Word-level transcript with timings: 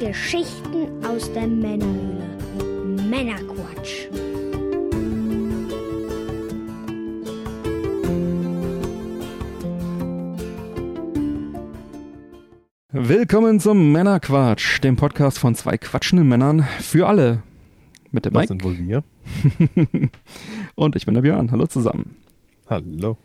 Geschichten 0.00 1.04
aus 1.04 1.32
der 1.32 1.48
Männerhöhle. 1.48 2.24
Männerquatsch. 3.10 4.06
Willkommen 12.92 13.58
zum 13.58 13.90
Männerquatsch, 13.90 14.80
dem 14.84 14.94
Podcast 14.94 15.40
von 15.40 15.56
zwei 15.56 15.76
quatschenden 15.76 16.28
Männern 16.28 16.62
für 16.78 17.08
alle. 17.08 17.42
Mit 18.12 18.24
dem 18.24 18.34
Das 18.34 18.42
Mike 18.42 18.48
sind 18.48 18.62
wohl 18.62 18.78
wir. 18.78 19.02
und 20.76 20.94
ich 20.94 21.06
bin 21.06 21.14
der 21.14 21.22
Björn. 21.22 21.50
Hallo 21.50 21.66
zusammen. 21.66 22.14
Hallo. 22.70 23.16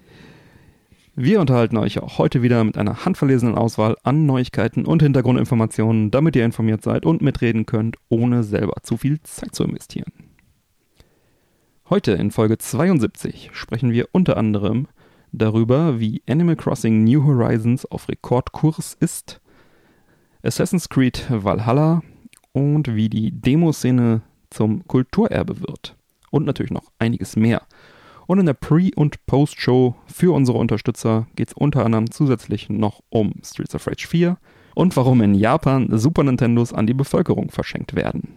Wir 1.15 1.39
unterhalten 1.39 1.77
euch 1.77 1.99
auch 1.99 2.17
heute 2.17 2.41
wieder 2.41 2.63
mit 2.63 2.75
einer 2.75 3.05
handverlesenen 3.05 3.53
Auswahl 3.53 3.97
an 4.01 4.25
Neuigkeiten 4.25 4.85
und 4.85 5.03
Hintergrundinformationen, 5.03 6.09
damit 6.09 6.35
ihr 6.35 6.43
informiert 6.43 6.81
seid 6.81 7.05
und 7.05 7.21
mitreden 7.21 7.67
könnt, 7.67 7.97
ohne 8.09 8.43
selber 8.43 8.81
zu 8.81 8.97
viel 8.97 9.21
Zeit 9.21 9.53
zu 9.53 9.63
investieren. 9.63 10.11
Heute 11.87 12.13
in 12.13 12.31
Folge 12.31 12.57
72 12.57 13.51
sprechen 13.53 13.91
wir 13.91 14.07
unter 14.11 14.37
anderem 14.37 14.87
darüber, 15.31 15.99
wie 15.99 16.23
Animal 16.27 16.55
Crossing 16.55 17.03
New 17.03 17.23
Horizons 17.23 17.85
auf 17.85 18.09
Rekordkurs 18.09 18.97
ist, 18.99 19.39
Assassin's 20.41 20.89
Creed 20.89 21.27
Valhalla 21.29 22.01
und 22.53 22.95
wie 22.95 23.09
die 23.09 23.29
Demoszene 23.29 24.21
zum 24.49 24.87
Kulturerbe 24.87 25.61
wird. 25.61 25.95
Und 26.31 26.45
natürlich 26.45 26.71
noch 26.71 26.91
einiges 26.97 27.35
mehr. 27.35 27.61
Und 28.27 28.39
in 28.39 28.45
der 28.45 28.53
Pre- 28.53 28.91
und 28.95 29.25
Post-Show 29.25 29.95
für 30.07 30.33
unsere 30.33 30.57
Unterstützer 30.57 31.27
geht 31.35 31.49
es 31.49 31.53
unter 31.53 31.85
anderem 31.85 32.09
zusätzlich 32.11 32.69
noch 32.69 33.01
um 33.09 33.33
Streets 33.43 33.75
of 33.75 33.85
Rage 33.87 34.07
4 34.07 34.37
und 34.75 34.95
warum 34.95 35.21
in 35.21 35.35
Japan 35.35 35.87
Super 35.97 36.23
Nintendos 36.23 36.73
an 36.73 36.87
die 36.87 36.93
Bevölkerung 36.93 37.49
verschenkt 37.49 37.95
werden. 37.95 38.35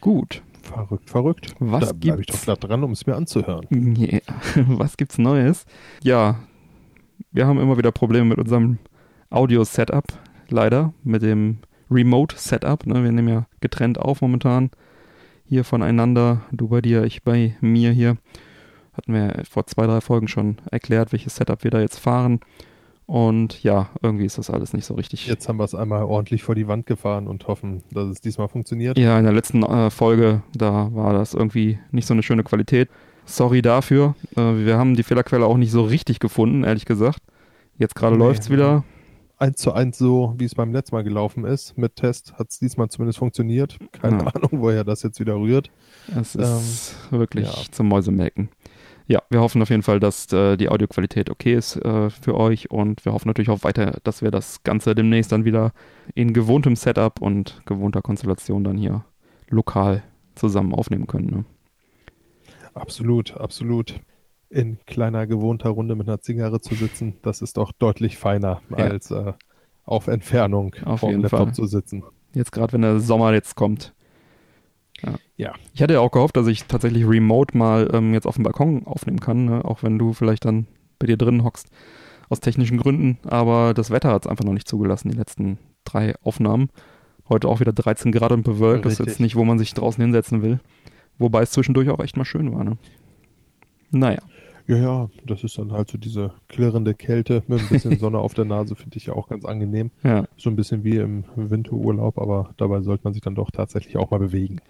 Gut, 0.00 0.42
Verrückt, 0.66 1.08
verrückt. 1.08 1.54
Was 1.60 1.88
da 1.88 1.92
bleibe 1.92 2.20
ich 2.22 2.26
doch 2.26 2.42
glatt 2.42 2.64
dran, 2.64 2.82
um 2.82 2.90
es 2.90 3.06
mir 3.06 3.14
anzuhören. 3.14 3.66
yeah. 3.96 4.20
was 4.66 4.96
gibt's 4.96 5.16
Neues? 5.16 5.64
Ja, 6.02 6.40
wir 7.30 7.46
haben 7.46 7.60
immer 7.60 7.78
wieder 7.78 7.92
Probleme 7.92 8.26
mit 8.26 8.38
unserem 8.38 8.78
Audio-Setup, 9.30 10.04
leider, 10.48 10.92
mit 11.04 11.22
dem 11.22 11.58
Remote-Setup. 11.90 12.84
Ne? 12.86 13.04
Wir 13.04 13.12
nehmen 13.12 13.28
ja 13.28 13.46
getrennt 13.60 13.98
auf 13.98 14.22
momentan 14.22 14.70
hier 15.44 15.62
voneinander. 15.62 16.42
Du 16.50 16.68
bei 16.68 16.80
dir, 16.80 17.04
ich 17.04 17.22
bei 17.22 17.56
mir 17.60 17.92
hier. 17.92 18.16
Hatten 18.96 19.12
wir 19.12 19.42
vor 19.50 19.66
zwei, 19.66 19.86
drei 19.86 20.00
Folgen 20.00 20.28
schon 20.28 20.56
erklärt, 20.70 21.12
welches 21.12 21.36
Setup 21.36 21.62
wir 21.64 21.70
da 21.70 21.80
jetzt 21.80 21.98
fahren. 21.98 22.40
Und 23.06 23.62
ja, 23.62 23.90
irgendwie 24.02 24.24
ist 24.24 24.36
das 24.38 24.50
alles 24.50 24.72
nicht 24.72 24.84
so 24.84 24.94
richtig. 24.94 25.26
Jetzt 25.28 25.48
haben 25.48 25.58
wir 25.58 25.64
es 25.64 25.74
einmal 25.76 26.02
ordentlich 26.02 26.42
vor 26.42 26.56
die 26.56 26.66
Wand 26.66 26.86
gefahren 26.86 27.28
und 27.28 27.46
hoffen, 27.46 27.84
dass 27.92 28.08
es 28.08 28.20
diesmal 28.20 28.48
funktioniert. 28.48 28.98
Ja, 28.98 29.16
in 29.16 29.24
der 29.24 29.32
letzten 29.32 29.62
äh, 29.62 29.90
Folge, 29.90 30.42
da 30.56 30.88
war 30.92 31.12
das 31.12 31.32
irgendwie 31.32 31.78
nicht 31.92 32.06
so 32.06 32.14
eine 32.14 32.24
schöne 32.24 32.42
Qualität. 32.42 32.88
Sorry 33.24 33.62
dafür. 33.62 34.16
Äh, 34.36 34.64
wir 34.64 34.76
haben 34.76 34.96
die 34.96 35.04
Fehlerquelle 35.04 35.46
auch 35.46 35.56
nicht 35.56 35.70
so 35.70 35.82
richtig 35.84 36.18
gefunden, 36.18 36.64
ehrlich 36.64 36.84
gesagt. 36.84 37.20
Jetzt 37.78 37.94
gerade 37.94 38.16
Nee. 38.16 38.24
läuft's 38.24 38.50
wieder. 38.50 38.82
Eins 39.38 39.58
zu 39.58 39.72
eins 39.72 39.98
so, 39.98 40.34
wie 40.38 40.44
es 40.46 40.54
beim 40.54 40.72
letzten 40.72 40.96
Mal 40.96 41.04
gelaufen 41.04 41.44
ist. 41.44 41.76
Mit 41.76 41.94
Test 41.96 42.32
hat 42.38 42.50
es 42.50 42.58
diesmal 42.58 42.88
zumindest 42.88 43.18
funktioniert. 43.18 43.76
Keine 43.92 44.18
Ja. 44.24 44.26
Ahnung, 44.28 44.50
woher 44.52 44.82
das 44.82 45.02
jetzt 45.02 45.20
wieder 45.20 45.34
rührt. 45.36 45.70
Es 46.18 46.34
ist 46.34 46.96
Ähm, 47.12 47.18
wirklich 47.18 47.46
ja. 47.46 47.70
zum 47.70 47.86
Mäusemelken. 47.88 48.48
Ja, 49.08 49.22
wir 49.30 49.40
hoffen 49.40 49.62
auf 49.62 49.70
jeden 49.70 49.82
Fall, 49.82 50.00
dass 50.00 50.32
äh, 50.32 50.56
die 50.56 50.68
Audioqualität 50.68 51.30
okay 51.30 51.54
ist 51.54 51.76
äh, 51.76 52.10
für 52.10 52.34
euch 52.36 52.70
und 52.72 53.04
wir 53.04 53.12
hoffen 53.12 53.28
natürlich 53.28 53.50
auch 53.50 53.62
weiter, 53.62 53.98
dass 54.02 54.20
wir 54.20 54.32
das 54.32 54.64
Ganze 54.64 54.96
demnächst 54.96 55.30
dann 55.30 55.44
wieder 55.44 55.72
in 56.14 56.32
gewohntem 56.32 56.74
Setup 56.74 57.20
und 57.22 57.62
gewohnter 57.66 58.02
Konstellation 58.02 58.64
dann 58.64 58.76
hier 58.76 59.04
lokal 59.48 60.02
zusammen 60.34 60.74
aufnehmen 60.74 61.06
können. 61.06 61.26
Ne? 61.30 61.44
Absolut, 62.74 63.36
absolut. 63.36 64.00
In 64.48 64.78
kleiner, 64.86 65.26
gewohnter 65.26 65.70
Runde 65.70 65.96
mit 65.96 66.08
einer 66.08 66.20
Zigarre 66.20 66.60
zu 66.60 66.74
sitzen, 66.74 67.14
das 67.22 67.42
ist 67.42 67.56
doch 67.56 67.72
deutlich 67.72 68.16
feiner, 68.16 68.60
Ja. 68.70 68.76
als 68.76 69.10
äh, 69.10 69.32
auf 69.84 70.08
Entfernung 70.08 70.74
Auf 70.84 71.00
vor 71.00 71.10
dem 71.10 71.22
Laptop 71.22 71.40
Fall. 71.40 71.54
zu 71.54 71.66
sitzen. 71.66 72.04
Jetzt 72.34 72.52
gerade, 72.52 72.72
wenn 72.72 72.82
der 72.82 73.00
Sommer 73.00 73.32
jetzt 73.32 73.54
kommt. 73.56 73.94
Ja. 75.02 75.14
Ja. 75.36 75.54
Ich 75.74 75.82
hatte 75.82 75.94
ja 75.94 76.00
auch 76.00 76.10
gehofft, 76.10 76.36
dass 76.36 76.46
ich 76.46 76.64
tatsächlich 76.64 77.06
remote 77.06 77.56
mal 77.56 77.90
ähm, 77.92 78.14
jetzt 78.14 78.26
auf 78.26 78.36
dem 78.36 78.44
Balkon 78.44 78.86
aufnehmen 78.86 79.20
kann, 79.20 79.44
ne? 79.44 79.64
auch 79.64 79.82
wenn 79.82 79.98
du 79.98 80.12
vielleicht 80.12 80.44
dann 80.44 80.66
bei 80.98 81.06
dir 81.06 81.16
drin 81.16 81.44
hockst, 81.44 81.68
aus 82.28 82.40
technischen 82.40 82.78
Gründen. 82.78 83.18
Aber 83.24 83.74
das 83.74 83.90
Wetter 83.90 84.10
hat 84.12 84.24
es 84.24 84.30
einfach 84.30 84.44
noch 84.44 84.54
nicht 84.54 84.68
zugelassen, 84.68 85.10
die 85.10 85.16
letzten 85.16 85.58
drei 85.84 86.14
Aufnahmen. 86.22 86.70
Heute 87.28 87.48
auch 87.48 87.60
wieder 87.60 87.72
13 87.72 88.12
Grad 88.12 88.32
und 88.32 88.44
bewölkt. 88.44 88.84
Das 88.84 88.94
ist 88.94 88.98
jetzt 89.00 89.08
Richtig. 89.08 89.22
nicht, 89.24 89.36
wo 89.36 89.44
man 89.44 89.58
sich 89.58 89.74
draußen 89.74 90.02
hinsetzen 90.02 90.42
will. 90.42 90.60
Wobei 91.18 91.42
es 91.42 91.50
zwischendurch 91.50 91.90
auch 91.90 92.00
echt 92.00 92.16
mal 92.16 92.24
schön 92.24 92.52
war. 92.54 92.64
Ne? 92.64 92.78
Naja, 93.90 94.20
Ja, 94.68 94.76
ja, 94.76 95.10
das 95.24 95.44
ist 95.44 95.58
dann 95.58 95.72
halt 95.72 95.88
so 95.90 95.96
diese 95.98 96.32
klirrende 96.48 96.94
Kälte 96.94 97.42
mit 97.46 97.60
ein 97.60 97.68
bisschen 97.68 97.98
Sonne 98.00 98.18
auf 98.18 98.34
der 98.34 98.44
Nase, 98.44 98.74
finde 98.74 98.96
ich 98.96 99.06
ja 99.06 99.14
auch 99.14 99.28
ganz 99.28 99.44
angenehm. 99.44 99.90
ja. 100.02 100.24
So 100.36 100.50
ein 100.50 100.56
bisschen 100.56 100.82
wie 100.84 100.96
im 100.96 101.24
Winterurlaub, 101.36 102.18
aber 102.18 102.50
dabei 102.56 102.80
sollte 102.80 103.04
man 103.04 103.12
sich 103.12 103.22
dann 103.22 103.34
doch 103.34 103.50
tatsächlich 103.50 103.96
auch 103.96 104.10
mal 104.10 104.18
bewegen. 104.18 104.60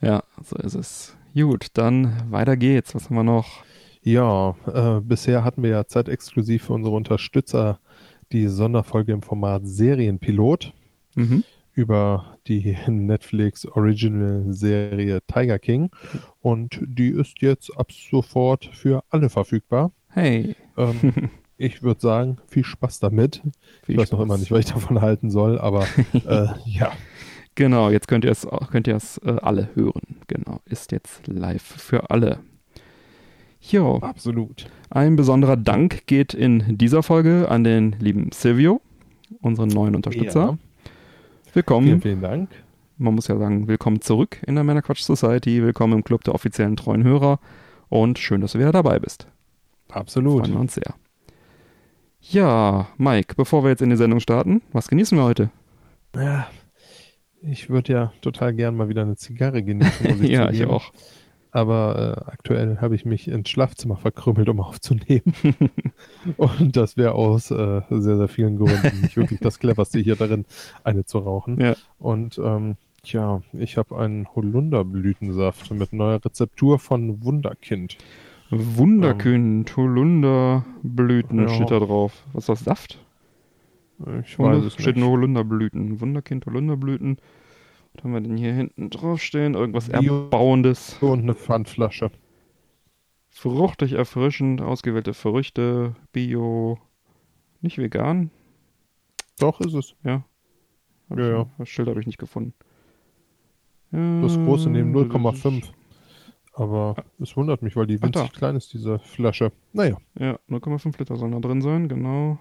Ja, 0.00 0.22
so 0.42 0.56
ist 0.56 0.74
es. 0.74 1.16
Gut, 1.34 1.66
dann 1.74 2.30
weiter 2.30 2.56
geht's. 2.56 2.94
Was 2.94 3.06
haben 3.06 3.16
wir 3.16 3.22
noch? 3.24 3.64
Ja, 4.02 4.54
äh, 4.72 5.00
bisher 5.00 5.44
hatten 5.44 5.62
wir 5.62 5.70
ja 5.70 5.86
zeitexklusiv 5.86 6.64
für 6.64 6.72
unsere 6.74 6.94
Unterstützer 6.94 7.78
die 8.32 8.48
Sonderfolge 8.48 9.12
im 9.12 9.22
Format 9.22 9.62
Serienpilot 9.66 10.72
Mhm. 11.16 11.44
Über 11.74 12.36
die 12.46 12.76
Netflix 12.88 13.66
Original 13.66 14.44
Serie 14.52 15.20
Tiger 15.26 15.58
King 15.58 15.90
und 16.40 16.78
die 16.86 17.08
ist 17.10 17.40
jetzt 17.40 17.76
ab 17.76 17.90
sofort 17.92 18.64
für 18.72 19.02
alle 19.10 19.28
verfügbar. 19.28 19.92
Hey. 20.08 20.54
Ähm, 20.76 21.30
ich 21.56 21.82
würde 21.82 22.00
sagen, 22.00 22.38
viel 22.48 22.64
Spaß 22.64 23.00
damit. 23.00 23.42
viel 23.84 23.94
ich 23.94 24.00
weiß 24.00 24.12
noch 24.12 24.18
Spaß. 24.18 24.26
immer 24.26 24.38
nicht, 24.38 24.50
was 24.50 24.60
ich 24.60 24.72
davon 24.72 25.00
halten 25.00 25.30
soll, 25.30 25.58
aber 25.58 25.86
äh, 26.12 26.46
ja, 26.64 26.92
Genau, 27.56 27.88
jetzt 27.90 28.08
könnt 28.08 28.24
ihr 28.24 28.32
es 28.32 28.44
auch- 28.46 28.70
könnt 28.72 28.88
ihr 28.88 28.96
es 28.96 29.18
äh, 29.18 29.36
alle 29.40 29.68
hören. 29.76 30.16
Genau, 30.26 30.60
ist 30.64 30.90
jetzt 30.90 31.24
live 31.28 31.62
für 31.62 32.10
alle. 32.10 32.40
Jo, 33.60 33.98
absolut. 33.98 34.66
ein 34.90 35.14
besonderer 35.16 35.56
Dank 35.56 36.06
geht 36.06 36.34
in 36.34 36.76
dieser 36.76 37.02
Folge 37.04 37.48
an 37.48 37.62
den 37.64 37.92
lieben 38.00 38.30
Silvio, 38.32 38.80
unseren 39.40 39.68
neuen 39.68 39.94
Unterstützer. 39.94 40.40
Ja, 40.40 40.58
Willkommen. 41.54 41.86
vielen, 41.86 42.00
vielen 42.00 42.20
Dank. 42.20 42.50
Man 42.98 43.14
muss 43.14 43.28
ja 43.28 43.38
sagen, 43.38 43.68
willkommen 43.68 44.00
zurück 44.00 44.42
in 44.44 44.56
der 44.56 44.64
Männerquatsch 44.64 45.02
Society, 45.02 45.62
willkommen 45.62 45.92
im 45.92 46.02
Club 46.02 46.24
der 46.24 46.34
offiziellen 46.34 46.76
treuen 46.76 47.04
Hörer 47.04 47.38
und 47.88 48.18
schön, 48.18 48.40
dass 48.40 48.52
du 48.52 48.58
wieder 48.58 48.72
dabei 48.72 48.98
bist. 48.98 49.28
Absolut. 49.88 50.40
Freuen 50.40 50.52
wir 50.54 50.60
uns 50.60 50.74
sehr. 50.74 50.94
Ja, 52.22 52.88
Mike, 52.98 53.36
bevor 53.36 53.62
wir 53.62 53.70
jetzt 53.70 53.82
in 53.82 53.90
die 53.90 53.96
Sendung 53.96 54.18
starten, 54.18 54.62
was 54.72 54.88
genießen 54.88 55.16
wir 55.16 55.22
heute? 55.22 55.50
Ja, 56.16 56.48
ich 57.40 57.70
würde 57.70 57.92
ja 57.92 58.12
total 58.20 58.52
gern 58.52 58.76
mal 58.76 58.88
wieder 58.88 59.02
eine 59.02 59.14
Zigarre 59.14 59.62
genießen. 59.62 60.22
Ich 60.24 60.30
ja, 60.30 60.50
ich 60.50 60.64
auch. 60.66 60.92
Aber 61.54 62.16
äh, 62.26 62.30
aktuell 62.32 62.78
habe 62.80 62.96
ich 62.96 63.04
mich 63.04 63.28
ins 63.28 63.48
Schlafzimmer 63.48 63.96
verkrümmelt, 63.96 64.48
um 64.48 64.60
aufzunehmen. 64.60 65.32
Und 66.36 66.76
das 66.76 66.96
wäre 66.96 67.12
aus 67.12 67.52
äh, 67.52 67.82
sehr, 67.90 68.16
sehr 68.16 68.26
vielen 68.26 68.58
Gründen 68.58 69.00
nicht 69.02 69.16
wirklich 69.16 69.38
das 69.38 69.60
cleverste 69.60 70.00
hier 70.00 70.16
darin, 70.16 70.46
eine 70.82 71.04
zu 71.04 71.18
rauchen. 71.18 71.60
Ja. 71.60 71.76
Und 72.00 72.40
ähm, 72.42 72.74
ja, 73.04 73.40
ich 73.52 73.76
habe 73.76 73.96
einen 73.96 74.26
Holunderblütensaft 74.34 75.70
mit 75.70 75.92
neuer 75.92 76.24
Rezeptur 76.24 76.80
von 76.80 77.22
Wunderkind. 77.22 77.98
Wunderkind, 78.50 79.76
Holunderblüten 79.76 81.38
Ja. 81.38 81.48
steht 81.50 81.70
da 81.70 81.78
drauf. 81.78 82.24
Was 82.32 82.44
ist 82.44 82.48
das, 82.48 82.60
Saft? 82.64 82.98
Ich 84.26 84.36
weiß 84.40 84.64
es 84.64 84.72
steht 84.72 84.86
nicht. 84.96 84.96
nur 84.96 85.10
Holunderblüten. 85.10 86.00
Wunderkind, 86.00 86.46
Holunderblüten. 86.46 87.18
Was 87.94 88.04
haben 88.04 88.12
wir 88.12 88.20
denn 88.20 88.36
hier 88.36 88.52
hinten 88.52 88.90
draufstehen? 88.90 89.54
Irgendwas 89.54 89.88
Erbauendes. 89.88 90.98
Und 91.00 91.20
eine 91.20 91.34
Pfandflasche. 91.34 92.10
Fruchtig 93.30 93.92
erfrischend, 93.92 94.60
ausgewählte 94.60 95.14
Früchte, 95.14 95.96
Bio. 96.12 96.78
Nicht 97.60 97.78
vegan? 97.78 98.30
Doch, 99.38 99.60
ist 99.60 99.74
es. 99.74 99.94
Ja. 100.04 100.24
Hab 101.10 101.18
Ja, 101.18 101.28
ja. 101.28 101.46
Das 101.58 101.68
Schild 101.68 101.88
habe 101.88 102.00
ich 102.00 102.06
nicht 102.06 102.18
gefunden. 102.18 102.54
Das 103.90 104.34
große 104.36 104.70
neben 104.70 104.92
Äh, 104.94 105.04
0,5. 105.04 105.64
Aber 106.52 106.96
es 107.20 107.36
wundert 107.36 107.62
mich, 107.62 107.74
weil 107.76 107.86
die 107.86 108.00
winzig 108.00 108.32
klein 108.32 108.56
ist, 108.56 108.72
diese 108.72 108.98
Flasche. 109.00 109.52
Naja, 109.72 109.98
Ja, 110.18 110.38
0,5 110.48 110.98
Liter 110.98 111.16
sollen 111.16 111.32
da 111.32 111.40
drin 111.40 111.60
sein, 111.60 111.88
genau. 111.88 112.38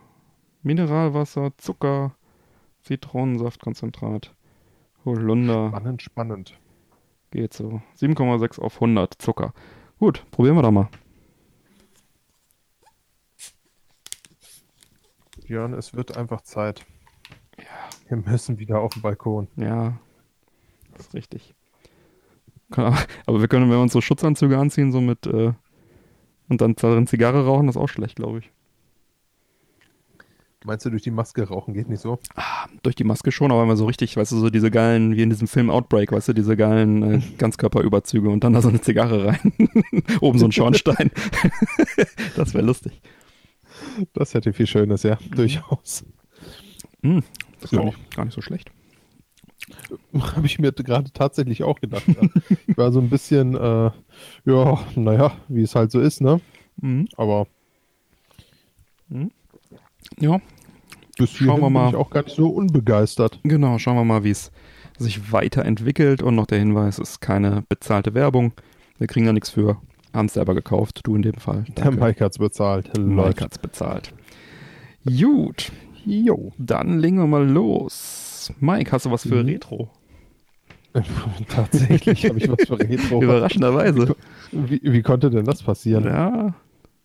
Mineralwasser, 0.61 1.51
Zucker, 1.57 2.15
Zitronensaftkonzentrat, 2.81 4.33
Holunder. 5.05 5.69
spannend, 5.69 6.01
spannend. 6.01 6.59
Geht 7.31 7.53
so. 7.53 7.81
7,6 7.99 8.59
auf 8.59 8.75
100 8.75 9.15
Zucker. 9.21 9.53
Gut, 9.99 10.25
probieren 10.31 10.55
wir 10.55 10.61
doch 10.61 10.71
mal. 10.71 10.89
Björn, 15.45 15.73
es 15.73 15.93
wird 15.93 16.17
einfach 16.17 16.41
Zeit. 16.41 16.85
Wir 18.07 18.17
müssen 18.17 18.59
wieder 18.59 18.79
auf 18.79 18.93
den 18.93 19.01
Balkon. 19.01 19.47
Ja, 19.55 19.97
das 20.95 21.07
ist 21.07 21.13
richtig. 21.13 21.55
Aber 22.69 23.39
wir 23.39 23.47
können, 23.47 23.69
wenn 23.69 23.77
wir 23.77 23.81
uns 23.81 23.93
so 23.93 24.01
Schutzanzüge 24.01 24.57
anziehen, 24.57 24.91
so 24.91 25.01
mit 25.01 25.27
äh, 25.27 25.53
und 26.49 26.61
dann 26.61 26.75
darin 26.75 27.07
Zigarre 27.07 27.45
rauchen, 27.45 27.67
das 27.67 27.75
ist 27.75 27.81
auch 27.81 27.89
schlecht, 27.89 28.15
glaube 28.15 28.39
ich. 28.39 28.51
Meinst 30.65 30.85
du, 30.85 30.89
durch 30.89 31.01
die 31.01 31.11
Maske 31.11 31.47
rauchen 31.47 31.73
geht 31.73 31.89
nicht 31.89 31.99
so? 31.99 32.19
Durch 32.83 32.95
die 32.95 33.03
Maske 33.03 33.31
schon, 33.31 33.51
aber 33.51 33.63
immer 33.63 33.75
so 33.75 33.85
richtig, 33.85 34.15
weißt 34.15 34.31
du, 34.31 34.37
so 34.37 34.49
diese 34.49 34.71
geilen, 34.71 35.15
wie 35.15 35.21
in 35.21 35.29
diesem 35.29 35.47
Film 35.47 35.69
Outbreak, 35.69 36.11
weißt 36.11 36.29
du, 36.29 36.33
diese 36.33 36.55
geilen 36.55 37.03
äh, 37.03 37.21
Ganzkörperüberzüge 37.37 38.29
und 38.29 38.43
dann 38.43 38.53
da 38.53 38.61
so 38.61 38.69
eine 38.69 38.79
Zigarre 38.81 39.25
rein. 39.27 39.53
Oben 40.21 40.39
so 40.39 40.45
ein 40.45 40.51
Schornstein. 40.51 41.11
das 42.35 42.53
wäre 42.53 42.65
lustig. 42.65 43.01
Das 44.13 44.33
hätte 44.33 44.53
viel 44.53 44.67
Schönes, 44.67 45.03
ja, 45.03 45.17
durchaus. 45.35 46.05
Hm, 47.01 47.23
das 47.59 47.71
ist 47.71 47.77
Ja. 47.77 47.91
gar, 48.15 48.25
nicht, 48.25 48.33
so 48.33 48.41
schlecht. 48.41 48.71
Habe 50.13 50.45
ich 50.45 50.59
mir 50.59 50.71
gerade 50.71 51.11
tatsächlich 51.11 51.63
auch 51.63 51.79
gedacht. 51.79 52.03
Ja. 52.07 52.27
Ich 52.67 52.77
war 52.77 52.91
so 52.91 52.99
ein 52.99 53.09
bisschen, 53.09 53.55
äh, 53.55 53.91
ja, 54.45 54.79
naja, 54.95 55.31
wie 55.47 55.63
es 55.63 55.75
halt 55.75 55.91
so 55.91 55.99
ist, 55.99 56.21
ne? 56.21 56.39
Mhm. 56.81 57.07
Aber 57.17 57.47
Ja, 60.19 60.39
bis 61.17 61.31
Schauen 61.31 61.61
wir 61.61 61.69
mal. 61.69 61.85
bin 61.85 61.99
ich 61.99 62.05
auch 62.05 62.09
gar 62.09 62.23
nicht 62.23 62.35
so 62.35 62.47
unbegeistert. 62.49 63.39
genau, 63.43 63.77
schauen 63.77 63.95
wir 63.97 64.03
mal, 64.05 64.23
wie 64.23 64.31
es 64.31 64.51
sich 64.97 65.31
weiterentwickelt. 65.31 66.21
Und 66.23 66.35
noch 66.35 66.47
der 66.47 66.59
Hinweis, 66.59 66.97
es 66.99 67.11
ist 67.11 67.19
keine 67.21 67.63
bezahlte 67.69 68.13
Werbung. 68.13 68.53
Wir 68.97 69.07
kriegen 69.07 69.25
da 69.25 69.33
nichts 69.33 69.49
für. 69.49 69.77
Haben 70.13 70.27
es 70.27 70.33
selber 70.33 70.53
gekauft, 70.53 71.01
du 71.03 71.15
in 71.15 71.23
dem 71.23 71.33
Fall. 71.35 71.65
Der 71.75 71.91
Mike 71.91 72.23
hat's 72.23 72.37
bezahlt. 72.37 72.95
Mike 72.97 73.15
Läuft. 73.15 73.41
hat's 73.41 73.57
bezahlt. 73.57 74.13
Gut, 75.05 75.71
Jo. 76.05 76.51
dann 76.57 76.99
legen 76.99 77.17
wir 77.17 77.27
mal 77.27 77.47
los. 77.47 78.51
Mike, 78.59 78.91
hast 78.91 79.05
du 79.05 79.11
was 79.11 79.23
für 79.27 79.41
Mhm. 79.43 79.49
Retro? 79.49 79.89
Tatsächlich 81.49 82.25
habe 82.29 82.37
ich 82.37 82.47
was 82.49 82.67
für 82.67 82.79
Retro. 82.79 83.21
Überraschenderweise. 83.23 84.15
Wie, 84.51 84.79
wie 84.83 85.01
konnte 85.01 85.29
denn 85.31 85.45
das 85.45 85.63
passieren? 85.63 86.03
Ja, 86.05 86.53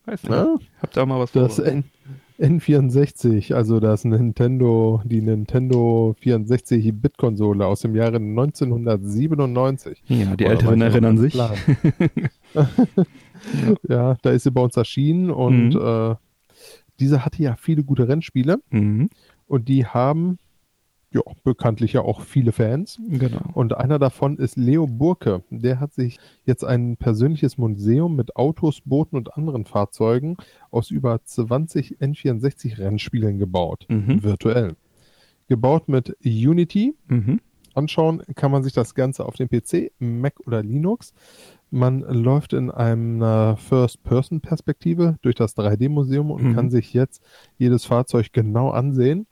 weiß 0.04 0.22
nicht. 0.24 0.32
Ja, 0.32 0.56
Habt 0.82 0.96
ihr 0.96 1.02
auch 1.02 1.06
mal 1.06 1.18
was 1.18 1.32
das 1.32 1.56
vorbereitet? 1.56 1.84
N 1.86 1.90
N64, 2.38 3.52
also 3.52 3.80
das 3.80 4.04
Nintendo, 4.04 5.02
die 5.04 5.22
Nintendo 5.22 6.14
64-Bit-Konsole 6.22 7.66
aus 7.66 7.80
dem 7.80 7.96
Jahre 7.96 8.16
1997. 8.16 10.02
Ja, 10.06 10.36
die 10.36 10.44
Älteren 10.44 10.80
erinnern 10.80 11.18
sich. 11.18 11.34
ja, 13.88 14.16
da 14.22 14.30
ist 14.30 14.44
sie 14.44 14.50
bei 14.50 14.60
uns 14.62 14.76
erschienen 14.76 15.30
und 15.30 15.74
Mhm. 15.74 15.80
äh, 15.80 16.14
diese 17.00 17.24
hatte 17.24 17.42
ja 17.42 17.56
viele 17.56 17.84
gute 17.84 18.08
Rennspiele 18.08 18.58
Mhm, 18.70 19.08
und 19.46 19.68
die 19.68 19.86
haben 19.86 20.38
ja 21.10 21.22
bekanntlich 21.42 21.94
ja 21.94 22.02
auch 22.02 22.20
viele 22.20 22.52
Fans. 22.52 23.00
genau. 23.08 23.40
Und 23.54 23.74
einer 23.76 23.98
davon 23.98 24.36
ist 24.36 24.56
Leo 24.56 24.86
Burke. 24.86 25.42
Der 25.50 25.80
hat 25.80 25.94
sich 25.94 26.18
jetzt 26.44 26.64
ein 26.64 26.96
persönliches 26.98 27.56
Museum 27.56 28.14
mit 28.14 28.36
Autos, 28.36 28.80
Booten 28.84 29.16
und 29.16 29.34
anderen 29.34 29.64
Fahrzeugen 29.64 30.36
aus 30.70 30.90
über 30.90 31.22
20 31.24 31.98
N64-Rennspielen 32.00 33.38
gebaut. 33.38 33.86
Mhm. 33.88 34.22
Virtuell. 34.22 34.76
Gebaut 35.48 35.88
mit 35.88 36.14
Unity. 36.24 36.94
Mhm. 37.06 37.40
Anschauen 37.74 38.22
kann 38.34 38.50
man 38.50 38.62
sich 38.62 38.72
das 38.72 38.94
Ganze 38.94 39.24
auf 39.24 39.36
dem 39.36 39.48
PC, 39.48 39.92
Mac 39.98 40.34
oder 40.46 40.62
Linux. 40.62 41.14
Man 41.70 42.00
läuft 42.00 42.52
in 42.54 42.70
einer 42.70 43.56
First-Person-Perspektive 43.56 45.16
durch 45.22 45.34
das 45.36 45.54
3D-Museum 45.56 46.30
und 46.30 46.42
Mhm. 46.42 46.54
kann 46.54 46.70
sich 46.70 46.92
jetzt 46.92 47.22
jedes 47.56 47.84
Fahrzeug 47.84 48.32
genau 48.32 48.70
ansehen. 48.70 49.26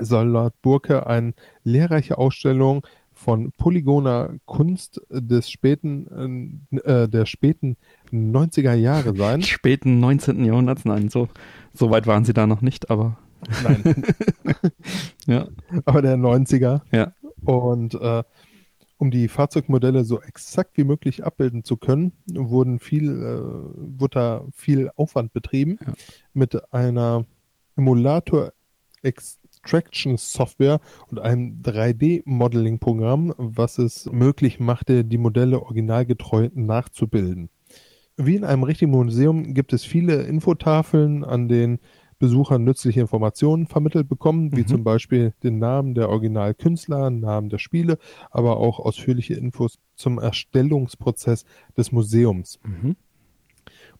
Soll 0.00 0.28
laut 0.28 0.54
Burke 0.62 1.06
eine 1.06 1.34
lehrreiche 1.64 2.18
Ausstellung 2.18 2.86
von 3.14 3.52
polygoner 3.52 4.34
Kunst 4.46 5.00
des 5.10 5.50
späten, 5.50 6.66
äh, 6.84 7.08
der 7.08 7.26
späten 7.26 7.76
90er 8.10 8.74
Jahre 8.74 9.14
sein. 9.14 9.42
Späten 9.42 10.00
19. 10.00 10.44
Jahrhunderts, 10.44 10.84
nein, 10.84 11.08
so, 11.08 11.28
so 11.74 11.90
weit 11.90 12.06
waren 12.06 12.24
sie 12.24 12.32
da 12.32 12.46
noch 12.46 12.62
nicht, 12.62 12.90
aber 12.90 13.18
Nein, 13.64 14.04
ja. 15.26 15.48
aber 15.84 16.02
der 16.02 16.16
90er. 16.16 16.80
Ja. 16.92 17.12
Und 17.44 17.94
äh, 17.94 18.22
um 18.98 19.10
die 19.10 19.26
Fahrzeugmodelle 19.26 20.04
so 20.04 20.20
exakt 20.20 20.76
wie 20.76 20.84
möglich 20.84 21.24
abbilden 21.24 21.64
zu 21.64 21.76
können, 21.76 22.12
wurden 22.26 22.78
viel, 22.78 23.10
äh, 23.10 23.98
wurde 23.98 24.14
da 24.14 24.44
viel 24.54 24.90
Aufwand 24.94 25.32
betrieben 25.32 25.78
Ja. 25.84 25.92
mit 26.34 26.72
einer 26.72 27.24
Emulator 27.76 28.52
Extraction 29.62 30.16
Software 30.16 30.80
und 31.10 31.20
einem 31.20 31.62
3D-Modeling-Programm, 31.62 33.32
was 33.38 33.78
es 33.78 34.10
möglich 34.10 34.58
machte, 34.58 35.04
die 35.04 35.18
Modelle 35.18 35.62
originalgetreu 35.62 36.50
nachzubilden. 36.54 37.48
Wie 38.16 38.36
in 38.36 38.44
einem 38.44 38.64
richtigen 38.64 38.90
Museum 38.90 39.54
gibt 39.54 39.72
es 39.72 39.84
viele 39.84 40.22
Infotafeln, 40.22 41.24
an 41.24 41.48
denen 41.48 41.78
Besucher 42.18 42.58
nützliche 42.58 43.00
Informationen 43.00 43.66
vermittelt 43.66 44.08
bekommen, 44.08 44.52
wie 44.56 44.60
Mhm. 44.62 44.66
zum 44.66 44.84
Beispiel 44.84 45.32
den 45.42 45.58
Namen 45.58 45.94
der 45.94 46.08
Originalkünstler, 46.08 47.10
Namen 47.10 47.48
der 47.48 47.58
Spiele, 47.58 47.98
aber 48.30 48.58
auch 48.58 48.78
ausführliche 48.78 49.34
Infos 49.34 49.78
zum 49.94 50.18
Erstellungsprozess 50.18 51.44
des 51.76 51.90
Museums. 51.90 52.60
Mhm. 52.64 52.96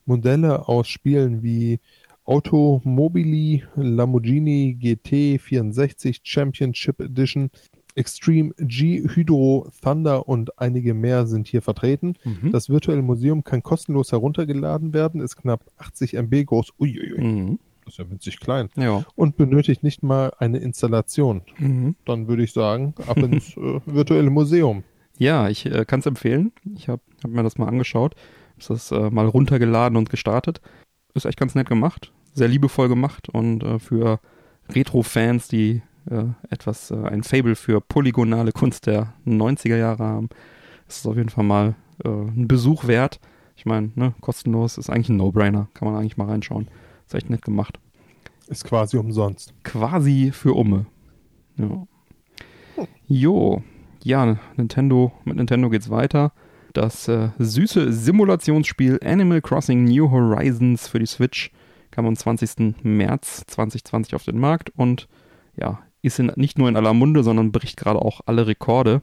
Modelle 0.04 0.68
aus 0.68 0.88
Spielen 0.88 1.42
wie 1.42 1.78
Automobili, 2.24 3.64
Lamborghini 3.76 4.74
GT 4.74 5.38
64 5.40 6.20
Championship 6.22 7.00
Edition, 7.00 7.50
Extreme 7.94 8.52
G, 8.58 9.02
Hydro, 9.06 9.68
Thunder 9.82 10.26
und 10.28 10.58
einige 10.58 10.94
mehr 10.94 11.26
sind 11.26 11.46
hier 11.46 11.60
vertreten. 11.60 12.14
Mhm. 12.24 12.50
Das 12.52 12.70
virtuelle 12.70 13.02
Museum 13.02 13.44
kann 13.44 13.62
kostenlos 13.62 14.12
heruntergeladen 14.12 14.94
werden, 14.94 15.20
ist 15.20 15.36
knapp 15.36 15.64
80 15.76 16.14
MB 16.14 16.44
groß. 16.46 16.72
Uiuiui, 16.78 17.20
Mhm. 17.20 17.58
das 17.84 17.94
ist 17.94 17.98
ja 17.98 18.10
winzig 18.10 18.40
klein. 18.40 18.70
Ja. 18.76 19.04
Und 19.14 19.36
benötigt 19.36 19.82
nicht 19.82 20.02
mal 20.02 20.32
eine 20.38 20.58
Installation. 20.58 21.42
Mhm. 21.58 21.96
Dann 22.06 22.28
würde 22.28 22.44
ich 22.44 22.52
sagen, 22.52 22.94
ab 23.06 23.18
ins 23.18 23.56
äh, 23.58 23.80
virtuelle 23.84 24.30
Museum. 24.30 24.84
Ja, 25.18 25.50
ich 25.50 25.66
äh, 25.66 25.84
kann 25.84 26.00
es 26.00 26.06
empfehlen. 26.06 26.52
Ich 26.74 26.88
habe 26.88 27.02
hab 27.22 27.30
mir 27.30 27.42
das 27.42 27.58
mal 27.58 27.66
angeschaut. 27.68 28.14
Hab 28.58 28.68
das 28.68 28.90
äh, 28.90 29.10
mal 29.10 29.26
runtergeladen 29.26 29.98
und 29.98 30.08
gestartet. 30.08 30.62
Ist 31.14 31.26
echt 31.26 31.38
ganz 31.38 31.54
nett 31.54 31.68
gemacht. 31.68 32.12
Sehr 32.34 32.48
liebevoll 32.48 32.88
gemacht 32.88 33.28
und 33.28 33.62
äh, 33.62 33.78
für 33.78 34.20
Retro-Fans, 34.70 35.48
die 35.48 35.82
äh, 36.10 36.24
etwas, 36.50 36.90
äh, 36.90 36.96
ein 36.96 37.22
Fable 37.22 37.54
für 37.54 37.80
polygonale 37.80 38.52
Kunst 38.52 38.86
der 38.86 39.12
90er 39.26 39.76
Jahre 39.76 40.04
haben, 40.04 40.28
ist 40.88 40.98
es 40.98 41.06
auf 41.06 41.16
jeden 41.16 41.28
Fall 41.28 41.44
mal 41.44 41.74
äh, 42.04 42.08
ein 42.08 42.48
Besuch 42.48 42.86
wert. 42.86 43.20
Ich 43.56 43.66
meine, 43.66 43.90
ne, 43.94 44.14
kostenlos 44.20 44.78
ist 44.78 44.90
eigentlich 44.90 45.10
ein 45.10 45.16
No-Brainer. 45.16 45.68
Kann 45.74 45.86
man 45.88 45.98
eigentlich 45.98 46.16
mal 46.16 46.28
reinschauen. 46.28 46.68
Ist 47.06 47.14
echt 47.14 47.30
nett 47.30 47.42
gemacht. 47.42 47.78
Ist 48.48 48.64
quasi 48.64 48.96
umsonst. 48.96 49.54
Quasi 49.62 50.32
für 50.32 50.54
Umme. 50.54 50.86
Ja. 51.56 51.86
Jo, 53.06 53.62
ja, 54.02 54.38
Nintendo, 54.56 55.12
mit 55.24 55.36
Nintendo 55.36 55.68
geht's 55.70 55.90
weiter. 55.90 56.32
Das 56.72 57.06
äh, 57.08 57.28
süße 57.38 57.92
Simulationsspiel 57.92 59.00
Animal 59.04 59.40
Crossing 59.42 59.84
New 59.84 60.10
Horizons 60.10 60.88
für 60.88 60.98
die 60.98 61.06
Switch 61.06 61.50
kam 61.90 62.06
am 62.06 62.16
20. 62.16 62.82
März 62.82 63.44
2020 63.48 64.14
auf 64.14 64.24
den 64.24 64.38
Markt 64.38 64.70
und 64.76 65.08
ja, 65.56 65.80
ist 66.00 66.18
in, 66.18 66.32
nicht 66.36 66.58
nur 66.58 66.68
in 66.68 66.76
aller 66.76 66.94
Munde, 66.94 67.22
sondern 67.22 67.52
bricht 67.52 67.76
gerade 67.76 68.00
auch 68.00 68.22
alle 68.26 68.46
Rekorde. 68.46 69.02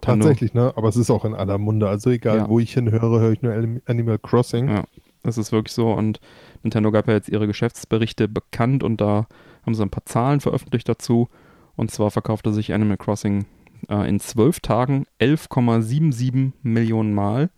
Tatsächlich, 0.00 0.54
ne? 0.54 0.72
Aber 0.76 0.88
es 0.88 0.96
ist 0.96 1.10
auch 1.10 1.24
in 1.24 1.34
aller 1.34 1.58
Munde. 1.58 1.88
Also 1.88 2.10
egal, 2.10 2.38
Ja. 2.38 2.48
wo 2.48 2.58
ich 2.60 2.72
hinhöre, 2.74 3.20
höre 3.20 3.32
ich 3.32 3.42
nur 3.42 3.52
Anim- 3.52 3.82
Animal 3.86 4.18
Crossing. 4.18 4.68
Ja, 4.68 4.84
das 5.22 5.36
ist 5.38 5.52
wirklich 5.52 5.74
so. 5.74 5.92
Und 5.92 6.20
Nintendo 6.62 6.90
gab 6.92 7.08
ja 7.08 7.14
jetzt 7.14 7.28
ihre 7.28 7.46
Geschäftsberichte 7.46 8.28
bekannt 8.28 8.82
und 8.82 9.00
da 9.00 9.26
haben 9.64 9.74
sie 9.74 9.82
ein 9.82 9.90
paar 9.90 10.04
Zahlen 10.06 10.40
veröffentlicht 10.40 10.88
dazu. 10.88 11.28
Und 11.76 11.90
zwar 11.90 12.10
verkaufte 12.10 12.52
sich 12.52 12.72
Animal 12.72 12.96
Crossing 12.96 13.44
äh, 13.88 14.08
in 14.08 14.20
zwölf 14.20 14.60
Tagen 14.60 15.06
11,77 15.20 16.52
Millionen 16.62 17.14
Mal. 17.14 17.50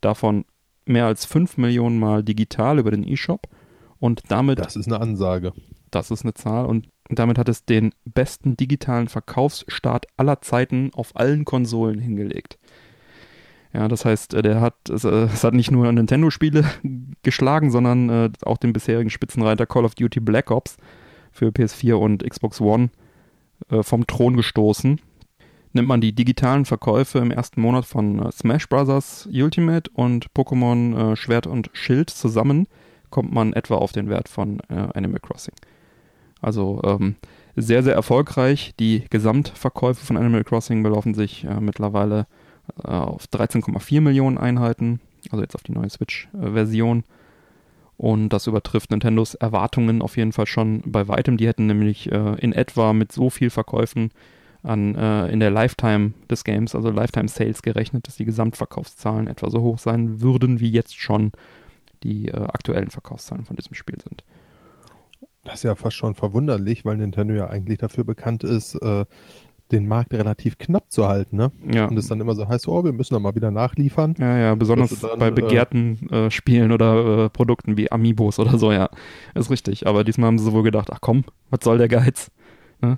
Davon 0.00 0.44
mehr 0.86 1.06
als 1.06 1.24
5 1.26 1.58
Millionen 1.58 1.98
Mal 1.98 2.22
digital 2.22 2.78
über 2.78 2.90
den 2.90 3.06
eShop. 3.06 3.48
Und 3.98 4.22
damit, 4.28 4.58
Das 4.58 4.76
ist 4.76 4.88
eine 4.88 5.00
Ansage. 5.00 5.52
das 5.90 6.10
ist 6.10 6.22
eine 6.24 6.34
Zahl, 6.34 6.66
und 6.66 6.88
damit 7.08 7.38
hat 7.38 7.48
es 7.48 7.64
den 7.64 7.92
besten 8.04 8.56
digitalen 8.56 9.08
Verkaufsstart 9.08 10.06
aller 10.16 10.40
Zeiten 10.40 10.90
auf 10.94 11.14
allen 11.14 11.44
Konsolen 11.44 12.00
hingelegt. 12.00 12.58
Ja, 13.72 13.88
das 13.88 14.04
heißt, 14.04 14.34
äh, 14.34 14.42
der 14.42 14.60
hat, 14.60 14.74
es, 14.90 15.04
äh, 15.04 15.08
es 15.08 15.44
hat 15.44 15.54
nicht 15.54 15.70
nur 15.70 15.90
Nintendo-Spiele 15.90 16.64
geschlagen, 17.22 17.70
sondern 17.70 18.08
äh, 18.10 18.30
auch 18.44 18.58
den 18.58 18.72
bisherigen 18.72 19.10
Spitzenreiter 19.10 19.66
Call 19.66 19.84
of 19.84 19.94
Duty 19.94 20.20
Black 20.20 20.50
Ops 20.50 20.76
für 21.30 21.48
PS4 21.48 21.94
und 21.94 22.28
Xbox 22.28 22.60
One 22.60 22.90
äh, 23.70 23.82
vom 23.82 24.06
Thron 24.06 24.36
gestoßen. 24.36 25.00
Nimmt 25.74 25.88
man 25.88 26.00
die 26.00 26.12
digitalen 26.12 26.64
Verkäufe 26.64 27.18
im 27.18 27.30
ersten 27.30 27.60
Monat 27.60 27.86
von 27.86 28.18
äh, 28.18 28.32
Smash 28.32 28.68
Bros. 28.68 29.28
Ultimate 29.32 29.90
und 29.94 30.26
Pokémon 30.34 31.12
äh, 31.12 31.16
Schwert 31.16 31.46
und 31.46 31.70
Schild 31.72 32.10
zusammen, 32.10 32.66
kommt 33.10 33.32
man 33.32 33.52
etwa 33.52 33.76
auf 33.76 33.92
den 33.92 34.08
Wert 34.08 34.28
von 34.28 34.60
äh, 34.68 34.88
Animal 34.94 35.20
Crossing. 35.20 35.54
Also 36.40 36.80
ähm, 36.84 37.16
sehr, 37.56 37.82
sehr 37.82 37.94
erfolgreich. 37.94 38.74
Die 38.78 39.04
Gesamtverkäufe 39.10 40.04
von 40.04 40.16
Animal 40.16 40.44
Crossing 40.44 40.82
belaufen 40.82 41.14
sich 41.14 41.44
äh, 41.44 41.60
mittlerweile 41.60 42.26
äh, 42.84 42.88
auf 42.88 43.24
13,4 43.26 44.00
Millionen 44.00 44.38
Einheiten, 44.38 45.00
also 45.30 45.42
jetzt 45.42 45.54
auf 45.54 45.62
die 45.62 45.72
neue 45.72 45.90
Switch-Version. 45.90 47.04
Und 47.96 48.30
das 48.30 48.46
übertrifft 48.46 48.90
Nintendos 48.90 49.34
Erwartungen 49.34 50.02
auf 50.02 50.16
jeden 50.16 50.32
Fall 50.32 50.46
schon 50.46 50.82
bei 50.84 51.06
weitem. 51.08 51.36
Die 51.36 51.46
hätten 51.46 51.66
nämlich 51.66 52.10
äh, 52.10 52.34
in 52.40 52.52
etwa 52.52 52.92
mit 52.92 53.12
so 53.12 53.30
viel 53.30 53.50
Verkäufen 53.50 54.10
an, 54.62 54.94
äh, 54.94 55.28
in 55.28 55.40
der 55.40 55.50
Lifetime 55.50 56.12
des 56.30 56.44
Games, 56.44 56.74
also 56.74 56.90
Lifetime 56.90 57.28
Sales 57.28 57.62
gerechnet, 57.62 58.06
dass 58.06 58.16
die 58.16 58.24
Gesamtverkaufszahlen 58.24 59.26
etwa 59.26 59.50
so 59.50 59.60
hoch 59.60 59.78
sein 59.78 60.20
würden, 60.20 60.60
wie 60.60 60.70
jetzt 60.70 60.98
schon 60.98 61.32
die 62.02 62.28
äh, 62.28 62.36
aktuellen 62.36 62.90
Verkaufszahlen 62.90 63.44
von 63.44 63.56
diesem 63.56 63.74
Spiel 63.74 63.98
sind. 64.00 64.24
Das 65.44 65.54
ist 65.54 65.62
ja 65.64 65.74
fast 65.74 65.96
schon 65.96 66.14
verwunderlich, 66.14 66.84
weil 66.84 66.96
Nintendo 66.96 67.34
ja 67.34 67.48
eigentlich 67.48 67.78
dafür 67.78 68.04
bekannt 68.04 68.44
ist, 68.44 68.76
äh, 68.76 69.04
den 69.72 69.88
Markt 69.88 70.12
relativ 70.12 70.58
knapp 70.58 70.92
zu 70.92 71.08
halten, 71.08 71.36
ne? 71.36 71.50
Ja. 71.72 71.86
Und 71.86 71.96
es 71.96 72.06
dann 72.06 72.20
immer 72.20 72.34
so 72.34 72.46
heißt, 72.46 72.68
oh, 72.68 72.84
wir 72.84 72.92
müssen 72.92 73.14
da 73.14 73.20
mal 73.20 73.34
wieder 73.34 73.50
nachliefern. 73.50 74.14
Ja, 74.18 74.38
ja, 74.38 74.54
besonders 74.54 75.00
dann, 75.00 75.18
bei 75.18 75.28
äh, 75.28 75.30
begehrten 75.30 76.08
äh, 76.10 76.30
Spielen 76.30 76.72
oder 76.72 77.24
äh, 77.24 77.30
Produkten 77.30 77.76
wie 77.76 77.90
Amiibos 77.90 78.38
oder 78.38 78.58
so, 78.58 78.70
ja. 78.70 78.90
Ist 79.34 79.50
richtig. 79.50 79.86
Aber 79.86 80.04
diesmal 80.04 80.28
haben 80.28 80.38
sie 80.38 80.52
wohl 80.52 80.62
gedacht, 80.62 80.90
ach 80.92 81.00
komm, 81.00 81.24
was 81.50 81.60
soll 81.64 81.78
der 81.78 81.88
Geiz? 81.88 82.30
Ne? 82.82 82.96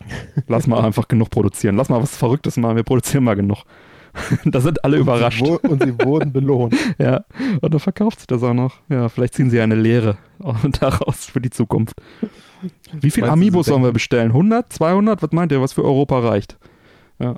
Lass 0.49 0.67
mal 0.67 0.83
einfach 0.83 1.07
genug 1.09 1.31
produzieren. 1.31 1.77
Lass 1.77 1.89
mal 1.89 2.03
was 2.03 2.17
Verrücktes 2.17 2.57
machen, 2.57 2.77
wir 2.77 2.83
produzieren 2.83 3.25
mal 3.25 3.37
genug. 3.37 3.65
da 4.45 4.61
sind 4.61 4.85
alle 4.85 4.97
überrascht. 4.97 5.43
Und 5.43 5.47
sie, 5.47 5.53
wo- 5.53 5.69
und 5.69 5.83
sie 5.83 6.07
wurden 6.07 6.33
belohnt. 6.33 6.75
Ja, 6.99 7.25
und 7.61 7.75
dann 7.75 7.81
verkauft 7.81 8.21
sich 8.21 8.27
das 8.27 8.43
auch 8.43 8.55
noch. 8.55 8.77
Ja, 8.89 9.09
vielleicht 9.09 9.35
ziehen 9.35 9.51
sie 9.51 9.61
eine 9.61 9.75
Lehre 9.75 10.17
daraus 10.81 11.27
für 11.27 11.41
die 11.41 11.51
Zukunft. 11.51 11.97
Wie 12.93 13.11
viel 13.11 13.23
Meinst 13.23 13.31
du, 13.31 13.33
Amiibos 13.33 13.67
sie 13.67 13.73
sollen 13.73 13.83
wir 13.83 13.93
bestellen? 13.93 14.29
100? 14.29 14.73
200? 14.73 15.23
Was 15.23 15.33
meint 15.33 15.53
ihr, 15.53 15.61
was 15.61 15.73
für 15.73 15.85
Europa 15.85 16.21
reicht? 16.21 16.57
Ja. 17.19 17.35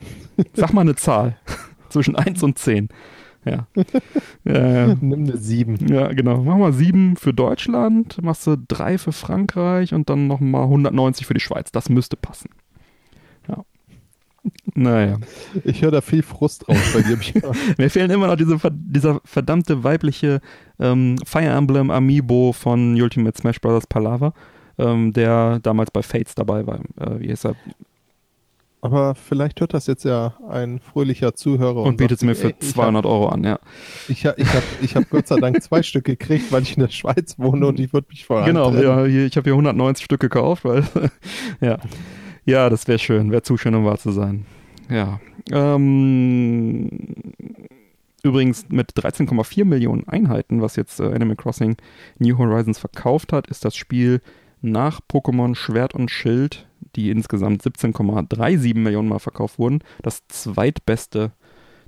Sag 0.55 0.73
mal 0.73 0.83
eine 0.83 0.95
Zahl. 0.95 1.37
Zwischen 1.88 2.15
1 2.17 2.43
und 2.43 2.59
10. 2.59 2.88
Ja. 4.45 4.53
ja. 4.53 4.95
Nimm 5.00 5.25
eine 5.25 5.37
7. 5.37 5.87
ja, 5.88 6.12
genau. 6.12 6.43
Mach 6.43 6.57
mal 6.57 6.73
7 6.73 7.17
für 7.17 7.33
Deutschland, 7.33 8.21
machst 8.23 8.47
du 8.47 8.57
3 8.57 8.99
für 8.99 9.12
Frankreich 9.12 9.95
und 9.95 10.11
dann 10.11 10.26
nochmal 10.26 10.65
190 10.65 11.26
für 11.26 11.35
die 11.35 11.41
Schweiz. 11.41 11.71
Das 11.71 11.88
müsste 11.88 12.17
passen. 12.17 12.50
Ja. 13.49 13.65
Naja. 14.75 15.19
Ich 15.65 15.83
höre 15.83 15.91
da 15.91 16.00
viel 16.00 16.23
Frust 16.23 16.69
raus 16.69 16.93
bei 16.93 17.03
dir. 17.03 17.19
Mir 17.79 17.91
fehlen 17.91 18.11
immer 18.11 18.26
noch 18.26 18.37
diese, 18.37 18.59
dieser 18.73 19.21
verdammte 19.25 19.85
weibliche 19.85 20.41
ähm, 20.79 21.17
Fire 21.25 21.47
Emblem 21.47 21.91
Amiibo 21.91 22.53
von 22.53 23.00
Ultimate 23.00 23.38
Smash 23.38 23.61
Bros. 23.61 23.87
Palava, 23.87 24.35
ähm, 24.79 25.12
der 25.12 25.61
damals 25.61 25.91
bei 25.91 26.03
Fates 26.03 26.35
dabei 26.35 26.67
war. 26.67 26.81
Äh, 26.99 27.21
wie 27.21 27.31
heißt 27.31 27.47
er? 27.47 27.55
Aber 28.87 29.16
vielleicht 29.16 29.61
hört 29.61 29.75
das 29.75 29.88
jetzt 29.88 30.05
ja 30.05 30.35
ein 30.49 30.78
fröhlicher 30.78 31.35
Zuhörer 31.35 31.83
Und 31.83 31.97
bietet 31.97 32.19
es 32.19 32.25
mir 32.25 32.37
für 32.37 32.49
ey, 32.49 32.55
ich 32.61 32.69
200 32.69 33.05
Euro 33.05 33.28
an, 33.28 33.43
ja. 33.43 33.52
Hab, 33.52 33.61
ich 34.09 34.25
habe 34.25 34.40
ich 34.40 34.55
hab, 34.55 34.62
ich 34.81 34.97
hab 34.97 35.11
Gott 35.11 35.26
sei 35.26 35.40
Dank 35.40 35.61
zwei 35.61 35.83
Stück 35.83 36.05
gekriegt, 36.05 36.52
weil 36.52 36.62
ich 36.62 36.76
in 36.76 36.83
der 36.83 36.90
Schweiz 36.90 37.37
wohne 37.38 37.66
und 37.66 37.81
ich 37.81 37.93
würde 37.93 38.07
mich 38.11 38.25
vor 38.25 38.45
Genau, 38.45 38.73
ja, 38.73 39.05
ich 39.05 39.37
habe 39.37 39.45
hier 39.45 39.55
190 39.55 40.05
Stück 40.05 40.21
gekauft, 40.21 40.64
weil, 40.64 40.85
ja. 41.61 41.78
Ja, 42.45 42.71
das 42.71 42.87
wäre 42.87 43.00
schön, 43.00 43.33
wäre 43.33 43.43
zu 43.43 43.57
schön, 43.57 43.75
um 43.75 43.85
wahr 43.85 43.99
zu 43.99 44.12
sein. 44.12 44.47
Ja. 44.88 45.19
Ähm, 45.50 46.88
übrigens 48.23 48.66
mit 48.69 48.93
13,4 48.93 49.64
Millionen 49.64 50.07
Einheiten, 50.07 50.62
was 50.62 50.76
jetzt 50.76 51.00
äh, 51.00 51.12
Animal 51.12 51.35
Crossing 51.35 51.76
New 52.19 52.38
Horizons 52.38 52.78
verkauft 52.78 53.33
hat, 53.33 53.49
ist 53.49 53.64
das 53.64 53.75
Spiel 53.75 54.21
nach 54.62 55.00
Pokémon 55.00 55.55
Schwert 55.55 55.95
und 55.95 56.11
Schild, 56.11 56.66
die 56.97 57.11
insgesamt 57.11 57.62
17,37 57.62 58.75
Millionen 58.76 59.09
Mal 59.09 59.19
verkauft 59.19 59.59
wurden, 59.59 59.81
das 60.03 60.26
zweitbeste, 60.29 61.33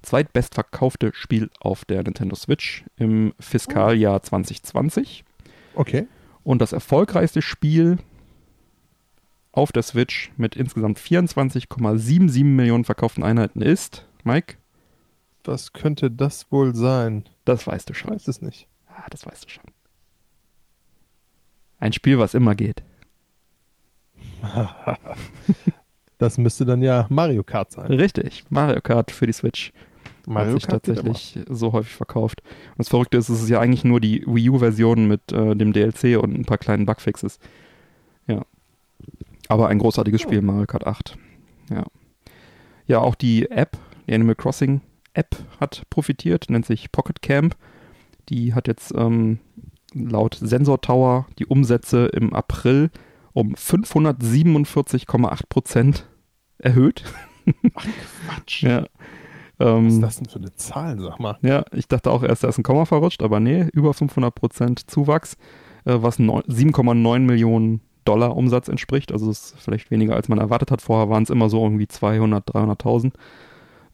zweitbestverkaufte 0.02 1.10
Spiel 1.14 1.50
auf 1.60 1.84
der 1.84 2.02
Nintendo 2.02 2.36
Switch 2.36 2.84
im 2.96 3.32
Fiskaljahr 3.40 4.22
2020. 4.22 5.24
Okay. 5.74 6.06
Und 6.44 6.60
das 6.62 6.72
erfolgreichste 6.72 7.42
Spiel 7.42 7.98
auf 9.52 9.72
der 9.72 9.82
Switch 9.82 10.30
mit 10.36 10.54
insgesamt 10.56 10.98
24,77 10.98 12.44
Millionen 12.44 12.84
verkauften 12.84 13.24
Einheiten 13.24 13.60
ist, 13.60 14.06
Mike, 14.24 14.56
Was 15.44 15.72
könnte 15.72 16.10
das 16.10 16.50
wohl 16.52 16.74
sein? 16.74 17.24
das 17.44 17.66
weißt 17.66 17.88
du 17.88 17.92
Ich 17.92 17.98
schon. 17.98 18.10
weiß 18.10 18.28
es 18.28 18.42
nicht. 18.42 18.68
Ah, 18.88 19.06
das 19.10 19.26
weißt 19.26 19.44
du 19.46 19.48
schon. 19.48 19.64
Ein 21.78 21.92
Spiel, 21.92 22.18
was 22.18 22.34
immer 22.34 22.54
geht. 22.54 22.82
Das 26.20 26.36
müsste 26.36 26.64
dann 26.64 26.82
ja 26.82 27.06
Mario 27.10 27.44
Kart 27.44 27.70
sein. 27.70 27.92
Richtig, 27.92 28.42
Mario 28.50 28.80
Kart 28.80 29.12
für 29.12 29.28
die 29.28 29.32
Switch 29.32 29.72
hat 30.34 30.52
sich 30.52 30.62
geht 30.62 30.70
tatsächlich 30.70 31.38
so 31.48 31.72
häufig 31.72 31.94
verkauft. 31.94 32.42
Und 32.42 32.78
das 32.78 32.88
Verrückte 32.88 33.16
ist, 33.16 33.28
es 33.28 33.42
ist 33.42 33.48
ja 33.48 33.60
eigentlich 33.60 33.84
nur 33.84 34.00
die 34.00 34.24
Wii 34.26 34.50
U-Version 34.50 35.06
mit 35.08 35.32
äh, 35.32 35.54
dem 35.54 35.72
DLC 35.72 36.18
und 36.22 36.38
ein 36.38 36.44
paar 36.44 36.58
kleinen 36.58 36.86
Bugfixes. 36.86 37.38
Ja. 38.26 38.42
Aber 39.48 39.68
ein 39.68 39.78
großartiges 39.78 40.20
Spiel, 40.20 40.42
Mario 40.42 40.66
Kart 40.66 40.86
8. 40.86 41.16
Ja. 41.70 41.84
Ja, 42.86 43.00
auch 43.00 43.14
die 43.14 43.50
App, 43.50 43.76
die 44.06 44.14
Animal 44.14 44.34
Crossing 44.34 44.80
App 45.14 45.36
hat 45.60 45.82
profitiert, 45.90 46.46
nennt 46.48 46.66
sich 46.66 46.92
Pocket 46.92 47.22
Camp. 47.22 47.56
Die 48.28 48.54
hat 48.54 48.66
jetzt 48.66 48.92
ähm, 48.94 49.38
laut 49.94 50.34
Sensor 50.34 50.80
Tower 50.80 51.26
die 51.38 51.46
Umsätze 51.46 52.06
im 52.06 52.34
April 52.34 52.90
um 53.32 53.54
547,8 53.54 55.40
Prozent 55.48 56.06
erhöht. 56.58 57.04
Quatsch. 58.26 58.62
Ja. 58.62 58.86
Was 59.58 59.68
Ähm, 59.68 59.88
ist 59.88 60.00
das 60.00 60.16
denn 60.18 60.28
für 60.28 60.38
eine 60.38 60.54
Zahl, 60.54 61.00
sag 61.00 61.18
mal? 61.18 61.36
ja, 61.42 61.64
ich 61.72 61.88
dachte 61.88 62.10
auch 62.12 62.22
erst, 62.22 62.44
da 62.44 62.48
ist 62.48 62.58
ein 62.58 62.62
Komma 62.62 62.84
verrutscht, 62.84 63.22
aber 63.22 63.40
nee, 63.40 63.66
über 63.72 63.90
500% 63.90 64.86
Zuwachs, 64.86 65.34
äh, 65.84 65.96
was 66.00 66.18
neun- 66.20 66.44
7,9 66.46 67.20
Millionen 67.26 67.80
Dollar 68.04 68.36
Umsatz 68.36 68.68
entspricht. 68.68 69.10
Also 69.12 69.26
das 69.26 69.52
ist 69.52 69.60
vielleicht 69.60 69.90
weniger, 69.90 70.14
als 70.14 70.28
man 70.28 70.38
erwartet 70.38 70.70
hat. 70.70 70.80
Vorher 70.80 71.10
waren 71.10 71.24
es 71.24 71.30
immer 71.30 71.50
so 71.50 71.62
irgendwie 71.64 71.88
200, 71.88 72.54
300.000. 72.54 73.14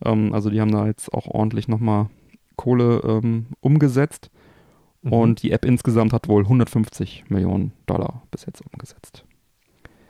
Ähm, 0.04 0.34
also 0.34 0.50
die 0.50 0.60
haben 0.60 0.70
da 0.72 0.86
jetzt 0.86 1.12
auch 1.14 1.26
ordentlich 1.26 1.66
nochmal 1.66 2.08
Kohle 2.56 3.00
ähm, 3.04 3.46
umgesetzt. 3.60 4.30
Mhm. 5.04 5.12
Und 5.12 5.42
die 5.42 5.52
App 5.52 5.64
insgesamt 5.64 6.12
hat 6.12 6.28
wohl 6.28 6.42
150 6.42 7.24
Millionen 7.28 7.72
Dollar 7.86 8.22
bis 8.30 8.46
jetzt 8.46 8.62
umgesetzt. 8.72 9.24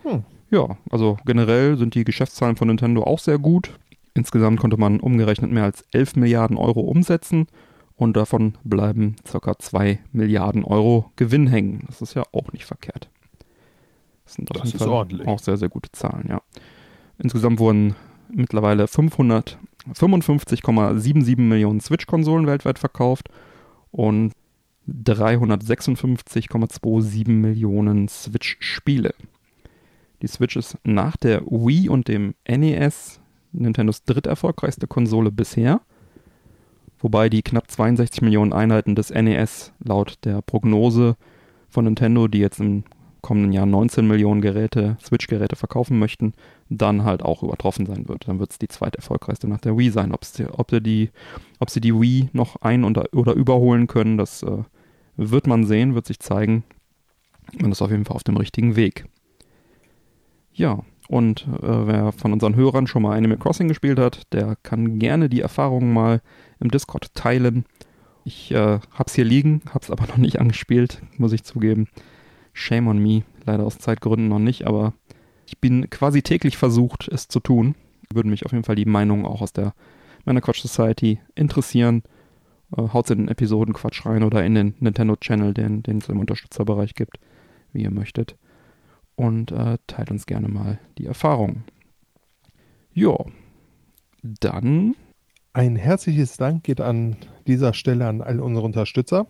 Hm. 0.02 0.24
Ja, 0.50 0.76
also 0.90 1.18
generell 1.26 1.76
sind 1.76 1.94
die 1.94 2.04
Geschäftszahlen 2.04 2.56
von 2.56 2.68
Nintendo 2.68 3.02
auch 3.02 3.18
sehr 3.18 3.38
gut. 3.38 3.78
Insgesamt 4.14 4.60
konnte 4.60 4.76
man 4.76 5.00
umgerechnet 5.00 5.50
mehr 5.50 5.64
als 5.64 5.84
11 5.92 6.16
Milliarden 6.16 6.56
Euro 6.56 6.80
umsetzen 6.80 7.46
und 7.96 8.16
davon 8.16 8.56
bleiben 8.62 9.16
ca. 9.30 9.58
2 9.58 9.98
Milliarden 10.12 10.64
Euro 10.64 11.10
Gewinn 11.16 11.48
hängen. 11.48 11.84
Das 11.88 12.00
ist 12.00 12.14
ja 12.14 12.22
auch 12.32 12.52
nicht 12.52 12.64
verkehrt. 12.64 13.10
Das 14.24 14.34
sind 14.34 14.50
auf 14.52 14.58
Das 14.62 14.72
jeden 14.72 14.78
Fall 14.78 14.88
ordentlich. 14.88 15.26
auch 15.26 15.40
sehr, 15.40 15.56
sehr 15.56 15.68
gute 15.68 15.90
Zahlen, 15.92 16.26
ja. 16.28 16.40
Insgesamt 17.18 17.58
wurden 17.58 17.94
mittlerweile 18.28 18.84
555,77 18.84 21.40
Millionen 21.40 21.80
Switch-Konsolen 21.80 22.46
weltweit 22.46 22.78
verkauft 22.78 23.28
und 23.90 24.32
356,27 24.88 27.28
Millionen 27.28 28.08
Switch-Spiele. 28.08 29.14
Die 30.22 30.26
Switch 30.26 30.56
ist 30.56 30.78
nach 30.84 31.16
der 31.16 31.42
Wii 31.46 31.88
und 31.88 32.08
dem 32.08 32.34
NES 32.48 33.20
Nintendos 33.52 34.04
dritterfolgreichste 34.04 34.86
Konsole 34.86 35.30
bisher, 35.30 35.80
wobei 36.98 37.28
die 37.28 37.42
knapp 37.42 37.70
62 37.70 38.22
Millionen 38.22 38.52
Einheiten 38.52 38.94
des 38.94 39.10
NES 39.10 39.72
laut 39.82 40.18
der 40.24 40.42
Prognose 40.42 41.16
von 41.68 41.84
Nintendo, 41.84 42.28
die 42.28 42.38
jetzt 42.38 42.60
im 42.60 42.84
kommenden 43.24 43.52
Jahr 43.52 43.64
19 43.64 44.06
Millionen 44.06 44.42
Geräte, 44.42 44.98
Switch-Geräte 45.02 45.56
verkaufen 45.56 45.98
möchten, 45.98 46.34
dann 46.68 47.04
halt 47.04 47.22
auch 47.22 47.42
übertroffen 47.42 47.86
sein 47.86 48.06
wird. 48.06 48.28
Dann 48.28 48.38
wird 48.38 48.50
es 48.50 48.58
die 48.58 48.68
zweiterfolgreichste 48.68 49.48
nach 49.48 49.60
der 49.60 49.78
Wii 49.78 49.90
sein. 49.90 50.12
Ob's 50.12 50.38
ob, 50.52 50.70
sie 50.70 50.82
die, 50.82 51.10
ob 51.58 51.70
sie 51.70 51.80
die 51.80 51.98
Wii 51.98 52.28
noch 52.34 52.56
ein- 52.60 52.84
oder, 52.84 53.06
oder 53.14 53.32
überholen 53.32 53.86
können, 53.86 54.18
das 54.18 54.42
äh, 54.42 54.58
wird 55.16 55.46
man 55.46 55.64
sehen, 55.64 55.94
wird 55.94 56.06
sich 56.06 56.20
zeigen. 56.20 56.64
Man 57.58 57.72
ist 57.72 57.80
auf 57.80 57.90
jeden 57.90 58.04
Fall 58.04 58.16
auf 58.16 58.24
dem 58.24 58.36
richtigen 58.36 58.76
Weg. 58.76 59.06
Ja, 60.52 60.80
und 61.08 61.46
äh, 61.62 61.86
wer 61.86 62.12
von 62.12 62.34
unseren 62.34 62.56
Hörern 62.56 62.86
schon 62.86 63.02
mal 63.02 63.16
Animal 63.16 63.38
Crossing 63.38 63.68
gespielt 63.68 63.98
hat, 63.98 64.22
der 64.34 64.56
kann 64.62 64.98
gerne 64.98 65.30
die 65.30 65.40
Erfahrungen 65.40 65.94
mal 65.94 66.20
im 66.60 66.70
Discord 66.70 67.14
teilen. 67.14 67.64
Ich 68.26 68.52
äh, 68.52 68.80
hab's 68.92 69.14
hier 69.14 69.24
liegen, 69.24 69.62
hab's 69.72 69.90
aber 69.90 70.06
noch 70.06 70.18
nicht 70.18 70.40
angespielt, 70.42 71.00
muss 71.16 71.32
ich 71.32 71.42
zugeben. 71.42 71.88
Shame 72.54 72.88
on 72.88 72.98
me, 72.98 73.24
leider 73.44 73.64
aus 73.64 73.76
Zeitgründen 73.76 74.28
noch 74.28 74.38
nicht, 74.38 74.66
aber 74.66 74.94
ich 75.44 75.58
bin 75.58 75.90
quasi 75.90 76.22
täglich 76.22 76.56
versucht, 76.56 77.08
es 77.08 77.28
zu 77.28 77.40
tun. 77.40 77.74
Würden 78.12 78.30
mich 78.30 78.46
auf 78.46 78.52
jeden 78.52 78.64
Fall 78.64 78.76
die 78.76 78.86
Meinungen 78.86 79.26
auch 79.26 79.42
aus 79.42 79.52
der 79.52 79.74
meiner 80.24 80.40
Quatsch 80.40 80.62
Society 80.62 81.20
interessieren. 81.34 82.02
Äh, 82.74 82.88
haut's 82.94 83.10
in 83.10 83.18
den 83.18 83.28
Episoden 83.28 83.74
Quatsch 83.74 84.06
rein 84.06 84.22
oder 84.22 84.44
in 84.46 84.54
den 84.54 84.74
Nintendo 84.78 85.16
Channel, 85.16 85.52
den 85.52 85.82
es 85.86 86.08
im 86.08 86.18
Unterstützerbereich 86.20 86.94
gibt, 86.94 87.18
wie 87.72 87.82
ihr 87.82 87.90
möchtet. 87.90 88.36
und 89.16 89.52
äh, 89.52 89.78
teilt 89.86 90.10
uns 90.10 90.26
gerne 90.26 90.48
mal 90.48 90.78
die 90.98 91.06
Erfahrungen. 91.06 91.64
Ja, 92.92 93.16
dann. 94.22 94.94
Ein 95.52 95.76
herzliches 95.76 96.36
Dank 96.36 96.64
geht 96.64 96.80
an 96.80 97.16
dieser 97.46 97.74
Stelle 97.74 98.08
an 98.08 98.22
all 98.22 98.40
unsere 98.40 98.66
Unterstützer. 98.66 99.26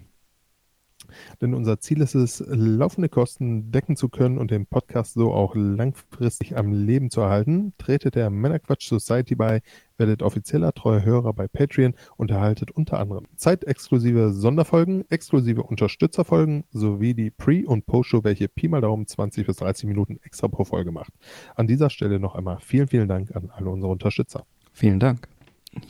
Denn 1.41 1.55
unser 1.55 1.79
Ziel 1.81 2.01
ist 2.01 2.15
es, 2.15 2.45
laufende 2.47 3.09
Kosten 3.09 3.71
decken 3.71 3.97
zu 3.97 4.09
können 4.09 4.39
und 4.39 4.51
den 4.51 4.67
Podcast 4.67 5.15
so 5.15 5.33
auch 5.33 5.55
langfristig 5.55 6.57
am 6.57 6.73
Leben 6.73 7.11
zu 7.11 7.21
erhalten. 7.21 7.73
Tretet 7.79 8.15
der 8.15 8.31
Männerquatsch 8.31 8.89
Society 8.89 9.35
bei, 9.35 9.63
werdet 9.97 10.23
offizieller 10.23 10.73
treuer 10.73 11.05
Hörer 11.05 11.33
bei 11.33 11.49
Patreon 11.49 11.95
und 12.17 12.31
erhaltet 12.31 12.71
unter 12.71 12.99
anderem 12.99 13.27
zeitexklusive 13.37 14.33
Sonderfolgen, 14.33 15.05
exklusive 15.11 15.63
Unterstützerfolgen 15.63 16.65
sowie 16.73 17.15
die 17.15 17.31
Pre- 17.31 17.67
und 17.67 17.87
Post-Show, 17.87 18.25
welche 18.25 18.49
Pi 18.49 18.69
mal 18.69 18.81
Daumen 18.81 19.07
20 19.07 19.47
bis 19.47 19.57
30 19.57 19.87
Minuten 19.87 20.19
extra 20.23 20.49
pro 20.49 20.65
Folge 20.65 20.93
macht. 20.93 21.13
An 21.55 21.67
dieser 21.67 21.91
Stelle 21.91 22.19
noch 22.19 22.35
einmal 22.35 22.59
vielen, 22.61 22.89
vielen 22.89 23.09
Dank 23.09 23.35
an 23.35 23.51
alle 23.55 23.71
unsere 23.71 23.93
Unterstützer. 23.93 24.45
Vielen 24.73 24.99
Dank. 24.99 25.29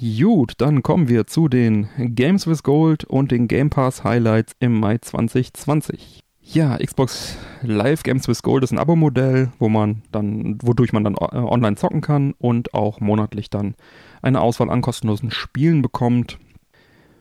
Gut, 0.00 0.55
dann 0.59 0.83
kommen 0.83 1.09
wir 1.09 1.26
zu 1.26 1.49
den 1.49 1.88
Games 1.99 2.47
with 2.47 2.62
Gold 2.62 3.05
und 3.05 3.31
den 3.31 3.49
Game 3.49 3.71
Pass 3.71 4.05
Highlights 4.05 4.55
im 4.61 4.79
Mai 4.79 4.99
2020. 4.99 6.21
Ja, 6.43 6.76
Xbox 6.76 7.37
Live 7.62 8.03
Games 8.03 8.29
with 8.29 8.43
Gold 8.43 8.64
ist 8.64 8.73
ein 8.73 8.79
Abo-Modell, 8.79 9.50
wo 9.59 9.69
man 9.69 10.03
dann, 10.12 10.59
wodurch 10.62 10.93
man 10.93 11.05
dann 11.05 11.14
äh, 11.14 11.37
online 11.37 11.76
zocken 11.76 12.03
kann 12.03 12.35
und 12.38 12.75
auch 12.75 13.00
monatlich 13.00 13.49
dann 13.49 13.75
eine 14.21 14.41
Auswahl 14.41 14.71
an 14.71 14.83
kostenlosen 14.83 15.31
Spielen 15.31 15.81
bekommt. 15.81 16.38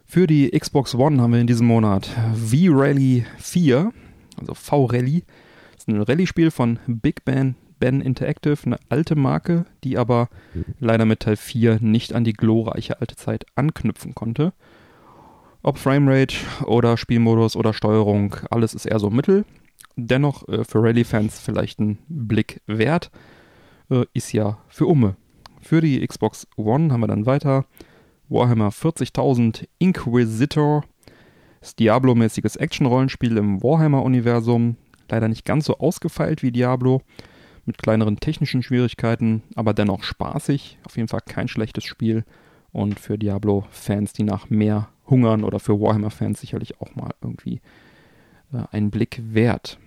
Für 0.06 0.28
die 0.28 0.52
Xbox 0.52 0.94
One 0.94 1.22
haben 1.22 1.32
wir 1.32 1.40
in 1.40 1.48
diesem 1.48 1.68
Monat 1.68 2.06
V-Rally 2.06 3.26
4, 3.38 3.92
also 4.38 4.54
V-Rally. 4.54 5.24
Das 5.72 5.84
ist 5.84 5.88
ein 5.88 6.02
Rallye-Spiel 6.02 6.52
von 6.52 6.80
Big 6.86 7.24
Ben 7.24 7.56
Ben 7.84 8.00
Interactive, 8.00 8.60
eine 8.66 8.78
alte 8.88 9.18
Marke, 9.18 9.66
die 9.84 9.98
aber 9.98 10.30
leider 10.80 11.04
mit 11.04 11.20
Teil 11.20 11.36
4 11.36 11.80
nicht 11.82 12.14
an 12.14 12.24
die 12.24 12.32
glorreiche 12.32 13.02
alte 13.02 13.18
Zeit 13.18 13.46
anknüpfen 13.56 14.16
konnte. 14.16 14.54
Ob 15.64 15.78
Framerate 15.78 16.34
oder 16.66 16.96
Spielmodus 16.96 17.58
oder 17.58 17.74
Steuerung, 17.74 18.38
alles 18.50 18.74
ist 18.74 18.86
eher 18.86 19.00
so 19.00 19.10
mittel. 19.10 19.44
Dennoch 19.98 20.48
äh, 20.48 20.64
für 20.64 20.82
Rally-Fans 20.82 21.42
vielleicht 21.42 21.82
ein 21.82 21.98
Blick 22.08 22.62
wert. 22.68 23.12
Äh, 23.90 24.06
ist 24.14 24.32
ja 24.32 24.60
für 24.70 24.86
Umme. 24.86 25.18
Für 25.60 25.82
die 25.82 26.08
Xbox 26.08 26.48
One 26.56 26.94
haben 26.94 27.02
wir 27.02 27.08
dann 27.08 27.26
weiter 27.26 27.66
Warhammer 28.30 28.70
40.000 28.70 29.68
Inquisitor. 29.80 30.86
Das 31.60 31.76
Diablo-mäßiges 31.76 32.56
Action-Rollenspiel 32.56 33.36
im 33.36 33.62
Warhammer-Universum. 33.62 34.78
Leider 35.10 35.28
nicht 35.28 35.44
ganz 35.44 35.66
so 35.66 35.80
ausgefeilt 35.80 36.44
wie 36.44 36.54
Diablo 36.54 37.02
mit 37.66 37.78
kleineren 37.78 38.20
technischen 38.20 38.64
Schwierigkeiten, 38.64 39.44
aber 39.56 39.74
dennoch 39.74 40.04
spaßig. 40.04 40.78
Auf 40.86 40.98
jeden 40.98 41.08
Fall 41.08 41.22
kein 41.26 41.48
schlechtes 41.48 41.84
Spiel 41.84 42.26
und 42.72 43.00
für 43.00 43.18
Diablo-Fans, 43.18 44.14
die 44.14 44.24
nach 44.24 44.50
mehr 44.50 44.90
hungern 45.10 45.44
oder 45.44 45.60
für 45.60 45.80
Warhammer-Fans 45.80 46.42
sicherlich 46.42 46.82
auch 46.82 46.96
mal 46.96 47.12
irgendwie 47.22 47.62
äh, 48.52 48.64
einen 48.72 48.92
Blick 48.92 49.22
wert. 49.24 49.78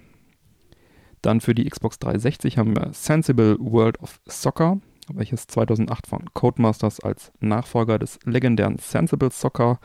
Dann 1.22 1.40
für 1.40 1.54
die 1.54 1.68
Xbox 1.68 1.98
360 1.98 2.58
haben 2.58 2.76
wir 2.76 2.92
Sensible 2.92 3.56
World 3.58 4.00
of 4.00 4.20
Soccer, 4.26 4.78
welches 5.12 5.46
2008 5.46 6.06
von 6.06 6.24
Codemasters 6.34 7.00
als 7.00 7.32
Nachfolger 7.40 7.98
des 7.98 8.18
legendären 8.24 8.78
Sensible 8.78 9.30
Soccer, 9.32 9.80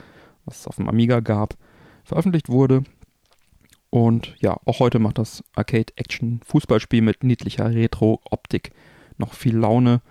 was 0.45 0.59
es 0.59 0.67
auf 0.67 0.75
dem 0.75 0.89
Amiga 0.89 1.19
gab, 1.19 1.55
veröffentlicht 2.03 2.49
wurde. 2.49 2.83
Und 3.91 4.35
ja, 4.39 4.57
auch 4.65 4.79
heute 4.79 4.99
macht 4.99 5.17
das 5.17 5.43
Arcade-Action-Fußballspiel 5.53 7.01
mit 7.01 7.23
niedlicher 7.23 7.69
Retro-Optik 7.69 8.71
noch 9.17 9.33
viel 9.33 9.57
Laune. 9.57 10.01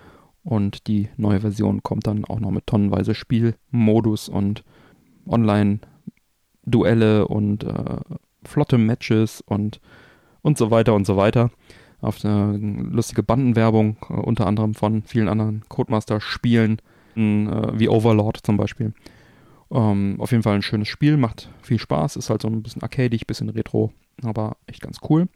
Und 0.44 0.86
die 0.86 1.08
neue 1.16 1.40
Version 1.40 1.82
kommt 1.82 2.06
dann 2.06 2.26
auch 2.26 2.40
noch 2.40 2.50
mit 2.50 2.66
tonnenweise 2.66 3.14
Spielmodus 3.14 4.28
und 4.28 4.64
Online-Duelle 5.26 7.26
und 7.26 7.64
äh, 7.64 8.00
flotte 8.44 8.76
Matches 8.76 9.40
und, 9.40 9.80
und 10.42 10.58
so 10.58 10.70
weiter 10.70 10.94
und 10.94 11.06
so 11.06 11.16
weiter. 11.16 11.50
Auf 12.02 12.22
eine 12.22 12.58
lustige 12.58 13.22
Bandenwerbung, 13.22 13.96
äh, 14.10 14.12
unter 14.12 14.46
anderem 14.46 14.74
von 14.74 15.04
vielen 15.04 15.28
anderen 15.28 15.64
Codemaster-Spielen, 15.68 16.82
äh, 17.16 17.78
wie 17.78 17.88
Overlord 17.88 18.40
zum 18.42 18.58
Beispiel. 18.58 18.92
Ähm, 19.72 20.16
auf 20.18 20.32
jeden 20.32 20.42
Fall 20.42 20.56
ein 20.56 20.62
schönes 20.62 20.88
Spiel, 20.88 21.16
macht 21.16 21.48
viel 21.62 21.78
Spaß, 21.78 22.16
ist 22.16 22.30
halt 22.30 22.42
so 22.42 22.48
ein 22.48 22.62
bisschen 22.62 22.82
arcadig, 22.82 23.26
bisschen 23.26 23.50
retro, 23.50 23.92
aber 24.22 24.56
echt 24.66 24.82
ganz 24.82 24.98
cool. 25.08 25.28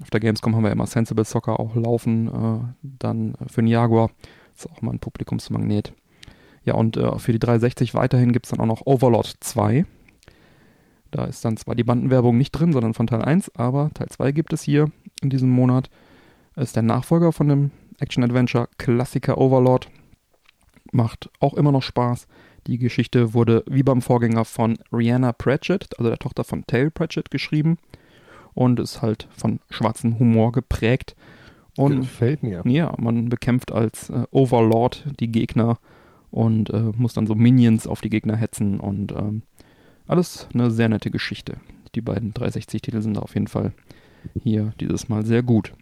Auf 0.00 0.10
der 0.10 0.20
Gamescom 0.20 0.54
haben 0.54 0.64
wir 0.64 0.72
immer 0.72 0.86
Sensible 0.86 1.24
Soccer 1.24 1.58
auch 1.58 1.74
laufen, 1.74 2.28
äh, 2.28 2.74
dann 2.82 3.36
für 3.46 3.62
den 3.62 3.68
Jaguar, 3.68 4.10
ist 4.54 4.68
auch 4.70 4.82
mal 4.82 4.92
ein 4.92 4.98
Publikumsmagnet. 4.98 5.94
Ja, 6.64 6.74
und 6.74 6.96
äh, 6.96 7.18
für 7.18 7.32
die 7.32 7.38
360 7.38 7.94
weiterhin 7.94 8.32
gibt 8.32 8.46
es 8.46 8.50
dann 8.50 8.60
auch 8.60 8.66
noch 8.66 8.86
Overlord 8.86 9.36
2. 9.40 9.86
Da 11.10 11.24
ist 11.26 11.44
dann 11.44 11.56
zwar 11.56 11.74
die 11.74 11.84
Bandenwerbung 11.84 12.36
nicht 12.36 12.52
drin, 12.52 12.72
sondern 12.72 12.94
von 12.94 13.06
Teil 13.06 13.22
1, 13.22 13.54
aber 13.54 13.90
Teil 13.94 14.08
2 14.08 14.32
gibt 14.32 14.52
es 14.52 14.62
hier 14.62 14.90
in 15.22 15.30
diesem 15.30 15.50
Monat. 15.50 15.88
Ist 16.56 16.76
der 16.76 16.82
Nachfolger 16.82 17.32
von 17.32 17.48
dem 17.48 17.70
Action-Adventure-Klassiker 17.98 19.38
Overlord. 19.38 19.88
Macht 20.92 21.30
auch 21.40 21.54
immer 21.54 21.72
noch 21.72 21.82
Spaß. 21.82 22.26
Die 22.66 22.78
Geschichte 22.78 23.34
wurde 23.34 23.62
wie 23.66 23.82
beim 23.82 24.00
Vorgänger 24.00 24.44
von 24.44 24.78
Rihanna 24.92 25.32
Pratchett, 25.32 25.98
also 25.98 26.08
der 26.08 26.18
Tochter 26.18 26.44
von 26.44 26.66
Tail 26.66 26.90
Pratchett, 26.90 27.30
geschrieben 27.30 27.78
und 28.54 28.80
ist 28.80 29.02
halt 29.02 29.28
von 29.36 29.60
schwarzem 29.70 30.18
Humor 30.18 30.52
geprägt. 30.52 31.14
Und 31.76 32.02
Gefällt 32.02 32.42
mir. 32.42 32.62
Ja, 32.64 32.94
man 32.98 33.28
bekämpft 33.28 33.72
als 33.72 34.08
äh, 34.08 34.24
Overlord 34.30 35.04
die 35.18 35.30
Gegner 35.30 35.78
und 36.30 36.70
äh, 36.70 36.92
muss 36.96 37.14
dann 37.14 37.26
so 37.26 37.34
Minions 37.34 37.86
auf 37.86 38.00
die 38.00 38.10
Gegner 38.10 38.36
hetzen 38.36 38.80
und 38.80 39.12
ähm, 39.12 39.42
alles 40.06 40.48
eine 40.54 40.70
sehr 40.70 40.88
nette 40.88 41.10
Geschichte. 41.10 41.56
Die 41.94 42.00
beiden 42.00 42.32
360-Titel 42.32 43.02
sind 43.02 43.18
auf 43.18 43.34
jeden 43.34 43.48
Fall 43.48 43.72
hier 44.42 44.72
dieses 44.80 45.08
Mal 45.08 45.26
sehr 45.26 45.42
gut. 45.42 45.72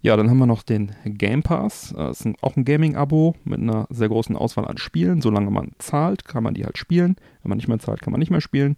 Ja, 0.00 0.16
dann 0.16 0.30
haben 0.30 0.38
wir 0.38 0.46
noch 0.46 0.62
den 0.62 0.92
Game 1.04 1.42
Pass. 1.42 1.92
Das 1.96 2.20
ist 2.20 2.42
auch 2.42 2.56
ein 2.56 2.64
Gaming-Abo 2.64 3.34
mit 3.44 3.60
einer 3.60 3.86
sehr 3.90 4.08
großen 4.08 4.36
Auswahl 4.36 4.66
an 4.66 4.78
Spielen. 4.78 5.20
Solange 5.20 5.50
man 5.50 5.72
zahlt, 5.78 6.24
kann 6.24 6.44
man 6.44 6.54
die 6.54 6.64
halt 6.64 6.78
spielen. 6.78 7.16
Wenn 7.42 7.48
man 7.50 7.58
nicht 7.58 7.66
mehr 7.68 7.80
zahlt, 7.80 8.00
kann 8.00 8.12
man 8.12 8.20
nicht 8.20 8.30
mehr 8.30 8.40
spielen. 8.40 8.76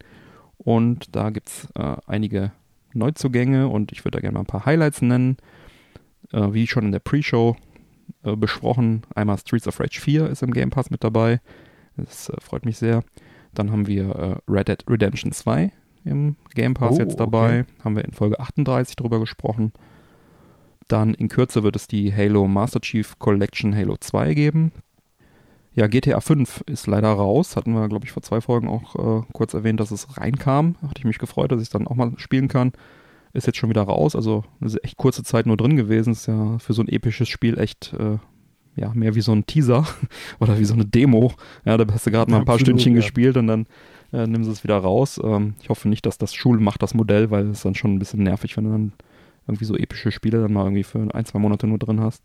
Und 0.56 1.14
da 1.14 1.30
gibt 1.30 1.48
es 1.48 1.68
äh, 1.74 1.96
einige 2.06 2.52
Neuzugänge 2.94 3.68
und 3.68 3.92
ich 3.92 4.04
würde 4.04 4.16
da 4.16 4.20
gerne 4.20 4.35
mal 4.35 4.40
ein 4.40 4.46
paar 4.46 4.64
Highlights 4.66 5.02
nennen. 5.02 5.37
Äh, 6.33 6.52
wie 6.52 6.66
schon 6.66 6.87
in 6.87 6.92
der 6.92 6.98
Pre-Show 7.00 7.56
äh, 8.24 8.37
besprochen, 8.37 9.02
einmal 9.14 9.38
Streets 9.38 9.68
of 9.68 9.78
Rage 9.78 10.00
4 10.00 10.28
ist 10.28 10.42
im 10.42 10.52
Game 10.52 10.70
Pass 10.70 10.90
mit 10.90 11.04
dabei. 11.04 11.40
Das 11.96 12.30
äh, 12.30 12.40
freut 12.40 12.64
mich 12.64 12.78
sehr. 12.78 13.02
Dann 13.52 13.70
haben 13.72 13.87
wir 13.87 14.09
äh, 14.16 14.37
Red 14.50 14.68
Dead 14.68 14.85
Redemption 14.88 15.33
2 15.33 15.70
im 16.04 16.37
Game 16.54 16.72
Pass 16.74 16.96
Oh, 16.96 16.98
jetzt 16.98 17.20
dabei. 17.20 17.61
okay. 17.61 17.85
Haben 17.85 17.96
wir 17.96 18.04
in 18.06 18.12
Folge 18.12 18.40
38 18.40 18.96
drüber 18.96 19.20
gesprochen. 19.20 19.72
Dann 20.90 21.14
in 21.14 21.29
Kürze 21.29 21.62
wird 21.62 21.76
es 21.76 21.87
die 21.87 22.12
Halo 22.12 22.48
Master 22.48 22.81
Chief 22.81 23.16
Collection 23.20 23.76
Halo 23.76 23.96
2 23.96 24.35
geben. 24.35 24.72
Ja, 25.72 25.87
GTA 25.87 26.20
5 26.20 26.64
ist 26.66 26.88
leider 26.88 27.11
raus. 27.12 27.55
Hatten 27.55 27.74
wir, 27.74 27.88
glaube 27.88 28.07
ich, 28.07 28.11
vor 28.11 28.24
zwei 28.24 28.40
Folgen 28.40 28.66
auch 28.66 28.96
äh, 28.96 29.24
kurz 29.33 29.55
erwähnt, 29.55 29.79
dass 29.79 29.92
es 29.92 30.18
reinkam. 30.18 30.74
Hatte 30.83 30.98
ich 30.98 31.05
mich 31.05 31.20
gefreut, 31.20 31.53
dass 31.53 31.61
ich 31.61 31.68
es 31.68 31.70
dann 31.70 31.87
auch 31.87 31.94
mal 31.94 32.11
spielen 32.16 32.48
kann. 32.48 32.72
Ist 33.33 33.46
jetzt 33.46 33.57
schon 33.57 33.70
wieder 33.70 33.83
raus, 33.83 34.16
also 34.16 34.42
eine 34.61 34.74
echt 34.83 34.96
kurze 34.96 35.22
Zeit 35.22 35.46
nur 35.46 35.57
drin 35.57 35.76
gewesen. 35.76 36.12
Ist 36.12 36.26
ja 36.26 36.59
für 36.59 36.72
so 36.72 36.83
ein 36.83 36.88
episches 36.88 37.29
Spiel 37.29 37.57
echt 37.57 37.92
äh, 37.92 38.18
ja, 38.74 38.92
mehr 38.92 39.14
wie 39.14 39.20
so 39.20 39.31
ein 39.31 39.46
Teaser 39.46 39.87
oder 40.40 40.59
wie 40.59 40.64
so 40.64 40.74
eine 40.74 40.87
Demo. 40.87 41.33
Ja, 41.64 41.76
da 41.76 41.87
hast 41.94 42.05
du 42.05 42.11
gerade 42.11 42.33
mal 42.33 42.38
ein 42.38 42.44
paar 42.44 42.57
Absolut, 42.57 42.81
Stündchen 42.81 42.94
ja. 42.94 43.00
gespielt 43.00 43.37
und 43.37 43.46
dann 43.46 43.66
äh, 44.12 44.26
nimmst 44.26 44.48
du 44.48 44.53
es 44.53 44.64
wieder 44.64 44.79
raus. 44.79 45.20
Ähm, 45.22 45.55
ich 45.62 45.68
hoffe 45.68 45.88
nicht, 45.88 46.05
dass 46.05 46.18
das 46.18 46.35
Schul 46.35 46.59
macht, 46.59 46.83
das 46.83 46.94
Modell, 46.94 47.31
weil 47.31 47.46
es 47.46 47.59
ist 47.59 47.64
dann 47.64 47.76
schon 47.76 47.94
ein 47.94 48.00
bisschen 48.00 48.24
nervig, 48.24 48.57
wenn 48.57 48.64
du 48.64 48.70
dann 48.70 48.92
irgendwie 49.51 49.65
so 49.65 49.77
epische 49.77 50.11
Spiele 50.13 50.41
dann 50.41 50.53
mal 50.53 50.65
irgendwie 50.65 50.85
für 50.85 51.15
ein, 51.15 51.25
zwei 51.25 51.39
Monate 51.39 51.67
nur 51.67 51.79
drin 51.79 52.01
hast. 52.01 52.23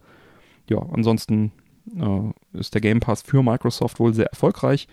Ja, 0.70 0.80
ansonsten 0.80 1.52
äh, 1.96 2.58
ist 2.58 2.74
der 2.74 2.82
Game 2.82 3.00
Pass 3.00 3.22
für 3.22 3.44
Microsoft 3.44 4.00
wohl 4.00 4.14
sehr 4.14 4.28
erfolgreich. 4.28 4.88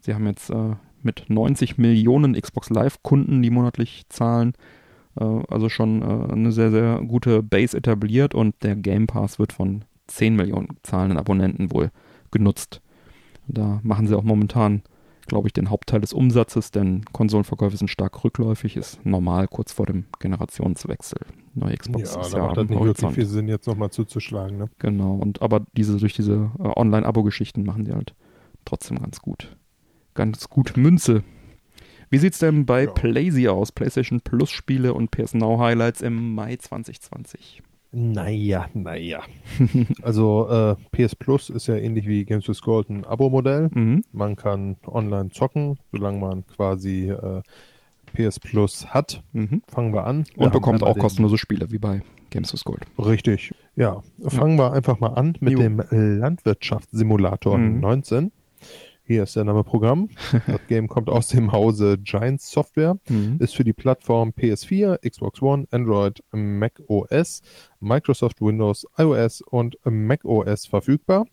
Sie 0.00 0.14
haben 0.14 0.26
jetzt 0.26 0.50
äh, 0.50 0.74
mit 1.02 1.24
90 1.28 1.78
Millionen 1.78 2.40
Xbox 2.40 2.70
Live-Kunden, 2.70 3.42
die 3.42 3.50
monatlich 3.50 4.04
zahlen, 4.08 4.54
äh, 5.18 5.24
also 5.24 5.68
schon 5.68 6.02
äh, 6.02 6.32
eine 6.32 6.52
sehr, 6.52 6.70
sehr 6.70 7.00
gute 7.06 7.42
Base 7.42 7.76
etabliert 7.76 8.34
und 8.34 8.54
der 8.62 8.76
Game 8.76 9.06
Pass 9.06 9.38
wird 9.38 9.52
von 9.52 9.84
10 10.06 10.36
Millionen 10.36 10.68
zahlenden 10.82 11.18
Abonnenten 11.18 11.72
wohl 11.72 11.90
genutzt. 12.30 12.80
Da 13.48 13.80
machen 13.82 14.06
sie 14.06 14.16
auch 14.16 14.22
momentan, 14.22 14.82
glaube 15.26 15.48
ich, 15.48 15.52
den 15.52 15.70
Hauptteil 15.70 16.00
des 16.00 16.12
Umsatzes, 16.12 16.70
denn 16.70 17.04
Konsolenverkäufe 17.12 17.76
sind 17.76 17.88
stark 17.88 18.24
rückläufig, 18.24 18.76
ist 18.76 19.04
normal 19.04 19.48
kurz 19.48 19.72
vor 19.72 19.86
dem 19.86 20.04
Generationswechsel. 20.20 21.18
Neue 21.54 21.76
Xbox 21.76 22.14
Ja, 22.14 22.20
ist 22.20 22.32
ja 22.32 22.38
macht 22.40 22.56
das 22.56 22.62
nicht 22.64 22.70
wirklich 22.70 22.80
Horizont. 22.88 23.14
viel 23.14 23.26
Sinn, 23.26 23.48
jetzt 23.48 23.66
nochmal 23.66 23.90
zuzuschlagen. 23.90 24.58
Ne? 24.58 24.70
Genau, 24.78 25.14
und 25.14 25.42
aber 25.42 25.64
diese 25.76 25.96
durch 25.98 26.14
diese 26.14 26.50
äh, 26.58 26.68
Online-Abo-Geschichten 26.76 27.64
machen 27.64 27.84
sie 27.86 27.92
halt 27.92 28.14
trotzdem 28.64 28.98
ganz 28.98 29.20
gut. 29.20 29.56
Ganz 30.14 30.48
gut 30.48 30.76
Münze. 30.76 31.22
Wie 32.10 32.18
sieht's 32.18 32.38
denn 32.38 32.66
bei 32.66 32.84
Ja. 32.84 32.90
Playsee 32.90 33.48
aus? 33.48 33.72
PlayStation 33.72 34.20
Plus 34.20 34.50
Spiele 34.50 34.92
und 34.94 35.10
PS 35.10 35.34
Now 35.34 35.58
Highlights 35.58 36.02
im 36.02 36.34
Mai 36.34 36.56
2020. 36.56 37.62
Naja, 37.92 38.66
naja. 38.72 39.20
also 40.02 40.48
äh, 40.48 40.76
PS 40.92 41.14
Plus 41.14 41.50
ist 41.50 41.66
ja 41.66 41.76
ähnlich 41.76 42.06
wie 42.06 42.24
Games 42.24 42.48
with 42.48 42.62
Gold 42.62 42.88
ein 42.88 43.04
Abo-Modell. 43.04 43.68
Mhm. 43.74 44.02
Man 44.12 44.34
kann 44.36 44.76
online 44.86 45.28
zocken, 45.30 45.78
solange 45.92 46.18
man 46.18 46.46
quasi 46.46 47.10
äh, 47.10 47.42
PS 48.14 48.40
Plus 48.40 48.86
hat. 48.86 49.22
Mhm. 49.32 49.62
Fangen 49.68 49.92
wir 49.92 50.04
an. 50.06 50.24
Wir 50.36 50.46
Und 50.46 50.52
bekommt 50.52 50.82
auch 50.82 50.96
kostenlose 50.98 51.36
Spiele, 51.36 51.70
wie 51.70 51.78
bei 51.78 52.02
Games 52.30 52.52
with 52.54 52.64
Gold. 52.64 52.84
Richtig. 52.98 53.52
Ja, 53.76 54.02
fangen 54.26 54.58
wir 54.58 54.72
einfach 54.72 54.98
mal 55.00 55.14
an 55.14 55.36
mit 55.40 55.52
Jo. 55.52 55.58
dem 55.60 55.82
Landwirtschaftssimulator 55.90 57.58
Mhm. 57.58 57.80
19. 57.80 58.32
Hier 59.12 59.24
ist 59.24 59.36
der 59.36 59.44
Name 59.44 59.62
Programm. 59.62 60.08
Das 60.46 60.66
Game 60.68 60.88
kommt 60.88 61.10
aus 61.10 61.28
dem 61.28 61.52
Hause 61.52 61.98
Giants 61.98 62.50
Software, 62.50 62.96
Mhm. 63.10 63.36
ist 63.40 63.54
für 63.54 63.62
die 63.62 63.74
Plattform 63.74 64.30
PS4, 64.30 64.96
Xbox 65.06 65.42
One, 65.42 65.66
Android, 65.70 66.22
Mac 66.32 66.80
OS, 66.86 67.42
Microsoft 67.78 68.40
Windows, 68.40 68.86
iOS 68.96 69.42
und 69.42 69.76
Mac 69.84 70.24
OS 70.24 70.64
verfügbar. 70.64 71.26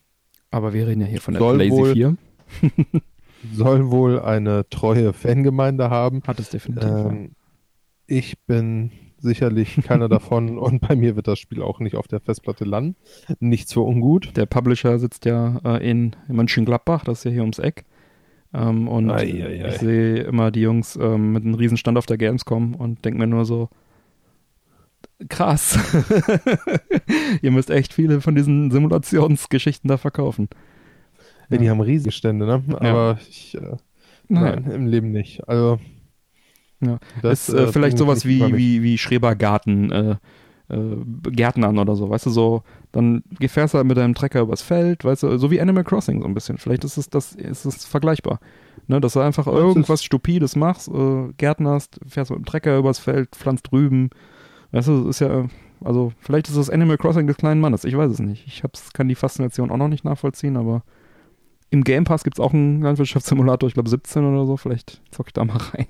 Aber 0.52 0.74
wir 0.74 0.88
reden 0.88 1.00
ja 1.00 1.08
hier 1.08 1.22
von 1.22 1.36
der 1.36 1.40
Soll 1.42 1.70
wohl- 1.70 1.94
4. 1.94 2.18
Soll 3.54 3.90
wohl 3.90 4.20
eine 4.20 4.68
treue 4.70 5.14
Fangemeinde 5.14 5.90
haben. 5.90 6.22
Hat 6.28 6.38
es 6.42 6.50
definitiv. 6.50 6.90
Ähm, 6.90 7.32
ich 8.08 8.38
bin 8.46 8.92
sicherlich 9.22 9.80
keiner 9.84 10.10
davon 10.10 10.58
und 10.58 10.82
bei 10.82 10.96
mir 10.96 11.16
wird 11.16 11.28
das 11.28 11.40
Spiel 11.40 11.62
auch 11.62 11.80
nicht 11.80 11.96
auf 11.96 12.08
der 12.08 12.20
Festplatte 12.20 12.66
landen. 12.66 12.96
Nichts 13.40 13.74
für 13.74 13.82
ungut. 13.82 14.36
Der 14.38 14.46
Publisher 14.46 15.00
sitzt 15.00 15.26
ja 15.26 15.60
äh, 15.64 15.90
in 15.90 16.16
Mönchengladbach, 16.28 17.04
das 17.04 17.20
ist 17.20 17.24
ja 17.26 17.32
hier 17.32 17.42
ums 17.42 17.60
Eck. 17.60 17.86
Ähm, 18.54 18.88
und 18.88 19.12
Ei, 19.12 19.44
ei, 19.46 19.64
ei. 19.64 19.68
ich 19.70 19.78
sehe 19.78 20.18
immer 20.24 20.52
die 20.52 20.62
Jungs 20.62 20.96
ähm, 20.96 21.34
mit 21.34 21.44
einem 21.44 21.54
Riesenstand 21.54 21.98
auf 21.98 22.06
der 22.08 22.18
Gamescom 22.18 22.74
und 22.76 23.06
denke 23.06 23.20
mir 23.20 23.28
nur 23.28 23.46
so, 23.46 23.70
krass. 25.28 25.78
Ihr 27.42 27.52
müsst 27.52 27.70
echt 27.70 27.94
viele 27.94 28.22
von 28.22 28.36
diesen 28.36 28.72
Simulationsgeschichten 28.72 29.88
da 29.88 29.98
verkaufen. 29.98 30.50
Ja, 31.50 31.58
die 31.58 31.70
haben 31.70 31.82
riesige 31.82 32.12
Stände, 32.12 32.46
ne? 32.46 32.64
Aber 32.80 33.20
ich, 33.28 33.56
äh, 33.56 33.76
Naja. 34.28 34.60
nein, 34.60 34.72
im 34.72 34.88
Leben 34.88 35.12
nicht. 35.12 35.48
Also, 35.48 35.80
Ja. 36.82 37.00
das 37.22 37.50
ist 37.50 37.56
äh, 37.56 37.64
äh, 37.64 37.72
vielleicht 37.72 37.98
sowas 37.98 38.26
wie, 38.26 38.56
wie, 38.56 38.84
wie 38.84 38.98
Schrebergarten, 38.98 39.92
äh, 39.92 40.16
äh, 40.70 40.96
Gärtnern 41.32 41.78
oder 41.78 41.96
so, 41.96 42.10
weißt 42.10 42.28
du, 42.28 42.30
so, 42.30 42.64
dann 42.92 43.24
fährst 43.42 43.74
du 43.74 43.78
halt 43.78 43.88
mit 43.88 43.98
deinem 43.98 44.16
Trecker 44.16 44.42
übers 44.42 44.62
Feld, 44.62 45.04
weißt 45.04 45.24
du, 45.24 45.38
so 45.38 45.52
wie 45.52 45.60
Animal 45.60 45.84
Crossing 45.84 46.22
so 46.22 46.28
ein 46.28 46.34
bisschen. 46.34 46.58
Vielleicht 46.58 46.84
ist 46.84 46.98
es 46.98 47.10
das, 47.10 47.34
ist 47.34 47.66
es 47.66 47.86
vergleichbar. 47.86 48.40
Ne, 48.88 49.00
dass 49.00 49.14
du 49.14 49.20
einfach 49.20 49.46
es 49.46 49.54
irgendwas 49.54 50.04
Stupides 50.04 50.56
machst, 50.56 50.88
äh, 50.88 51.34
gärtnerst, 51.38 52.00
fährst 52.08 52.32
mit 52.32 52.40
dem 52.40 52.46
Trecker 52.46 52.78
übers 52.78 52.98
Feld, 52.98 53.36
pflanzt 53.36 53.72
Rüben. 53.72 54.10
Weißt 54.72 54.88
du, 54.88 55.10
ist 55.10 55.20
ja, 55.20 55.48
also 55.84 56.12
vielleicht 56.20 56.48
ist 56.48 56.58
das 56.58 56.70
Animal 56.70 56.98
Crossing 56.98 57.28
des 57.28 57.38
kleinen 57.38 57.62
Mannes, 57.62 57.84
ich 57.84 57.96
weiß 57.96 58.12
es 58.12 58.20
nicht. 58.20 58.48
Ich 58.48 58.64
hab's, 58.64 58.94
kann 58.94 59.08
die 59.08 59.16
Faszination 59.16 59.70
auch 59.70 59.78
noch 59.78 59.90
nicht 59.90 60.06
nachvollziehen, 60.06 60.58
aber 60.58 60.84
im 61.70 61.84
Game 61.84 62.04
Pass 62.04 62.24
gibt's 62.24 62.40
auch 62.40 62.54
einen 62.54 62.82
Landwirtschaftssimulator, 62.82 63.68
ich 63.68 63.76
glaube 63.76 63.90
17 63.90 64.24
oder 64.24 64.46
so, 64.46 64.58
vielleicht 64.58 65.02
zock 65.12 65.28
ich 65.28 65.34
da 65.34 65.46
mal 65.46 65.58
rein. 65.74 65.88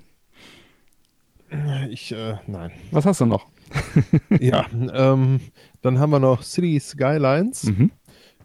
Ich, 1.90 2.12
äh, 2.12 2.36
nein. 2.46 2.70
Was 2.90 3.06
hast 3.06 3.20
du 3.20 3.26
noch? 3.26 3.46
ja, 4.40 4.66
ähm, 4.72 5.40
dann 5.82 5.98
haben 5.98 6.10
wir 6.10 6.18
noch 6.18 6.42
City 6.42 6.78
Skylines. 6.78 7.64
Mhm. 7.64 7.90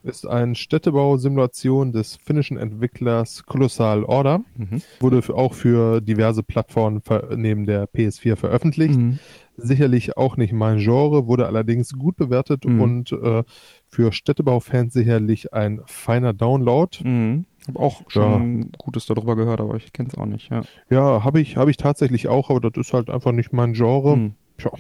Ist 0.04 0.28
eine 0.28 0.54
Städtebausimulation 0.54 1.92
des 1.92 2.16
finnischen 2.16 2.58
Entwicklers 2.58 3.44
Colossal 3.46 4.04
Order. 4.04 4.42
Mhm. 4.56 4.82
Wurde 5.00 5.22
für, 5.24 5.36
auch 5.36 5.54
für 5.56 6.00
diverse 6.00 6.44
Plattformen 6.44 7.02
neben 7.36 7.66
der 7.66 7.88
PS4 7.90 8.36
veröffentlicht. 8.36 8.96
Mhm. 8.96 9.20
Sicherlich 9.58 10.18
auch 10.18 10.36
nicht 10.38 10.52
mein 10.54 10.80
Genre, 10.80 11.28
wurde 11.28 11.46
allerdings 11.48 11.94
gut 11.94 12.16
bewertet 12.18 12.66
Mhm. 12.66 12.82
und 12.82 13.12
äh, 13.14 13.44
für 13.88 14.12
Städtebaufans 14.12 14.94
sicherlich 14.94 15.54
ein 15.54 15.82
feiner 15.86 16.34
Download. 16.34 16.98
Mhm. 17.08 17.46
Hab 17.68 17.78
auch 17.78 18.02
schon 18.10 18.72
Gutes 18.78 19.06
darüber 19.08 19.36
gehört, 19.36 19.60
aber 19.62 19.76
ich 19.76 19.92
kenn's 19.94 20.16
auch 20.16 20.26
nicht. 20.26 20.52
Ja. 20.52 20.64
Ja, 20.90 21.24
habe 21.24 21.40
ich, 21.42 21.58
habe 21.58 21.72
ich 21.72 21.78
tatsächlich 21.78 22.28
auch, 22.28 22.50
aber 22.50 22.60
das 22.60 22.74
ist 22.88 22.94
halt 22.94 23.10
einfach 23.10 23.32
nicht 23.32 23.54
mein 23.54 23.74
Genre. 23.74 24.18
Mhm. 24.18 24.34
Tja, 24.58 24.72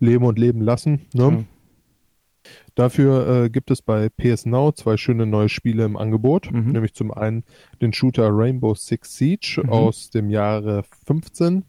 leben 0.00 0.24
und 0.24 0.38
leben 0.38 0.60
lassen. 0.60 1.02
Ne? 1.14 1.22
Ja. 1.22 1.44
Dafür 2.74 3.44
äh, 3.44 3.50
gibt 3.50 3.70
es 3.70 3.82
bei 3.82 4.08
PS 4.08 4.46
Now 4.46 4.72
zwei 4.72 4.96
schöne 4.96 5.26
neue 5.26 5.48
Spiele 5.48 5.84
im 5.84 5.96
Angebot. 5.96 6.50
Mhm. 6.50 6.72
Nämlich 6.72 6.94
zum 6.94 7.12
einen 7.12 7.44
den 7.80 7.92
Shooter 7.92 8.30
Rainbow 8.32 8.74
Six 8.74 9.16
Siege 9.16 9.60
Mhm. 9.62 9.68
aus 9.70 10.10
dem 10.10 10.30
Jahre 10.30 10.82
15 11.06 11.64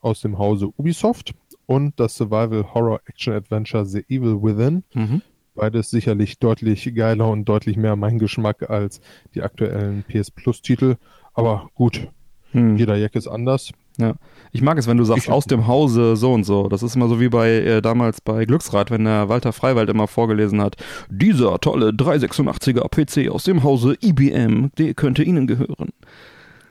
aus 0.00 0.20
dem 0.20 0.38
Hause 0.38 0.68
Ubisoft 0.76 1.34
und 1.74 1.98
das 1.98 2.14
Survival 2.16 2.64
Horror 2.74 3.00
Action 3.06 3.32
Adventure 3.34 3.84
The 3.86 4.04
Evil 4.08 4.42
Within. 4.42 4.84
Mhm. 4.94 5.22
Beides 5.54 5.90
sicherlich 5.90 6.38
deutlich 6.38 6.94
geiler 6.94 7.28
und 7.28 7.44
deutlich 7.46 7.76
mehr 7.76 7.96
mein 7.96 8.18
Geschmack 8.18 8.70
als 8.70 9.00
die 9.34 9.42
aktuellen 9.42 10.02
PS 10.08 10.30
Plus 10.30 10.62
Titel. 10.62 10.96
Aber 11.34 11.68
gut, 11.74 12.08
Mhm. 12.54 12.76
jeder 12.76 12.96
Jack 12.96 13.14
ist 13.14 13.28
anders. 13.28 13.70
Ja. 13.98 14.14
Ich 14.52 14.62
mag 14.62 14.78
es, 14.78 14.86
wenn 14.86 14.96
du 14.96 15.04
sagst, 15.04 15.26
Ich- 15.26 15.30
aus 15.32 15.44
dem 15.46 15.66
Hause 15.66 16.16
so 16.16 16.32
und 16.32 16.44
so. 16.44 16.68
Das 16.68 16.82
ist 16.82 16.96
immer 16.96 17.08
so 17.08 17.20
wie 17.20 17.28
bei 17.28 17.50
äh, 17.50 17.82
damals 17.82 18.20
bei 18.22 18.44
Glücksrad, 18.46 18.90
wenn 18.90 19.04
der 19.04 19.28
Walter 19.28 19.52
Freiwald 19.52 19.90
immer 19.90 20.06
vorgelesen 20.06 20.60
hat. 20.62 20.76
Dieser 21.10 21.58
tolle 21.60 21.92
386er 21.92 22.88
PC 22.88 23.28
aus 23.30 23.44
dem 23.44 23.62
Hause 23.62 23.96
IBM, 24.02 24.70
der 24.78 24.94
könnte 24.94 25.22
Ihnen 25.22 25.46
gehören. 25.46 25.90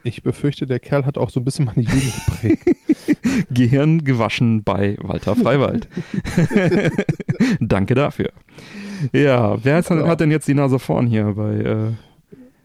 Ich 0.04 0.24
befürchte, 0.24 0.66
der 0.66 0.80
Kerl 0.80 1.06
hat 1.06 1.18
auch 1.18 1.30
so 1.30 1.40
ein 1.40 1.44
bisschen 1.44 1.66
meine 1.66 1.82
Jugend 1.82 2.14
geprägt. 2.26 2.66
Gehirn 3.52 4.04
gewaschen 4.04 4.64
bei 4.64 4.98
Walter 5.02 5.36
Freiwald. 5.36 5.88
Danke 7.60 7.94
dafür. 7.94 8.32
Ja, 9.14 9.64
wer 9.64 9.78
hat, 9.78 9.90
hat 9.90 10.20
denn 10.20 10.32
jetzt 10.32 10.48
die 10.48 10.54
Nase 10.54 10.80
vorn 10.80 11.08
hier 11.08 11.34
bei 11.34 11.96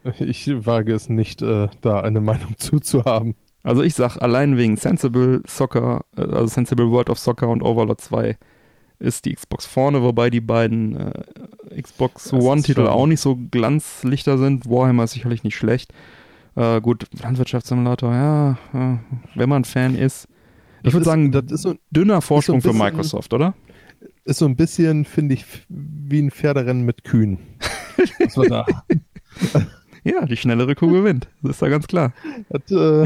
äh, 0.03 0.23
Ich 0.23 0.49
wage 0.65 0.93
es 0.93 1.09
nicht, 1.09 1.41
äh, 1.41 1.67
da 1.81 2.01
eine 2.01 2.21
Meinung 2.21 2.55
zuzuhaben. 2.57 3.35
Also 3.63 3.83
ich 3.83 3.95
sag 3.95 4.17
allein 4.17 4.57
wegen 4.57 4.77
Sensible 4.77 5.41
Soccer, 5.45 6.05
äh, 6.15 6.21
also 6.21 6.47
Sensible 6.47 6.89
World 6.89 7.09
of 7.09 7.19
Soccer 7.19 7.49
und 7.49 7.61
Overlord 7.61 8.01
2 8.01 8.37
ist 8.99 9.25
die 9.25 9.35
Xbox 9.35 9.65
vorne, 9.65 10.01
wobei 10.01 10.29
die 10.29 10.41
beiden 10.41 10.95
äh, 10.95 11.81
Xbox 11.81 12.33
One-Titel 12.33 12.87
auch 12.87 13.05
nicht 13.05 13.21
so 13.21 13.35
Glanzlichter 13.35 14.37
sind. 14.37 14.67
Warhammer 14.69 15.03
ist 15.03 15.11
sicherlich 15.11 15.43
nicht 15.43 15.55
schlecht. 15.55 15.93
Äh, 16.57 16.81
gut, 16.81 17.05
Landwirtschaftssimulator, 17.21 18.11
ja, 18.13 18.51
äh, 18.73 18.97
wenn 19.35 19.47
man 19.49 19.63
Fan 19.63 19.95
ist. 19.95 20.27
Ich 20.83 20.91
würde 20.93 21.05
sagen, 21.05 21.31
das 21.31 21.51
ist 21.51 21.61
so, 21.61 21.75
dünner 21.91 22.21
Vorsprung 22.21 22.61
für 22.61 22.69
bisschen- 22.69 22.83
Microsoft, 22.85 23.33
oder? 23.33 23.53
ist 24.25 24.39
so 24.39 24.45
ein 24.45 24.55
bisschen, 24.57 25.05
finde 25.05 25.35
ich, 25.35 25.45
wie 25.69 26.19
ein 26.21 26.31
Pferderennen 26.31 26.83
mit 26.83 27.03
Kühen. 27.03 27.39
Das 28.19 28.37
war 28.37 28.45
da. 28.45 28.65
Ja, 30.03 30.25
die 30.25 30.37
schnellere 30.37 30.75
Kuh 30.75 30.87
gewinnt. 30.91 31.27
Das 31.41 31.53
ist 31.53 31.61
da 31.61 31.67
ganz 31.69 31.87
klar. 31.87 32.13
Das 32.49 32.71
äh, 32.71 33.03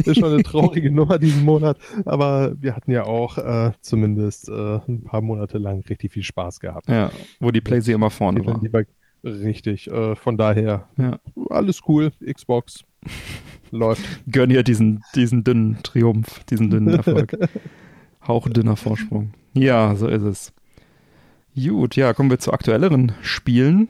ist 0.00 0.18
schon 0.18 0.32
eine 0.32 0.42
traurige 0.42 0.90
Nummer 0.92 1.18
diesen 1.18 1.44
Monat. 1.44 1.78
Aber 2.04 2.52
wir 2.60 2.74
hatten 2.74 2.90
ja 2.90 3.04
auch 3.04 3.38
äh, 3.38 3.70
zumindest 3.80 4.48
äh, 4.48 4.80
ein 4.88 5.04
paar 5.04 5.20
Monate 5.22 5.58
lang 5.58 5.82
richtig 5.88 6.12
viel 6.12 6.24
Spaß 6.24 6.58
gehabt. 6.60 6.88
Ja, 6.88 7.10
wo 7.40 7.50
die 7.52 7.60
Playsee 7.60 7.92
immer 7.92 8.10
vorne 8.10 8.44
war. 8.44 8.58
die 8.60 8.72
wir- 8.72 8.86
Richtig. 9.24 9.88
Äh, 9.88 10.16
von 10.16 10.36
daher, 10.36 10.88
Ja. 10.98 11.18
alles 11.50 11.80
cool. 11.86 12.10
Xbox 12.30 12.82
läuft. 13.70 14.04
Gönn 14.30 14.50
ihr 14.50 14.62
diesen, 14.62 15.02
diesen 15.14 15.44
dünnen 15.44 15.78
Triumph, 15.82 16.44
diesen 16.44 16.70
dünnen 16.70 16.94
Erfolg. 16.94 17.36
Hauchdünner 18.26 18.76
Vorsprung. 18.76 19.32
Ja, 19.54 19.96
so 19.96 20.06
ist 20.06 20.22
es. 20.22 20.52
Gut, 21.54 21.96
ja, 21.96 22.14
kommen 22.14 22.30
wir 22.30 22.38
zu 22.38 22.52
aktuelleren 22.52 23.12
Spielen. 23.20 23.88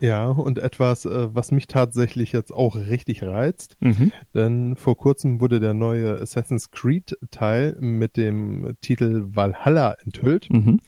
Ja, 0.00 0.28
und 0.28 0.58
etwas, 0.58 1.04
äh, 1.06 1.34
was 1.34 1.50
mich 1.50 1.66
tatsächlich 1.66 2.32
jetzt 2.32 2.52
auch 2.52 2.76
richtig 2.76 3.22
reizt. 3.22 3.76
Mhm. 3.80 4.12
Denn 4.34 4.76
vor 4.76 4.96
kurzem 4.96 5.40
wurde 5.40 5.60
der 5.60 5.74
neue 5.74 6.20
Assassin's 6.20 6.70
Creed 6.70 7.16
Teil 7.30 7.76
mit 7.80 8.16
dem 8.16 8.76
Titel 8.80 9.24
Valhalla 9.26 9.96
enthüllt. 10.04 10.50
Mhm. 10.50 10.80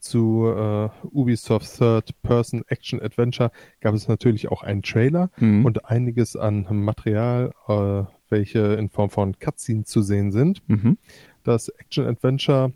Zu 0.00 0.46
äh, 0.48 0.88
Ubisoft 1.12 1.76
Third 1.78 2.10
Person 2.22 2.64
Action 2.68 3.00
Adventure 3.02 3.50
gab 3.80 3.94
es 3.94 4.08
natürlich 4.08 4.48
auch 4.50 4.62
einen 4.62 4.82
Trailer 4.82 5.30
Mhm. 5.38 5.64
und 5.66 5.84
einiges 5.86 6.36
an 6.36 6.66
Material, 6.70 7.52
äh, 7.68 8.02
welche 8.30 8.60
in 8.74 8.88
Form 8.88 9.10
von 9.10 9.38
Cutscenes 9.38 9.88
zu 9.88 10.02
sehen 10.02 10.32
sind. 10.32 10.62
Mhm. 10.68 10.96
Das 11.44 11.68
Action 11.68 12.06
Adventure 12.06 12.72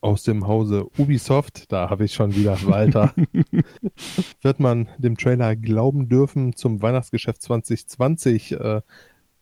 aus 0.00 0.22
dem 0.22 0.46
Hause 0.46 0.86
Ubisoft, 0.98 1.70
da 1.72 1.88
habe 1.90 2.04
ich 2.04 2.12
schon 2.14 2.34
wieder 2.34 2.58
Walter, 2.66 3.14
wird 4.42 4.60
man 4.60 4.88
dem 4.98 5.16
Trailer 5.16 5.56
glauben 5.56 6.08
dürfen 6.08 6.54
zum 6.56 6.82
Weihnachtsgeschäft 6.82 7.40
2020 7.42 8.52
äh, 8.52 8.80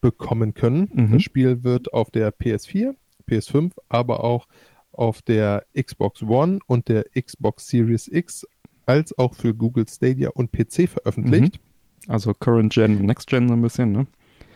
bekommen 0.01 0.55
können. 0.55 0.91
Mhm. 0.93 1.13
Das 1.13 1.23
Spiel 1.23 1.63
wird 1.65 1.93
auf 1.93 2.11
der 2.11 2.33
PS4, 2.33 2.95
PS5, 3.29 3.73
aber 3.89 4.25
auch 4.25 4.47
auf 4.93 5.23
der 5.23 5.65
Xbox 5.81 6.23
One 6.23 6.59
und 6.67 6.89
der 6.89 7.05
Xbox 7.21 7.67
Series 7.69 8.09
X 8.09 8.47
als 8.87 9.17
auch 9.19 9.35
für 9.35 9.55
Google 9.55 9.87
Stadia 9.89 10.31
und 10.31 10.53
PC 10.53 10.89
veröffentlicht. 10.89 11.61
Also 12.09 12.35
Current 12.35 12.73
Gen, 12.73 13.07
Next 13.07 13.29
Gen 13.29 13.49
so 13.49 13.55
ein 13.55 13.63
bisschen, 13.63 13.93
ne? 13.93 14.07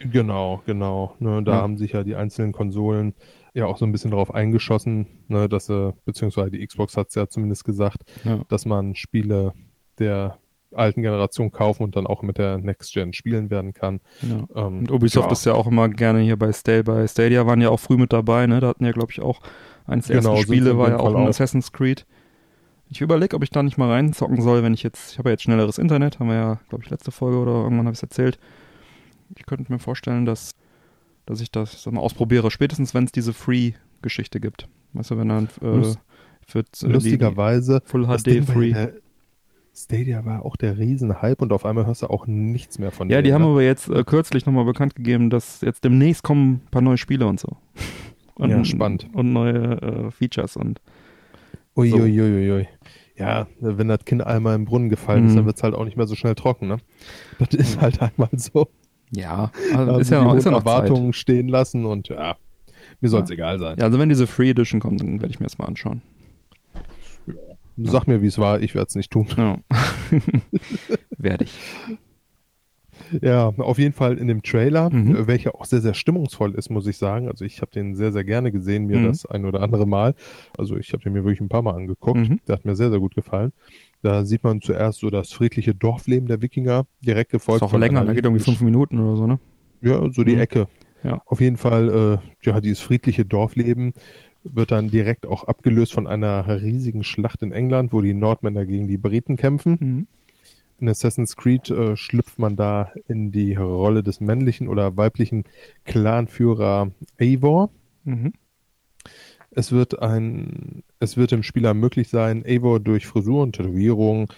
Genau, 0.00 0.62
genau. 0.66 1.14
Ne, 1.20 1.42
da 1.42 1.52
Ja. 1.52 1.62
haben 1.62 1.78
sich 1.78 1.92
ja 1.92 2.02
die 2.04 2.16
einzelnen 2.16 2.52
Konsolen 2.52 3.14
ja 3.54 3.66
auch 3.66 3.78
so 3.78 3.86
ein 3.86 3.92
bisschen 3.92 4.10
darauf 4.10 4.34
eingeschossen, 4.34 5.06
ne, 5.28 5.48
dass 5.48 5.66
sie, 5.66 5.94
beziehungsweise 6.04 6.50
die 6.50 6.66
Xbox 6.66 6.96
hat 6.96 7.08
es 7.08 7.14
ja 7.14 7.28
zumindest 7.28 7.64
gesagt, 7.64 8.02
Ja. 8.24 8.40
dass 8.48 8.66
man 8.66 8.94
Spiele 8.94 9.54
der 9.98 10.36
alten 10.74 11.00
Generation 11.00 11.50
kaufen 11.52 11.84
und 11.84 11.96
dann 11.96 12.06
auch 12.06 12.20
mit 12.22 12.36
der 12.36 12.58
Next 12.58 12.92
Gen 12.92 13.14
spielen 13.14 13.48
werden 13.48 13.72
kann. 13.72 14.00
Ja. 14.20 14.66
Ähm, 14.66 14.80
Und 14.80 14.90
Ubisoft 14.90 15.32
ist 15.32 15.46
ja 15.46 15.54
auch 15.54 15.66
immer 15.68 15.88
gerne 15.88 16.20
hier 16.20 16.36
bei 16.36 16.52
Stadia, 16.52 16.82
bei 16.82 17.06
Stadia 17.06 17.46
waren 17.46 17.62
ja 17.62 17.70
auch 17.70 17.80
früh 17.80 17.96
mit 17.96 18.12
dabei, 18.12 18.46
ne? 18.46 18.60
Da 18.60 18.68
hatten 18.68 18.84
ja, 18.84 18.92
glaube 18.92 19.12
ich, 19.12 19.20
auch 19.22 19.40
eins 19.86 20.06
der 20.06 20.18
Genau, 20.18 20.32
ersten 20.36 20.46
Spiele 20.52 20.78
war 20.78 20.88
ja 20.90 20.98
auch 20.98 21.14
ein. 21.14 21.26
Assassin's 21.28 21.72
Creed. 21.72 22.06
Ich 22.88 23.00
überlege, 23.00 23.34
ob 23.34 23.42
ich 23.42 23.50
da 23.50 23.62
nicht 23.62 23.78
mal 23.78 23.90
reinzocken 23.90 24.40
soll, 24.40 24.62
wenn 24.62 24.72
ich 24.74 24.82
jetzt, 24.84 25.12
ich 25.12 25.18
habe 25.18 25.30
ja 25.30 25.32
jetzt 25.32 25.42
schnelleres 25.42 25.78
Internet, 25.78 26.20
haben 26.20 26.28
wir 26.28 26.36
ja, 26.36 26.60
glaube 26.68 26.84
ich, 26.84 26.90
letzte 26.90 27.10
Folge 27.10 27.38
oder 27.38 27.52
irgendwann 27.52 27.86
habe 27.86 27.92
ich 27.94 27.98
es 27.98 28.02
erzählt. 28.02 28.38
Ich 29.36 29.44
könnte 29.44 29.72
mir 29.72 29.80
vorstellen, 29.80 30.24
dass, 30.24 30.52
dass 31.26 31.40
ich 31.40 31.50
das 31.50 31.84
mal 31.86 32.00
ausprobiere, 32.00 32.50
spätestens 32.52 32.94
wenn 32.94 33.02
es 33.04 33.10
diese 33.12 33.32
Free-Geschichte 33.32 34.38
gibt. 34.38 34.68
Weißt 34.92 35.10
du, 35.10 35.18
wenn 35.18 35.28
dann 35.28 35.44
äh, 35.62 35.82
für 36.46 36.60
äh, 36.60 36.64
die- 36.80 36.86
lustigerweise, 36.86 37.80
die 37.84 37.88
Full 37.90 38.06
HD 38.06 38.44
Free. 38.44 38.74
Stadia 39.74 40.24
war 40.24 40.44
auch 40.46 40.56
der 40.56 40.78
Riesenhype 40.78 41.42
und 41.42 41.52
auf 41.52 41.66
einmal 41.66 41.84
hörst 41.86 42.02
du 42.02 42.06
auch 42.06 42.26
nichts 42.26 42.78
mehr 42.78 42.92
von 42.92 43.10
Ja, 43.10 43.18
die 43.18 43.24
denen, 43.24 43.34
haben 43.34 43.42
ne? 43.42 43.48
aber 43.50 43.62
jetzt 43.62 43.88
äh, 43.90 44.04
kürzlich 44.04 44.46
nochmal 44.46 44.64
bekannt 44.64 44.94
gegeben, 44.94 45.28
dass 45.28 45.60
jetzt 45.60 45.84
demnächst 45.84 46.22
kommen 46.22 46.62
ein 46.64 46.70
paar 46.70 46.80
neue 46.82 46.96
Spiele 46.96 47.26
und 47.26 47.40
so. 47.40 47.56
Und, 48.36 48.50
Ja, 48.50 48.64
spannend. 48.64 49.08
Und 49.12 49.32
neue 49.32 49.80
äh, 49.80 50.10
Features 50.10 50.56
und 50.56 50.80
Uiuiuiui. 51.76 52.68
Ja, 53.16 53.46
wenn 53.60 53.88
das 53.88 54.04
Kind 54.04 54.24
einmal 54.26 54.54
im 54.54 54.64
Brunnen 54.66 54.88
gefallen 54.90 55.26
ist, 55.26 55.32
Mhm. 55.32 55.36
dann 55.36 55.46
wird 55.46 55.56
es 55.56 55.62
halt 55.62 55.74
auch 55.74 55.84
nicht 55.84 55.96
mehr 55.96 56.06
so 56.06 56.14
schnell 56.14 56.34
trocken, 56.34 56.68
ne? 56.68 56.76
Das 57.38 57.48
ist 57.54 57.80
halt 57.80 58.00
einmal 58.02 58.28
so. 58.36 58.68
ja, 59.10 59.50
Da 59.72 59.78
also 59.78 59.92
haben 59.92 60.00
ist 60.00 60.10
ja 60.10 60.22
noch, 60.22 60.34
ist 60.34 60.44
ja 60.44 60.50
noch 60.50 60.64
Zeit. 60.64 60.66
Erwartungen 60.84 61.12
stehen 61.14 61.48
lassen 61.48 61.86
und 61.86 62.08
ja, 62.08 62.36
mir 63.00 63.08
soll 63.08 63.22
es 63.22 63.30
Ja. 63.30 63.34
egal 63.34 63.58
sein. 63.58 63.76
Ja, 63.78 63.84
also 63.84 63.98
wenn 63.98 64.08
diese 64.10 64.26
Free 64.26 64.50
Edition 64.50 64.80
kommt, 64.80 65.00
dann 65.00 65.20
werde 65.20 65.32
ich 65.32 65.40
mir 65.40 65.46
das 65.46 65.56
mal 65.58 65.64
anschauen. 65.66 66.02
Sag 67.78 68.06
mir, 68.06 68.22
wie 68.22 68.26
es 68.26 68.38
war, 68.38 68.60
ich 68.60 68.74
werde 68.74 68.86
es 68.88 68.94
nicht 68.94 69.10
tun. 69.10 69.26
Ja. 69.36 69.58
werde 71.18 71.44
ich. 71.44 71.58
Ja, 73.22 73.48
auf 73.56 73.78
jeden 73.78 73.92
Fall 73.92 74.18
in 74.18 74.28
dem 74.28 74.42
Trailer, 74.42 74.90
Mhm. 74.92 75.14
äh, 75.16 75.26
welcher 75.26 75.54
auch 75.54 75.64
sehr, 75.64 75.80
sehr 75.80 75.94
stimmungsvoll 75.94 76.54
ist, 76.54 76.70
muss 76.70 76.86
ich 76.86 76.96
sagen. 76.98 77.28
Also 77.28 77.44
ich 77.44 77.60
habe 77.60 77.70
den 77.70 77.94
sehr, 77.94 78.12
sehr 78.12 78.24
gerne 78.24 78.52
gesehen, 78.52 78.86
mir 78.86 78.98
Mhm. 78.98 79.04
das 79.06 79.26
ein 79.26 79.44
oder 79.44 79.60
andere 79.62 79.86
Mal. 79.86 80.14
Also 80.58 80.76
ich 80.76 80.92
habe 80.92 81.02
den 81.02 81.12
mir 81.12 81.24
wirklich 81.24 81.40
ein 81.40 81.48
paar 81.48 81.62
Mal 81.62 81.74
angeguckt. 81.74 82.28
Mhm. 82.28 82.40
Der 82.46 82.56
hat 82.56 82.64
mir 82.64 82.76
sehr, 82.76 82.90
sehr 82.90 83.00
gut 83.00 83.14
gefallen. 83.14 83.52
Da 84.02 84.24
sieht 84.24 84.44
man 84.44 84.60
zuerst 84.60 85.00
so 85.00 85.10
das 85.10 85.32
friedliche 85.32 85.74
Dorfleben 85.74 86.28
der 86.28 86.42
Wikinger, 86.42 86.86
direkt 87.00 87.30
gefolgt 87.32 87.58
Ist 87.58 87.66
auch 87.66 87.70
von 87.70 87.80
länger, 87.80 88.04
da 88.04 88.12
geht 88.12 88.24
irgendwie 88.24 88.44
fünf 88.44 88.60
Minuten 88.60 88.98
oder 89.00 89.16
so, 89.16 89.26
ne? 89.26 89.38
Ja, 89.80 90.00
so 90.12 90.24
die 90.24 90.34
Mhm. 90.34 90.40
Ecke. 90.40 90.68
Ja. 91.02 91.20
Auf 91.26 91.40
jeden 91.40 91.56
Fall, 91.56 92.20
äh, 92.22 92.46
ja, 92.48 92.60
dieses 92.60 92.80
friedliche 92.80 93.24
Dorfleben 93.24 93.92
wird 94.44 94.70
dann 94.70 94.88
direkt 94.88 95.26
auch 95.26 95.44
abgelöst 95.44 95.92
von 95.92 96.06
einer 96.06 96.46
riesigen 96.62 97.02
Schlacht 97.04 97.42
in 97.42 97.52
England, 97.52 97.92
wo 97.92 98.00
die 98.00 98.14
Nordmänner 98.14 98.64
gegen 98.64 98.86
die 98.88 98.96
Briten 98.98 99.36
kämpfen. 99.36 100.06
In 100.78 100.88
Assassin's 100.88 101.36
Creed 101.36 101.70
äh, 101.70 101.96
schlüpft 101.96 102.38
man 102.38 102.56
da 102.56 102.92
in 103.08 103.32
die 103.32 103.54
Rolle 103.54 104.02
des 104.02 104.20
männlichen 104.20 104.68
oder 104.68 104.96
weiblichen 104.96 105.44
Clanführer 105.84 106.90
Eivor. 107.18 107.70
Mhm. 108.04 108.32
Es 109.50 109.72
wird 109.72 110.02
ein, 110.02 110.82
es 111.00 111.16
wird 111.16 111.30
dem 111.30 111.42
Spieler 111.42 111.72
möglich 111.72 112.08
sein, 112.08 112.44
Eivor 112.44 112.78
durch 112.78 113.06
Frisur 113.06 113.42
und 113.42 113.56
Tätowierung, 113.56 114.30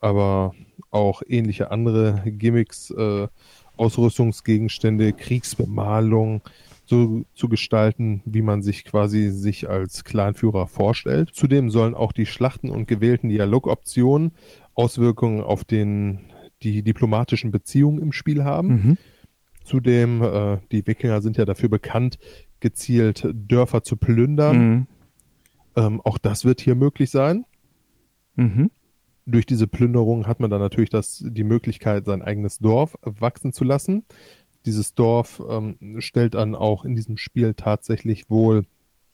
aber 0.00 0.54
auch 0.90 1.22
ähnliche 1.26 1.70
andere 1.70 2.22
Gimmicks, 2.26 2.90
äh, 2.90 3.28
Ausrüstungsgegenstände, 3.78 5.12
Kriegsbemalung 5.12 6.42
so 6.88 7.24
zu 7.34 7.48
gestalten, 7.48 8.22
wie 8.24 8.40
man 8.40 8.62
sich 8.62 8.84
quasi 8.84 9.30
sich 9.30 9.68
als 9.68 10.04
Clanführer 10.04 10.66
vorstellt. 10.66 11.30
Zudem 11.34 11.70
sollen 11.70 11.94
auch 11.94 12.12
die 12.12 12.24
Schlachten 12.24 12.70
und 12.70 12.88
gewählten 12.88 13.28
Dialogoptionen 13.28 14.32
Auswirkungen 14.74 15.42
auf 15.42 15.64
den, 15.64 16.20
die 16.62 16.82
diplomatischen 16.82 17.50
Beziehungen 17.50 18.00
im 18.00 18.12
Spiel 18.12 18.44
haben. 18.44 18.68
Mhm. 18.68 18.98
Zudem, 19.64 20.22
äh, 20.22 20.58
die 20.72 20.86
Wikinger 20.86 21.20
sind 21.20 21.36
ja 21.36 21.44
dafür 21.44 21.68
bekannt, 21.68 22.18
gezielt 22.60 23.28
Dörfer 23.34 23.82
zu 23.82 23.96
plündern. 23.96 24.58
Mhm. 24.58 24.86
Ähm, 25.76 26.00
auch 26.02 26.16
das 26.16 26.46
wird 26.46 26.62
hier 26.62 26.74
möglich 26.74 27.10
sein. 27.10 27.44
Mhm. 28.36 28.70
Durch 29.26 29.44
diese 29.44 29.66
Plünderung 29.66 30.26
hat 30.26 30.40
man 30.40 30.48
dann 30.48 30.60
natürlich 30.60 30.88
das, 30.88 31.22
die 31.22 31.44
Möglichkeit, 31.44 32.06
sein 32.06 32.22
eigenes 32.22 32.60
Dorf 32.60 32.96
wachsen 33.02 33.52
zu 33.52 33.64
lassen. 33.64 34.04
Dieses 34.68 34.94
Dorf 34.94 35.42
ähm, 35.48 35.76
stellt 36.00 36.34
dann 36.34 36.54
auch 36.54 36.84
in 36.84 36.94
diesem 36.94 37.16
Spiel 37.16 37.54
tatsächlich 37.54 38.28
wohl 38.28 38.64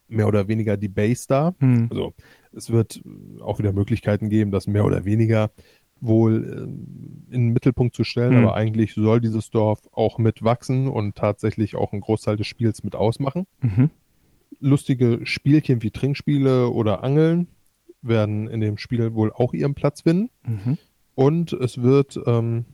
mehr 0.09 0.27
oder 0.27 0.49
weniger 0.49 0.75
die 0.75 0.89
Base 0.89 1.25
dar. 1.29 1.55
Mhm. 1.59 1.87
Also 1.89 2.13
es 2.51 2.69
wird 2.71 2.97
äh, 2.97 3.41
auch 3.41 3.57
wieder 3.57 3.71
Möglichkeiten 3.71 4.29
geben, 4.29 4.51
das 4.51 4.67
mehr 4.67 4.83
oder 4.83 5.05
weniger 5.05 5.51
wohl 6.01 6.65
ähm, 6.65 7.25
in 7.31 7.41
den 7.47 7.53
Mittelpunkt 7.53 7.95
zu 7.95 8.03
stellen, 8.03 8.33
Mhm. 8.33 8.43
aber 8.43 8.55
eigentlich 8.55 8.93
soll 8.95 9.21
dieses 9.21 9.49
Dorf 9.49 9.79
auch 9.93 10.17
mitwachsen 10.17 10.89
und 10.89 11.15
tatsächlich 11.15 11.77
auch 11.77 11.93
einen 11.93 12.01
Großteil 12.01 12.35
des 12.35 12.47
Spiels 12.47 12.83
mit 12.83 12.95
ausmachen. 12.95 13.47
Mhm. 13.61 13.89
Lustige 14.59 15.21
Spielchen 15.23 15.83
wie 15.83 15.91
Trinkspiele 15.91 16.69
oder 16.69 17.01
Angeln 17.01 17.47
werden 18.01 18.49
in 18.49 18.59
dem 18.59 18.77
Spiel 18.77 19.13
wohl 19.13 19.31
auch 19.31 19.53
ihren 19.53 19.73
Platz 19.73 20.01
finden. 20.01 20.29
Mhm. 20.45 20.77
Und 21.15 21.53
es 21.53 21.81
wird 21.81 22.19
ähm, 22.25 22.65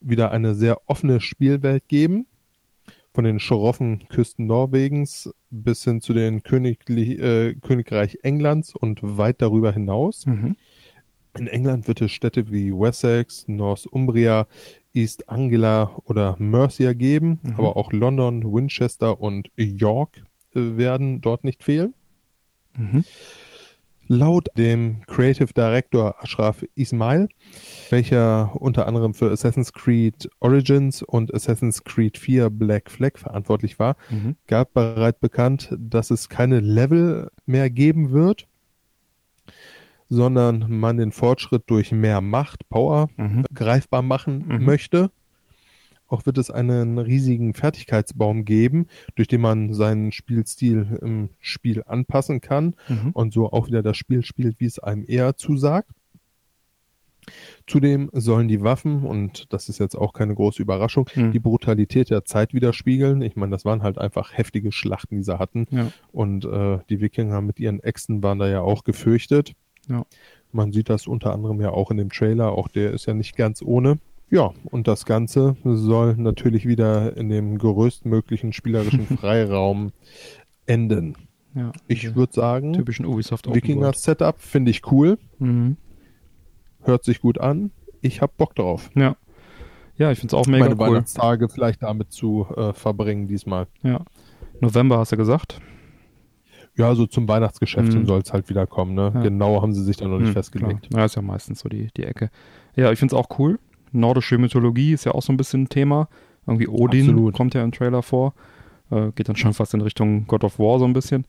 wieder 0.00 0.30
eine 0.30 0.54
sehr 0.54 0.80
offene 0.86 1.20
Spielwelt 1.20 1.88
geben. 1.88 2.26
Von 3.14 3.24
den 3.24 3.40
schroffen 3.40 4.06
Küsten 4.08 4.46
Norwegens 4.46 5.32
bis 5.50 5.84
hin 5.84 6.00
zu 6.02 6.12
den 6.12 6.42
Königli 6.42 7.14
äh, 7.14 7.54
Königreich 7.54 8.18
Englands 8.22 8.74
und 8.74 9.00
weit 9.02 9.40
darüber 9.40 9.72
hinaus. 9.72 10.26
Mhm. 10.26 10.56
In 11.38 11.46
England 11.46 11.88
wird 11.88 12.00
es 12.02 12.12
Städte 12.12 12.50
wie 12.50 12.72
Wessex, 12.72 13.48
Northumbria, 13.48 14.46
East 14.92 15.28
Anglia 15.28 15.90
oder 16.04 16.36
Mercia 16.38 16.92
geben, 16.92 17.40
Mhm. 17.42 17.54
aber 17.56 17.76
auch 17.76 17.92
London, 17.92 18.42
Winchester 18.44 19.20
und 19.20 19.50
York 19.56 20.22
äh, 20.54 20.76
werden 20.76 21.20
dort 21.22 21.44
nicht 21.44 21.62
fehlen. 21.64 21.94
Mhm. 22.76 23.04
Laut 24.08 24.46
dem 24.56 25.02
Creative 25.06 25.52
Director 25.52 26.14
Ashraf 26.22 26.64
Ismail, 26.76 27.28
welcher 27.90 28.54
unter 28.54 28.86
anderem 28.86 29.14
für 29.14 29.30
Assassin's 29.32 29.72
Creed 29.72 30.28
Origins 30.38 31.02
und 31.02 31.34
Assassin's 31.34 31.82
Creed 31.82 32.16
4 32.16 32.50
Black 32.50 32.90
Flag 32.90 33.18
verantwortlich 33.18 33.78
war, 33.80 33.96
Mhm. 34.10 34.36
gab 34.46 34.74
bereits 34.74 35.18
bekannt, 35.18 35.74
dass 35.76 36.10
es 36.10 36.28
keine 36.28 36.60
Level 36.60 37.30
mehr 37.46 37.68
geben 37.68 38.12
wird, 38.12 38.46
sondern 40.08 40.66
man 40.70 40.98
den 40.98 41.10
Fortschritt 41.10 41.64
durch 41.66 41.90
mehr 41.90 42.20
Macht, 42.20 42.68
Power 42.68 43.08
Mhm. 43.16 43.44
greifbar 43.52 44.02
machen 44.02 44.44
Mhm. 44.46 44.64
möchte. 44.64 45.10
Auch 46.08 46.24
wird 46.26 46.38
es 46.38 46.50
einen 46.50 46.98
riesigen 46.98 47.52
Fertigkeitsbaum 47.54 48.44
geben, 48.44 48.86
durch 49.16 49.28
den 49.28 49.40
man 49.40 49.74
seinen 49.74 50.12
Spielstil 50.12 50.98
im 51.02 51.30
Spiel 51.40 51.82
anpassen 51.86 52.40
kann 52.40 52.74
Mhm. 52.88 53.10
und 53.12 53.32
so 53.34 53.50
auch 53.52 53.66
wieder 53.66 53.82
das 53.82 53.96
Spiel 53.96 54.22
spielt, 54.24 54.60
wie 54.60 54.66
es 54.66 54.78
einem 54.78 55.04
eher 55.06 55.36
zusagt. 55.36 55.90
Zudem 57.66 58.08
sollen 58.12 58.46
die 58.46 58.62
Waffen, 58.62 59.02
und 59.02 59.52
das 59.52 59.68
ist 59.68 59.78
jetzt 59.80 59.96
auch 59.96 60.12
keine 60.12 60.34
große 60.34 60.62
Überraschung, 60.62 61.10
Mhm. 61.16 61.32
die 61.32 61.40
Brutalität 61.40 62.10
der 62.10 62.24
Zeit 62.24 62.54
widerspiegeln. 62.54 63.20
Ich 63.22 63.34
meine, 63.34 63.50
das 63.50 63.64
waren 63.64 63.82
halt 63.82 63.98
einfach 63.98 64.32
heftige 64.32 64.70
Schlachten, 64.70 65.16
die 65.16 65.22
sie 65.24 65.36
hatten. 65.38 65.66
Ja. 65.70 65.90
Und 66.12 66.44
äh, 66.44 66.78
die 66.88 67.00
Wikinger 67.00 67.40
mit 67.40 67.58
ihren 67.58 67.80
Äxten 67.80 68.22
waren 68.22 68.38
da 68.38 68.48
ja 68.48 68.60
auch 68.60 68.84
gefürchtet. 68.84 69.54
Ja. 69.88 70.04
Man 70.52 70.70
sieht 70.72 70.88
das 70.88 71.08
unter 71.08 71.32
anderem 71.32 71.60
ja 71.60 71.70
auch 71.70 71.90
in 71.90 71.96
dem 71.96 72.10
Trailer, 72.10 72.52
auch 72.52 72.68
der 72.68 72.92
ist 72.92 73.06
ja 73.06 73.14
nicht 73.14 73.34
ganz 73.36 73.60
ohne. 73.60 73.98
Ja, 74.28 74.52
und 74.64 74.88
das 74.88 75.04
Ganze 75.04 75.56
soll 75.64 76.16
natürlich 76.16 76.66
wieder 76.66 77.16
in 77.16 77.28
dem 77.28 77.58
größtmöglichen 77.58 78.52
spielerischen 78.52 79.06
Freiraum 79.18 79.92
enden. 80.66 81.14
ja. 81.54 81.70
Ich 81.86 82.14
würde 82.16 82.32
sagen, 82.32 82.72
typischen 82.72 83.06
Ubisoft 83.06 83.52
Wikinger. 83.54 83.92
Setup 83.92 84.40
finde 84.40 84.70
ich 84.72 84.90
cool, 84.90 85.18
Mhm. 85.38 85.76
hört 86.82 87.04
sich 87.04 87.20
gut 87.20 87.38
an. 87.40 87.70
Ich 88.00 88.20
hab 88.20 88.36
Bock 88.36 88.54
drauf. 88.54 88.90
Ja. 88.94 89.16
Ja, 89.96 90.10
ich 90.10 90.18
finde 90.18 90.34
es 90.36 90.40
auch 90.40 90.46
mega 90.46 90.64
Meine 90.64 90.74
cool. 90.74 90.80
Weihnachtstage 90.94 91.48
vielleicht 91.48 91.82
damit 91.82 92.12
zu 92.12 92.46
äh, 92.56 92.72
verbringen 92.74 93.28
diesmal. 93.28 93.66
Ja. 93.82 94.00
November 94.60 94.98
hast 94.98 95.12
du 95.12 95.16
gesagt. 95.16 95.60
Ja, 96.76 96.94
so 96.94 97.06
zum 97.06 97.26
Weihnachtsgeschäft 97.28 97.94
Mhm. 97.94 98.04
soll 98.06 98.20
es 98.20 98.32
halt 98.32 98.50
wieder 98.50 98.66
kommen. 98.66 98.94
Ne? 98.94 99.10
Ja. 99.14 99.22
Genau 99.22 99.62
haben 99.62 99.72
sie 99.72 99.82
sich 99.82 99.96
da 99.96 100.06
noch 100.06 100.18
nicht 100.18 100.28
Hm, 100.28 100.34
festgelegt. 100.34 100.88
Klar. 100.90 101.00
Ja, 101.00 101.04
ist 101.06 101.14
ja 101.16 101.22
meistens 101.22 101.60
so 101.60 101.68
die, 101.70 101.88
die 101.96 102.04
Ecke. 102.04 102.30
Ja, 102.74 102.92
ich 102.92 102.98
finde 102.98 103.14
es 103.16 103.18
auch 103.18 103.38
cool. 103.38 103.58
Nordische 104.00 104.38
Mythologie 104.38 104.92
ist 104.92 105.04
ja 105.04 105.12
auch 105.12 105.22
so 105.22 105.32
ein 105.32 105.36
bisschen 105.36 105.62
ein 105.62 105.68
Thema. 105.68 106.08
Irgendwie 106.46 106.68
Odin 106.68 107.10
Absolut. 107.10 107.34
kommt 107.34 107.54
ja 107.54 107.64
im 107.64 107.72
Trailer 107.72 108.02
vor. 108.02 108.34
Äh, 108.90 109.10
geht 109.14 109.28
dann 109.28 109.36
schon 109.36 109.54
fast 109.54 109.74
in 109.74 109.80
Richtung 109.80 110.26
God 110.26 110.44
of 110.44 110.58
War 110.58 110.78
so 110.78 110.84
ein 110.84 110.92
bisschen. 110.92 111.24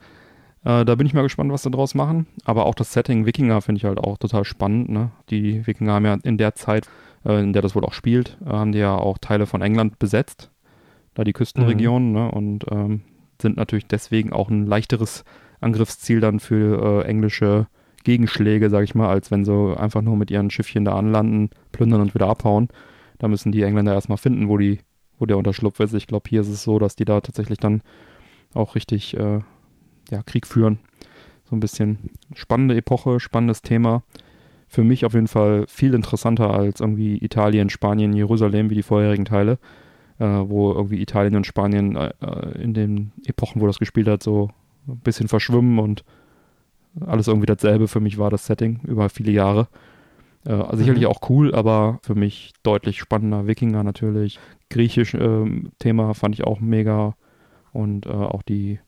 Äh, 0.63 0.85
da 0.85 0.95
bin 0.95 1.07
ich 1.07 1.13
mal 1.13 1.23
gespannt, 1.23 1.51
was 1.51 1.63
sie 1.63 1.71
draus 1.71 1.95
machen. 1.95 2.27
Aber 2.45 2.65
auch 2.65 2.75
das 2.75 2.93
Setting 2.93 3.25
Wikinger 3.25 3.61
finde 3.61 3.79
ich 3.79 3.85
halt 3.85 3.97
auch 3.99 4.17
total 4.17 4.45
spannend. 4.45 4.89
Ne? 4.89 5.11
Die 5.29 5.65
Wikinger 5.65 5.93
haben 5.93 6.05
ja 6.05 6.17
in 6.23 6.37
der 6.37 6.55
Zeit, 6.55 6.87
äh, 7.25 7.41
in 7.41 7.53
der 7.53 7.61
das 7.61 7.75
wohl 7.75 7.85
auch 7.85 7.93
spielt, 7.93 8.37
äh, 8.45 8.49
haben 8.49 8.71
die 8.71 8.79
ja 8.79 8.95
auch 8.95 9.17
Teile 9.17 9.45
von 9.45 9.61
England 9.61 9.97
besetzt. 9.99 10.51
da 11.15 11.23
die 11.23 11.33
Küstenregion, 11.33 12.11
ne, 12.11 12.29
und 12.29 12.65
ähm, 12.69 13.01
sind 13.41 13.57
natürlich 13.57 13.87
deswegen 13.87 14.33
auch 14.33 14.49
ein 14.49 14.67
leichteres 14.67 15.23
Angriffsziel 15.59 16.19
dann 16.19 16.39
für 16.39 17.03
äh, 17.03 17.07
englische 17.07 17.65
Gegenschläge, 18.07 18.69
sag 18.69 18.85
ich 18.85 18.95
mal, 18.95 19.09
als 19.09 19.31
wenn 19.31 19.43
sie 19.43 19.75
einfach 19.77 20.01
nur 20.01 20.15
mit 20.15 20.31
ihren 20.31 20.49
Schiffchen 20.49 20.85
da 20.85 20.95
anlanden, 20.95 21.49
plündern 21.73 21.99
und 21.99 22.15
wieder 22.15 22.29
abhauen. 22.29 22.69
Da 23.17 23.27
müssen 23.27 23.51
die 23.51 23.63
Engländer 23.63 23.93
erstmal 23.93 24.17
finden, 24.17 24.47
wo 24.47 24.57
die, 24.57 24.79
wo 25.19 25.25
der 25.25 25.37
Unterschlupf 25.37 25.81
ist. 25.81 25.93
Ich 25.93 26.07
glaube, 26.07 26.29
hier 26.29 26.39
ist 26.39 26.47
es 26.47 26.63
so, 26.63 26.79
dass 26.79 26.95
die 26.95 27.03
da 27.03 27.19
tatsächlich 27.19 27.57
dann 27.57 27.81
auch 28.53 28.75
richtig 28.75 29.17
äh, 29.17 29.41
ja, 30.09 30.23
Krieg 30.25 30.47
führen. 30.47 30.79
So 31.49 31.57
ein 31.57 31.59
bisschen 31.59 32.11
spannende 32.33 32.77
Epoche, 32.77 33.19
spannendes 33.19 33.61
Thema. 33.61 34.03
Für 34.69 34.85
mich 34.85 35.03
auf 35.03 35.13
jeden 35.13 35.27
Fall 35.27 35.65
viel 35.67 35.93
interessanter 35.93 36.51
als 36.51 36.79
irgendwie 36.79 37.17
Italien, 37.17 37.69
Spanien, 37.69 38.13
Jerusalem 38.13 38.69
wie 38.69 38.75
die 38.75 38.83
vorherigen 38.83 39.25
Teile, 39.25 39.59
äh, 40.19 40.23
wo 40.25 40.71
irgendwie 40.71 41.01
Italien 41.01 41.35
und 41.35 41.45
Spanien 41.45 41.97
äh, 41.97 42.13
äh 42.21 42.61
in 42.63 42.73
den 42.73 43.11
Epochen, 43.25 43.61
wo 43.61 43.67
das 43.67 43.79
gespielt 43.79 44.07
hat, 44.07 44.23
so 44.23 44.49
ein 44.87 44.99
bisschen 44.99 45.27
verschwimmen 45.27 45.79
und 45.79 46.05
alles 47.05 47.27
irgendwie 47.27 47.45
dasselbe 47.45 47.87
für 47.87 47.99
mich 47.99 48.17
war 48.17 48.29
das 48.29 48.45
Setting 48.45 48.81
über 48.83 49.09
viele 49.09 49.31
Jahre. 49.31 49.67
Äh, 50.45 50.75
sicherlich 50.77 51.03
mhm. 51.03 51.09
auch 51.09 51.29
cool, 51.29 51.53
aber 51.53 51.99
für 52.03 52.15
mich 52.15 52.53
deutlich 52.63 52.99
spannender. 52.99 53.47
Wikinger 53.47 53.83
natürlich. 53.83 54.39
Griechisch 54.69 55.13
äh, 55.13 55.45
Thema 55.79 56.13
fand 56.13 56.35
ich 56.35 56.43
auch 56.45 56.59
mega. 56.59 57.15
Und 57.73 58.05
äh, 58.05 58.09
auch 58.09 58.41
die, 58.43 58.79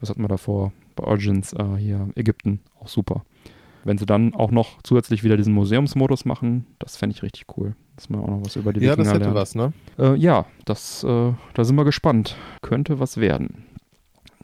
was 0.00 0.10
hatten 0.10 0.22
wir 0.22 0.28
davor? 0.28 0.72
Bei 0.94 1.04
Origins 1.04 1.52
äh, 1.52 1.76
hier, 1.76 2.08
Ägypten, 2.14 2.60
auch 2.80 2.88
super. 2.88 3.24
Wenn 3.84 3.98
sie 3.98 4.06
dann 4.06 4.34
auch 4.34 4.50
noch 4.50 4.82
zusätzlich 4.82 5.22
wieder 5.22 5.36
diesen 5.36 5.52
Museumsmodus 5.52 6.24
machen, 6.24 6.66
das 6.78 6.96
fände 6.96 7.14
ich 7.14 7.22
richtig 7.22 7.46
cool. 7.56 7.74
Dass 7.96 8.08
man 8.08 8.20
auch 8.20 8.28
noch 8.28 8.44
was 8.44 8.56
über 8.56 8.72
die 8.72 8.80
ja, 8.80 8.92
Wikinger 8.92 9.04
das 9.04 9.14
hätte 9.14 9.24
lernt. 9.24 9.36
was, 9.36 9.54
ne? 9.54 9.72
Äh, 9.98 10.16
ja, 10.16 10.46
das, 10.64 11.04
äh, 11.04 11.32
da 11.54 11.64
sind 11.64 11.76
wir 11.76 11.84
gespannt. 11.84 12.36
Könnte 12.62 12.98
was 13.00 13.18
werden 13.18 13.66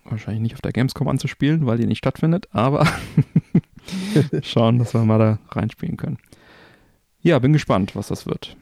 wahrscheinlich 0.04 0.42
nicht 0.42 0.54
auf 0.54 0.60
der 0.60 0.72
Gamescom 0.72 1.08
anzuspielen, 1.08 1.66
weil 1.66 1.78
die 1.78 1.86
nicht 1.86 1.98
stattfindet, 1.98 2.48
aber 2.52 2.86
schauen, 4.42 4.78
dass 4.78 4.94
wir 4.94 5.04
mal 5.04 5.18
da 5.18 5.38
reinspielen 5.50 5.96
können. 5.96 6.18
Ja, 7.20 7.38
bin 7.38 7.52
gespannt, 7.52 7.94
was 7.94 8.08
das 8.08 8.26
wird. 8.26 8.56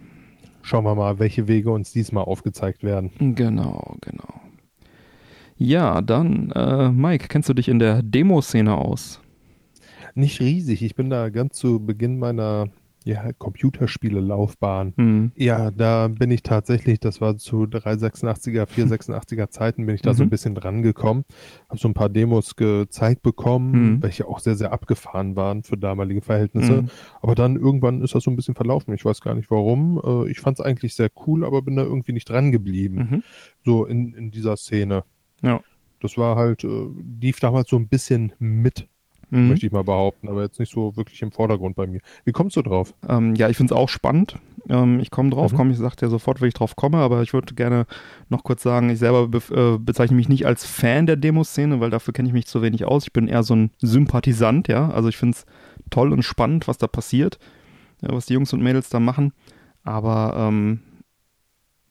Schauen 0.63 0.85
wir 0.85 0.95
mal, 0.95 1.19
welche 1.19 1.49
Wege 1.49 1.71
uns 1.71 1.93
diesmal 1.93 2.25
aufgezeigt 2.25 2.83
werden. 2.83 3.11
Genau, 3.35 3.97
genau. 4.03 4.41
Ja, 5.57 6.01
dann, 6.03 6.51
äh, 6.53 6.91
Mike, 6.91 7.29
kennst 7.29 7.49
du 7.49 7.55
dich 7.55 7.69
in 7.69 7.79
der 7.79 8.03
Demoszene 8.03 8.77
aus? 8.77 9.21
Nicht 10.15 10.41
riesig. 10.41 10.83
Ich 10.83 10.95
bin 10.95 11.11
da 11.11 11.29
ganz 11.31 11.57
zu 11.57 11.85
Beginn 11.85 12.19
meiner 12.19 12.69
ja, 13.05 13.33
Computerspiele-Laufbahn. 13.33 14.93
Hm. 14.97 15.33
Ja, 15.35 15.71
da 15.71 16.09
bin 16.09 16.31
ich 16.31 16.43
tatsächlich, 16.43 17.01
das 17.01 17.21
war 17.21 17.39
zu 17.39 17.63
386er, 17.63 18.67
486er 18.67 19.49
Zeiten, 19.49 19.87
bin 19.87 19.95
ich 19.95 20.03
da 20.03 20.13
mhm. 20.13 20.17
so 20.17 20.23
ein 20.23 20.27
mhm. 20.27 20.31
bisschen 20.31 20.55
dran 20.55 20.83
gekommen. 20.83 21.25
Habe 21.69 21.79
so 21.79 21.89
ein 21.89 21.95
paar 21.95 22.11
Demos 22.11 22.57
gezeigt 22.57 23.23
bekommen, 23.23 23.73
mhm. 23.73 24.03
welche 24.03 24.29
auch 24.29 24.39
sehr, 24.39 24.55
sehr 24.55 24.73
abgefahren 24.73 25.35
waren 25.35 25.63
für 25.63 25.79
damalige 25.79 26.21
Verhältnisse. 26.21 26.83
Mhm. 26.83 26.91
Aber 27.23 27.35
dann 27.35 27.57
irgendwann 27.57 28.03
ist 28.03 28.15
das 28.15 28.25
so 28.25 28.31
ein 28.31 28.37
bisschen 28.37 28.55
verlaufen. 28.55 28.93
Ich 28.95 29.05
weiß 29.05 29.23
gar 29.23 29.35
nicht 29.35 29.51
warum. 29.51 30.01
Äh, 30.05 30.31
ich 30.31 30.41
fand 30.41 30.59
es 30.59 30.65
eigentlich 30.65 30.95
sehr 30.95 31.11
cool, 31.27 31.45
aber 31.45 31.63
bin 31.63 31.77
da 31.77 31.83
irgendwie 31.83 32.13
nicht 32.13 32.29
dran 32.29 32.53
geblieben. 32.53 32.97
Mhm. 32.97 33.23
So 33.65 33.87
in, 33.87 34.13
in 34.13 34.31
dieser 34.31 34.57
Szene. 34.57 35.05
Ja. 35.43 35.61
Das 36.01 36.19
war 36.19 36.37
halt, 36.37 36.65
äh, 36.65 36.87
lief 37.21 37.41
damals 37.41 37.71
so 37.71 37.77
ein 37.77 37.89
bisschen 37.89 38.33
mit 38.39 38.89
mhm. 39.31 39.49
möchte 39.49 39.67
ich 39.67 39.73
mal 39.73 39.85
behaupten, 39.85 40.29
aber 40.29 40.43
jetzt 40.43 40.59
nicht 40.59 40.73
so 40.73 40.97
wirklich 40.97 41.23
im 41.23 41.33
Vordergrund 41.33 41.77
bei 41.77 41.87
mir. 41.87 42.01
Wie 42.25 42.33
kommst 42.33 42.57
du 42.57 42.63
drauf? 42.63 42.95
Ähm, 43.09 43.35
ja, 43.35 43.49
ich 43.49 43.57
finde 43.57 43.75
es 43.75 43.79
auch 43.79 43.89
spannend. 43.89 44.37
Ähm, 44.69 45.01
ich 45.01 45.11
komme 45.11 45.31
drauf, 45.31 45.53
mhm. 45.53 45.57
komm, 45.57 45.71
ich 45.71 45.79
sagte 45.79 46.07
ja 46.07 46.11
sofort, 46.11 46.41
wenn 46.41 46.49
ich 46.49 46.55
drauf 46.55 46.77
komme, 46.77 46.99
aber 46.99 47.23
ich 47.23 47.33
würde 47.33 47.55
gerne 47.55 47.87
noch 48.29 48.45
kurz 48.45 48.63
sagen, 48.63 48.91
ich 48.91 48.99
selber 48.99 49.29
be 49.29 49.39
äh, 49.51 49.79
bezeichne 49.79 50.17
mich 50.17 50.29
nicht 50.29 50.47
als 50.47 50.65
Fan 50.65 51.07
der 51.07 51.17
Demoszene, 51.17 51.81
weil 51.81 51.91
dafür 51.91 52.13
kenne 52.13 52.29
ich 52.29 52.35
mich 52.35 52.47
zu 52.47 52.63
wenig 52.63 52.85
aus. 52.85 53.05
Ich 53.05 53.13
bin 53.13 53.29
eher 53.29 53.43
so 53.43 53.55
ein 53.55 53.71
Sympathisant, 53.79 54.69
ja. 54.69 54.91
Also 54.91 55.09
ich 55.09 55.17
finde 55.17 55.37
es 55.37 55.47
toll 55.91 56.13
und 56.13 56.23
spannend, 56.23 56.69
was 56.69 56.79
da 56.79 56.87
passiert, 56.87 57.39
ja, 58.03 58.13
was 58.13 58.27
die 58.27 58.35
Jungs 58.35 58.53
und 58.53 58.63
Mädels 58.63 58.91
da 58.91 59.01
machen. 59.01 59.33
Aber 59.83 60.35
ähm, 60.37 60.81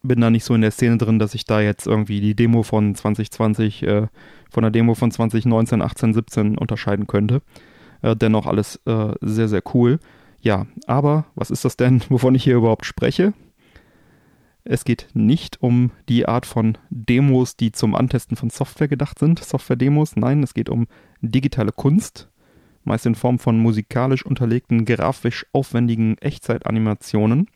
bin 0.02 0.22
da 0.22 0.30
nicht 0.30 0.46
so 0.46 0.54
in 0.54 0.62
der 0.62 0.72
Szene 0.72 0.98
drin, 0.98 1.20
dass 1.20 1.34
ich 1.34 1.46
da 1.46 1.60
jetzt 1.62 1.88
irgendwie 1.88 2.22
die 2.22 2.36
Demo 2.36 2.64
von 2.64 2.96
2020 2.96 3.84
äh, 3.84 4.08
von 4.50 4.64
der 4.64 4.72
Demo 4.72 4.96
von 4.96 5.12
2019, 5.12 5.82
18, 5.82 6.14
17 6.14 6.58
unterscheiden 6.58 7.08
könnte. 7.08 7.42
Äh, 8.02 8.16
dennoch 8.16 8.48
alles 8.48 8.80
äh, 8.86 9.14
sehr, 9.22 9.48
sehr 9.48 9.62
cool. 9.74 10.00
Ja, 10.42 10.68
aber 10.88 11.26
was 11.36 11.52
ist 11.52 11.66
das 11.66 11.78
denn, 11.78 12.02
wovon 12.10 12.36
ich 12.36 12.44
hier 12.44 12.56
überhaupt 12.56 12.86
spreche? 12.86 13.34
Es 14.64 14.86
geht 14.86 15.08
nicht 15.14 15.62
um 15.62 15.92
die 16.10 16.28
Art 16.28 16.46
von 16.46 16.78
Demos, 16.90 17.56
die 17.56 17.72
zum 17.72 17.96
Antesten 17.96 18.36
von 18.36 18.50
Software 18.50 18.88
gedacht 18.88 19.18
sind, 19.18 19.44
Software-Demos. 19.44 20.16
Nein, 20.16 20.44
es 20.44 20.54
geht 20.54 20.70
um 20.70 20.88
digitale 21.22 21.72
Kunst, 21.72 22.30
meist 22.84 23.06
in 23.06 23.16
Form 23.16 23.40
von 23.40 23.58
musikalisch 23.60 24.26
unterlegten, 24.26 24.86
grafisch 24.86 25.46
aufwendigen 25.54 26.18
Echtzeitanimationen. 26.20 27.48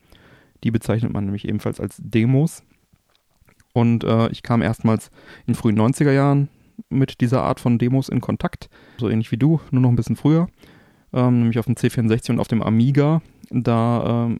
Die 0.63 0.71
bezeichnet 0.71 1.13
man 1.13 1.25
nämlich 1.25 1.47
ebenfalls 1.47 1.79
als 1.79 1.97
Demos. 1.99 2.63
Und 3.73 4.03
äh, 4.03 4.29
ich 4.29 4.41
kam 4.41 4.61
erstmals 4.61 5.11
in 5.45 5.55
frühen 5.55 5.79
90er 5.79 6.11
Jahren 6.11 6.49
mit 6.89 7.21
dieser 7.21 7.43
Art 7.43 7.59
von 7.59 7.77
Demos 7.77 8.09
in 8.09 8.21
Kontakt. 8.21 8.69
So 8.97 9.09
ähnlich 9.09 9.31
wie 9.31 9.37
du, 9.37 9.59
nur 9.71 9.81
noch 9.81 9.89
ein 9.89 9.95
bisschen 9.95 10.15
früher. 10.15 10.47
Ähm, 11.13 11.39
nämlich 11.39 11.59
auf 11.59 11.65
dem 11.65 11.75
C64 11.75 12.31
und 12.31 12.39
auf 12.39 12.47
dem 12.47 12.63
Amiga. 12.63 13.21
Da 13.49 14.27
ähm, 14.27 14.39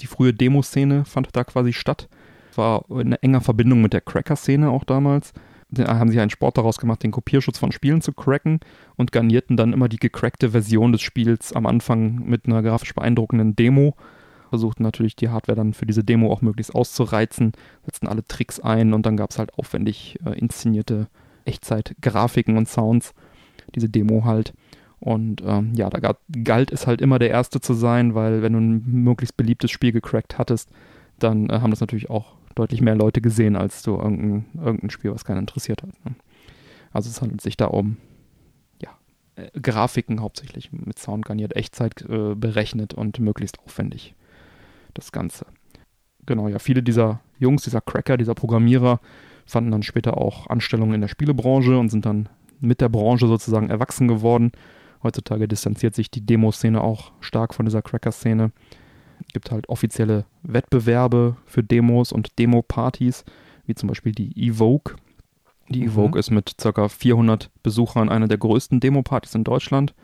die 0.00 0.06
frühe 0.06 0.34
Demoszene 0.34 1.04
fand 1.04 1.28
da 1.32 1.44
quasi 1.44 1.72
statt. 1.72 2.08
War 2.56 2.84
in 2.90 3.12
enger 3.12 3.40
Verbindung 3.40 3.80
mit 3.80 3.92
der 3.92 4.00
Cracker-Szene 4.00 4.70
auch 4.70 4.84
damals. 4.84 5.32
Da 5.70 5.98
haben 5.98 6.10
sie 6.10 6.20
einen 6.20 6.30
Sport 6.30 6.58
daraus 6.58 6.78
gemacht, 6.78 7.04
den 7.04 7.12
Kopierschutz 7.12 7.58
von 7.58 7.70
Spielen 7.70 8.00
zu 8.00 8.12
cracken 8.12 8.58
und 8.96 9.12
garnierten 9.12 9.56
dann 9.56 9.72
immer 9.72 9.88
die 9.88 9.98
gecrackte 9.98 10.50
Version 10.50 10.90
des 10.90 11.00
Spiels 11.00 11.52
am 11.52 11.66
Anfang 11.66 12.24
mit 12.26 12.46
einer 12.46 12.62
grafisch 12.62 12.92
beeindruckenden 12.92 13.54
Demo 13.54 13.94
versuchten 14.50 14.82
natürlich 14.82 15.16
die 15.16 15.30
Hardware 15.30 15.56
dann 15.56 15.72
für 15.72 15.86
diese 15.86 16.04
Demo 16.04 16.30
auch 16.30 16.42
möglichst 16.42 16.74
auszureizen, 16.74 17.52
setzten 17.86 18.08
alle 18.08 18.26
Tricks 18.26 18.60
ein 18.60 18.92
und 18.92 19.06
dann 19.06 19.16
gab 19.16 19.30
es 19.30 19.38
halt 19.38 19.54
aufwendig 19.54 20.18
äh, 20.26 20.38
inszenierte 20.38 21.08
Echtzeit-Grafiken 21.46 22.56
und 22.56 22.68
Sounds, 22.68 23.14
diese 23.74 23.88
Demo 23.88 24.24
halt. 24.24 24.52
Und 24.98 25.42
ähm, 25.46 25.72
ja, 25.74 25.88
da 25.88 26.00
gab, 26.00 26.20
galt 26.44 26.72
es 26.72 26.86
halt 26.86 27.00
immer 27.00 27.18
der 27.18 27.30
Erste 27.30 27.60
zu 27.60 27.72
sein, 27.72 28.14
weil 28.14 28.42
wenn 28.42 28.52
du 28.52 28.58
ein 28.58 28.82
möglichst 28.84 29.36
beliebtes 29.36 29.70
Spiel 29.70 29.92
gecrackt 29.92 30.36
hattest, 30.36 30.68
dann 31.18 31.48
äh, 31.48 31.60
haben 31.60 31.70
das 31.70 31.80
natürlich 31.80 32.10
auch 32.10 32.34
deutlich 32.54 32.82
mehr 32.82 32.96
Leute 32.96 33.22
gesehen, 33.22 33.56
als 33.56 33.82
du 33.82 33.92
irgendein, 33.92 34.44
irgendein 34.60 34.90
Spiel, 34.90 35.12
was 35.12 35.24
keinen 35.24 35.38
interessiert 35.38 35.82
hat. 35.82 35.90
Ne? 36.04 36.16
Also 36.92 37.08
es 37.08 37.22
handelt 37.22 37.40
sich 37.40 37.56
da 37.56 37.66
um 37.66 37.96
äh, 39.36 39.60
Grafiken 39.60 40.20
hauptsächlich 40.20 40.72
mit 40.72 40.98
Sound 40.98 41.24
garniert, 41.24 41.54
Echtzeit 41.56 42.02
äh, 42.02 42.34
berechnet 42.34 42.94
und 42.94 43.20
möglichst 43.20 43.60
aufwendig 43.60 44.14
das 44.94 45.12
Ganze. 45.12 45.46
Genau, 46.26 46.48
ja, 46.48 46.58
viele 46.58 46.82
dieser 46.82 47.20
Jungs, 47.38 47.62
dieser 47.64 47.80
Cracker, 47.80 48.16
dieser 48.16 48.34
Programmierer 48.34 49.00
fanden 49.46 49.70
dann 49.70 49.82
später 49.82 50.16
auch 50.16 50.46
Anstellungen 50.48 50.94
in 50.94 51.00
der 51.00 51.08
Spielebranche 51.08 51.78
und 51.78 51.88
sind 51.88 52.06
dann 52.06 52.28
mit 52.60 52.80
der 52.80 52.88
Branche 52.88 53.26
sozusagen 53.26 53.70
erwachsen 53.70 54.06
geworden. 54.06 54.52
Heutzutage 55.02 55.48
distanziert 55.48 55.94
sich 55.94 56.10
die 56.10 56.24
Demo-Szene 56.24 56.80
auch 56.80 57.12
stark 57.20 57.54
von 57.54 57.64
dieser 57.64 57.82
Cracker-Szene. 57.82 58.52
Es 59.26 59.32
gibt 59.32 59.50
halt 59.50 59.68
offizielle 59.68 60.24
Wettbewerbe 60.42 61.36
für 61.46 61.62
Demos 61.62 62.12
und 62.12 62.38
Demo-Partys, 62.38 63.24
wie 63.66 63.74
zum 63.74 63.88
Beispiel 63.88 64.12
die 64.12 64.32
Evoke. 64.36 64.96
Die 65.68 65.82
mhm. 65.82 65.88
Evoke 65.88 66.18
ist 66.18 66.30
mit 66.30 66.56
ca. 66.58 66.88
400 66.88 67.50
Besuchern 67.62 68.08
eine 68.08 68.28
der 68.28 68.38
größten 68.38 68.80
Demo-Partys 68.80 69.34
in 69.34 69.44
Deutschland. 69.44 69.94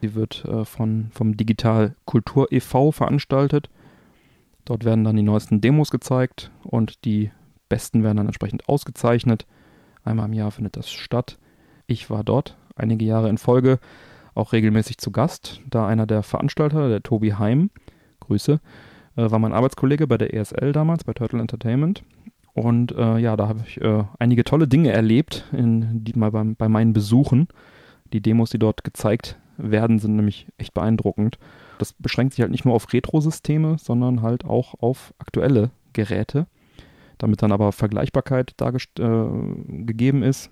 Sie 0.00 0.14
wird 0.14 0.44
äh, 0.44 0.64
von, 0.64 1.10
vom 1.12 1.36
Digital 1.36 1.96
Kultur 2.04 2.52
e.V. 2.52 2.92
veranstaltet. 2.92 3.68
Dort 4.68 4.84
werden 4.84 5.02
dann 5.02 5.16
die 5.16 5.22
neuesten 5.22 5.62
Demos 5.62 5.90
gezeigt 5.90 6.50
und 6.62 7.06
die 7.06 7.30
besten 7.70 8.02
werden 8.02 8.18
dann 8.18 8.26
entsprechend 8.26 8.68
ausgezeichnet. 8.68 9.46
Einmal 10.04 10.26
im 10.26 10.34
Jahr 10.34 10.50
findet 10.50 10.76
das 10.76 10.90
statt. 10.90 11.38
Ich 11.86 12.10
war 12.10 12.22
dort 12.22 12.58
einige 12.76 13.06
Jahre 13.06 13.30
in 13.30 13.38
Folge 13.38 13.78
auch 14.34 14.52
regelmäßig 14.52 14.98
zu 14.98 15.10
Gast, 15.10 15.62
da 15.70 15.88
einer 15.88 16.06
der 16.06 16.22
Veranstalter, 16.22 16.90
der 16.90 17.02
Tobi 17.02 17.32
Heim, 17.32 17.70
Grüße, 18.20 18.60
äh, 19.16 19.30
war 19.30 19.38
mein 19.38 19.54
Arbeitskollege 19.54 20.06
bei 20.06 20.18
der 20.18 20.34
ESL 20.34 20.72
damals, 20.72 21.02
bei 21.02 21.14
Turtle 21.14 21.40
Entertainment. 21.40 22.04
Und 22.52 22.92
äh, 22.92 23.16
ja, 23.16 23.38
da 23.38 23.48
habe 23.48 23.64
ich 23.66 23.80
äh, 23.80 24.04
einige 24.18 24.44
tolle 24.44 24.68
Dinge 24.68 24.92
erlebt, 24.92 25.46
in, 25.50 26.04
die 26.04 26.12
mal 26.12 26.30
beim, 26.30 26.56
bei 26.56 26.68
meinen 26.68 26.92
Besuchen. 26.92 27.48
Die 28.12 28.20
Demos, 28.20 28.50
die 28.50 28.58
dort 28.58 28.84
gezeigt 28.84 29.38
werden, 29.56 29.98
sind 29.98 30.14
nämlich 30.14 30.46
echt 30.58 30.74
beeindruckend. 30.74 31.38
Das 31.78 31.94
beschränkt 31.94 32.34
sich 32.34 32.42
halt 32.42 32.50
nicht 32.50 32.64
nur 32.64 32.74
auf 32.74 32.92
Retro-Systeme, 32.92 33.76
sondern 33.78 34.22
halt 34.22 34.44
auch 34.44 34.74
auf 34.80 35.14
aktuelle 35.18 35.70
Geräte. 35.92 36.46
Damit 37.18 37.42
dann 37.42 37.52
aber 37.52 37.72
Vergleichbarkeit 37.72 38.54
äh, 38.60 39.26
gegeben 39.66 40.22
ist, 40.22 40.50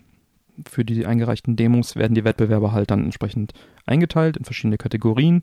für 0.69 0.85
die 0.85 1.05
eingereichten 1.07 1.57
Demos 1.57 1.97
werden 1.97 2.15
die 2.15 2.25
Wettbewerbe 2.25 2.73
halt 2.73 2.91
dann 2.91 3.05
entsprechend 3.05 3.53
eingeteilt 3.85 4.37
in 4.37 4.45
verschiedene 4.45 4.79
Kategorien. 4.79 5.43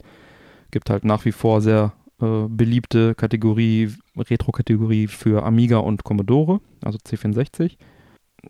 Gibt 0.71 0.89
halt 0.89 1.05
nach 1.05 1.23
wie 1.25 1.31
vor 1.31 1.61
sehr 1.61 1.93
äh, 2.19 2.47
beliebte 2.47 3.15
Kategorie, 3.15 3.93
Retro-Kategorie 4.17 5.07
für 5.07 5.43
Amiga 5.43 5.77
und 5.77 6.03
Commodore, 6.03 6.61
also 6.83 6.97
C64. 6.97 7.77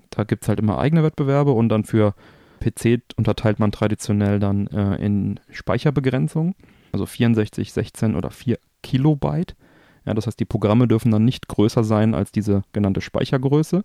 Da 0.09 0.23
gibt 0.23 0.43
es 0.43 0.49
halt 0.49 0.59
immer 0.59 0.77
eigene 0.79 1.03
Wettbewerbe 1.03 1.51
und 1.51 1.69
dann 1.69 1.83
für 1.83 2.15
PC 2.59 3.01
unterteilt 3.17 3.59
man 3.59 3.71
traditionell 3.71 4.39
dann 4.39 4.67
äh, 4.67 4.95
in 5.03 5.39
Speicherbegrenzung, 5.49 6.55
also 6.93 7.05
64, 7.05 7.73
16 7.73 8.15
oder 8.15 8.31
4 8.31 8.57
Kilobyte. 8.81 9.55
Ja, 10.05 10.13
das 10.13 10.27
heißt, 10.27 10.39
die 10.39 10.45
Programme 10.45 10.87
dürfen 10.87 11.11
dann 11.11 11.25
nicht 11.25 11.47
größer 11.47 11.83
sein 11.83 12.13
als 12.13 12.31
diese 12.31 12.63
genannte 12.71 13.01
Speichergröße. 13.01 13.83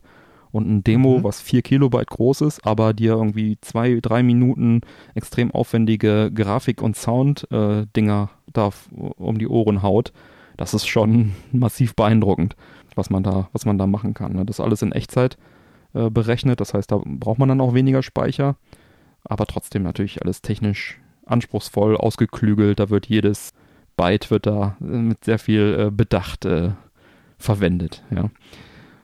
Und 0.51 0.69
ein 0.69 0.85
Demo, 0.85 1.19
mhm. 1.19 1.25
was 1.25 1.41
4 1.41 1.63
Kilobyte 1.63 2.09
groß 2.09 2.43
ist, 2.43 2.67
aber 2.67 2.95
dir 2.95 3.13
irgendwie 3.13 3.59
zwei, 3.61 3.99
drei 4.01 4.23
Minuten 4.23 4.81
extrem 5.15 5.51
aufwendige 5.51 6.31
Grafik- 6.33 6.83
und 6.83 6.97
Sound-Dinger 6.97 8.31
äh, 8.31 8.51
da 8.53 8.71
um 8.89 9.39
die 9.39 9.49
Ohren 9.49 9.83
haut, 9.83 10.13
das 10.57 10.75
ist 10.75 10.87
schon 10.87 11.33
massiv 11.53 11.95
beeindruckend, 11.95 12.57
was 12.95 13.11
man 13.11 13.23
da, 13.23 13.49
was 13.53 13.67
man 13.67 13.79
da 13.79 13.87
machen 13.87 14.15
kann. 14.15 14.33
Ne? 14.33 14.47
Das 14.47 14.61
alles 14.61 14.83
in 14.83 14.93
Echtzeit 14.93 15.37
äh, 15.93 16.09
berechnet, 16.11 16.61
das 16.61 16.73
heißt, 16.73 16.91
da 16.91 17.01
braucht 17.05 17.39
man 17.39 17.49
dann 17.49 17.61
auch 17.61 17.75
weniger 17.75 18.03
Speicher, 18.03 18.57
aber 19.25 19.47
trotzdem 19.47 19.83
natürlich 19.83 20.23
alles 20.23 20.41
technisch 20.41 20.99
anspruchsvoll, 21.29 21.97
ausgeklügelt, 21.97 22.81
da 22.81 22.91
wird 22.91 23.07
jedes 23.07 23.53
Byte 23.99 24.31
wird 24.31 24.47
da 24.47 24.77
äh, 24.81 24.85
mit 24.85 25.25
sehr 25.25 25.39
viel 25.39 25.77
äh, 25.79 25.91
Bedacht 25.91 26.47
äh, 26.47 26.71
verwendet, 27.37 28.03
ja. 28.11 28.31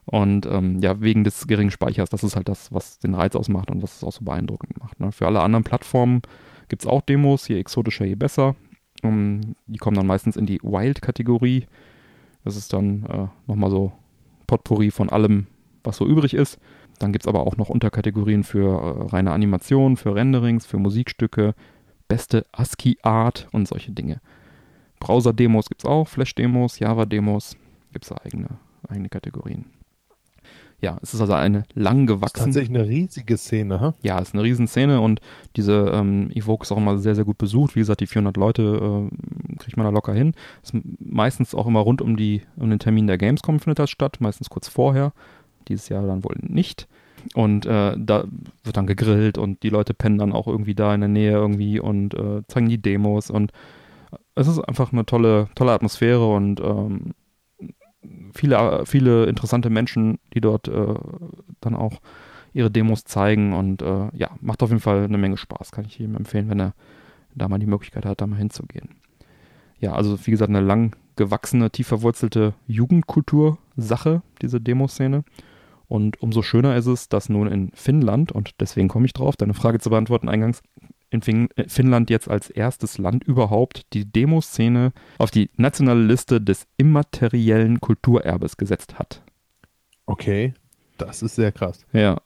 Und 0.06 0.44
ähm, 0.44 0.80
ja, 0.82 1.00
wegen 1.00 1.24
des 1.24 1.46
geringen 1.46 1.70
Speichers, 1.70 2.10
das 2.10 2.22
ist 2.22 2.36
halt 2.36 2.48
das, 2.48 2.70
was 2.72 2.98
den 2.98 3.14
Reiz 3.14 3.34
ausmacht 3.34 3.70
und 3.70 3.82
was 3.82 3.96
es 3.96 4.04
auch 4.04 4.12
so 4.12 4.22
beeindruckend 4.22 4.78
macht. 4.78 5.00
Ne? 5.00 5.12
Für 5.12 5.26
alle 5.26 5.40
anderen 5.40 5.64
Plattformen 5.64 6.20
gibt 6.68 6.82
es 6.82 6.86
auch 6.86 7.00
Demos, 7.00 7.48
je 7.48 7.58
exotischer, 7.58 8.04
je 8.04 8.14
besser. 8.14 8.54
Um, 9.02 9.10
ähm, 9.10 9.56
die 9.66 9.78
kommen 9.78 9.96
dann 9.96 10.06
meistens 10.06 10.36
in 10.36 10.44
die 10.44 10.60
Wild-Kategorie. 10.62 11.66
Das 12.44 12.54
ist 12.54 12.74
dann 12.74 13.04
äh, 13.06 13.28
nochmal 13.46 13.70
so 13.70 13.92
Potpourri 14.46 14.90
von 14.90 15.08
allem, 15.08 15.46
was 15.84 15.96
so 15.96 16.06
übrig 16.06 16.34
ist. 16.34 16.58
Dann 16.98 17.12
gibt 17.12 17.24
es 17.24 17.28
aber 17.28 17.46
auch 17.46 17.56
noch 17.56 17.70
Unterkategorien 17.70 18.44
für 18.44 18.68
äh, 18.68 19.06
reine 19.08 19.32
Animation, 19.32 19.96
für 19.96 20.14
Renderings, 20.14 20.66
für 20.66 20.76
Musikstücke, 20.76 21.54
beste 22.08 22.46
ASCII-Art 22.52 23.48
und 23.52 23.68
solche 23.68 23.92
Dinge. 23.92 24.20
Browser-Demos 25.00 25.68
gibt 25.68 25.82
es 25.82 25.90
auch, 25.90 26.08
Flash-Demos, 26.08 26.78
Java-Demos, 26.78 27.56
gibt 27.92 28.04
es 28.04 28.12
eigene, 28.12 28.48
eigene 28.88 29.08
Kategorien. 29.08 29.66
Ja, 30.80 30.98
es 31.02 31.14
ist 31.14 31.20
also 31.22 31.32
eine 31.32 31.64
lang 31.74 32.06
gewachsene. 32.06 32.30
Das 32.32 32.40
ist 32.40 32.44
tatsächlich 32.44 32.78
eine 32.78 32.86
riesige 32.86 33.38
Szene, 33.38 33.80
ha? 33.80 33.94
Ja, 34.02 34.20
es 34.20 34.28
ist 34.28 34.34
eine 34.34 34.42
riesen 34.42 34.66
Szene 34.66 35.00
und 35.00 35.20
diese 35.56 35.90
ähm, 35.94 36.30
Evoke 36.34 36.64
ist 36.64 36.72
auch 36.72 36.76
immer 36.76 36.98
sehr, 36.98 37.14
sehr 37.14 37.24
gut 37.24 37.38
besucht. 37.38 37.74
Wie 37.74 37.80
gesagt, 37.80 38.00
die 38.00 38.06
400 38.06 38.36
Leute 38.36 38.62
äh, 39.10 39.56
kriegt 39.56 39.78
man 39.78 39.86
da 39.86 39.90
locker 39.90 40.12
hin. 40.12 40.34
Ist 40.62 40.74
meistens 40.98 41.54
auch 41.54 41.66
immer 41.66 41.80
rund 41.80 42.02
um, 42.02 42.18
die, 42.18 42.42
um 42.56 42.68
den 42.68 42.80
Termin 42.80 43.06
der 43.06 43.16
Gamescom 43.16 43.60
findet 43.60 43.78
das 43.78 43.88
statt, 43.88 44.18
meistens 44.20 44.50
kurz 44.50 44.68
vorher. 44.68 45.12
Dieses 45.68 45.88
Jahr 45.88 46.06
dann 46.06 46.22
wohl 46.22 46.36
nicht. 46.42 46.86
Und 47.34 47.66
äh, 47.66 47.96
da 47.96 48.24
wird 48.62 48.76
dann 48.76 48.86
gegrillt 48.86 49.38
und 49.38 49.62
die 49.62 49.70
Leute 49.70 49.94
pennen 49.94 50.18
dann 50.18 50.32
auch 50.32 50.46
irgendwie 50.46 50.74
da 50.74 50.94
in 50.94 51.00
der 51.00 51.08
Nähe 51.08 51.32
irgendwie 51.32 51.80
und 51.80 52.14
äh, 52.14 52.42
zeigen 52.48 52.68
die 52.68 52.80
Demos 52.80 53.30
und 53.30 53.52
es 54.34 54.48
ist 54.48 54.58
einfach 54.60 54.92
eine 54.92 55.06
tolle, 55.06 55.48
tolle 55.54 55.72
Atmosphäre 55.72 56.26
und 56.26 56.60
ähm, 56.60 57.14
viele, 58.32 58.84
viele 58.86 59.26
interessante 59.26 59.70
Menschen, 59.70 60.18
die 60.34 60.40
dort 60.40 60.68
äh, 60.68 60.94
dann 61.60 61.74
auch 61.74 62.00
ihre 62.52 62.70
Demos 62.70 63.04
zeigen 63.04 63.52
und 63.52 63.82
äh, 63.82 64.08
ja, 64.12 64.30
macht 64.40 64.62
auf 64.62 64.70
jeden 64.70 64.80
Fall 64.80 65.04
eine 65.04 65.18
Menge 65.18 65.36
Spaß. 65.36 65.72
Kann 65.72 65.84
ich 65.84 65.98
jedem 65.98 66.16
empfehlen, 66.16 66.48
wenn 66.48 66.60
er 66.60 66.74
da 67.34 67.48
mal 67.48 67.58
die 67.58 67.66
Möglichkeit 67.66 68.06
hat, 68.06 68.20
da 68.20 68.26
mal 68.26 68.36
hinzugehen. 68.36 68.90
Ja, 69.80 69.92
also 69.92 70.18
wie 70.26 70.30
gesagt, 70.30 70.50
eine 70.50 70.60
lang 70.60 70.96
gewachsene, 71.16 71.70
tief 71.70 71.88
verwurzelte 71.88 72.54
Jugendkultur-Sache, 72.66 74.22
diese 74.40 74.60
Demoszene. 74.60 75.24
Und 75.94 76.20
umso 76.20 76.42
schöner 76.42 76.74
ist 76.74 76.86
es, 76.86 77.08
dass 77.08 77.28
nun 77.28 77.46
in 77.46 77.70
Finnland, 77.72 78.32
und 78.32 78.50
deswegen 78.58 78.88
komme 78.88 79.06
ich 79.06 79.12
drauf, 79.12 79.36
deine 79.36 79.54
Frage 79.54 79.78
zu 79.78 79.90
beantworten 79.90 80.28
eingangs, 80.28 80.60
in 81.10 81.22
fin 81.22 81.48
äh, 81.54 81.68
Finnland 81.68 82.10
jetzt 82.10 82.28
als 82.28 82.50
erstes 82.50 82.98
Land 82.98 83.22
überhaupt 83.22 83.92
die 83.92 84.04
Demoszene 84.04 84.90
auf 85.18 85.30
die 85.30 85.50
nationale 85.56 86.02
Liste 86.02 86.40
des 86.40 86.66
immateriellen 86.78 87.80
Kulturerbes 87.80 88.56
gesetzt 88.56 88.98
hat. 88.98 89.22
Okay, 90.06 90.54
das 90.98 91.22
ist 91.22 91.36
sehr 91.36 91.52
krass. 91.52 91.86
Ja, 91.92 92.20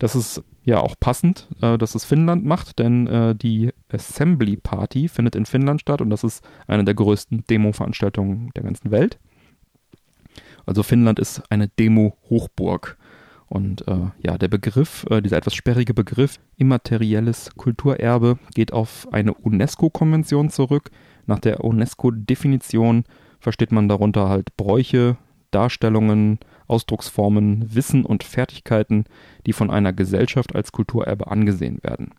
das 0.00 0.16
ist 0.16 0.42
ja 0.64 0.80
auch 0.80 0.96
passend, 0.98 1.46
äh, 1.62 1.78
dass 1.78 1.94
es 1.94 2.04
Finnland 2.04 2.44
macht, 2.44 2.80
denn 2.80 3.06
äh, 3.06 3.36
die 3.36 3.70
Assembly 3.92 4.56
Party 4.56 5.06
findet 5.06 5.36
in 5.36 5.46
Finnland 5.46 5.80
statt 5.80 6.00
und 6.00 6.10
das 6.10 6.24
ist 6.24 6.44
eine 6.66 6.82
der 6.82 6.94
größten 6.94 7.44
Demo-Veranstaltungen 7.48 8.50
der 8.56 8.64
ganzen 8.64 8.90
Welt. 8.90 9.20
Also 10.66 10.82
Finnland 10.82 11.20
ist 11.20 11.42
eine 11.48 11.68
Demo-Hochburg. 11.68 12.98
Und 13.54 13.86
äh, 13.86 14.10
ja, 14.20 14.36
der 14.36 14.48
Begriff, 14.48 15.06
äh, 15.10 15.22
dieser 15.22 15.36
etwas 15.36 15.54
sperrige 15.54 15.94
Begriff 15.94 16.40
immaterielles 16.56 17.50
Kulturerbe 17.56 18.36
geht 18.52 18.72
auf 18.72 19.06
eine 19.12 19.32
UNESCO-Konvention 19.32 20.50
zurück. 20.50 20.90
Nach 21.26 21.38
der 21.38 21.62
UNESCO-Definition 21.62 23.04
versteht 23.38 23.70
man 23.70 23.88
darunter 23.88 24.28
halt 24.28 24.56
Bräuche, 24.56 25.18
Darstellungen, 25.52 26.40
Ausdrucksformen, 26.66 27.72
Wissen 27.72 28.04
und 28.04 28.24
Fertigkeiten, 28.24 29.04
die 29.46 29.52
von 29.52 29.70
einer 29.70 29.92
Gesellschaft 29.92 30.56
als 30.56 30.72
Kulturerbe 30.72 31.28
angesehen 31.28 31.78
werden. 31.82 32.10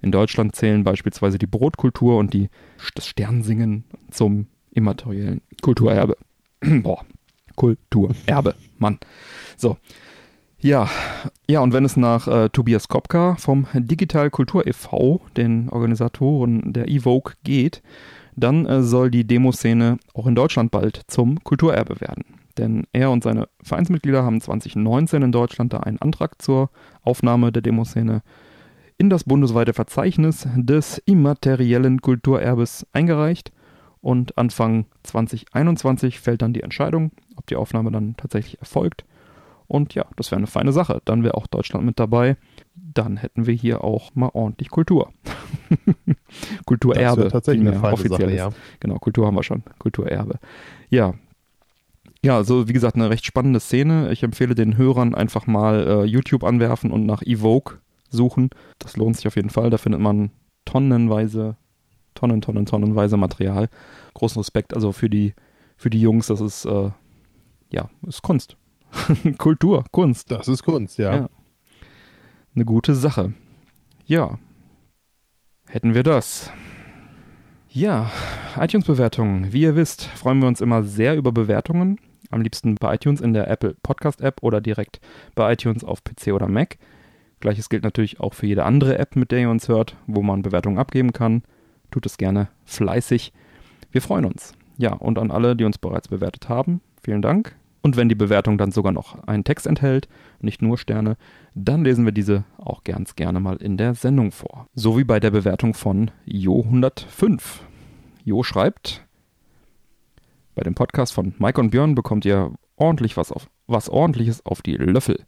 In 0.00 0.10
Deutschland 0.10 0.56
zählen 0.56 0.84
beispielsweise 0.84 1.36
die 1.36 1.46
Brotkultur 1.46 2.16
und 2.16 2.32
die, 2.32 2.48
das 2.94 3.06
Sternsingen 3.06 3.84
zum 4.10 4.46
immateriellen 4.70 5.42
Kulturerbe. 5.60 6.16
Boah, 6.60 7.04
Kulturerbe, 7.56 8.54
Mann. 8.78 8.98
So, 9.58 9.76
ja, 10.60 10.88
ja, 11.48 11.60
und 11.60 11.72
wenn 11.72 11.84
es 11.84 11.96
nach 11.96 12.26
äh, 12.26 12.48
Tobias 12.48 12.88
Kopka 12.88 13.36
vom 13.36 13.66
Digital 13.74 14.30
Kultur 14.30 14.66
e.V., 14.66 15.20
den 15.36 15.68
Organisatoren 15.68 16.72
der 16.72 16.88
Evoke, 16.88 17.34
geht, 17.44 17.82
dann 18.34 18.66
äh, 18.66 18.82
soll 18.82 19.10
die 19.10 19.26
Demoszene 19.26 19.98
auch 20.14 20.26
in 20.26 20.34
Deutschland 20.34 20.70
bald 20.70 21.02
zum 21.06 21.42
Kulturerbe 21.44 22.00
werden. 22.00 22.24
Denn 22.56 22.86
er 22.92 23.10
und 23.10 23.22
seine 23.22 23.48
Vereinsmitglieder 23.62 24.24
haben 24.24 24.40
2019 24.40 25.22
in 25.22 25.32
Deutschland 25.32 25.72
da 25.72 25.78
einen 25.78 25.98
Antrag 25.98 26.42
zur 26.42 26.70
Aufnahme 27.02 27.52
der 27.52 27.62
Demoszene 27.62 28.22
in 28.96 29.10
das 29.10 29.24
bundesweite 29.24 29.72
Verzeichnis 29.72 30.46
des 30.56 30.98
immateriellen 30.98 32.02
Kulturerbes 32.02 32.84
eingereicht. 32.92 33.52
Und 34.00 34.36
Anfang 34.36 34.86
2021 35.04 36.20
fällt 36.20 36.42
dann 36.42 36.52
die 36.52 36.62
Entscheidung, 36.62 37.12
ob 37.36 37.46
die 37.46 37.56
Aufnahme 37.56 37.92
dann 37.92 38.16
tatsächlich 38.16 38.58
erfolgt. 38.58 39.04
Und 39.68 39.94
ja, 39.94 40.06
das 40.16 40.30
wäre 40.30 40.38
eine 40.38 40.46
feine 40.46 40.72
Sache. 40.72 41.02
Dann 41.04 41.22
wäre 41.22 41.34
auch 41.34 41.46
Deutschland 41.46 41.84
mit 41.84 42.00
dabei. 42.00 42.36
Dann 42.74 43.18
hätten 43.18 43.46
wir 43.46 43.54
hier 43.54 43.84
auch 43.84 44.14
mal 44.14 44.30
ordentlich 44.32 44.70
Kultur. 44.70 45.12
Kulturerbe. 46.64 47.24
Das 47.24 47.32
tatsächlich 47.32 47.68
eine 47.68 47.78
feine 47.78 48.08
Sache, 48.08 48.34
ja. 48.34 48.50
Genau, 48.80 48.96
Kultur 48.96 49.26
haben 49.26 49.36
wir 49.36 49.42
schon. 49.42 49.62
Kulturerbe. 49.78 50.38
Ja. 50.88 51.14
Ja, 52.24 52.36
also 52.36 52.66
wie 52.66 52.72
gesagt, 52.72 52.96
eine 52.96 53.10
recht 53.10 53.26
spannende 53.26 53.60
Szene. 53.60 54.10
Ich 54.10 54.22
empfehle 54.22 54.54
den 54.54 54.78
Hörern 54.78 55.14
einfach 55.14 55.46
mal 55.46 55.86
äh, 55.86 56.04
YouTube 56.04 56.44
anwerfen 56.44 56.90
und 56.90 57.04
nach 57.04 57.22
Evoke 57.22 57.78
suchen. 58.08 58.48
Das 58.78 58.96
lohnt 58.96 59.16
sich 59.16 59.26
auf 59.26 59.36
jeden 59.36 59.50
Fall. 59.50 59.68
Da 59.68 59.76
findet 59.76 60.00
man 60.00 60.30
tonnenweise, 60.64 61.56
tonnen, 62.14 62.40
tonnen, 62.40 62.64
tonnenweise 62.64 63.18
Material. 63.18 63.68
Großen 64.14 64.40
Respekt 64.40 64.74
also 64.74 64.92
für 64.92 65.10
die, 65.10 65.34
für 65.76 65.90
die 65.90 66.00
Jungs. 66.00 66.28
Das 66.28 66.40
ist, 66.40 66.64
äh, 66.64 66.90
ja, 67.70 67.90
ist 68.06 68.22
Kunst. 68.22 68.56
Kultur, 69.38 69.84
Kunst. 69.90 70.30
Das 70.30 70.48
ist 70.48 70.62
Kunst, 70.62 70.98
ja. 70.98 71.14
ja. 71.14 71.30
Eine 72.54 72.64
gute 72.64 72.94
Sache. 72.94 73.32
Ja. 74.06 74.38
Hätten 75.66 75.94
wir 75.94 76.02
das. 76.02 76.50
Ja, 77.70 78.10
iTunes-Bewertungen. 78.56 79.52
Wie 79.52 79.60
ihr 79.60 79.76
wisst, 79.76 80.04
freuen 80.04 80.40
wir 80.40 80.48
uns 80.48 80.60
immer 80.60 80.82
sehr 80.82 81.16
über 81.16 81.32
Bewertungen. 81.32 82.00
Am 82.30 82.40
liebsten 82.40 82.74
bei 82.74 82.94
iTunes 82.94 83.20
in 83.20 83.34
der 83.34 83.48
Apple 83.48 83.76
Podcast 83.82 84.20
App 84.20 84.42
oder 84.42 84.60
direkt 84.60 85.00
bei 85.34 85.52
iTunes 85.52 85.84
auf 85.84 86.02
PC 86.02 86.32
oder 86.32 86.48
Mac. 86.48 86.78
Gleiches 87.40 87.68
gilt 87.68 87.84
natürlich 87.84 88.20
auch 88.20 88.34
für 88.34 88.46
jede 88.46 88.64
andere 88.64 88.98
App, 88.98 89.16
mit 89.16 89.30
der 89.30 89.40
ihr 89.40 89.50
uns 89.50 89.68
hört, 89.68 89.96
wo 90.06 90.22
man 90.22 90.42
Bewertungen 90.42 90.78
abgeben 90.78 91.12
kann. 91.12 91.42
Tut 91.90 92.06
es 92.06 92.16
gerne 92.16 92.48
fleißig. 92.64 93.32
Wir 93.92 94.02
freuen 94.02 94.24
uns. 94.24 94.52
Ja, 94.76 94.94
und 94.94 95.18
an 95.18 95.30
alle, 95.30 95.56
die 95.56 95.64
uns 95.64 95.78
bereits 95.78 96.08
bewertet 96.08 96.48
haben, 96.48 96.80
vielen 97.02 97.22
Dank. 97.22 97.56
Und 97.80 97.96
wenn 97.96 98.08
die 98.08 98.14
Bewertung 98.14 98.58
dann 98.58 98.72
sogar 98.72 98.92
noch 98.92 99.22
einen 99.24 99.44
Text 99.44 99.66
enthält, 99.66 100.08
nicht 100.40 100.62
nur 100.62 100.78
Sterne, 100.78 101.16
dann 101.54 101.84
lesen 101.84 102.04
wir 102.04 102.12
diese 102.12 102.44
auch 102.58 102.84
ganz 102.84 103.14
gerne 103.16 103.40
mal 103.40 103.56
in 103.56 103.76
der 103.76 103.94
Sendung 103.94 104.32
vor. 104.32 104.66
So 104.74 104.98
wie 104.98 105.04
bei 105.04 105.20
der 105.20 105.30
Bewertung 105.30 105.74
von 105.74 106.10
Jo105. 106.26 107.40
Jo 108.24 108.42
schreibt, 108.42 109.06
bei 110.54 110.62
dem 110.62 110.74
Podcast 110.74 111.12
von 111.12 111.34
Mike 111.38 111.60
und 111.60 111.70
Björn 111.70 111.94
bekommt 111.94 112.24
ihr 112.24 112.52
ordentlich 112.76 113.16
was, 113.16 113.30
auf, 113.30 113.48
was 113.66 113.88
ordentliches 113.88 114.44
auf 114.44 114.60
die 114.60 114.74
Löffel. 114.74 115.24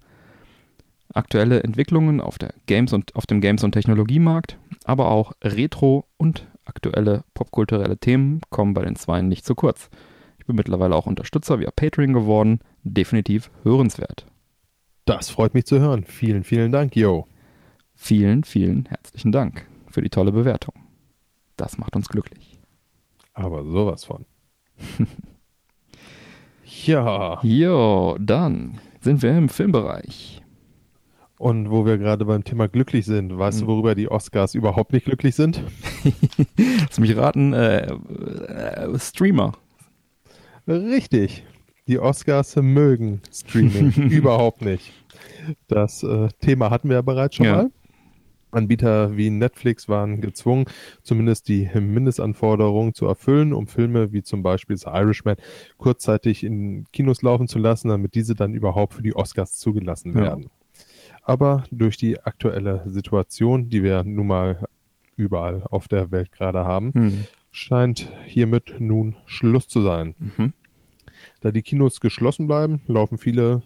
Aktuelle 1.14 1.62
Entwicklungen 1.62 2.20
auf, 2.20 2.38
der 2.38 2.52
Games 2.66 2.92
und, 2.92 3.14
auf 3.16 3.26
dem 3.26 3.40
Games- 3.40 3.64
und 3.64 3.72
Technologiemarkt, 3.72 4.58
aber 4.84 5.08
auch 5.08 5.32
Retro- 5.42 6.04
und 6.16 6.46
Aktuelle 6.64 7.24
popkulturelle 7.34 7.98
Themen 7.98 8.40
kommen 8.50 8.74
bei 8.74 8.84
den 8.84 8.96
Zweien 8.96 9.28
nicht 9.28 9.44
zu 9.44 9.54
kurz. 9.54 9.88
Ich 10.40 10.46
bin 10.46 10.56
mittlerweile 10.56 10.96
auch 10.96 11.06
Unterstützer 11.06 11.60
via 11.60 11.70
Patreon 11.70 12.12
geworden. 12.12 12.60
Definitiv 12.82 13.50
hörenswert. 13.62 14.26
Das 15.04 15.30
freut 15.30 15.54
mich 15.54 15.66
zu 15.66 15.78
hören. 15.78 16.04
Vielen, 16.04 16.44
vielen 16.44 16.72
Dank, 16.72 16.96
yo. 16.96 17.26
Vielen, 17.94 18.42
vielen 18.44 18.86
herzlichen 18.86 19.32
Dank 19.32 19.66
für 19.88 20.00
die 20.02 20.10
tolle 20.10 20.32
Bewertung. 20.32 20.74
Das 21.56 21.78
macht 21.78 21.94
uns 21.94 22.08
glücklich. 22.08 22.58
Aber 23.34 23.64
sowas 23.64 24.04
von. 24.04 24.24
ja. 26.86 27.38
Jo, 27.42 28.16
dann 28.20 28.78
sind 29.00 29.22
wir 29.22 29.36
im 29.36 29.48
Filmbereich. 29.48 30.42
Und 31.38 31.70
wo 31.70 31.86
wir 31.86 31.96
gerade 31.96 32.24
beim 32.26 32.44
Thema 32.44 32.68
glücklich 32.68 33.06
sind, 33.06 33.36
weißt 33.38 33.60
du, 33.60 33.62
Hm. 33.62 33.68
worüber 33.68 33.94
die 33.94 34.10
Oscars 34.10 34.54
überhaupt 34.54 34.92
nicht 34.92 35.06
glücklich 35.06 35.34
sind? 35.34 35.62
Lass 36.88 36.98
mich 36.98 37.16
raten, 37.16 37.52
äh, 37.54 37.86
äh, 37.86 38.98
Streamer. 38.98 39.52
Richtig. 40.70 41.44
Die 41.88 41.98
Oscars 41.98 42.54
mögen 42.56 43.20
Streaming 43.32 43.90
überhaupt 44.10 44.62
nicht. 44.62 44.92
Das 45.68 46.02
äh, 46.02 46.28
Thema 46.40 46.70
hatten 46.70 46.88
wir 46.88 46.96
ja 46.96 47.02
bereits 47.02 47.36
schon 47.36 47.46
Ja. 47.46 47.56
mal. 47.56 47.70
Anbieter 48.52 49.16
wie 49.16 49.30
Netflix 49.30 49.88
waren 49.88 50.20
gezwungen, 50.20 50.64
zumindest 51.04 51.46
die 51.48 51.68
Mindestanforderungen 51.72 52.94
zu 52.94 53.06
erfüllen, 53.06 53.52
um 53.52 53.68
Filme 53.68 54.12
wie 54.12 54.22
zum 54.24 54.42
Beispiel 54.42 54.76
The 54.76 54.88
Irishman 54.88 55.36
kurzzeitig 55.78 56.42
in 56.42 56.84
Kinos 56.92 57.22
laufen 57.22 57.46
zu 57.46 57.60
lassen, 57.60 57.88
damit 57.90 58.14
diese 58.16 58.34
dann 58.34 58.54
überhaupt 58.54 58.94
für 58.94 59.02
die 59.02 59.14
Oscars 59.14 59.56
zugelassen 59.58 60.14
Ja. 60.14 60.22
werden. 60.22 60.50
Aber 61.22 61.62
durch 61.70 61.96
die 61.96 62.20
aktuelle 62.20 62.82
Situation, 62.86 63.68
die 63.68 63.84
wir 63.84 64.02
nun 64.02 64.26
mal 64.26 64.66
überall 65.16 65.62
auf 65.70 65.86
der 65.86 66.10
Welt 66.10 66.32
gerade 66.32 66.64
haben, 66.64 66.92
Hm. 66.92 67.24
scheint 67.52 68.10
hiermit 68.26 68.74
nun 68.80 69.14
Schluss 69.26 69.68
zu 69.68 69.80
sein. 69.82 70.14
Mhm. 70.18 70.52
Da 71.40 71.50
die 71.50 71.62
Kinos 71.62 72.00
geschlossen 72.00 72.46
bleiben, 72.46 72.82
laufen 72.86 73.18
viele 73.18 73.62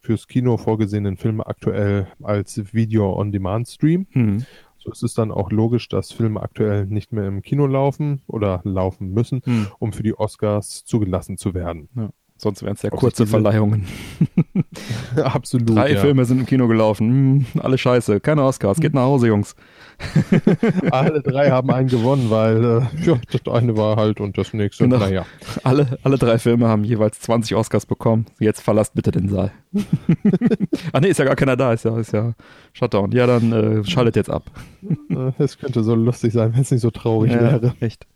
fürs 0.00 0.28
Kino 0.28 0.56
vorgesehenen 0.56 1.16
Filme 1.16 1.46
aktuell 1.46 2.06
als 2.22 2.72
Video-on-Demand-Stream. 2.74 4.06
Hm. 4.10 4.46
So 4.78 4.92
ist 4.92 5.02
es 5.02 5.14
dann 5.14 5.32
auch 5.32 5.50
logisch, 5.50 5.88
dass 5.88 6.12
Filme 6.12 6.42
aktuell 6.42 6.86
nicht 6.86 7.12
mehr 7.12 7.26
im 7.26 7.40
Kino 7.42 7.66
laufen 7.66 8.20
oder 8.26 8.60
laufen 8.64 9.12
müssen, 9.12 9.40
Hm. 9.44 9.66
um 9.78 9.92
für 9.92 10.02
die 10.02 10.16
Oscars 10.16 10.84
zugelassen 10.84 11.38
zu 11.38 11.54
werden. 11.54 11.88
Sonst 12.44 12.62
wären 12.62 12.74
es 12.74 12.82
ja 12.82 12.90
kurze 12.90 13.26
Verleihungen. 13.26 13.86
Absolut. 15.16 15.70
Drei 15.74 15.92
ja. 15.94 16.00
Filme 16.00 16.26
sind 16.26 16.40
im 16.40 16.44
Kino 16.44 16.68
gelaufen. 16.68 17.46
Hm, 17.54 17.60
alle 17.62 17.78
scheiße. 17.78 18.20
Keine 18.20 18.42
Oscars. 18.42 18.80
Geht 18.80 18.92
nach 18.92 19.04
Hause, 19.04 19.28
Jungs. 19.28 19.56
Alle 20.90 21.22
drei 21.22 21.50
haben 21.50 21.70
einen 21.70 21.88
gewonnen, 21.88 22.28
weil 22.28 22.62
äh, 22.64 23.06
ja, 23.06 23.18
das 23.30 23.54
eine 23.54 23.76
war 23.78 23.96
halt 23.96 24.20
und 24.20 24.36
das 24.36 24.52
nächste, 24.52 24.84
Genau. 24.84 24.98
naja. 24.98 25.24
Alle, 25.62 25.98
alle 26.02 26.18
drei 26.18 26.38
Filme 26.38 26.66
haben 26.68 26.84
jeweils 26.84 27.20
20 27.20 27.54
Oscars 27.56 27.86
bekommen. 27.86 28.26
Jetzt 28.40 28.60
verlasst 28.60 28.94
bitte 28.94 29.10
den 29.12 29.28
Saal. 29.30 29.52
ah 30.92 31.00
nee, 31.00 31.08
ist 31.08 31.18
ja 31.18 31.24
gar 31.24 31.36
keiner 31.36 31.56
da. 31.56 31.72
Ist 31.72 31.84
ja, 31.86 31.96
ist 31.98 32.12
ja 32.12 32.34
Shutdown. 32.74 33.12
Ja, 33.12 33.26
dann 33.26 33.52
äh, 33.52 33.84
schaltet 33.88 34.16
jetzt 34.16 34.30
ab. 34.30 34.42
Es 35.38 35.56
könnte 35.58 35.82
so 35.82 35.94
lustig 35.94 36.32
sein, 36.34 36.52
wenn 36.52 36.60
es 36.62 36.70
nicht 36.72 36.82
so 36.82 36.90
traurig 36.90 37.32
Ja, 37.32 37.40
wäre. 37.40 37.74
echt. 37.80 38.06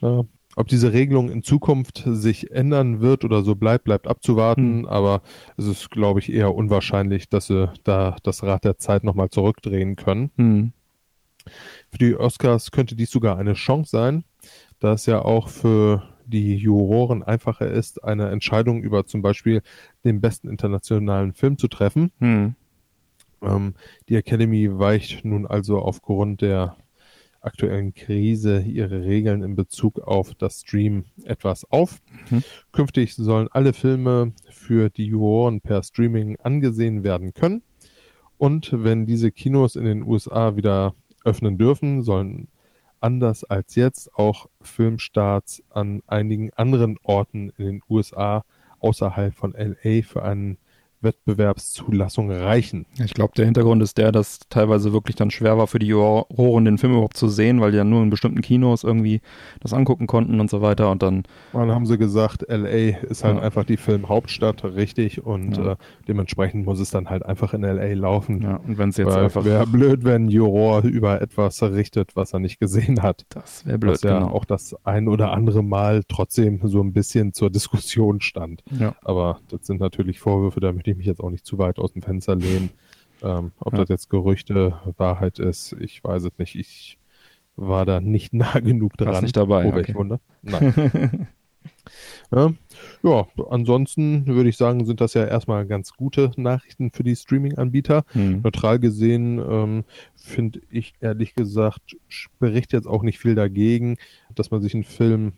Ja. 0.00 0.22
Ob 0.54 0.68
diese 0.68 0.92
Regelung 0.92 1.30
in 1.30 1.42
Zukunft 1.42 2.02
sich 2.06 2.50
ändern 2.50 3.00
wird 3.00 3.24
oder 3.24 3.42
so 3.42 3.54
bleibt, 3.54 3.84
bleibt 3.84 4.06
abzuwarten. 4.06 4.80
Hm. 4.80 4.86
Aber 4.86 5.22
es 5.56 5.66
ist, 5.66 5.90
glaube 5.90 6.20
ich, 6.20 6.32
eher 6.32 6.54
unwahrscheinlich, 6.54 7.28
dass 7.28 7.46
sie 7.46 7.72
da 7.84 8.16
das 8.22 8.42
Rad 8.42 8.64
der 8.64 8.78
Zeit 8.78 9.04
nochmal 9.04 9.30
zurückdrehen 9.30 9.96
können. 9.96 10.30
Hm. 10.36 10.72
Für 11.90 11.98
die 11.98 12.16
Oscars 12.16 12.70
könnte 12.70 12.94
dies 12.94 13.10
sogar 13.10 13.38
eine 13.38 13.54
Chance 13.54 13.90
sein, 13.90 14.24
da 14.78 14.92
es 14.92 15.06
ja 15.06 15.22
auch 15.22 15.48
für 15.48 16.02
die 16.26 16.56
Juroren 16.56 17.22
einfacher 17.22 17.66
ist, 17.66 18.04
eine 18.04 18.28
Entscheidung 18.30 18.82
über 18.82 19.06
zum 19.06 19.22
Beispiel 19.22 19.62
den 20.04 20.20
besten 20.20 20.48
internationalen 20.48 21.32
Film 21.32 21.58
zu 21.58 21.68
treffen. 21.68 22.12
Hm. 22.18 22.54
Ähm, 23.42 23.74
die 24.08 24.16
Academy 24.16 24.78
weicht 24.78 25.24
nun 25.24 25.46
also 25.46 25.80
aufgrund 25.80 26.42
der 26.42 26.76
aktuellen 27.42 27.94
Krise 27.94 28.62
ihre 28.62 29.04
Regeln 29.04 29.42
in 29.42 29.56
Bezug 29.56 30.00
auf 30.00 30.34
das 30.34 30.60
Stream 30.60 31.04
etwas 31.24 31.64
auf. 31.70 32.00
Mhm. 32.30 32.42
Künftig 32.72 33.14
sollen 33.14 33.48
alle 33.50 33.72
Filme 33.72 34.32
für 34.50 34.90
die 34.90 35.06
Juroren 35.06 35.60
per 35.60 35.82
Streaming 35.82 36.36
angesehen 36.40 37.04
werden 37.04 37.34
können. 37.34 37.62
Und 38.38 38.70
wenn 38.72 39.06
diese 39.06 39.30
Kinos 39.30 39.76
in 39.76 39.84
den 39.84 40.02
USA 40.02 40.56
wieder 40.56 40.94
öffnen 41.24 41.58
dürfen, 41.58 42.02
sollen 42.02 42.48
anders 43.00 43.44
als 43.44 43.74
jetzt 43.74 44.14
auch 44.14 44.48
Filmstarts 44.60 45.62
an 45.70 46.02
einigen 46.06 46.52
anderen 46.54 46.98
Orten 47.02 47.50
in 47.56 47.66
den 47.66 47.82
USA 47.88 48.44
außerhalb 48.80 49.34
von 49.34 49.52
LA 49.52 50.02
für 50.02 50.22
eine 50.22 50.56
Wettbewerbszulassung 51.02 52.30
reichen. 52.30 52.86
Ich 53.04 53.14
glaube, 53.14 53.32
der 53.36 53.44
Hintergrund 53.44 53.82
ist 53.82 53.98
der, 53.98 54.12
dass 54.12 54.40
teilweise 54.48 54.92
wirklich 54.92 55.16
dann 55.16 55.30
schwer 55.30 55.58
war 55.58 55.66
für 55.66 55.78
die 55.78 55.86
Juroren, 55.86 56.64
den 56.64 56.78
Film 56.78 56.92
überhaupt 56.92 57.16
zu 57.16 57.28
sehen, 57.28 57.60
weil 57.60 57.70
die 57.72 57.76
ja 57.78 57.84
nur 57.84 58.02
in 58.02 58.10
bestimmten 58.10 58.40
Kinos 58.40 58.84
irgendwie 58.84 59.20
das 59.60 59.72
angucken 59.72 60.06
konnten 60.06 60.40
und 60.40 60.50
so 60.50 60.62
weiter. 60.62 60.90
Und 60.90 61.02
dann, 61.02 61.24
Dann 61.52 61.70
haben 61.70 61.86
sie 61.86 61.98
gesagt, 61.98 62.42
LA 62.48 62.98
ist 63.08 63.24
halt 63.24 63.36
Ja. 63.36 63.42
einfach 63.42 63.64
die 63.64 63.76
Filmhauptstadt, 63.76 64.64
richtig, 64.64 65.24
und 65.24 65.56
Ja. 65.56 65.72
äh, 65.72 65.76
dementsprechend 66.08 66.64
muss 66.66 66.80
es 66.80 66.90
dann 66.90 67.08
halt 67.10 67.24
einfach 67.24 67.54
in 67.54 67.62
LA 67.64 67.94
laufen. 67.94 68.42
ja, 68.42 68.56
und 68.56 68.78
wenn 68.78 68.90
es 68.90 68.96
jetzt 68.96 69.08
Weil 69.08 69.24
einfach. 69.24 69.44
wäre 69.44 69.66
blöd, 69.66 70.04
wenn 70.04 70.26
ein 70.26 70.28
Juror 70.28 70.82
über 70.82 71.20
etwas 71.20 71.62
richtet, 71.62 72.14
was 72.16 72.32
er 72.32 72.40
nicht 72.40 72.58
gesehen 72.60 73.02
hat. 73.02 73.24
Das 73.30 73.66
wäre 73.66 73.78
blöd, 73.78 73.94
was 73.94 74.02
ja 74.02 74.18
genau. 74.20 74.32
auch 74.32 74.44
das 74.44 74.76
ein 74.84 75.08
oder 75.08 75.32
andere 75.32 75.62
Mal 75.62 76.02
trotzdem 76.08 76.60
so 76.64 76.80
ein 76.80 76.92
bisschen 76.92 77.32
zur 77.32 77.50
Diskussion 77.50 78.20
stand. 78.20 78.62
Ja. 78.78 78.94
Aber 79.02 79.40
das 79.50 79.66
sind 79.66 79.80
natürlich 79.80 80.20
Vorwürfe, 80.20 80.60
da 80.60 80.72
möchte 80.72 80.90
ich 80.90 80.91
mich 80.96 81.06
jetzt 81.06 81.20
auch 81.20 81.30
nicht 81.30 81.46
zu 81.46 81.58
weit 81.58 81.78
aus 81.78 81.92
dem 81.92 82.02
Fenster 82.02 82.34
lehnen. 82.36 82.70
Ähm, 83.22 83.52
ob 83.60 83.72
Ja. 83.74 83.80
das 83.80 83.88
jetzt 83.88 84.10
Gerüchte, 84.10 84.74
Wahrheit 84.96 85.38
ist, 85.38 85.74
ich 85.80 86.02
weiß 86.02 86.24
es 86.24 86.32
nicht. 86.38 86.56
Ich 86.56 86.98
war 87.56 87.84
da 87.86 88.00
nicht 88.00 88.32
nah 88.34 88.58
genug 88.60 88.96
dran. 88.96 89.08
Warst 89.08 89.22
nicht 89.22 89.36
dabei, 89.36 89.66
Oh, 89.72 89.76
okay. 89.78 89.94
Wunder. 89.94 90.20
Nein. 90.42 91.28
ja. 92.32 92.52
ja, 93.02 93.26
ansonsten 93.50 94.26
würde 94.26 94.48
ich 94.48 94.56
sagen, 94.56 94.84
sind 94.84 95.00
das 95.00 95.14
ja 95.14 95.24
erstmal 95.24 95.66
ganz 95.66 95.92
gute 95.92 96.32
Nachrichten 96.36 96.90
für 96.90 97.04
die 97.04 97.14
Streaming-Anbieter. 97.16 98.04
Hm. 98.12 98.40
Neutral 98.42 98.78
gesehen 98.78 99.38
ähm, 99.38 99.84
finde 100.16 100.60
ich 100.70 100.94
ehrlich 101.00 101.34
gesagt, 101.34 101.96
spricht 102.08 102.72
jetzt 102.72 102.86
auch 102.86 103.02
nicht 103.02 103.18
viel 103.18 103.34
dagegen, 103.34 103.96
dass 104.34 104.50
man 104.50 104.62
sich 104.62 104.74
einen 104.74 104.84
Film 104.84 105.32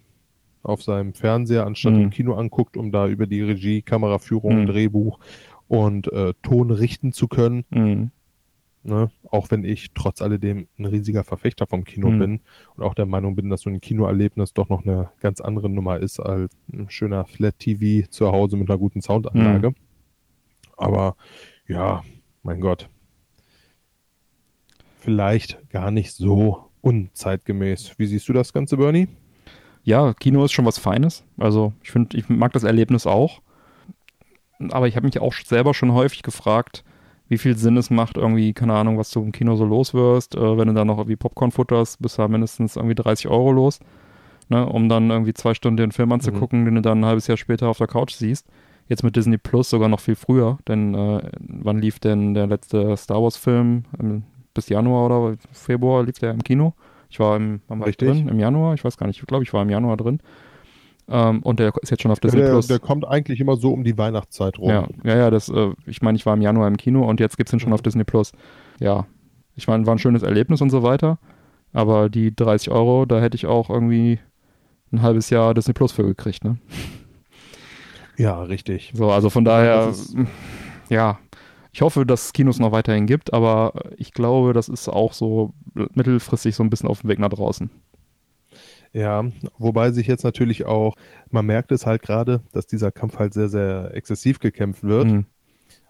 auf 0.65 0.83
seinem 0.83 1.15
Fernseher 1.15 1.67
anstatt 1.67 1.93
Mhm. 1.95 2.01
im 2.01 2.11
Kino 2.11 2.35
anguckt, 2.35 2.77
um 2.77 2.91
da 2.91 3.07
über 3.07 3.27
die 3.27 3.43
Regie, 3.43 3.83
Kameraführung, 3.83 4.63
Mhm. 4.63 4.67
Drehbuch 4.67 5.19
und 5.69 6.13
äh, 6.13 6.35
Ton 6.43 6.71
richten 6.71 7.13
zu 7.13 7.29
können. 7.29 7.65
Hm. 7.73 8.11
Ne? 8.87 9.11
Auch 9.31 9.51
wenn 9.51 9.65
ich 9.65 9.93
trotz 9.95 10.21
alledem 10.21 10.69
ein 10.79 10.85
riesiger 10.85 11.25
Verfechter 11.25 11.67
vom 11.67 11.85
Kino 11.85 12.11
Mhm. 12.11 12.19
bin 12.19 12.41
und 12.77 12.85
auch 12.85 12.95
der 12.95 13.07
Meinung 13.07 13.35
bin, 13.35 13.49
dass 13.49 13.63
so 13.63 13.71
ein 13.71 13.81
Kinoerlebnis 13.81 14.53
doch 14.53 14.69
noch 14.69 14.85
eine 14.85 15.11
ganz 15.21 15.41
andere 15.41 15.71
Nummer 15.71 15.99
ist 16.01 16.21
als 16.21 16.53
ein 16.73 16.91
schöner 16.91 17.25
Flat 17.25 17.59
TV 17.59 18.07
zu 18.11 18.31
Hause 18.31 18.57
mit 18.59 18.69
einer 18.69 18.79
guten 18.79 19.01
Soundanlage. 19.01 19.71
Mhm. 19.71 19.75
Aber 20.77 21.17
ja, 21.67 22.03
mein 22.43 22.61
Gott. 22.61 22.89
Vielleicht 25.01 25.59
gar 25.71 25.91
nicht 25.91 26.13
so 26.13 26.71
unzeitgemäß. 26.83 27.99
Wie 27.99 28.07
siehst 28.07 28.29
du 28.29 28.33
das 28.35 28.53
Ganze, 28.53 28.77
Bernie? 28.77 29.09
Ja, 29.85 30.15
Kino 30.15 30.45
ist 30.45 30.53
schon 30.53 30.65
was 30.65 30.79
Feines. 30.79 31.25
Also 31.39 31.73
ich 31.83 31.91
finde, 31.91 32.17
ich 32.17 32.29
mag 32.29 32.53
das 32.53 32.65
Erlebnis 32.65 33.07
auch. 33.07 33.41
Aber 34.71 34.89
ich 34.89 34.97
habe 34.97 35.07
mich 35.07 35.21
auch 35.21 35.35
selber 35.35 35.75
schon 35.75 35.93
häufig 35.93 36.23
gefragt, 36.23 36.85
wie 37.29 37.39
viel 37.39 37.57
Sinn 37.57 37.77
es 37.77 37.91
macht, 37.91 38.17
irgendwie, 38.17 38.53
keine 38.53 38.75
Ahnung, 38.75 38.99
was 38.99 39.11
du 39.11 39.23
im 39.23 39.33
Kino 39.33 39.57
so 39.57 39.65
los 39.65 39.95
wirst. 39.95 40.35
Äh, 40.35 40.59
wenn 40.59 40.69
du 40.69 40.75
dann 40.75 40.87
noch 40.87 40.99
irgendwie 40.99 41.17
Popcorn 41.17 41.51
futterst, 41.51 42.01
bist 42.01 42.19
du 42.19 42.23
ja 42.23 42.29
mindestens 42.29 42.77
irgendwie 42.77 42.95
30 42.95 43.29
Euro 43.29 43.53
los, 43.53 43.81
ne, 44.49 44.67
um 44.67 44.89
dann 44.89 45.11
irgendwie 45.11 45.35
zwei 45.35 45.55
Stunden 45.55 45.77
den 45.77 45.93
Film 45.93 46.13
anzugucken, 46.13 46.65
den 46.65 46.77
du 46.77 46.83
dann 46.83 47.01
ein 47.01 47.07
halbes 47.07 47.27
Jahr 47.27 47.37
später 47.37 47.69
auf 47.69 47.79
der 47.79 47.87
Couch 47.87 48.15
siehst. 48.15 48.47
Jetzt 48.89 49.03
mit 49.03 49.17
Disney 49.17 49.39
Plus 49.39 49.71
sogar 49.71 49.89
noch 49.89 50.01
viel 50.01 50.15
früher, 50.17 50.59
denn 50.69 50.95
äh, 50.95 51.31
wann 51.41 51.79
lief 51.79 51.99
denn 51.99 52.35
der 52.35 52.47
letzte 52.47 52.97
Star 52.97 53.23
Wars 53.23 53.37
Film? 53.37 53.85
Ähm, 53.99 54.25
bis 54.53 54.69
Januar 54.69 55.07
oder 55.07 55.37
Februar 55.53 56.05
lief 56.05 56.19
der 56.19 56.31
im 56.31 56.45
Kino. 56.45 56.75
Ich 57.15 57.21
war 57.21 57.37
im, 57.37 57.61
wann 57.69 57.79
war 57.79 57.87
ich 57.87 57.97
drin? 57.97 58.27
Im 58.27 58.41
Januar? 58.41 58.75
Ich 58.75 58.85
weiß 58.85 58.97
gar 58.97 59.07
nicht. 59.07 59.21
Ich 59.21 59.27
glaube, 59.27 59.45
ich 59.45 59.53
war 59.53 59.63
im 59.63 59.71
Januar 59.71 59.97
drin. 59.97 60.19
Ähm, 61.07 61.45
und 61.45 61.61
der 61.61 61.73
ist 61.81 61.91
jetzt 61.91 62.03
schon 62.03 62.11
auf 62.11 62.19
Disney 62.19 62.41
Der, 62.41 62.49
Plus. 62.51 62.67
der 62.67 62.81
kommt 62.81 63.07
eigentlich 63.07 63.39
immer 63.39 63.55
so 63.55 63.73
um 63.73 63.85
die 63.85 63.97
Weihnachtszeit 63.97 64.59
rum. 64.59 64.69
Ja, 64.69 64.89
ja, 65.05 65.17
ja, 65.17 65.31
das, 65.31 65.49
äh, 65.49 65.71
ich 65.87 66.03
meine, 66.03 66.17
ich 66.17 66.27
war 66.27 66.35
im 66.35 66.41
Januar 66.43 66.67
im 66.67 66.77
Kino 66.77 67.09
und 67.09 67.21
jetzt 67.21 67.37
gibt's 67.37 67.53
ihn 67.53 67.61
schon 67.61 67.69
Mhm. 67.69 67.75
auf 67.75 67.83
Disney 67.83 68.03
Plus. 68.03 68.33
Ja, 68.81 69.07
ich 69.55 69.69
meine, 69.69 69.87
war 69.87 69.95
ein 69.95 70.01
schönes 70.01 70.25
Erlebnis 70.25 70.61
und 70.61 70.71
so 70.71 70.83
weiter, 70.83 71.21
aber 71.73 72.09
die 72.09 72.35
30 72.35 72.73
Euro, 72.73 73.07
da 73.07 73.21
hätte 73.21 73.37
ich 73.37 73.47
auch 73.47 73.71
irgendwie 73.71 74.19
ein 74.93 75.03
halbes 75.03 75.31
Jahr 75.31 75.55
Disney 75.55 75.73
Plus 75.73 75.93
für 75.93 76.03
gekriegt, 76.05 76.43
ne? 76.43 76.57
ja 78.17 78.43
richtig. 78.43 78.91
So, 78.93 79.13
also 79.13 79.31
von 79.31 79.45
daher, 79.45 79.93
ja, 80.89 81.21
ich 81.75 81.83
hoffe, 81.83 82.07
dass 82.07 82.27
es 82.27 82.33
Kinos 82.33 82.61
noch 82.61 82.71
weiterhin 82.73 83.07
gibt, 83.07 83.33
aber 83.35 83.73
ich 83.97 84.13
glaube, 84.13 84.53
das 84.53 84.69
ist 84.69 84.89
auch 84.89 85.13
so 85.13 85.53
mittelfristig 85.75 86.55
so 86.55 86.63
ein 86.63 86.71
bisschen 86.71 86.89
auf 86.89 87.01
dem 87.01 87.11
Weg 87.11 87.19
nach 87.19 87.29
draußen. 87.31 87.69
Ja, 88.93 89.25
wobei 89.59 89.91
sich 89.91 90.07
jetzt 90.07 90.23
natürlich 90.23 90.67
auch, 90.67 90.95
man 91.31 91.45
merkt 91.47 91.73
es 91.73 91.85
halt 91.85 92.03
gerade, 92.03 92.43
dass 92.53 92.67
dieser 92.67 92.93
Kampf 92.93 93.19
halt 93.19 93.35
sehr, 93.35 93.49
sehr 93.49 93.91
exzessiv 93.93 94.39
gekämpft 94.39 94.85
wird. 94.85 95.07
Mhm. 95.09 95.25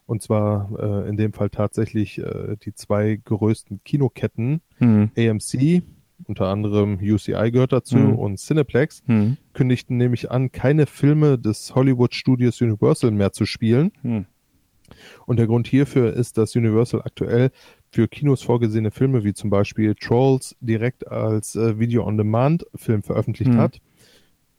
Und 0.07 0.23
zwar 0.23 0.71
äh, 0.79 1.09
in 1.09 1.17
dem 1.19 1.33
Fall 1.35 1.51
tatsächlich 1.51 2.19
äh, 2.19 2.57
die 2.63 2.75
zwei 2.75 3.21
größten 3.23 3.83
Kinoketten, 3.85 4.63
Mhm. 4.79 5.11
AMC, 5.19 5.83
unter 6.27 6.47
anderem 6.49 6.99
UCI 7.03 7.51
gehört 7.51 7.73
dazu 7.73 7.97
Mhm. 7.99 8.15
und 8.19 8.39
Cineplex, 8.39 9.03
Mhm. 9.07 9.37
kündigten 9.53 9.99
nämlich 9.99 10.31
an, 10.31 10.51
keine 10.53 10.87
Filme 10.87 11.39
des 11.39 11.75
Hollywood 11.75 12.15
Studios 12.15 12.61
Universal 12.63 13.11
mehr 13.11 13.33
zu 13.33 13.45
spielen. 13.45 13.93
Und 15.27 15.39
der 15.39 15.47
Grund 15.47 15.67
hierfür 15.67 16.13
ist, 16.13 16.39
dass 16.39 16.55
Universal 16.57 17.03
aktuell 17.03 17.51
für 17.91 18.09
Kinos 18.09 18.43
vorgesehene 18.43 18.91
Filme 18.91 19.25
wie 19.25 19.35
zum 19.35 19.51
Beispiel 19.51 19.95
Trolls 19.95 20.57
direkt 20.61 21.07
als 21.07 21.55
äh, 21.57 21.79
Video-on-Demand-Film 21.79 23.03
veröffentlicht 23.03 23.53
Mhm. 23.53 23.59
hat. 23.59 23.81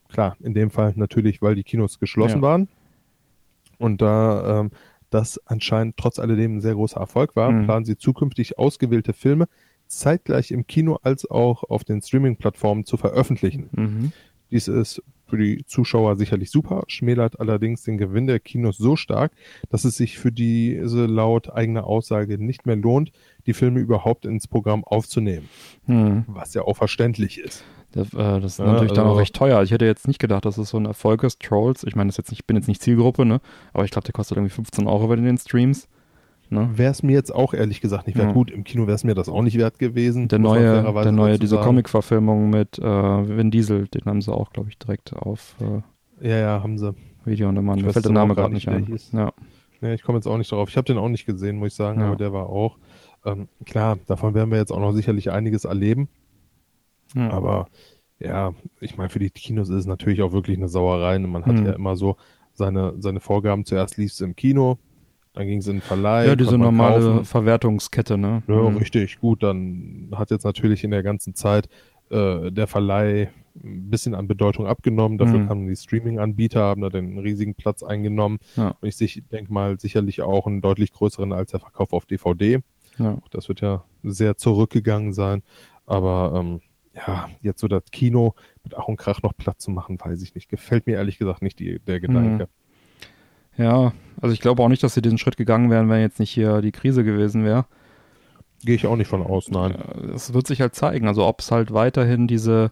Klar, 0.08 0.36
in 0.40 0.54
dem 0.54 0.70
Fall 0.70 0.92
natürlich, 0.96 1.42
weil 1.42 1.54
die 1.54 1.64
Kinos 1.64 1.98
geschlossen 1.98 2.38
Ja. 2.38 2.42
waren. 2.42 2.68
Und 3.78 4.00
da 4.00 4.60
ähm, 4.60 4.70
das 5.10 5.40
anscheinend 5.46 5.96
trotz 5.96 6.18
alledem 6.18 6.56
ein 6.56 6.60
sehr 6.60 6.74
großer 6.74 6.98
Erfolg 7.00 7.36
war, 7.36 7.52
Mhm. 7.52 7.64
planen 7.64 7.84
sie 7.84 7.96
zukünftig 7.96 8.58
ausgewählte 8.58 9.12
Filme 9.12 9.46
zeitgleich 9.86 10.50
im 10.50 10.66
Kino 10.66 10.98
als 11.02 11.30
auch 11.30 11.62
auf 11.62 11.84
den 11.84 12.02
Streaming-Plattformen 12.02 12.84
zu 12.84 12.96
veröffentlichen. 12.96 13.68
Mhm. 13.72 14.12
Dies 14.50 14.68
ist 14.68 15.02
für 15.28 15.38
die 15.38 15.64
Zuschauer 15.66 16.14
sicherlich 16.16 16.50
super, 16.52 16.84
schmälert 16.86 17.40
allerdings 17.40 17.82
den 17.82 17.98
Gewinn 17.98 18.28
der 18.28 18.38
Kinos 18.38 18.78
so 18.78 18.94
stark, 18.94 19.32
dass 19.70 19.84
es 19.84 19.96
sich 19.96 20.18
für 20.18 20.30
diese 20.30 21.06
laut 21.06 21.52
eigener 21.52 21.84
Aussage 21.84 22.38
nicht 22.38 22.64
mehr 22.64 22.76
lohnt, 22.76 23.10
die 23.46 23.52
Filme 23.52 23.80
überhaupt 23.80 24.24
ins 24.24 24.46
Programm 24.46 24.84
aufzunehmen, 24.84 25.48
Mhm. 25.86 26.24
was 26.28 26.54
ja 26.54 26.62
auch 26.62 26.76
verständlich 26.76 27.38
ist. 27.38 27.64
Das, 27.90 28.12
äh, 28.14 28.40
das 28.40 28.52
ist 28.52 28.58
Ja, 28.58 28.66
natürlich 28.66 28.92
dann 28.92 29.04
also- 29.06 29.16
auch 29.16 29.20
recht 29.20 29.34
teuer. 29.34 29.62
Ich 29.62 29.72
hätte 29.72 29.84
jetzt 29.86 30.06
nicht 30.06 30.20
gedacht, 30.20 30.44
dass 30.44 30.58
es 30.58 30.68
so 30.68 30.76
ein 30.76 30.84
Erfolg 30.86 31.24
ist. 31.24 31.40
Trolls, 31.42 31.82
ich 31.82 31.96
meine, 31.96 32.08
das 32.08 32.14
ist 32.14 32.18
jetzt 32.18 32.30
nicht, 32.30 32.40
ich 32.42 32.46
bin 32.46 32.56
jetzt 32.56 32.68
nicht 32.68 32.82
Zielgruppe, 32.82 33.24
ne? 33.24 33.40
Aber 33.72 33.84
ich 33.84 33.90
glaube, 33.90 34.04
der 34.04 34.12
kostet 34.12 34.36
irgendwie 34.36 34.52
15 34.54 34.86
Euro 34.86 35.08
bei 35.08 35.16
den 35.16 35.38
Streams. 35.38 35.88
Ne? 36.48 36.70
Wäre 36.74 36.90
es 36.92 37.02
mir 37.02 37.12
jetzt 37.12 37.34
auch 37.34 37.54
ehrlich 37.54 37.80
gesagt 37.80 38.06
nicht 38.06 38.16
wert. 38.16 38.28
Ja. 38.28 38.32
Gut, 38.32 38.50
im 38.50 38.62
Kino 38.64 38.86
wäre 38.86 38.94
es 38.94 39.04
mir 39.04 39.14
das 39.14 39.28
auch 39.28 39.42
nicht 39.42 39.58
wert 39.58 39.78
gewesen. 39.78 40.28
Der 40.28 40.38
neue, 40.38 40.82
der 41.02 41.12
neue, 41.12 41.38
diese. 41.38 41.58
Comic-Verfilmung 41.58 42.50
mit 42.50 42.78
äh, 42.78 42.82
Vin 42.82 43.50
Diesel, 43.50 43.88
den 43.88 44.04
haben 44.04 44.20
sie 44.22 44.32
auch, 44.32 44.50
glaube 44.52 44.68
ich, 44.68 44.78
direkt 44.78 45.12
auf 45.14 45.56
äh, 45.60 46.28
Ja, 46.28 46.36
ja, 46.38 46.62
haben 46.62 46.78
sie. 46.78 46.94
Video 47.24 47.48
on 47.48 47.56
Demand. 47.56 47.80
Ich 47.80 47.86
Mir 47.86 47.92
fällt 47.92 48.04
der 48.04 48.12
Name 48.12 48.34
gerade 48.36 48.54
nicht, 48.54 48.68
ein. 48.68 48.96
Ja. 49.12 49.32
Ja, 49.80 49.92
ich 49.92 50.02
komme 50.02 50.18
jetzt 50.18 50.26
auch 50.26 50.38
nicht 50.38 50.50
darauf. 50.52 50.68
Ich 50.70 50.76
habe 50.76 50.86
den 50.86 50.96
auch 50.98 51.08
nicht 51.08 51.26
gesehen, 51.26 51.56
muss 51.58 51.68
ich 51.68 51.74
sagen, 51.74 52.00
Ja. 52.00 52.06
aber 52.06 52.16
der 52.16 52.32
war 52.32 52.48
auch. 52.48 52.78
Ähm, 53.24 53.48
klar, 53.64 53.98
davon 54.06 54.32
werden 54.34 54.50
wir 54.52 54.58
jetzt 54.58 54.70
auch 54.70 54.78
noch 54.80 54.92
sicherlich 54.92 55.32
einiges 55.32 55.64
erleben. 55.64 56.08
Ja. 57.14 57.30
Aber 57.30 57.66
ja, 58.20 58.52
ich 58.80 58.96
meine, 58.96 59.10
für 59.10 59.18
die 59.18 59.30
Kinos 59.30 59.68
ist 59.68 59.76
es 59.76 59.86
natürlich 59.86 60.22
auch 60.22 60.32
wirklich 60.32 60.56
eine 60.56 60.68
Sauerei. 60.68 61.16
Und 61.16 61.28
Man 61.30 61.44
hat 61.44 61.54
Mhm. 61.56 61.66
ja 61.66 61.72
immer 61.72 61.96
so 61.96 62.16
seine, 62.54 62.94
seine 62.98 63.20
Vorgaben. 63.20 63.64
Zuerst 63.64 63.96
lief 63.98 64.12
es 64.12 64.20
im 64.20 64.36
Kino, 64.36 64.78
dann 65.36 65.46
ging 65.46 65.58
es 65.58 65.66
in 65.68 65.76
den 65.76 65.80
Verleih. 65.82 66.26
ja, 66.26 66.34
diese 66.34 66.58
normale 66.58 67.04
kaufen. 67.04 67.24
Verwertungskette, 67.24 68.18
ne? 68.18 68.42
Ja, 68.48 68.54
Mhm. 68.70 68.78
richtig, 68.78 69.20
gut. 69.20 69.42
Dann 69.44 70.08
hat 70.16 70.30
jetzt 70.30 70.44
natürlich 70.44 70.82
in 70.82 70.90
der 70.90 71.02
ganzen 71.04 71.34
Zeit 71.36 71.68
äh, 72.10 72.52
der 72.52 72.66
Verleih 72.68 73.30
ein 73.64 73.90
bisschen 73.90 74.14
an 74.14 74.28
Bedeutung 74.28 74.66
abgenommen. 74.66 75.18
Dafür 75.18 75.38
Mhm. 75.40 75.48
kamen 75.48 75.66
die 75.68 75.74
Streaming-Anbieter, 75.76 76.60
haben 76.62 76.80
da 76.82 76.88
den 76.88 77.18
riesigen 77.18 77.54
Platz 77.56 77.82
eingenommen. 77.82 78.38
Ja. 78.54 78.76
Und 78.80 78.86
ich 78.88 78.96
sich- 78.96 79.24
denke 79.32 79.52
mal 79.52 79.78
sicherlich 79.80 80.22
auch 80.22 80.46
einen 80.46 80.60
deutlich 80.60 80.92
größeren 80.92 81.32
als 81.32 81.50
der 81.50 81.58
Verkauf 81.60 81.92
auf 81.92 82.06
DVD. 82.06 82.60
Ja. 82.98 83.18
Das 83.30 83.48
wird 83.48 83.60
ja 83.60 83.84
sehr 84.04 84.36
zurückgegangen 84.36 85.12
sein. 85.12 85.42
Aber 85.84 86.32
ähm, 86.38 86.60
ja, 86.94 87.28
jetzt 87.42 87.60
so 87.60 87.66
das 87.68 87.82
Kino 87.90 88.34
mit 88.62 88.74
Ach 88.76 88.86
und 88.88 88.96
Krach 88.96 89.20
noch 89.22 89.36
Platz 89.36 89.64
zu 89.64 89.70
machen, 89.72 89.98
weiß 90.00 90.22
ich 90.22 90.34
nicht. 90.36 90.48
Gefällt 90.48 90.86
mir 90.86 90.94
ehrlich 90.94 91.18
gesagt 91.18 91.42
nicht 91.42 91.58
die, 91.58 91.80
der 91.80 91.98
Gedanke. 92.00 92.48
Ja, 93.58 93.92
also 94.20 94.32
ich 94.32 94.40
glaube 94.40 94.62
auch 94.62 94.68
nicht, 94.68 94.82
dass 94.82 94.94
sie 94.94 95.02
diesen 95.02 95.18
Schritt 95.18 95.36
gegangen 95.36 95.70
wären, 95.70 95.88
wenn 95.88 96.00
jetzt 96.00 96.20
nicht 96.20 96.30
hier 96.30 96.62
die 96.62 96.72
Krise 96.72 97.04
gewesen 97.04 97.44
wäre. 97.44 97.66
Gehe 98.64 98.74
ich 98.74 98.86
auch 98.86 98.96
nicht 98.96 99.08
von 99.08 99.22
aus, 99.22 99.50
nein. 99.50 99.74
Es 100.14 100.32
wird 100.32 100.46
sich 100.46 100.60
halt 100.60 100.74
zeigen, 100.74 101.08
also 101.08 101.26
ob 101.26 101.40
es 101.40 101.50
halt 101.50 101.72
weiterhin 101.72 102.26
diese, 102.26 102.70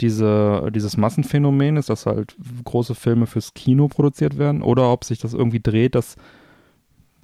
diese, 0.00 0.70
dieses 0.74 0.96
Massenphänomen 0.96 1.76
ist, 1.76 1.90
dass 1.90 2.06
halt 2.06 2.36
große 2.64 2.94
Filme 2.94 3.26
fürs 3.26 3.54
Kino 3.54 3.88
produziert 3.88 4.38
werden, 4.38 4.62
oder 4.62 4.92
ob 4.92 5.04
sich 5.04 5.18
das 5.18 5.34
irgendwie 5.34 5.60
dreht, 5.60 5.94
dass 5.94 6.16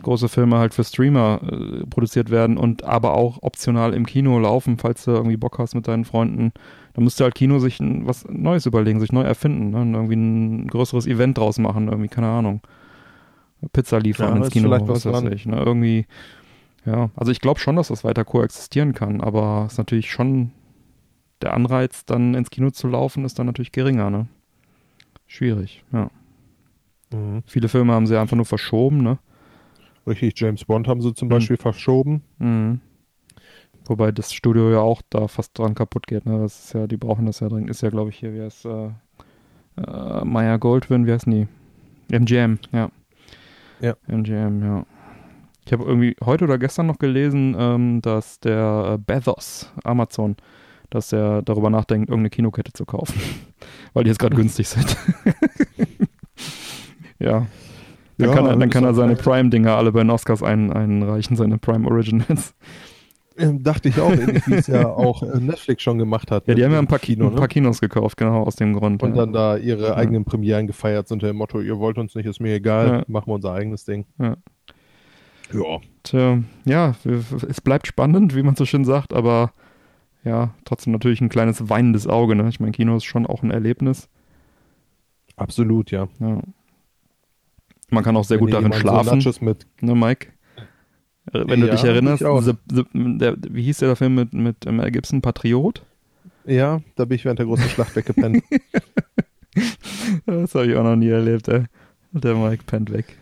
große 0.02 0.28
Filme 0.28 0.58
halt 0.58 0.74
für 0.74 0.84
Streamer 0.84 1.40
äh, 1.42 1.86
produziert 1.86 2.30
werden 2.30 2.58
und 2.58 2.84
aber 2.84 3.14
auch 3.14 3.38
optional 3.42 3.94
im 3.94 4.04
Kino 4.04 4.38
laufen, 4.38 4.78
falls 4.78 5.04
du 5.04 5.12
irgendwie 5.12 5.36
Bock 5.36 5.58
hast 5.58 5.74
mit 5.74 5.88
deinen 5.88 6.04
Freunden. 6.04 6.52
Da 6.94 7.00
müsste 7.00 7.24
halt 7.24 7.34
Kino 7.34 7.58
sich 7.58 7.78
was 7.80 8.26
Neues 8.28 8.66
überlegen, 8.66 9.00
sich 9.00 9.12
neu 9.12 9.22
erfinden, 9.22 9.70
ne? 9.70 9.80
und 9.80 9.94
irgendwie 9.94 10.16
ein 10.16 10.66
größeres 10.66 11.06
Event 11.06 11.38
draus 11.38 11.58
machen, 11.58 11.88
irgendwie, 11.88 12.08
keine 12.08 12.28
Ahnung. 12.28 12.60
Pizza 13.72 13.98
liefern 13.98 14.30
Ja, 14.30 14.36
ins 14.44 14.50
Kino, 14.50 14.68
vielleicht 14.68 14.88
was 14.88 15.06
weiß 15.06 15.32
ich. 15.32 15.46
Ne? 15.46 15.56
Irgendwie, 15.58 16.06
ja, 16.84 17.10
also 17.16 17.32
ich 17.32 17.40
glaube 17.40 17.60
schon, 17.60 17.76
dass 17.76 17.88
das 17.88 18.04
weiter 18.04 18.24
koexistieren 18.24 18.92
kann, 18.94 19.20
aber 19.20 19.64
es 19.66 19.72
ist 19.72 19.78
natürlich 19.78 20.10
schon 20.10 20.52
der 21.42 21.54
Anreiz, 21.54 22.04
dann 22.04 22.34
ins 22.34 22.50
Kino 22.50 22.70
zu 22.70 22.88
laufen, 22.88 23.24
ist 23.24 23.38
dann 23.38 23.46
natürlich 23.46 23.72
geringer, 23.72 24.10
ne? 24.10 24.26
Schwierig, 25.26 25.84
ja. 25.92 26.10
Mhm. 27.12 27.42
Viele 27.46 27.68
Filme 27.68 27.92
haben 27.92 28.06
sie 28.06 28.16
einfach 28.18 28.36
nur 28.36 28.46
verschoben, 28.46 29.02
ne? 29.02 29.18
Richtig, 30.06 30.38
James 30.38 30.64
Bond 30.64 30.86
haben 30.88 31.02
sie 31.02 31.14
zum 31.14 31.28
Mhm. 31.28 31.32
Beispiel 31.32 31.56
verschoben. 31.56 32.22
Mhm. 32.38 32.80
Wobei 33.86 34.12
das 34.12 34.32
Studio 34.32 34.70
ja 34.70 34.80
auch 34.80 35.02
da 35.10 35.28
fast 35.28 35.58
dran 35.58 35.74
kaputt 35.74 36.06
geht, 36.06 36.26
ne? 36.26 36.38
Das 36.38 36.64
ist 36.66 36.72
ja, 36.72 36.86
die 36.86 36.96
brauchen 36.96 37.26
das 37.26 37.40
ja 37.40 37.48
dringend. 37.48 37.70
Ist 37.70 37.82
ja, 37.82 37.90
glaube 37.90 38.10
ich, 38.10 38.16
hier, 38.18 38.32
wie 38.34 38.42
heißt 38.42 38.64
äh, 38.66 38.90
äh, 39.76 40.24
Maya 40.24 40.56
Goldwyn, 40.56 41.06
wie 41.06 41.12
heißt 41.12 41.26
die? 41.26 41.46
MGM, 42.10 42.58
ja. 42.72 42.90
Ja. 43.80 43.94
MGM, 44.08 44.62
ja. 44.62 44.84
Ich 45.66 45.72
habe 45.72 45.84
irgendwie 45.84 46.14
heute 46.24 46.44
oder 46.44 46.58
gestern 46.58 46.86
noch 46.86 46.98
gelesen, 46.98 47.56
ähm, 47.58 48.00
dass 48.02 48.38
der 48.40 48.92
äh, 48.94 48.98
Bezos, 48.98 49.72
Amazon, 49.84 50.36
dass 50.90 51.12
er 51.12 51.42
darüber 51.42 51.70
nachdenkt, 51.70 52.08
irgendeine 52.08 52.30
Kinokette 52.30 52.72
zu 52.72 52.84
kaufen. 52.84 53.20
Weil 53.92 54.04
die 54.04 54.10
jetzt 54.10 54.18
gerade 54.18 54.36
günstig 54.36 54.68
sind. 54.68 54.96
ja. 57.18 57.46
Dann 58.18 58.28
Ja, 58.30 58.34
kann 58.34 58.46
er, 58.46 58.56
dann 58.56 58.70
kann 58.70 58.84
er 58.84 58.94
seine 58.94 59.16
vielleicht- 59.16 59.24
Prime-Dinger 59.28 59.76
alle 59.76 59.92
bei 59.92 60.00
den 60.00 60.10
Oscars 60.10 60.42
ein, 60.42 60.72
einreichen, 60.72 61.36
seine 61.36 61.58
Prime 61.58 61.86
Originals. 61.86 62.54
Ähm, 63.38 63.62
dachte 63.62 63.88
ich 63.88 64.00
auch, 64.00 64.10
ähnlich 64.12 64.46
wie 64.46 64.54
es 64.54 64.66
ja 64.66 64.86
auch 64.88 65.22
äh, 65.22 65.38
Netflix 65.38 65.82
schon 65.82 65.98
gemacht 65.98 66.30
hat. 66.30 66.46
Ja, 66.48 66.54
die 66.54 66.60
mit 66.60 66.64
haben 66.66 66.72
ja 66.72 66.78
ein 66.78 66.86
paar, 66.86 66.98
Kino, 66.98 67.26
ein 67.26 67.32
paar 67.34 67.42
ne? 67.42 67.48
Kinos 67.48 67.80
gekauft, 67.80 68.16
genau, 68.16 68.42
aus 68.44 68.56
dem 68.56 68.72
Grund. 68.72 69.02
Und 69.02 69.10
ja. 69.10 69.16
dann 69.16 69.32
da 69.32 69.56
ihre 69.56 69.88
Ja. 69.88 69.96
eigenen 69.96 70.24
Premieren 70.24 70.66
gefeiert 70.66 71.10
unter 71.12 71.26
dem 71.26 71.36
Motto, 71.36 71.60
ihr 71.60 71.78
wollt 71.78 71.98
uns 71.98 72.14
nicht, 72.14 72.26
ist 72.26 72.40
mir 72.40 72.54
egal, 72.54 72.86
Ja. 72.88 73.04
machen 73.08 73.26
wir 73.28 73.34
unser 73.34 73.52
eigenes 73.52 73.84
Ding. 73.84 74.06
Ja. 74.18 74.36
Ja. 75.52 75.78
Tja, 76.02 76.38
ja, 76.64 76.94
es 77.48 77.60
bleibt 77.60 77.86
spannend, 77.86 78.34
wie 78.34 78.42
man 78.42 78.56
so 78.56 78.64
schön 78.64 78.84
sagt, 78.84 79.12
aber 79.12 79.52
ja, 80.24 80.54
trotzdem 80.64 80.92
natürlich 80.92 81.20
ein 81.20 81.28
kleines 81.28 81.68
weinendes 81.68 82.06
Auge. 82.08 82.34
Ne? 82.34 82.48
Ich 82.48 82.58
meine, 82.58 82.72
Kino 82.72 82.96
ist 82.96 83.04
schon 83.04 83.26
auch 83.26 83.42
ein 83.42 83.50
Erlebnis. 83.52 84.08
Absolut, 85.36 85.90
ja. 85.90 86.08
Ja. 86.18 86.40
Man 87.90 88.02
kann 88.02 88.16
auch 88.16 88.24
sehr 88.24 88.38
Wenn 88.38 88.46
gut 88.46 88.54
darin 88.54 88.72
schlafen, 88.72 89.20
So 89.20 89.28
Nachos 89.28 89.40
mit, 89.40 89.66
ne, 89.80 89.94
Mike? 89.94 90.28
Äh, 91.32 91.44
Wenn 91.46 91.60
du 91.60 91.66
Ja, 91.66 91.72
dich 91.74 91.84
erinnerst, 91.84 92.22
the, 92.44 92.52
the, 92.70 92.84
der, 92.94 93.36
wie 93.50 93.62
hieß 93.62 93.78
der 93.78 93.96
Film 93.96 94.14
mit, 94.14 94.32
mit 94.32 94.64
Mel 94.70 94.90
Gibson, 94.90 95.20
Patriot? 95.22 95.82
ja, 96.44 96.80
da 96.94 97.04
bin 97.04 97.16
ich 97.16 97.24
während 97.24 97.38
der 97.40 97.46
großen 97.46 97.68
Schlacht 97.70 97.96
weggepennt. 97.96 98.42
Das 100.26 100.54
habe 100.54 100.66
ich 100.66 100.76
auch 100.76 100.82
noch 100.84 100.96
nie 100.96 101.08
erlebt, 101.08 101.48
ey. 101.48 101.64
Der 102.12 102.34
Mike 102.34 102.64
pennt 102.66 102.92
weg. 102.92 103.16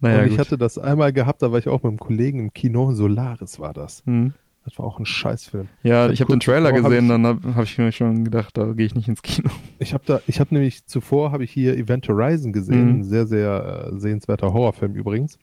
Naja, 0.00 0.18
und 0.20 0.24
ich 0.26 0.30
gut. 0.32 0.40
hatte 0.40 0.58
das 0.58 0.78
einmal 0.78 1.12
gehabt, 1.12 1.42
da 1.42 1.50
war 1.52 1.58
ich 1.58 1.68
auch 1.68 1.82
mit 1.82 1.90
einem 1.90 1.98
Kollegen 1.98 2.38
im 2.40 2.52
Kino, 2.52 2.92
Solaris 2.92 3.58
war 3.58 3.72
das. 3.72 4.02
Hm. 4.06 4.32
Das 4.64 4.78
war 4.78 4.84
auch 4.86 4.98
ein 4.98 5.06
Scheißfilm. 5.06 5.68
Ja, 5.82 6.06
Ich 6.06 6.14
ich 6.14 6.20
hab 6.20 6.28
habe 6.28 6.36
den 6.36 6.40
Trailer 6.40 6.70
davor 6.70 6.82
hab 6.84 6.90
gesehen, 6.90 7.04
ich- 7.04 7.10
dann 7.10 7.26
habe 7.26 7.54
hab 7.54 7.64
ich 7.64 7.78
mir 7.78 7.90
schon 7.92 8.24
gedacht, 8.24 8.56
da 8.58 8.72
gehe 8.72 8.86
ich 8.86 8.94
nicht 8.94 9.08
ins 9.08 9.22
Kino. 9.22 9.50
Ich 9.78 9.94
habe 9.94 10.04
da, 10.06 10.20
ich 10.26 10.40
habe 10.40 10.52
nämlich 10.54 10.84
zuvor 10.86 11.32
habe 11.32 11.44
ich 11.44 11.50
hier 11.50 11.76
Event 11.76 12.06
Horizon 12.08 12.52
gesehen, 12.52 12.84
Mhm. 12.92 12.98
ein 13.00 13.04
sehr 13.04 13.26
sehr 13.26 13.90
äh, 13.94 13.98
sehenswerter 13.98 14.52
Horrorfilm 14.52 14.94
übrigens. 14.94 15.38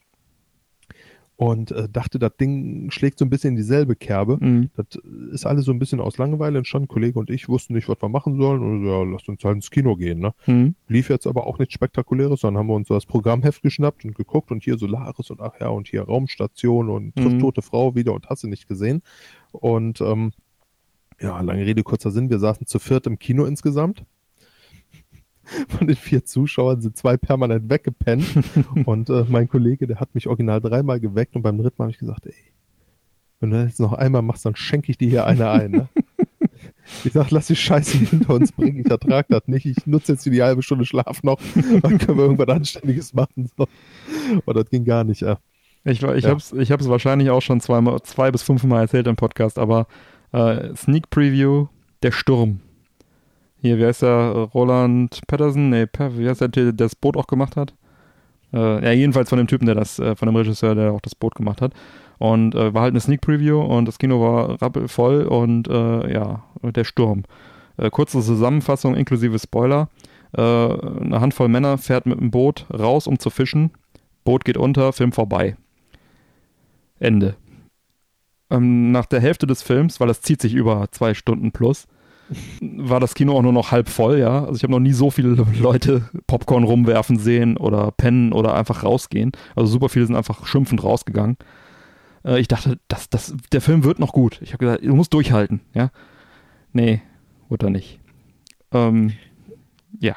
Und 1.38 1.72
äh, 1.72 1.90
dachte, 1.90 2.18
das 2.18 2.38
Ding 2.38 2.90
schlägt 2.92 3.20
so 3.20 3.26
ein 3.26 3.30
bisschen 3.30 3.52
in 3.52 3.56
dieselbe 3.58 3.98
Kerbe. 3.98 4.38
Mhm. 4.40 4.70
Das 4.78 4.86
ist 5.34 5.46
alles 5.46 5.66
so 5.66 5.72
ein 5.72 5.80
bisschen 5.80 6.00
aus 6.00 6.18
Langeweile 6.18 6.60
entstanden. 6.60 6.88
Kollege 6.88 7.20
und 7.20 7.30
ich 7.30 7.50
wussten 7.50 7.74
nicht, 7.74 7.90
was 7.90 8.02
wir 8.02 8.08
machen 8.08 8.38
sollen. 8.38 8.62
Und 8.62 8.86
so, 8.86 8.90
ja, 8.90 9.04
lasst 9.04 9.28
uns 9.28 9.44
halt 9.44 9.56
ins 9.56 9.70
Kino 9.70 9.98
gehen. 9.98 10.20
Ne? 10.20 10.34
Mhm. 10.46 10.76
Lief 10.88 11.10
jetzt 11.10 11.28
aber 11.28 11.46
auch 11.46 11.60
nichts 11.60 11.74
Spektakuläres, 11.74 12.40
sondern 12.40 12.60
haben 12.62 12.68
wir 12.68 12.76
uns 12.76 12.88
so 12.88 12.94
das 12.94 13.06
Programmheft 13.06 13.62
geschnappt 13.62 14.06
und 14.06 14.16
geguckt 14.16 14.52
und 14.52 14.64
hier 14.64 14.78
Solaris 14.78 15.30
und 15.30 15.42
ach 15.42 15.60
ja, 15.60 15.68
und 15.68 15.90
hier 15.90 16.04
Raumstation 16.04 16.90
und 16.90 17.16
trifft 17.16 17.36
Mhm. 17.36 17.40
tote 17.40 17.62
Frau 17.62 17.96
wieder 17.96 18.14
und 18.14 18.30
hast 18.30 18.44
du 18.44 18.48
nicht 18.48 18.70
gesehen. 18.70 19.02
Und 19.52 20.00
ähm, 20.00 20.32
ja, 21.20 21.40
lange 21.42 21.66
Rede, 21.66 21.84
kurzer 21.84 22.12
Sinn, 22.12 22.30
wir 22.30 22.40
saßen 22.40 22.66
zu 22.66 22.80
viert 22.80 23.08
im 23.08 23.20
Kino 23.20 23.46
insgesamt. 23.46 24.06
Von 25.70 25.88
den 25.88 25.96
vier 25.96 26.26
Zuschauern 26.26 26.82
sind 26.82 26.98
zwei 26.98 27.18
permanent 27.18 27.70
weggepennt. 27.70 28.26
und 28.86 29.10
äh, 29.10 29.26
mein 29.28 29.48
Kollege, 29.48 29.88
der 29.88 30.00
hat 30.00 30.14
mich 30.16 30.28
original 30.28 30.62
dreimal 30.62 31.00
geweckt 31.00 31.36
und 31.36 31.42
beim 31.44 31.58
dritten 31.58 31.76
Mal 31.78 31.86
habe 31.86 31.92
ich 31.92 32.00
gesagt, 32.00 32.26
ey, 32.26 32.34
wenn 33.40 33.52
du 33.52 33.58
das 33.58 33.68
jetzt 33.70 33.80
noch 33.80 33.94
einmal 33.94 34.22
machst, 34.22 34.46
dann 34.46 34.56
schenke 34.56 34.92
ich 34.92 34.98
dir 34.98 35.10
hier 35.10 35.26
eine 35.26 35.50
ein. 35.50 35.72
Ne? 35.72 35.90
Ich 37.04 37.14
sag, 37.14 37.32
lass 37.32 37.48
die 37.48 37.56
Scheiße 37.56 37.98
hinter 37.98 38.36
uns 38.36 38.52
bringen. 38.52 38.80
Ich 38.80 38.90
ertrag 38.90 39.28
das 39.30 39.48
nicht. 39.48 39.66
Ich 39.66 39.88
nutze 39.88 40.14
jetzt 40.14 40.26
die 40.26 40.44
halbe 40.44 40.62
Stunde 40.62 40.86
Schlaf 40.86 41.24
noch. 41.24 41.40
Dann 41.82 41.98
können 41.98 42.18
wir 42.18 42.26
irgendwas 42.26 42.48
Anständiges 42.48 43.14
machen. 43.14 43.50
So. 43.58 43.68
Aber 44.38 44.54
das 44.54 44.70
ging 44.70 44.86
gar 44.86 45.04
nicht. 45.04 45.22
Ja. 45.22 45.40
Ich, 45.84 46.04
ich 46.04 46.24
Ja. 46.24 46.30
habe 46.30 46.38
es 46.40 46.54
ich 46.54 46.72
hab's 46.72 46.88
wahrscheinlich 46.88 47.32
auch 47.32 47.42
schon 47.42 47.60
zweimal, 47.60 48.02
zwei 48.04 48.32
bis 48.32 48.44
fünfmal 48.44 48.82
erzählt 48.84 49.08
im 49.08 49.16
Podcast, 49.16 49.58
aber 49.58 49.88
äh, 50.32 50.76
Sneak 50.76 51.10
Preview, 51.10 51.68
der 52.04 52.12
Sturm. 52.12 52.60
Hier, 53.66 53.80
wie 53.80 53.86
heißt 53.88 54.04
der? 54.04 54.48
Roland 54.54 55.22
Patterson? 55.26 55.72
Nee, 55.72 55.88
wie 55.98 56.30
heißt 56.30 56.42
der, 56.42 56.50
der 56.50 56.72
das 56.72 56.94
Boot 56.94 57.18
auch 57.18 57.26
gemacht 57.26 57.56
hat? 57.56 57.74
Äh, 58.54 58.86
ja, 58.86 58.92
jedenfalls 58.92 59.30
von 59.30 59.40
dem 59.40 59.48
Typen, 59.48 59.66
der 59.66 59.74
das, 59.74 59.98
äh, 59.98 60.16
von 60.16 60.28
dem 60.28 60.36
Regisseur, 60.36 60.76
der 60.76 60.92
auch 60.92 61.02
das 61.02 61.16
Boot 61.16 61.34
gemacht 61.34 61.64
hat. 61.64 61.74
Und 62.20 62.54
äh, 62.54 62.76
war 62.76 62.84
halt 62.84 62.92
eine 62.92 63.00
Sneak 63.00 63.22
Preview 63.22 63.60
und 63.60 63.86
das 63.86 63.98
Kino 63.98 64.22
war 64.22 64.62
rappelvoll 64.62 65.24
und 65.24 65.68
äh, 65.68 66.14
ja, 66.14 66.44
der 66.62 66.84
Sturm. 66.84 67.24
Äh, 67.78 67.90
kurze 67.90 68.22
Zusammenfassung 68.22 68.94
inklusive 68.94 69.40
Spoiler. 69.40 69.90
Äh, 70.38 70.42
eine 70.44 71.20
Handvoll 71.20 71.48
Männer 71.48 71.80
fährt 71.80 72.06
mit 72.06 72.20
dem 72.20 72.30
Boot 72.30 72.68
raus, 72.72 73.08
um 73.08 73.18
zu 73.18 73.32
fischen. 73.32 73.72
Boot 74.26 74.46
geht 74.46 74.58
unter, 74.58 74.94
Film 74.94 75.12
vorbei. 75.12 75.58
Ende. 77.00 77.36
Ähm, 78.52 78.92
nach 78.92 79.08
der 79.08 79.22
Hälfte 79.22 79.48
des 79.48 79.64
Films, 79.64 80.00
weil 80.00 80.08
das 80.08 80.22
zieht 80.22 80.40
sich 80.40 80.54
über 80.54 80.86
zwei 80.92 81.16
Stunden 81.16 81.52
plus, 81.52 81.88
war 82.62 83.00
das 83.00 83.14
Kino 83.14 83.38
auch 83.38 83.42
nur 83.42 83.54
noch 83.54 83.72
halb 83.72 83.90
voll, 83.90 84.20
ja. 84.20 84.42
Also 84.42 84.56
ich 84.56 84.64
habe 84.64 84.72
noch 84.72 84.80
nie 84.80 84.94
so 84.94 85.12
viele 85.12 85.30
Leute 85.60 86.10
Popcorn 86.28 86.64
rumwerfen 86.64 87.20
sehen 87.20 87.58
oder 87.58 87.92
pennen 87.92 88.34
oder 88.34 88.56
einfach 88.56 88.84
rausgehen. 88.84 89.32
Also 89.56 89.72
super 89.72 89.90
viele 89.90 90.06
sind 90.06 90.16
einfach 90.16 90.46
schimpfend 90.46 90.84
rausgegangen. 90.84 91.38
Äh, 92.26 92.40
ich 92.40 92.48
dachte, 92.48 92.80
das, 92.88 93.10
das, 93.10 93.36
der 93.52 93.62
Film 93.62 93.84
wird 93.84 94.00
noch 94.00 94.14
gut. 94.14 94.40
Ich 94.42 94.54
habe 94.54 94.66
gesagt, 94.66 94.84
du 94.84 94.96
musst 94.96 95.14
durchhalten, 95.14 95.62
ja. 95.74 95.92
Nee, 96.74 97.02
wurde 97.50 97.68
er 97.68 97.72
nicht. 97.72 98.00
Ähm, 98.72 99.14
ja. 100.00 100.16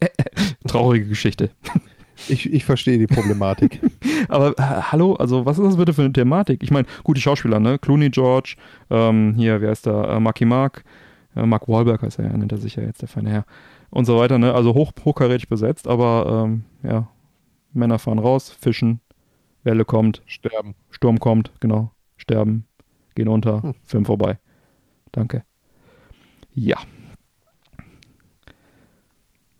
Traurige 0.66 1.06
Geschichte. 1.06 1.50
Ich, 2.28 2.52
ich 2.52 2.64
verstehe 2.64 2.98
die 2.98 3.06
Problematik. 3.06 3.80
Aber 4.28 4.50
äh, 4.58 4.62
hallo, 4.62 5.14
also 5.14 5.46
was 5.46 5.58
ist 5.58 5.64
das 5.64 5.76
bitte 5.76 5.92
für 5.92 6.02
eine 6.02 6.12
Thematik? 6.12 6.62
Ich 6.62 6.70
meine, 6.70 6.86
gute 7.04 7.20
Schauspieler, 7.20 7.58
ne? 7.58 7.78
Clooney 7.78 8.10
George, 8.10 8.56
ähm, 8.90 9.34
hier, 9.36 9.60
wer 9.60 9.72
ist 9.72 9.86
da? 9.86 10.16
Äh, 10.16 10.20
Marky 10.20 10.44
Mark, 10.44 10.84
Mark 11.34 11.68
Wahlberg 11.68 12.02
heißt 12.02 12.18
er 12.18 12.26
ja, 12.30 12.36
nennt 12.36 12.52
er 12.52 12.58
sich 12.58 12.76
ja 12.76 12.82
jetzt, 12.82 13.00
der 13.02 13.08
feine 13.08 13.30
Herr. 13.30 13.44
Und 13.90 14.04
so 14.04 14.18
weiter, 14.18 14.38
ne? 14.38 14.54
Also 14.54 14.74
hoch, 14.74 14.92
hochkarätig 15.04 15.48
besetzt, 15.48 15.86
aber 15.88 16.44
ähm, 16.46 16.64
ja, 16.82 17.08
Männer 17.72 17.98
fahren 17.98 18.18
raus, 18.18 18.50
fischen, 18.50 19.00
Welle 19.64 19.84
kommt, 19.84 20.22
Sterben. 20.26 20.74
Sturm 20.90 21.18
kommt, 21.20 21.52
genau, 21.60 21.90
sterben, 22.16 22.66
gehen 23.14 23.28
unter, 23.28 23.62
Hm. 23.62 23.74
Film 23.84 24.04
vorbei. 24.04 24.38
Danke. 25.12 25.44
Ja. 26.54 26.76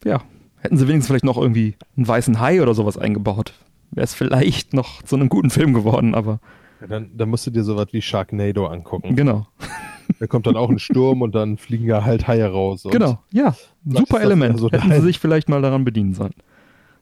Ja, 0.05 0.23
hätten 0.59 0.77
sie 0.77 0.89
wenigstens 0.89 1.07
vielleicht 1.09 1.25
noch 1.25 1.39
irgendwie 1.39 1.77
einen 1.97 2.09
weißen 2.09 2.41
Hai 2.41 2.61
oder 2.63 2.75
sowas 2.75 2.99
eingebaut. 2.99 3.55
Wäre 3.93 4.05
es 4.05 4.15
vielleicht 4.15 4.73
noch 4.75 5.03
zu 5.03 5.17
einem 5.17 5.29
guten 5.29 5.51
Film 5.51 5.75
geworden, 5.75 6.15
aber 6.15 6.41
Ja, 6.81 6.87
dann, 6.89 7.17
dann 7.17 7.29
musst 7.29 7.47
du 7.47 7.51
dir 7.51 7.63
sowas 7.63 7.87
wie 7.93 8.03
Sharknado 8.03 8.67
angucken. 8.67 9.15
genau. 9.15 9.47
Da 10.23 10.29
kommt 10.29 10.47
dann 10.47 10.55
auch 10.55 10.71
ein 10.71 10.79
Sturm 10.79 11.21
und 11.21 11.35
dann 11.35 11.59
fliegen 11.59 11.89
da 11.89 12.05
halt 12.05 12.29
Haie 12.29 12.47
raus. 12.47 12.87
Genau, 12.89 13.19
ja. 13.33 13.57
Super 13.85 14.21
Element. 14.21 14.57
so 14.57 14.71
Hätten 14.71 14.93
sie 14.93 15.01
sich 15.01 15.19
vielleicht 15.19 15.49
mal 15.49 15.61
daran 15.61 15.85
bedienen 15.85 16.15
sollen. 16.15 16.35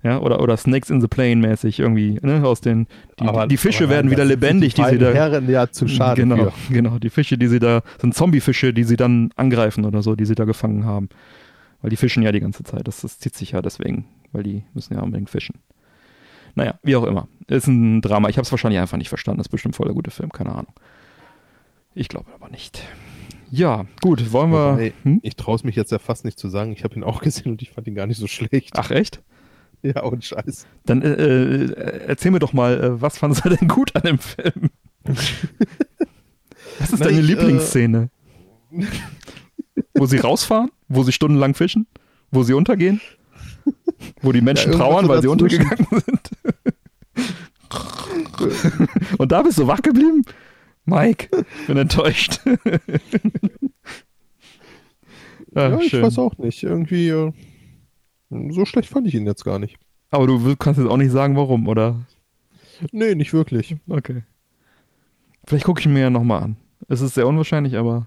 Ja, 0.03 0.21
oder, 0.21 0.41
oder 0.41 0.57
Snakes 0.57 0.89
in 0.89 1.03
the 1.03 1.07
Plane 1.07 1.37
mäßig 1.37 1.81
irgendwie, 1.81 2.19
ne, 2.23 2.43
aus 2.43 2.63
den, 2.63 2.87
die, 3.21 3.25
Aber- 3.29 3.47
die 3.47 3.59
Fische 3.59 3.85
aber 3.85 3.93
werden 3.93 4.11
wieder 4.11 4.25
lebendig, 4.25 4.73
die, 4.73 4.81
die 4.85 4.89
sie 4.89 4.99
da, 4.99 5.11
Herren 5.11 5.51
ja 5.51 5.71
zu 5.71 5.87
schade 5.87 6.23
genau, 6.23 6.49
für. 6.49 6.73
genau, 6.73 6.99
die 6.99 7.11
Fische, 7.11 7.37
die 7.37 7.47
sie 7.49 7.59
da, 7.59 7.83
sind 8.01 8.15
Zombiefische, 8.15 8.73
die 8.73 8.85
sie 8.85 8.97
dann 8.97 9.33
angreifen 9.37 9.85
oder 9.85 10.01
so, 10.01 10.17
die 10.17 10.25
sie 10.25 10.35
da 10.35 10.47
gefangen 10.47 10.87
haben. 10.87 11.11
Weil 11.83 11.91
die 11.91 11.97
fischen 11.97 12.23
ja 12.23 12.33
die 12.33 12.41
ganze 12.41 12.65
Zeit, 12.65 12.89
das, 12.89 13.03
das 13.03 13.19
zieht 13.19 13.37
sich 13.37 13.51
ja 13.51 13.61
deswegen, 13.61 14.07
weil 14.33 14.45
die 14.45 14.65
müssen 14.73 14.95
ja 14.95 15.03
unbedingt 15.03 15.29
fischen. 15.29 15.57
Naja, 16.55 16.79
wie 16.83 16.97
auch 16.97 17.05
immer. 17.05 17.29
Ist 17.49 17.67
ein 17.67 18.01
Drama. 18.01 18.31
Ich 18.31 18.39
habe 18.39 18.47
es 18.47 18.51
wahrscheinlich 18.51 18.81
einfach 18.81 18.97
nicht 18.97 19.11
verstanden. 19.11 19.41
Das 19.41 19.49
ist 19.49 19.53
bestimmt 19.53 19.77
voll 19.77 19.89
der 19.89 19.95
gute 19.95 20.11
Film, 20.11 20.33
keine 20.33 20.53
Ahnung. 20.53 20.73
Ich 21.95 22.09
glaube 22.09 22.31
aber 22.35 22.49
nicht. 22.49 22.83
Ja, 23.51 23.87
gut, 24.01 24.33
wollen 24.33 24.51
wir. 24.53 24.73
Wobei, 24.75 24.93
Hm? 25.03 25.21
Ich 25.23 25.37
traue 25.37 25.57
es 25.57 25.65
mich 25.65 25.75
jetzt 25.77 25.91
ja 25.93 25.99
fast 25.99 26.25
nicht 26.25 26.39
zu 26.39 26.49
sagen. 26.49 26.73
Ich 26.73 26.85
habe 26.85 26.95
ihn 26.97 27.05
auch 27.05 27.21
gesehen 27.23 27.53
und 27.53 27.63
ich 27.63 27.71
fand 27.71 27.87
ihn 27.89 27.95
gar 27.95 28.07
nicht 28.07 28.19
so 28.19 28.27
schlecht. 28.27 28.71
Ach, 28.75 28.91
echt? 28.91 29.23
Ja, 29.83 30.03
und 30.03 30.25
Scheiß. 30.25 30.67
Dann 30.85 31.01
äh, 31.03 31.13
äh, 31.15 32.01
erzähl 32.07 32.31
mir 32.31 32.39
doch 32.39 32.53
mal, 32.53 32.81
äh, 32.83 33.01
was 33.01 33.17
fandest 33.19 33.45
du 33.45 33.49
denn 33.49 33.67
gut 33.67 33.97
an 33.97 34.03
dem 34.03 34.19
Film? 34.19 34.71
Was 36.79 36.93
ist 36.93 37.01
Na, 37.01 37.07
deine 37.07 37.21
ich, 37.21 37.25
äh, 37.25 37.33
Lieblingsszene? 37.33 38.11
wo 39.95 40.07
sie 40.07 40.19
rausfahren? 40.23 40.71
Wo 40.89 41.03
sie 41.03 41.13
stundenlang 41.13 41.55
fischen? 41.55 41.87
Wo 42.31 42.43
sie 42.43 42.53
untergehen? 42.55 43.01
Wo 44.23 44.33
die 44.33 44.41
Menschen 44.41 44.73
Ja, 44.73 44.79
trauern, 44.79 45.09
weil 45.09 45.21
sie 45.23 45.29
untergegangen 45.29 45.87
sind? 45.91 46.31
Und 49.19 49.33
da 49.33 49.43
bist 49.43 49.59
du 49.59 49.67
wach 49.67 49.83
geblieben? 49.83 50.23
Mike, 50.85 51.29
ich 51.61 51.67
bin 51.67 51.77
enttäuscht. 51.77 52.41
Ah, 55.53 55.69
ja, 55.71 55.81
ich 55.81 55.89
schön. 55.91 56.03
weiß 56.03 56.17
auch 56.19 56.39
nicht. 56.39 56.63
Irgendwie, 56.63 57.09
äh, 57.09 57.33
so 58.51 58.65
schlecht 58.65 58.89
fand 58.89 59.09
ich 59.09 59.15
ihn 59.17 59.27
jetzt 59.27 59.45
gar 59.45 59.59
nicht. 59.59 59.79
Aber 60.13 60.29
du 60.29 60.55
kannst 60.57 60.79
jetzt 60.81 60.89
auch 60.89 60.97
nicht 60.97 61.11
sagen, 61.11 61.35
warum, 61.37 61.67
oder? 61.67 62.07
Nee, 62.93 63.17
nicht 63.17 63.33
wirklich. 63.33 63.75
Okay. 63.89 64.23
Vielleicht 65.49 65.65
gucke 65.65 65.81
ich 65.81 65.87
ihn 65.87 65.93
mir 65.93 66.03
ja 66.03 66.11
nochmal 66.11 66.43
an. 66.45 66.57
Es 66.89 67.01
ist 67.01 67.15
sehr 67.15 67.27
unwahrscheinlich, 67.27 67.77
aber 67.77 68.07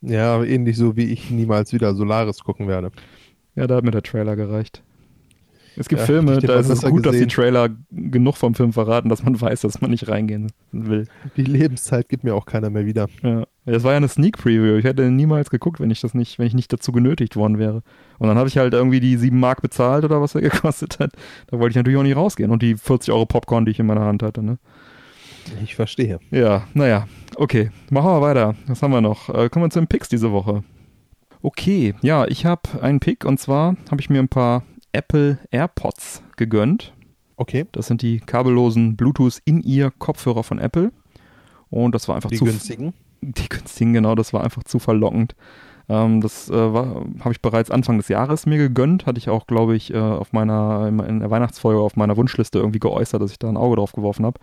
Ja, 0.00 0.42
ähnlich 0.42 0.78
so 0.78 0.96
wie 0.96 1.12
ich 1.12 1.30
niemals 1.30 1.74
wieder 1.74 1.94
Solaris 1.94 2.42
gucken 2.42 2.66
werde. 2.66 2.90
ja, 3.54 3.66
da 3.66 3.76
hat 3.76 3.84
mir 3.84 3.90
der 3.90 4.02
Trailer 4.02 4.36
gereicht. 4.36 4.82
Es 5.76 5.88
gibt 5.88 6.00
Ja, 6.00 6.06
Filme, 6.06 6.38
da 6.38 6.58
ist 6.58 6.68
es 6.68 6.82
gut, 6.82 7.06
dass 7.06 7.12
die 7.12 7.20
gesehen. 7.20 7.28
Trailer 7.28 7.68
genug 7.90 8.36
vom 8.36 8.54
Film 8.54 8.72
verraten, 8.72 9.08
dass 9.08 9.22
man 9.22 9.40
weiß, 9.40 9.60
dass 9.62 9.80
man 9.80 9.90
nicht 9.90 10.08
reingehen 10.08 10.52
will. 10.72 11.06
Die 11.36 11.44
Lebenszeit 11.44 12.08
gibt 12.08 12.24
mir 12.24 12.34
auch 12.34 12.46
keiner 12.46 12.70
mehr 12.70 12.86
wieder. 12.86 13.08
Ja. 13.22 13.46
Das 13.66 13.84
war 13.84 13.92
ja 13.92 13.98
eine 13.98 14.08
Sneak 14.08 14.38
Preview. 14.38 14.76
Ich 14.76 14.84
hätte 14.84 15.10
niemals 15.10 15.50
geguckt, 15.50 15.80
wenn 15.80 15.90
ich 15.90 16.00
das 16.00 16.14
nicht, 16.14 16.38
wenn 16.38 16.46
ich 16.46 16.54
nicht 16.54 16.72
dazu 16.72 16.92
genötigt 16.92 17.36
worden 17.36 17.58
wäre. 17.58 17.82
Und 18.18 18.28
dann 18.28 18.36
habe 18.36 18.48
ich 18.48 18.58
halt 18.58 18.74
irgendwie 18.74 19.00
die 19.00 19.16
7 19.16 19.38
Mark 19.38 19.62
bezahlt 19.62 20.04
oder 20.04 20.20
was 20.20 20.34
er 20.34 20.40
gekostet 20.50 20.98
hat. 20.98 21.12
Da 21.48 21.58
wollte 21.58 21.72
ich 21.72 21.76
natürlich 21.76 21.98
auch 21.98 22.02
nicht 22.02 22.16
rausgehen. 22.16 22.50
Und 22.50 22.62
die 22.62 22.76
40 22.76 23.12
Euro 23.12 23.26
Popcorn, 23.26 23.64
die 23.64 23.70
ich 23.70 23.78
in 23.78 23.86
meiner 23.86 24.04
Hand 24.04 24.22
hatte, 24.22 24.42
ne? 24.42 24.58
Ich 25.62 25.74
verstehe. 25.74 26.20
Ja, 26.30 26.64
naja, 26.74 27.06
okay. 27.36 27.70
Machen 27.90 28.10
wir 28.10 28.20
weiter. 28.20 28.54
Was 28.66 28.82
haben 28.82 28.92
wir 28.92 29.00
noch? 29.00 29.28
Äh, 29.28 29.48
kommen 29.48 29.64
wir 29.64 29.70
zu 29.70 29.80
den 29.80 29.88
Picks 29.88 30.08
diese 30.08 30.32
Woche. 30.32 30.62
Okay, 31.42 31.94
ja, 32.02 32.26
ich 32.26 32.44
habe 32.44 32.62
einen 32.82 33.00
Pick 33.00 33.24
und 33.24 33.40
zwar 33.40 33.76
habe 33.90 34.00
ich 34.00 34.10
mir 34.10 34.18
ein 34.18 34.28
paar 34.28 34.62
Apple 34.92 35.38
AirPods 35.50 36.22
gegönnt. 36.36 36.92
Okay, 37.36 37.66
Das 37.72 37.86
sind 37.86 38.02
die 38.02 38.20
kabellosen 38.20 38.96
Bluetooth 38.96 39.40
in-ear 39.44 39.90
Kopfhörer 39.98 40.42
von 40.44 40.58
Apple. 40.58 40.92
Und 41.70 41.94
das 41.94 42.08
war 42.08 42.16
einfach 42.16 42.30
die 42.30 42.36
zu 42.36 42.44
günstigen. 42.44 42.92
die 43.22 43.48
günstigen, 43.48 43.92
genau, 43.92 44.14
das 44.14 44.32
war 44.32 44.42
einfach 44.44 44.64
zu 44.64 44.78
verlockend. 44.78 45.34
Ähm, 45.88 46.20
das 46.20 46.50
äh, 46.50 46.52
war- 46.72 47.04
habe 47.20 47.32
ich 47.32 47.40
bereits 47.40 47.70
Anfang 47.70 47.96
des 47.96 48.08
Jahres 48.08 48.44
mir 48.46 48.58
gegönnt. 48.58 49.06
Hatte 49.06 49.18
ich 49.18 49.28
auch, 49.30 49.46
glaube 49.46 49.74
ich, 49.76 49.92
äh, 49.94 49.98
auf 49.98 50.32
meiner, 50.32 50.86
in- 50.88 50.98
in 51.00 51.20
der 51.20 51.30
Weihnachtsfolge 51.30 51.80
auf 51.80 51.96
meiner 51.96 52.16
Wunschliste 52.16 52.58
irgendwie 52.58 52.78
geäußert, 52.80 53.22
dass 53.22 53.30
ich 53.32 53.38
da 53.38 53.48
ein 53.48 53.56
Auge 53.56 53.76
drauf 53.76 53.92
geworfen 53.92 54.26
habe. 54.26 54.38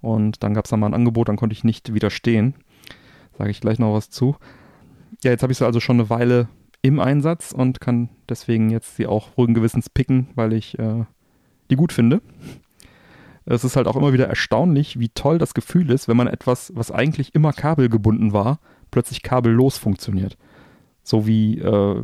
Und 0.00 0.42
dann 0.42 0.52
gab 0.54 0.64
es 0.64 0.70
da 0.70 0.76
mal 0.76 0.86
ein 0.88 0.94
Angebot, 0.94 1.28
dann 1.28 1.36
konnte 1.36 1.52
ich 1.54 1.62
nicht 1.64 1.94
widerstehen. 1.94 2.54
Sage 3.38 3.50
ich 3.50 3.60
gleich 3.60 3.78
noch 3.78 3.94
was 3.94 4.10
zu. 4.10 4.36
Ja, 5.22 5.30
jetzt 5.30 5.42
habe 5.42 5.52
ich 5.52 5.58
sie 5.58 5.64
also 5.66 5.78
schon 5.80 5.96
eine 6.00 6.10
Weile 6.10 6.48
im 6.82 6.98
Einsatz 6.98 7.52
und 7.52 7.80
kann 7.80 8.10
deswegen 8.28 8.70
jetzt 8.70 8.96
sie 8.96 9.06
auch 9.06 9.36
ruhigen 9.36 9.54
Gewissens 9.54 9.88
picken, 9.88 10.28
weil 10.34 10.52
ich 10.52 10.78
äh, 10.78 11.04
die 11.70 11.76
gut 11.76 11.92
finde. 11.92 12.20
Es 13.44 13.64
ist 13.64 13.76
halt 13.76 13.86
auch 13.86 13.96
immer 13.96 14.12
wieder 14.12 14.28
erstaunlich, 14.28 14.98
wie 14.98 15.08
toll 15.08 15.38
das 15.38 15.54
Gefühl 15.54 15.90
ist, 15.90 16.06
wenn 16.08 16.16
man 16.16 16.28
etwas, 16.28 16.72
was 16.74 16.90
eigentlich 16.90 17.34
immer 17.34 17.52
kabelgebunden 17.52 18.32
war, 18.32 18.60
plötzlich 18.90 19.22
kabellos 19.22 19.78
funktioniert. 19.78 20.36
So 21.02 21.26
wie 21.26 21.58
äh, 21.58 22.02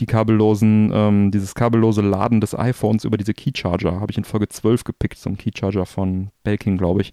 die 0.00 0.06
kabellosen, 0.06 0.90
ähm, 0.92 1.30
dieses 1.30 1.54
kabellose 1.54 2.02
Laden 2.02 2.40
des 2.40 2.56
iPhones 2.58 3.04
über 3.04 3.16
diese 3.16 3.34
Keycharger, 3.34 4.00
habe 4.00 4.10
ich 4.10 4.18
in 4.18 4.24
Folge 4.24 4.48
12 4.48 4.84
gepickt, 4.84 5.18
so 5.18 5.30
ein 5.30 5.36
Keycharger 5.36 5.86
von 5.86 6.30
Belkin, 6.42 6.78
glaube 6.78 7.02
ich. 7.02 7.12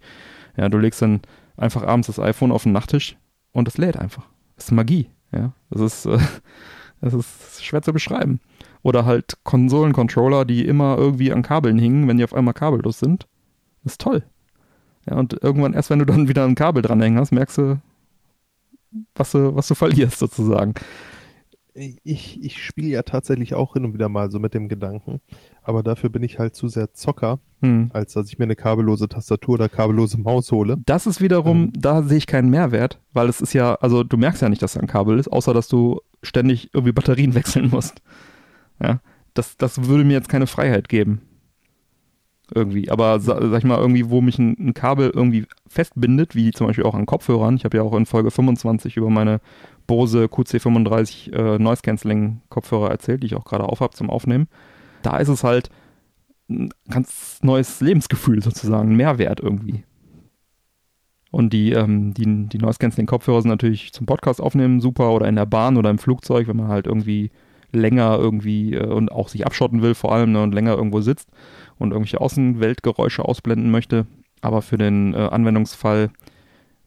Ja, 0.57 0.69
du 0.69 0.79
legst 0.79 1.01
dann 1.01 1.21
einfach 1.57 1.83
abends 1.83 2.07
das 2.07 2.19
iPhone 2.19 2.51
auf 2.51 2.63
den 2.63 2.71
Nachttisch 2.71 3.17
und 3.51 3.67
es 3.67 3.77
lädt 3.77 3.97
einfach. 3.97 4.27
Das 4.55 4.65
ist 4.65 4.71
Magie, 4.71 5.09
ja. 5.31 5.53
Das 5.69 5.81
ist, 5.81 6.05
äh, 6.07 6.17
das 7.01 7.13
ist 7.13 7.63
schwer 7.63 7.81
zu 7.81 7.93
beschreiben. 7.93 8.39
Oder 8.83 9.05
halt 9.05 9.37
Konsolencontroller, 9.43 10.45
die 10.45 10.65
immer 10.65 10.97
irgendwie 10.97 11.31
an 11.31 11.41
Kabeln 11.43 11.77
hingen, 11.77 12.07
wenn 12.07 12.17
die 12.17 12.23
auf 12.23 12.33
einmal 12.33 12.53
kabellos 12.53 12.99
sind. 12.99 13.27
Das 13.83 13.93
ist 13.93 14.01
toll. 14.01 14.23
Ja, 15.09 15.15
und 15.17 15.33
irgendwann 15.43 15.73
erst, 15.73 15.89
wenn 15.89 15.99
du 15.99 16.05
dann 16.05 16.27
wieder 16.29 16.45
ein 16.45 16.55
Kabel 16.55 16.81
dranhängen 16.81 17.19
hast, 17.19 17.31
merkst 17.31 17.57
du, 17.57 17.81
was 19.15 19.31
du, 19.31 19.55
was 19.55 19.67
du 19.67 19.75
verlierst 19.75 20.19
sozusagen. 20.19 20.73
Ich, 21.73 22.43
ich 22.43 22.61
spiele 22.61 22.89
ja 22.89 23.01
tatsächlich 23.03 23.53
auch 23.53 23.73
hin 23.73 23.85
und 23.85 23.93
wieder 23.93 24.09
mal 24.09 24.29
so 24.29 24.39
mit 24.39 24.53
dem 24.53 24.67
Gedanken, 24.67 25.21
aber 25.63 25.83
dafür 25.83 26.09
bin 26.09 26.21
ich 26.21 26.37
halt 26.37 26.53
zu 26.55 26.67
sehr 26.67 26.93
Zocker, 26.93 27.39
Hm. 27.61 27.91
als 27.93 28.11
dass 28.13 28.27
ich 28.27 28.39
mir 28.39 28.43
eine 28.45 28.55
kabellose 28.57 29.07
Tastatur 29.07 29.53
oder 29.53 29.69
kabellose 29.69 30.19
Maus 30.19 30.51
hole. 30.51 30.75
Das 30.85 31.05
ist 31.07 31.21
wiederum, 31.21 31.65
Ähm. 31.65 31.73
da 31.77 32.01
sehe 32.03 32.17
ich 32.17 32.27
keinen 32.27 32.49
Mehrwert, 32.49 32.99
weil 33.13 33.29
es 33.29 33.39
ist 33.39 33.53
ja, 33.53 33.75
also 33.75 34.03
du 34.03 34.17
merkst 34.17 34.41
ja 34.41 34.49
nicht, 34.49 34.61
dass 34.63 34.73
da 34.73 34.81
ein 34.81 34.87
Kabel 34.87 35.17
ist, 35.17 35.31
außer 35.31 35.53
dass 35.53 35.67
du 35.69 36.01
ständig 36.23 36.69
irgendwie 36.73 36.93
Batterien 36.93 37.33
wechseln 37.35 37.69
musst. 37.69 38.01
Ja, 38.81 38.99
das, 39.33 39.57
das 39.57 39.87
würde 39.87 40.03
mir 40.03 40.13
jetzt 40.13 40.29
keine 40.29 40.47
Freiheit 40.47 40.89
geben. 40.89 41.21
Irgendwie. 42.53 42.91
Aber 42.91 43.19
sa, 43.21 43.39
sag 43.49 43.59
ich 43.59 43.63
mal, 43.63 43.77
irgendwie, 43.77 44.09
wo 44.09 44.19
mich 44.19 44.37
ein, 44.37 44.57
ein 44.59 44.73
Kabel 44.73 45.09
irgendwie 45.13 45.45
festbindet, 45.67 46.35
wie 46.35 46.51
zum 46.51 46.67
Beispiel 46.67 46.83
auch 46.83 46.95
an 46.95 47.05
Kopfhörern. 47.05 47.55
Ich 47.55 47.63
habe 47.63 47.77
ja 47.77 47.83
auch 47.83 47.95
in 47.95 48.05
Folge 48.05 48.29
25 48.29 48.97
über 48.97 49.09
meine 49.09 49.39
Bose 49.87 50.25
QC35 50.25 51.33
äh, 51.33 51.59
Noise 51.59 51.81
Cancelling 51.81 52.41
Kopfhörer 52.49 52.91
erzählt, 52.91 53.23
die 53.23 53.27
ich 53.27 53.35
auch 53.35 53.45
gerade 53.45 53.63
aufhab 53.63 53.95
zum 53.95 54.09
Aufnehmen. 54.09 54.47
Da 55.01 55.17
ist 55.17 55.29
es 55.29 55.45
halt 55.45 55.69
ein 56.49 56.71
ganz 56.89 57.39
neues 57.41 57.79
Lebensgefühl 57.79 58.43
sozusagen, 58.43 58.95
Mehrwert 58.97 59.39
irgendwie. 59.39 59.85
Und 61.31 61.53
die, 61.53 61.71
ähm, 61.71 62.13
die, 62.13 62.49
die 62.49 62.57
Noise 62.57 62.77
Cancelling 62.79 63.07
Kopfhörer 63.07 63.41
sind 63.41 63.49
natürlich 63.49 63.93
zum 63.93 64.05
Podcast 64.05 64.41
aufnehmen 64.41 64.81
super 64.81 65.11
oder 65.11 65.27
in 65.27 65.35
der 65.37 65.45
Bahn 65.45 65.77
oder 65.77 65.89
im 65.89 65.97
Flugzeug, 65.97 66.47
wenn 66.47 66.57
man 66.57 66.67
halt 66.67 66.87
irgendwie 66.87 67.31
länger 67.71 68.17
irgendwie 68.19 68.73
äh, 68.75 68.85
und 68.85 69.11
auch 69.11 69.29
sich 69.29 69.45
abschotten 69.45 69.81
will 69.81 69.95
vor 69.95 70.11
allem 70.13 70.33
ne, 70.33 70.43
und 70.43 70.53
länger 70.53 70.75
irgendwo 70.75 70.99
sitzt 70.99 71.29
und 71.79 71.91
irgendwelche 71.91 72.19
Außenweltgeräusche 72.19 73.23
ausblenden 73.23 73.71
möchte. 73.71 74.05
Aber 74.41 74.61
für 74.61 74.77
den 74.77 75.13
äh, 75.13 75.17
Anwendungsfall, 75.19 76.09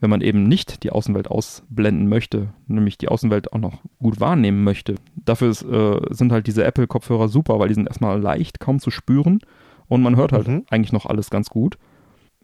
wenn 0.00 0.10
man 0.10 0.20
eben 0.20 0.44
nicht 0.44 0.82
die 0.82 0.90
Außenwelt 0.90 1.28
ausblenden 1.28 2.08
möchte, 2.08 2.48
nämlich 2.66 2.98
die 2.98 3.08
Außenwelt 3.08 3.52
auch 3.54 3.58
noch 3.58 3.78
gut 3.98 4.20
wahrnehmen 4.20 4.62
möchte, 4.62 4.96
dafür 5.16 5.48
ist, 5.48 5.62
äh, 5.62 6.00
sind 6.10 6.32
halt 6.32 6.46
diese 6.46 6.64
Apple-Kopfhörer 6.64 7.28
super, 7.28 7.58
weil 7.58 7.68
die 7.68 7.74
sind 7.74 7.86
erstmal 7.86 8.20
leicht, 8.20 8.60
kaum 8.60 8.78
zu 8.78 8.90
spüren 8.90 9.38
und 9.86 10.02
man 10.02 10.16
hört 10.16 10.32
halt 10.32 10.48
Mhm. 10.48 10.64
eigentlich 10.68 10.92
noch 10.92 11.06
alles 11.06 11.30
ganz 11.30 11.48
gut. 11.48 11.78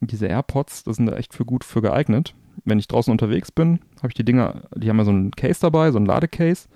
Diese 0.00 0.26
AirPods, 0.26 0.84
das 0.84 0.96
sind 0.96 1.06
da 1.06 1.16
echt 1.16 1.34
für 1.34 1.44
gut 1.44 1.64
für 1.64 1.82
geeignet. 1.82 2.34
Wenn 2.64 2.78
ich 2.78 2.88
draußen 2.88 3.10
unterwegs 3.10 3.52
bin, 3.52 3.80
habe 3.98 4.08
ich 4.08 4.14
die 4.14 4.24
Dinger, 4.24 4.62
die 4.74 4.88
haben 4.88 4.98
ja 4.98 5.04
so 5.04 5.10
einen 5.10 5.30
Case 5.30 5.60
dabei, 5.60 5.90
so 5.90 5.98
einen 5.98 6.06
Ladecase, 6.06 6.68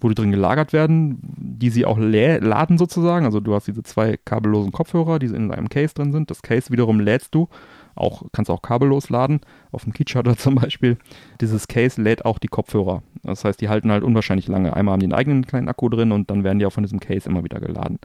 wo 0.00 0.08
die 0.08 0.14
drin 0.14 0.30
gelagert 0.30 0.72
werden, 0.72 1.18
die 1.22 1.70
sie 1.70 1.84
auch 1.84 1.98
laden 1.98 2.78
sozusagen. 2.78 3.24
Also 3.24 3.40
du 3.40 3.54
hast 3.54 3.66
diese 3.66 3.82
zwei 3.82 4.16
kabellosen 4.16 4.72
Kopfhörer, 4.72 5.18
die 5.18 5.26
in 5.26 5.50
einem 5.50 5.68
Case 5.68 5.94
drin 5.94 6.12
sind. 6.12 6.30
Das 6.30 6.42
Case 6.42 6.70
wiederum 6.70 7.00
lädst 7.00 7.34
du, 7.34 7.48
auch 7.94 8.22
kannst 8.32 8.50
auch 8.50 8.62
kabellos 8.62 9.10
laden, 9.10 9.40
auf 9.72 9.84
dem 9.84 9.92
Keycharger 9.92 10.36
zum 10.36 10.54
Beispiel. 10.54 10.98
Dieses 11.40 11.66
Case 11.66 12.00
lädt 12.00 12.24
auch 12.24 12.38
die 12.38 12.48
Kopfhörer. 12.48 13.02
Das 13.22 13.44
heißt, 13.44 13.60
die 13.60 13.68
halten 13.68 13.90
halt 13.90 14.04
unwahrscheinlich 14.04 14.48
lange. 14.48 14.74
Einmal 14.74 14.92
haben 14.92 15.00
die 15.00 15.06
einen 15.06 15.14
eigenen 15.14 15.46
kleinen 15.46 15.68
Akku 15.68 15.88
drin 15.88 16.12
und 16.12 16.30
dann 16.30 16.44
werden 16.44 16.58
die 16.58 16.66
auch 16.66 16.72
von 16.72 16.84
diesem 16.84 17.00
Case 17.00 17.28
immer 17.28 17.42
wieder 17.44 17.60
geladen. 17.60 17.98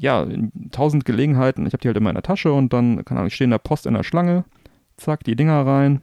Ja, 0.00 0.26
tausend 0.70 1.04
Gelegenheiten, 1.04 1.66
ich 1.66 1.74
habe 1.74 1.82
die 1.82 1.88
halt 1.88 1.96
immer 1.98 2.08
in 2.08 2.14
der 2.14 2.22
Tasche 2.22 2.54
und 2.54 2.72
dann, 2.72 3.04
keine 3.04 3.20
Ahnung, 3.20 3.26
ich 3.28 3.34
stehe 3.34 3.44
in 3.44 3.50
der 3.50 3.58
Post 3.58 3.84
in 3.84 3.92
der 3.92 4.02
Schlange, 4.02 4.44
zack, 4.96 5.24
die 5.24 5.36
Dinger 5.36 5.66
rein. 5.66 6.00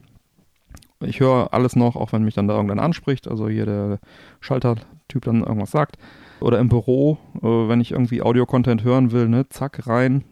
Ich 1.00 1.18
höre 1.18 1.52
alles 1.52 1.74
noch, 1.74 1.96
auch 1.96 2.12
wenn 2.12 2.22
mich 2.22 2.34
dann 2.34 2.46
da 2.46 2.54
irgendwann 2.54 2.78
anspricht, 2.78 3.26
also 3.26 3.48
hier 3.48 3.66
der 3.66 3.98
Schaltertyp 4.38 5.24
dann 5.24 5.42
irgendwas 5.42 5.72
sagt. 5.72 5.96
Oder 6.40 6.60
im 6.60 6.68
Büro, 6.68 7.18
äh, 7.42 7.68
wenn 7.68 7.80
ich 7.80 7.90
irgendwie 7.90 8.22
Audio-Content 8.22 8.84
hören 8.84 9.10
will, 9.10 9.28
ne, 9.28 9.48
zack, 9.48 9.88
rein. 9.88 10.22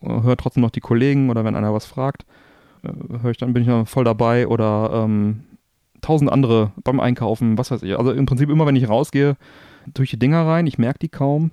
Äh, 0.00 0.22
Hör 0.22 0.38
trotzdem 0.38 0.62
noch 0.62 0.70
die 0.70 0.80
Kollegen 0.80 1.28
oder 1.28 1.44
wenn 1.44 1.56
einer 1.56 1.74
was 1.74 1.84
fragt, 1.84 2.24
äh, 2.84 3.20
höre 3.20 3.32
ich 3.32 3.36
dann, 3.36 3.52
bin 3.52 3.64
ich 3.64 3.68
dann 3.68 3.84
voll 3.84 4.04
dabei 4.04 4.48
oder 4.48 5.04
ähm, 5.04 5.44
tausend 6.00 6.32
andere 6.32 6.72
beim 6.84 7.00
Einkaufen, 7.00 7.58
was 7.58 7.70
weiß 7.70 7.82
ich. 7.82 7.98
Also 7.98 8.12
im 8.12 8.24
Prinzip 8.24 8.48
immer, 8.48 8.64
wenn 8.64 8.76
ich 8.76 8.88
rausgehe, 8.88 9.36
tue 9.92 10.04
ich 10.04 10.10
die 10.10 10.18
Dinger 10.18 10.46
rein, 10.46 10.66
ich 10.66 10.78
merke 10.78 11.00
die 11.00 11.10
kaum, 11.10 11.50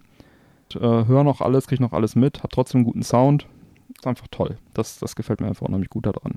äh, 0.76 0.80
höre 0.80 1.24
noch 1.24 1.42
alles, 1.42 1.68
kriege 1.68 1.82
noch 1.82 1.94
alles 1.94 2.16
mit, 2.16 2.40
habe 2.40 2.50
trotzdem 2.50 2.80
einen 2.80 2.86
guten 2.86 3.04
Sound. 3.04 3.48
Ist 3.96 4.08
einfach 4.08 4.28
toll. 4.32 4.58
Das, 4.74 5.00
das 5.00 5.16
gefällt 5.16 5.42
mir 5.42 5.48
einfach 5.48 5.68
unheimlich 5.68 5.90
gut 5.90 6.06
daran. 6.06 6.36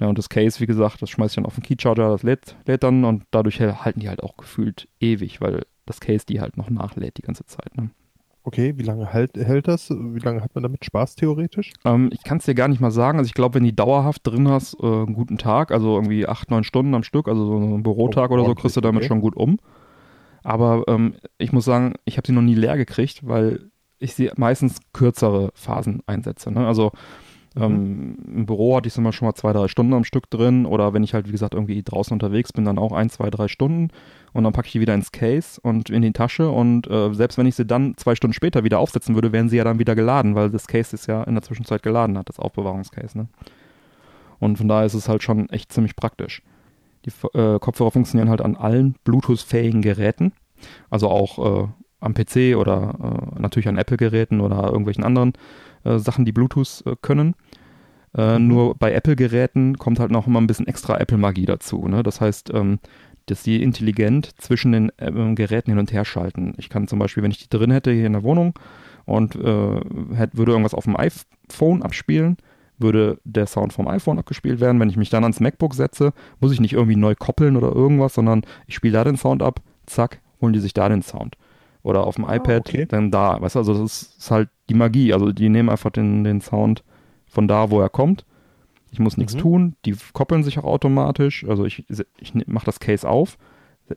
Ja, 0.00 0.08
und 0.08 0.18
das 0.18 0.28
Case, 0.28 0.60
wie 0.60 0.66
gesagt, 0.66 1.00
das 1.02 1.10
schmeiße 1.10 1.32
ich 1.32 1.36
dann 1.36 1.46
auf 1.46 1.54
den 1.54 1.62
Keycharger, 1.62 2.08
das 2.08 2.22
lädt, 2.22 2.56
lädt 2.66 2.82
dann 2.82 3.04
und 3.04 3.24
dadurch 3.30 3.60
halten 3.60 4.00
die 4.00 4.08
halt 4.08 4.22
auch 4.22 4.36
gefühlt 4.36 4.88
ewig, 5.00 5.40
weil 5.40 5.62
das 5.86 6.00
Case 6.00 6.26
die 6.26 6.40
halt 6.40 6.56
noch 6.56 6.68
nachlädt 6.68 7.18
die 7.18 7.22
ganze 7.22 7.46
Zeit. 7.46 7.76
Ne? 7.76 7.90
Okay, 8.42 8.74
wie 8.76 8.82
lange 8.82 9.10
halt, 9.12 9.36
hält 9.36 9.68
das? 9.68 9.88
Wie 9.90 10.18
lange 10.18 10.42
hat 10.42 10.54
man 10.54 10.62
damit 10.62 10.84
Spaß 10.84 11.14
theoretisch? 11.14 11.72
Ähm, 11.86 12.10
ich 12.12 12.24
kann 12.24 12.38
es 12.38 12.44
dir 12.44 12.54
gar 12.54 12.68
nicht 12.68 12.80
mal 12.80 12.90
sagen. 12.90 13.18
Also 13.18 13.28
ich 13.28 13.34
glaube, 13.34 13.54
wenn 13.54 13.64
die 13.64 13.74
dauerhaft 13.74 14.26
drin 14.26 14.48
hast, 14.48 14.76
äh, 14.82 14.86
einen 14.86 15.14
guten 15.14 15.38
Tag, 15.38 15.70
also 15.70 15.94
irgendwie 15.94 16.26
acht, 16.26 16.50
neun 16.50 16.62
Stunden 16.62 16.94
am 16.94 17.04
Stück, 17.04 17.26
also 17.26 17.46
so 17.46 17.56
einen 17.56 17.82
Bürotag 17.82 18.30
Oh, 18.30 18.34
oder 18.34 18.44
so, 18.44 18.54
kriegst 18.54 18.76
du 18.76 18.82
damit 18.82 19.00
okay. 19.02 19.08
schon 19.08 19.22
gut 19.22 19.34
um. 19.34 19.58
Aber 20.44 20.84
ähm, 20.86 21.14
ich 21.38 21.52
muss 21.52 21.64
sagen, 21.64 21.94
ich 22.04 22.16
habe 22.16 22.26
sie 22.26 22.32
noch 22.32 22.42
nie 22.42 22.54
leer 22.54 22.76
gekriegt, 22.76 23.26
weil 23.26 23.70
ich 23.98 24.14
sie 24.14 24.30
meistens 24.36 24.78
kürzere 24.92 25.50
Phasen 25.54 26.02
einsetze. 26.06 26.52
Ne? 26.52 26.66
Also 26.66 26.92
ähm, 27.56 28.16
im 28.26 28.46
Büro 28.46 28.76
hatte 28.76 28.88
ich 28.88 28.94
sie 28.94 29.00
mal 29.00 29.12
schon 29.12 29.26
mal 29.26 29.34
zwei, 29.34 29.52
drei 29.52 29.68
Stunden 29.68 29.94
am 29.94 30.04
Stück 30.04 30.28
drin 30.28 30.66
oder 30.66 30.92
wenn 30.92 31.04
ich 31.04 31.14
halt, 31.14 31.28
wie 31.28 31.32
gesagt, 31.32 31.54
irgendwie 31.54 31.82
draußen 31.82 32.12
unterwegs 32.12 32.52
bin, 32.52 32.64
dann 32.64 32.78
auch 32.78 32.92
ein, 32.92 33.10
zwei, 33.10 33.30
drei 33.30 33.48
Stunden 33.48 33.88
und 34.32 34.44
dann 34.44 34.52
packe 34.52 34.66
ich 34.66 34.72
die 34.72 34.80
wieder 34.80 34.94
ins 34.94 35.12
Case 35.12 35.60
und 35.62 35.88
in 35.88 36.02
die 36.02 36.12
Tasche 36.12 36.50
und 36.50 36.90
äh, 36.90 37.14
selbst 37.14 37.38
wenn 37.38 37.46
ich 37.46 37.54
sie 37.54 37.64
dann 37.64 37.96
zwei 37.96 38.16
Stunden 38.16 38.34
später 38.34 38.64
wieder 38.64 38.80
aufsetzen 38.80 39.14
würde, 39.14 39.32
wären 39.32 39.48
sie 39.48 39.56
ja 39.56 39.64
dann 39.64 39.78
wieder 39.78 39.94
geladen, 39.94 40.34
weil 40.34 40.50
das 40.50 40.66
Case 40.66 40.94
ist 40.94 41.06
ja 41.06 41.22
in 41.22 41.34
der 41.34 41.42
Zwischenzeit 41.42 41.82
geladen 41.82 42.18
hat, 42.18 42.28
das 42.28 42.40
Aufbewahrungscase. 42.40 43.16
Ne? 43.16 43.28
Und 44.40 44.58
von 44.58 44.66
daher 44.66 44.86
ist 44.86 44.94
es 44.94 45.08
halt 45.08 45.22
schon 45.22 45.48
echt 45.50 45.72
ziemlich 45.72 45.94
praktisch. 45.94 46.42
Die 47.04 47.10
äh, 47.38 47.58
Kopfhörer 47.58 47.90
funktionieren 47.90 48.30
halt 48.30 48.40
an 48.40 48.56
allen 48.56 48.94
Bluetooth-fähigen 49.04 49.82
Geräten, 49.82 50.32
also 50.90 51.08
auch 51.08 51.64
äh, 51.64 51.68
am 52.00 52.14
PC 52.14 52.56
oder 52.56 53.32
äh, 53.36 53.40
natürlich 53.40 53.68
an 53.68 53.78
Apple-Geräten 53.78 54.40
oder 54.40 54.64
irgendwelchen 54.64 55.04
anderen 55.04 55.32
äh, 55.84 55.98
Sachen, 55.98 56.24
die 56.24 56.32
Bluetooth 56.32 56.82
äh, 56.86 56.96
können. 57.00 57.34
Äh, 58.16 58.38
Mhm. 58.38 58.46
Nur 58.46 58.74
bei 58.76 58.92
Apple-Geräten 58.92 59.76
kommt 59.78 59.98
halt 59.98 60.10
noch 60.10 60.26
immer 60.26 60.40
ein 60.40 60.46
bisschen 60.46 60.66
extra 60.68 60.98
Apple-Magie 60.98 61.46
dazu. 61.46 61.88
Ne? 61.88 62.02
Das 62.02 62.20
heißt, 62.20 62.52
ähm, 62.54 62.78
dass 63.26 63.42
die 63.42 63.62
intelligent 63.62 64.30
zwischen 64.40 64.72
den 64.72 64.92
ähm, 64.98 65.34
Geräten 65.34 65.70
hin 65.70 65.78
und 65.78 65.92
her 65.92 66.04
schalten. 66.04 66.54
Ich 66.58 66.68
kann 66.68 66.86
zum 66.88 66.98
Beispiel, 66.98 67.22
wenn 67.22 67.30
ich 67.30 67.38
die 67.38 67.48
drin 67.48 67.70
hätte 67.70 67.90
hier 67.90 68.06
in 68.06 68.12
der 68.12 68.22
Wohnung 68.22 68.58
und 69.06 69.34
hätte, 69.34 70.36
würde 70.36 70.52
irgendwas 70.52 70.74
auf 70.74 70.84
dem 70.84 70.96
iPhone 70.96 71.82
abspielen, 71.82 72.36
würde 72.78 73.18
der 73.24 73.46
Sound 73.46 73.72
vom 73.72 73.88
iPhone 73.88 74.18
abgespielt 74.18 74.60
werden. 74.60 74.80
Wenn 74.80 74.90
ich 74.90 74.96
mich 74.96 75.10
dann 75.10 75.24
ans 75.24 75.40
MacBook 75.40 75.74
setze, 75.74 76.12
muss 76.40 76.52
ich 76.52 76.60
nicht 76.60 76.72
irgendwie 76.72 76.96
neu 76.96 77.14
koppeln 77.14 77.56
oder 77.56 77.72
irgendwas, 77.74 78.14
sondern 78.14 78.42
ich 78.66 78.74
spiele 78.74 78.94
da 78.94 79.04
den 79.04 79.16
Sound 79.16 79.42
ab, 79.42 79.60
zack, 79.86 80.20
holen 80.40 80.52
die 80.52 80.60
sich 80.60 80.74
da 80.74 80.88
den 80.88 81.02
Sound. 81.02 81.36
Oder 81.82 82.06
auf 82.06 82.16
dem 82.16 82.24
iPad 82.24 82.68
okay. 82.68 82.86
dann 82.86 83.10
da. 83.10 83.40
Weißt 83.40 83.54
du, 83.54 83.58
also 83.60 83.74
das 83.74 83.82
ist, 83.82 84.18
ist 84.18 84.30
halt 84.30 84.48
die 84.68 84.74
Magie. 84.74 85.12
Also 85.12 85.32
die 85.32 85.48
nehmen 85.50 85.68
einfach 85.68 85.90
den, 85.90 86.24
den 86.24 86.40
Sound 86.40 86.82
von 87.26 87.46
da, 87.46 87.70
wo 87.70 87.80
er 87.80 87.90
kommt. 87.90 88.24
Ich 88.90 88.98
muss 89.00 89.16
nichts 89.16 89.34
Mhm. 89.34 89.38
tun. 89.38 89.76
Die 89.84 89.94
koppeln 90.12 90.42
sich 90.42 90.58
auch 90.58 90.64
automatisch. 90.64 91.44
Also 91.46 91.64
ich, 91.64 91.84
ich 92.18 92.34
mache 92.46 92.66
das 92.66 92.80
Case 92.80 93.08
auf, 93.08 93.36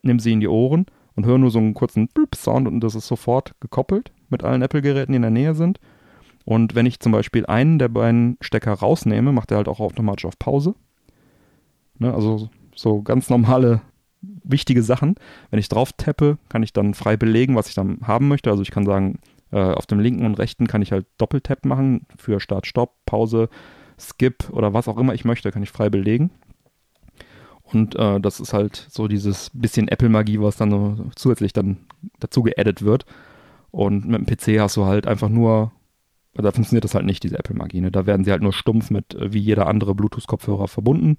nehme 0.01 0.19
sie 0.19 0.33
in 0.33 0.41
die 0.41 0.47
Ohren 0.47 0.87
und 1.15 1.25
höre 1.25 1.37
nur 1.37 1.51
so 1.51 1.59
einen 1.59 1.73
kurzen 1.73 2.07
Blip-Sound 2.09 2.67
und 2.67 2.81
das 2.81 2.93
ist 2.95 3.07
sofort 3.07 3.53
gekoppelt 3.59 4.11
mit 4.29 4.43
allen 4.43 4.61
Apple-Geräten, 4.61 5.13
die 5.13 5.17
in 5.17 5.21
der 5.21 5.31
Nähe 5.31 5.55
sind. 5.55 5.79
Und 6.47 6.75
wenn 6.75 6.85
ich 6.85 7.01
zum 7.01 7.11
Beispiel 7.11 7.45
einen 7.45 7.77
der 7.77 7.89
beiden 7.89 8.37
Stecker 8.39 8.71
rausnehme, 8.71 9.33
macht 9.33 9.51
er 9.51 9.57
halt 9.57 9.67
auch 9.67 9.81
automatisch 9.81 10.23
auf 10.23 10.39
Pause. 10.39 10.75
Ne, 11.99 12.13
also 12.13 12.49
so 12.73 13.01
ganz 13.01 13.29
normale, 13.29 13.81
wichtige 14.21 14.81
Sachen. 14.81 15.15
Wenn 15.49 15.59
ich 15.59 15.67
drauf 15.67 15.91
tappe, 15.91 16.37
kann 16.47 16.63
ich 16.63 16.71
dann 16.71 16.93
frei 16.93 17.17
belegen, 17.17 17.57
was 17.57 17.67
ich 17.67 17.75
dann 17.75 17.99
haben 18.01 18.29
möchte. 18.29 18.49
Also 18.49 18.61
ich 18.61 18.71
kann 18.71 18.85
sagen, 18.85 19.19
äh, 19.51 19.59
auf 19.59 19.87
dem 19.87 19.99
linken 19.99 20.25
und 20.25 20.39
rechten 20.39 20.67
kann 20.67 20.81
ich 20.81 20.93
halt 20.93 21.05
Doppeltap 21.17 21.65
machen 21.65 22.07
für 22.17 22.39
Start, 22.39 22.65
Stopp, 22.65 22.93
Pause, 23.05 23.49
Skip 23.99 24.49
oder 24.51 24.73
was 24.73 24.87
auch 24.87 24.97
immer 24.97 25.13
ich 25.13 25.25
möchte, 25.25 25.51
kann 25.51 25.63
ich 25.63 25.71
frei 25.71 25.89
belegen. 25.89 26.29
Und 27.73 27.97
äh, 27.97 28.21
das 28.21 28.39
ist 28.39 28.53
halt 28.53 28.87
so 28.89 29.09
dieses 29.09 29.49
bisschen 29.53 29.89
Apple-Magie, 29.89 30.39
was 30.39 30.55
dann 30.55 30.71
so 30.71 31.09
zusätzlich 31.17 31.51
dann 31.51 31.75
dazu 32.21 32.41
geaddet 32.41 32.83
wird. 32.83 33.05
Und 33.69 34.07
mit 34.07 34.21
dem 34.21 34.25
PC 34.25 34.61
hast 34.61 34.77
du 34.77 34.85
halt 34.85 35.07
einfach 35.07 35.27
nur, 35.27 35.73
da 36.43 36.51
funktioniert 36.51 36.83
das 36.83 36.95
halt 36.95 37.05
nicht, 37.05 37.23
diese 37.23 37.37
Apple-Magie. 37.39 37.81
Ne? 37.81 37.91
Da 37.91 38.05
werden 38.05 38.23
sie 38.23 38.31
halt 38.31 38.41
nur 38.41 38.53
stumpf 38.53 38.89
mit, 38.89 39.15
äh, 39.15 39.33
wie 39.33 39.39
jeder 39.39 39.67
andere 39.67 39.95
Bluetooth-Kopfhörer 39.95 40.67
verbunden, 40.67 41.17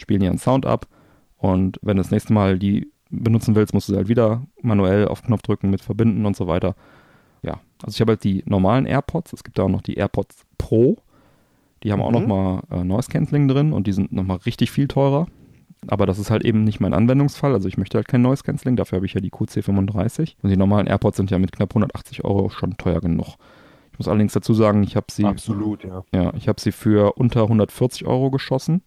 spielen 0.00 0.22
ihren 0.22 0.38
Sound 0.38 0.66
ab. 0.66 0.86
Und 1.38 1.78
wenn 1.82 1.96
du 1.96 2.02
das 2.02 2.10
nächste 2.10 2.32
Mal 2.32 2.58
die 2.58 2.90
benutzen 3.10 3.54
willst, 3.54 3.72
musst 3.74 3.88
du 3.88 3.92
sie 3.92 3.98
halt 3.98 4.08
wieder 4.08 4.42
manuell 4.62 5.06
auf 5.08 5.22
Knopf 5.22 5.42
drücken, 5.42 5.70
mit 5.70 5.80
verbinden 5.80 6.26
und 6.26 6.36
so 6.36 6.46
weiter. 6.46 6.74
Ja, 7.42 7.60
also 7.82 7.94
ich 7.94 8.00
habe 8.00 8.12
halt 8.12 8.24
die 8.24 8.42
normalen 8.46 8.86
AirPods. 8.86 9.32
Es 9.32 9.44
gibt 9.44 9.58
da 9.58 9.64
auch 9.64 9.68
noch 9.68 9.82
die 9.82 9.94
AirPods 9.94 10.44
Pro. 10.58 10.96
Die 11.82 11.92
haben 11.92 12.02
auch 12.02 12.10
Mhm. 12.10 12.14
nochmal 12.20 12.62
äh, 12.70 12.82
Noise 12.82 13.08
Cancelling 13.10 13.46
drin 13.48 13.72
und 13.72 13.86
die 13.86 13.92
sind 13.92 14.10
nochmal 14.12 14.38
richtig 14.38 14.70
viel 14.70 14.88
teurer. 14.88 15.26
Aber 15.88 16.06
das 16.06 16.18
ist 16.18 16.30
halt 16.30 16.44
eben 16.44 16.64
nicht 16.64 16.80
mein 16.80 16.94
Anwendungsfall. 16.94 17.52
Also 17.52 17.68
ich 17.68 17.76
möchte 17.78 17.98
halt 17.98 18.08
kein 18.08 18.22
Noise 18.22 18.42
Cancelling. 18.42 18.74
Dafür 18.76 18.96
habe 18.96 19.06
ich 19.06 19.14
ja 19.14 19.20
die 19.20 19.30
QC35. 19.30 20.34
Und 20.42 20.50
die 20.50 20.56
normalen 20.56 20.86
AirPods 20.88 21.18
sind 21.18 21.30
ja 21.30 21.38
mit 21.38 21.52
knapp 21.52 21.70
180 21.70 22.24
Euro 22.24 22.48
schon 22.48 22.76
teuer 22.76 23.00
genug. 23.00 23.36
Ich 23.96 24.00
muss 24.00 24.08
allerdings 24.08 24.34
dazu 24.34 24.52
sagen, 24.52 24.82
ich 24.82 24.94
habe 24.94 25.06
sie, 25.10 25.24
Absolut, 25.24 25.82
ja. 25.82 26.04
ja, 26.12 26.34
ich 26.34 26.48
habe 26.48 26.60
sie 26.60 26.70
für 26.70 27.14
unter 27.16 27.44
140 27.44 28.06
Euro 28.06 28.30
geschossen. 28.30 28.82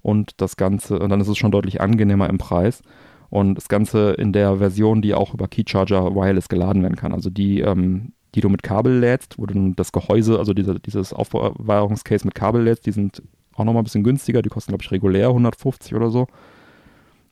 Und 0.00 0.40
das 0.40 0.56
Ganze, 0.56 0.98
und 0.98 1.10
dann 1.10 1.20
ist 1.20 1.28
es 1.28 1.36
schon 1.36 1.50
deutlich 1.50 1.82
angenehmer 1.82 2.30
im 2.30 2.38
Preis. 2.38 2.80
Und 3.28 3.56
das 3.56 3.68
Ganze 3.68 4.12
in 4.12 4.32
der 4.32 4.56
Version, 4.56 5.02
die 5.02 5.12
auch 5.12 5.34
über 5.34 5.48
Keycharger 5.48 6.14
Wireless 6.14 6.48
geladen 6.48 6.82
werden 6.82 6.96
kann. 6.96 7.12
Also 7.12 7.28
die, 7.28 7.60
ähm, 7.60 8.12
die 8.34 8.40
du 8.40 8.48
mit 8.48 8.62
Kabel 8.62 8.98
lädst, 8.98 9.38
wo 9.38 9.44
du 9.44 9.74
das 9.76 9.92
Gehäuse, 9.92 10.38
also 10.38 10.54
diese, 10.54 10.80
dieses 10.80 11.12
Aufbewahrungscase 11.12 12.24
mit 12.24 12.34
Kabel 12.34 12.62
lädst, 12.62 12.86
die 12.86 12.92
sind 12.92 13.22
auch 13.54 13.64
nochmal 13.64 13.82
ein 13.82 13.84
bisschen 13.84 14.02
günstiger. 14.02 14.40
Die 14.40 14.48
kosten, 14.48 14.70
glaube 14.70 14.82
ich, 14.82 14.90
regulär 14.90 15.28
150 15.28 15.94
oder 15.94 16.08
so. 16.08 16.26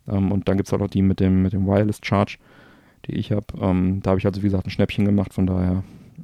Ähm, 0.06 0.32
und 0.32 0.50
dann 0.50 0.58
gibt 0.58 0.68
es 0.68 0.74
auch 0.74 0.78
noch 0.78 0.90
die 0.90 1.00
mit 1.00 1.18
dem, 1.18 1.40
mit 1.40 1.54
dem 1.54 1.66
Wireless 1.66 2.00
Charge, 2.02 2.36
die 3.06 3.14
ich 3.14 3.32
habe. 3.32 3.46
Ähm, 3.58 4.00
da 4.02 4.10
habe 4.10 4.20
ich 4.20 4.26
also, 4.26 4.42
wie 4.42 4.46
gesagt, 4.48 4.66
ein 4.66 4.70
Schnäppchen 4.70 5.06
gemacht. 5.06 5.32
Von 5.32 5.46
daher, 5.46 5.82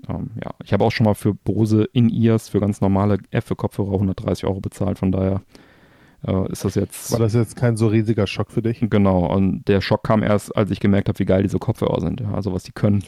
ähm, 0.08 0.30
ja. 0.42 0.50
Ich 0.64 0.72
habe 0.72 0.84
auch 0.84 0.92
schon 0.92 1.04
mal 1.04 1.14
für 1.14 1.34
Bose 1.34 1.84
In-Ears, 1.92 2.48
für 2.48 2.60
ganz 2.60 2.80
normale 2.80 3.18
F 3.30 3.46
für 3.46 3.56
Kopfhörer 3.56 3.92
130 3.94 4.44
Euro 4.46 4.60
bezahlt. 4.60 4.98
Von 4.98 5.12
daher 5.12 5.42
äh, 6.26 6.50
ist 6.52 6.64
das 6.64 6.74
jetzt. 6.74 7.12
War 7.12 7.18
das 7.18 7.34
jetzt 7.34 7.56
kein 7.56 7.76
so 7.76 7.88
riesiger 7.88 8.26
Schock 8.26 8.50
für 8.52 8.62
dich? 8.62 8.80
Genau. 8.80 9.26
Und 9.32 9.66
der 9.68 9.80
Schock 9.80 10.04
kam 10.04 10.22
erst, 10.22 10.56
als 10.56 10.70
ich 10.70 10.80
gemerkt 10.80 11.08
habe, 11.08 11.18
wie 11.18 11.24
geil 11.24 11.42
diese 11.42 11.58
Kopfhörer 11.58 12.00
sind. 12.00 12.20
Ja, 12.20 12.32
also 12.34 12.52
was 12.52 12.62
die 12.62 12.72
können. 12.72 13.02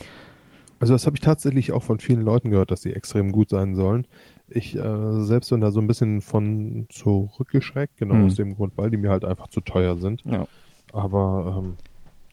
Also 0.81 0.93
das 0.93 1.07
habe 1.07 1.17
ich 1.17 1.21
tatsächlich 1.21 1.73
auch 1.73 1.83
von 1.83 1.99
vielen 2.01 2.23
Leuten 2.23 2.51
gehört, 2.51 2.71
dass 2.71 2.83
die 2.83 2.93
extrem 2.93 3.33
gut 3.33 3.49
sein 3.49 3.75
sollen. 3.75 4.07
Ich 4.49 4.77
äh, 4.77 5.23
selbst 5.23 5.49
bin 5.51 5.61
da 5.61 5.71
so 5.71 5.81
ein 5.81 5.87
bisschen 5.87 6.21
von 6.21 6.87
zurückgeschreckt, 6.91 7.97
genau 7.97 8.15
Hm. 8.15 8.27
aus 8.27 8.35
dem 8.35 8.55
Grund, 8.57 8.77
weil 8.77 8.91
die 8.91 8.97
mir 8.99 9.11
halt 9.11 9.25
einfach 9.25 9.49
zu 9.49 9.61
teuer 9.61 9.97
sind. 9.97 10.23
Ja. 10.27 10.47
Aber 10.93 11.63
ähm, 11.65 11.77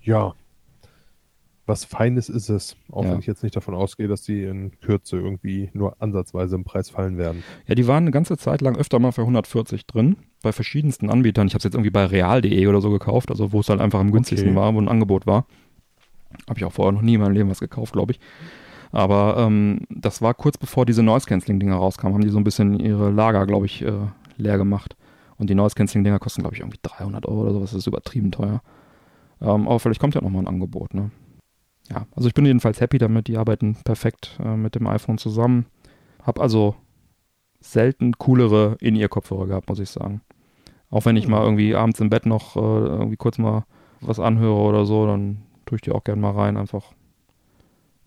ja, 0.02 0.34
was 1.72 1.86
Feines 1.86 2.30
ist 2.30 2.50
es, 2.50 2.76
auch 2.92 3.04
Ja. 3.06 3.12
wenn 3.14 3.20
ich 3.20 3.26
jetzt 3.26 3.42
nicht 3.44 3.56
davon 3.56 3.74
ausgehe, 3.74 4.08
dass 4.08 4.22
die 4.24 4.44
in 4.44 4.72
Kürze 4.82 5.18
irgendwie 5.18 5.70
nur 5.74 5.96
ansatzweise 6.02 6.56
im 6.56 6.64
Preis 6.64 6.90
fallen 6.90 7.18
werden. 7.18 7.44
Ja, 7.66 7.76
die 7.76 7.88
waren 7.88 8.04
eine 8.04 8.12
ganze 8.12 8.38
Zeit 8.38 8.62
lang 8.62 8.76
öfter 8.78 9.00
mal 9.00 9.12
für 9.12 9.22
140 9.22 9.88
drin, 9.88 10.18
bei 10.44 10.52
verschiedensten 10.52 11.10
Anbietern. 11.10 11.48
Ich 11.48 11.54
habe 11.54 11.60
es 11.60 11.64
jetzt 11.64 11.74
irgendwie 11.76 11.90
bei 11.90 12.06
real.de 12.06 12.68
oder 12.68 12.82
so 12.82 12.90
gekauft, 12.92 13.32
also 13.32 13.52
wo 13.54 13.62
es 13.62 13.70
halt 13.70 13.80
einfach 13.82 14.00
am 14.00 14.12
günstigsten 14.12 14.50
Okay. 14.52 14.58
war, 14.60 14.74
wo 14.76 14.80
ein 14.82 14.88
Angebot 14.90 15.26
war. 15.26 15.46
Habe 16.50 16.60
ich 16.60 16.66
auch 16.66 16.72
vorher 16.74 16.92
noch 16.92 17.02
nie 17.02 17.16
in 17.16 17.22
meinem 17.22 17.34
Leben 17.34 17.50
was 17.50 17.60
gekauft, 17.60 17.94
glaube 17.94 18.12
ich. 18.14 18.20
Aber 18.92 19.38
ähm, 19.40 19.82
das 19.90 20.22
war 20.22 20.34
kurz 20.34 20.58
bevor 20.58 20.86
diese 20.86 21.02
Noise-Canceling-Dinger 21.04 21.76
rauskamen, 21.76 22.14
haben 22.14 22.24
die 22.24 22.30
so 22.30 22.38
ein 22.38 22.44
bisschen 22.44 22.80
ihre 22.80 23.10
Lager, 23.10 23.46
glaube 23.46 23.66
ich, 23.66 23.82
äh, 23.84 23.92
leer 24.38 24.58
gemacht. 24.58 24.96
Und 25.38 25.50
die 25.50 25.56
Noise-Canceling-Dinger 25.56 26.20
kosten, 26.20 26.42
glaube 26.42 26.56
ich, 26.56 26.62
irgendwie 26.62 26.80
300 26.84 27.26
Euro 27.26 27.42
oder 27.44 27.54
sowas. 27.54 27.72
Das 27.72 27.80
ist 27.80 27.88
übertrieben 27.88 28.32
teuer. 28.32 28.62
Ähm, 29.42 29.68
aber 29.68 29.80
vielleicht 29.80 30.00
kommt 30.02 30.14
ja 30.16 30.22
noch 30.22 30.30
mal 30.30 30.40
ein 30.40 30.48
Angebot, 30.48 30.94
ne? 30.94 31.10
Ja, 31.92 32.08
also 32.16 32.28
ich 32.28 32.34
bin 32.34 32.46
jedenfalls 32.46 32.80
happy 32.82 32.98
damit. 32.98 33.28
Die 33.28 33.38
arbeiten 33.38 33.76
perfekt 33.84 34.40
äh, 34.44 34.56
mit 34.56 34.76
dem 34.76 34.88
iPhone 34.88 35.18
zusammen. 35.18 35.66
Hab 36.24 36.40
also 36.40 36.76
selten 37.60 38.14
coolere 38.14 38.78
In-Ear-Kopfhörer 38.80 39.48
gehabt, 39.48 39.70
muss 39.70 39.80
ich 39.80 39.90
sagen. 39.90 40.22
Auch 40.90 41.06
wenn 41.06 41.16
ich 41.18 41.28
mal 41.28 41.44
irgendwie 41.44 41.76
abends 41.76 42.00
im 42.00 42.10
Bett 42.10 42.26
noch 42.26 42.56
äh, 42.56 42.60
irgendwie 42.60 43.18
kurz 43.18 43.38
mal 43.38 43.66
was 44.02 44.20
anhöre 44.20 44.60
oder 44.62 44.86
so, 44.86 45.06
dann 45.06 45.44
tue 45.66 45.76
ich 45.78 45.82
die 45.82 45.92
auch 45.92 46.04
gerne 46.04 46.22
mal 46.22 46.32
rein, 46.32 46.58
einfach 46.58 46.94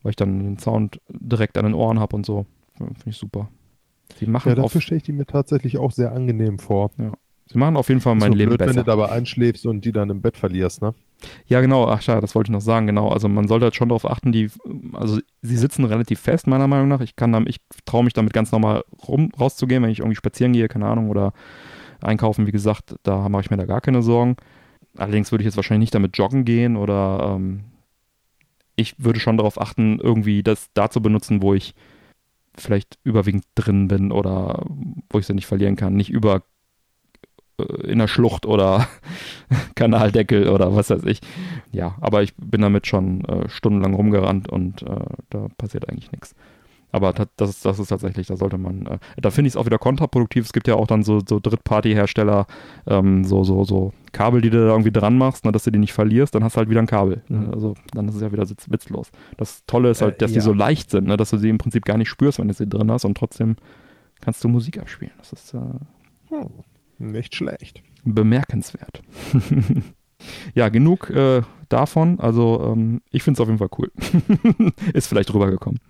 weil 0.03 0.11
ich 0.11 0.17
dann 0.17 0.41
den 0.45 0.59
Sound 0.59 1.01
direkt 1.09 1.57
an 1.57 1.65
den 1.65 1.75
Ohren 1.75 1.99
habe 1.99 2.15
und 2.15 2.27
so. 2.27 2.45
Finde 2.77 2.95
ich 3.07 3.17
super. 3.17 3.49
Sie 4.19 4.27
machen, 4.27 4.51
Ja, 4.51 4.55
dafür 4.55 4.81
stelle 4.83 4.99
ich 4.99 5.05
die 5.05 5.13
mir 5.13 5.25
tatsächlich 5.25 5.79
auch 5.79 5.93
sehr 5.93 6.13
angenehm 6.13 6.59
vor. 6.59 6.91
sie 7.47 7.59
machen 7.59 7.77
auf 7.79 7.89
jeden 7.89 8.03
Fall 8.03 8.15
mein 8.17 8.33
so 8.33 8.37
Leben 8.39 8.51
blöd, 8.51 8.61
wenn 8.61 8.67
besser. 8.69 8.81
du 8.81 8.87
dabei 8.87 9.09
einschläfst 9.11 9.65
und 9.67 9.85
die 9.85 9.93
dann 9.93 10.11
im 10.11 10.21
Bett 10.21 10.37
verlierst, 10.37 10.83
ne? 10.83 10.95
Ja, 11.47 11.61
genau, 11.61 11.87
ach 11.87 12.03
schade, 12.03 12.21
das 12.21 12.35
wollte 12.35 12.49
ich 12.49 12.53
noch 12.53 12.61
sagen, 12.61 12.87
genau. 12.87 13.09
Also 13.09 13.29
man 13.29 13.49
sollte 13.49 13.65
halt 13.65 13.75
schon 13.75 13.89
darauf 13.89 14.09
achten, 14.09 14.33
die, 14.33 14.51
also 14.93 15.19
sie 15.43 15.57
sitzen 15.57 15.85
relativ 15.85 16.21
fest, 16.21 16.47
meiner 16.47 16.69
Meinung 16.69 16.89
nach. 16.89 17.01
Ich 17.01 17.17
kann 17.17 17.33
dann, 17.33 17.47
ich 17.47 17.61
traue 17.85 18.05
mich 18.05 18.13
damit 18.13 18.33
ganz 18.33 18.53
normal 18.53 18.85
rum, 19.07 19.31
rauszugehen, 19.39 19.83
wenn 19.83 19.91
ich 19.91 20.01
irgendwie 20.01 20.17
spazieren 20.17 20.53
gehe, 20.53 20.69
keine 20.69 20.87
Ahnung, 20.87 21.11
oder 21.11 21.33
einkaufen, 22.01 22.47
wie 22.47 22.53
gesagt, 22.53 22.97
da 23.03 23.29
mache 23.29 23.43
ich 23.43 23.51
mir 23.51 23.57
da 23.57 23.67
gar 23.67 23.81
keine 23.81 24.03
Sorgen. 24.03 24.37
Allerdings 24.97 25.33
würde 25.33 25.43
ich 25.43 25.47
jetzt 25.47 25.57
wahrscheinlich 25.57 25.87
nicht 25.87 25.95
damit 25.95 26.17
joggen 26.17 26.45
gehen 26.45 26.77
oder 26.77 27.35
ähm, 27.37 27.65
ich 28.77 28.95
würde 28.99 29.21
schon 29.21 29.37
darauf 29.37 29.61
achten, 29.61 29.99
irgendwie 30.01 30.43
das 30.43 30.71
da 30.75 30.91
zu 30.91 31.01
benutzen, 31.01 31.43
wo 31.43 31.55
ich 31.55 31.75
vielleicht 32.57 32.99
überwiegend 33.03 33.45
drin 33.55 33.89
bin 33.89 34.13
oder 34.13 34.65
wo 35.11 35.19
ich 35.19 35.27
sie 35.27 35.35
nicht 35.35 35.47
verlieren 35.47 35.77
kann. 35.77 35.95
Nicht 35.95 36.11
über 36.11 36.43
in 37.85 37.99
der 37.99 38.09
Schlucht 38.09 38.47
oder 38.47 38.89
Kanaldeckel 39.75 40.49
oder 40.49 40.75
was 40.75 40.91
weiß 40.91 41.05
ich. 41.05 41.21
Ja, 41.73 41.95
aber 42.01 42.23
ich 42.23 42.35
bin 42.37 42.61
damit 42.63 42.87
schon 42.87 43.25
äh, 43.25 43.49
stundenlang 43.49 43.95
rumgerannt 43.95 44.49
und 44.49 44.83
äh, 44.83 45.05
da 45.31 45.47
passiert 45.59 45.89
eigentlich 45.89 46.13
nichts. 46.13 46.35
Aber 46.91 47.13
das 47.13 47.51
ist, 47.51 47.65
das 47.65 47.81
ist 47.81 47.89
tatsächlich, 47.89 48.29
da 48.29 48.37
sollte 48.37 48.57
man, 48.57 48.87
äh, 48.87 48.99
da 49.21 49.33
finde 49.33 49.49
ich 49.49 49.55
es 49.55 49.57
auch 49.57 49.67
wieder 49.67 49.79
kontraproduktiv. 49.79 50.45
Es 50.45 50.53
gibt 50.53 50.69
ja 50.69 50.77
auch 50.77 50.87
dann 50.87 51.03
so, 51.03 51.21
so 51.29 51.41
Drittparty-Hersteller, 51.41 52.47
ähm, 52.87 53.25
so, 53.25 53.43
so, 53.43 53.65
so 53.65 53.93
Kabel, 54.13 54.41
die 54.41 54.51
du 54.51 54.59
da 54.65 54.71
irgendwie 54.71 54.93
dran 54.93 55.19
machst, 55.19 55.45
ne, 55.45 55.51
dass 55.51 55.65
du 55.65 55.73
die 55.73 55.81
nicht 55.81 55.93
verlierst, 55.93 56.37
dann 56.37 56.45
hast 56.45 56.55
du 56.55 56.59
halt 56.59 56.71
wieder 56.71 56.79
ein 56.81 56.87
Kabel. 56.87 57.23
Ne? 57.27 57.51
Also 57.53 57.75
dann 57.93 58.07
ist 58.09 58.15
es 58.15 58.21
ja 58.23 58.31
wieder 58.31 58.49
witzlos. 58.69 59.11
Das 59.39 59.65
Tolle 59.67 59.91
ist 59.91 60.03
halt, 60.03 60.15
Äh, 60.15 60.19
dass 60.19 60.31
die 60.31 60.39
ja. 60.39 60.43
so 60.45 60.53
leicht 60.53 60.91
sind, 60.93 61.09
ne, 61.09 61.17
dass 61.17 61.31
du 61.31 61.37
sie 61.37 61.49
im 61.49 61.59
Prinzip 61.59 61.85
gar 61.85 61.99
nicht 61.99 62.09
spürst, 62.09 62.39
wenn 62.39 62.47
du 62.47 62.55
sie 62.55 62.69
drin 62.69 62.93
hast 62.93 63.05
und 63.05 63.17
trotzdem 63.19 63.57
kannst 64.21 64.45
du 64.45 64.49
Musik 64.49 64.79
abspielen. 64.79 65.13
Das 65.19 65.33
ist 65.33 65.53
äh, 65.55 65.59
Hm, 66.31 66.49
nicht 66.99 67.35
schlecht. 67.35 67.83
bemerkenswert. 68.05 69.03
ja, 70.55 70.69
genug 70.69 71.11
äh, 71.11 71.43
davon. 71.69 72.21
Also 72.21 72.73
ähm, 72.73 73.03
ich 73.11 73.23
finde 73.23 73.37
es 73.37 73.41
auf 73.41 73.49
jeden 73.49 73.59
Fall 73.59 73.71
cool. 73.79 73.91
Ist 74.93 75.09
vielleicht 75.09 75.33
rübergekommen. 75.33 75.81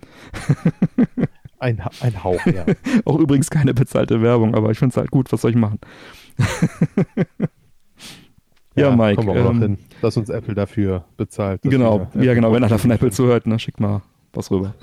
Ein, 1.60 1.80
ein 2.00 2.22
Hauch, 2.22 2.44
ja. 2.44 2.66
Auch 3.06 3.18
übrigens 3.18 3.48
keine 3.48 3.72
bezahlte 3.72 4.20
Werbung, 4.20 4.54
aber 4.54 4.70
ich 4.70 4.78
finde 4.78 4.92
es 4.92 4.96
halt 4.98 5.10
gut. 5.10 5.32
Was 5.32 5.40
soll 5.40 5.52
ich 5.52 5.56
machen? 5.56 5.78
Ja, 8.74 8.94
Mike, 8.94 9.16
Kommen 9.16 9.34
wir 9.34 9.44
auch 9.44 9.50
ähm, 9.50 9.58
noch 9.58 9.62
hin, 9.62 9.78
dass 10.02 10.16
uns 10.16 10.28
Apple 10.28 10.54
dafür 10.54 11.04
bezahlt. 11.16 11.62
Genau, 11.62 12.08
ja 12.14 12.34
genau, 12.34 12.52
wenn 12.52 12.64
einer 12.64 12.78
von 12.78 12.90
Apple 12.90 13.12
zuhört, 13.12 13.46
ne, 13.46 13.58
schickt 13.58 13.80
mal 13.80 14.02
was 14.32 14.50
rüber. 14.50 14.74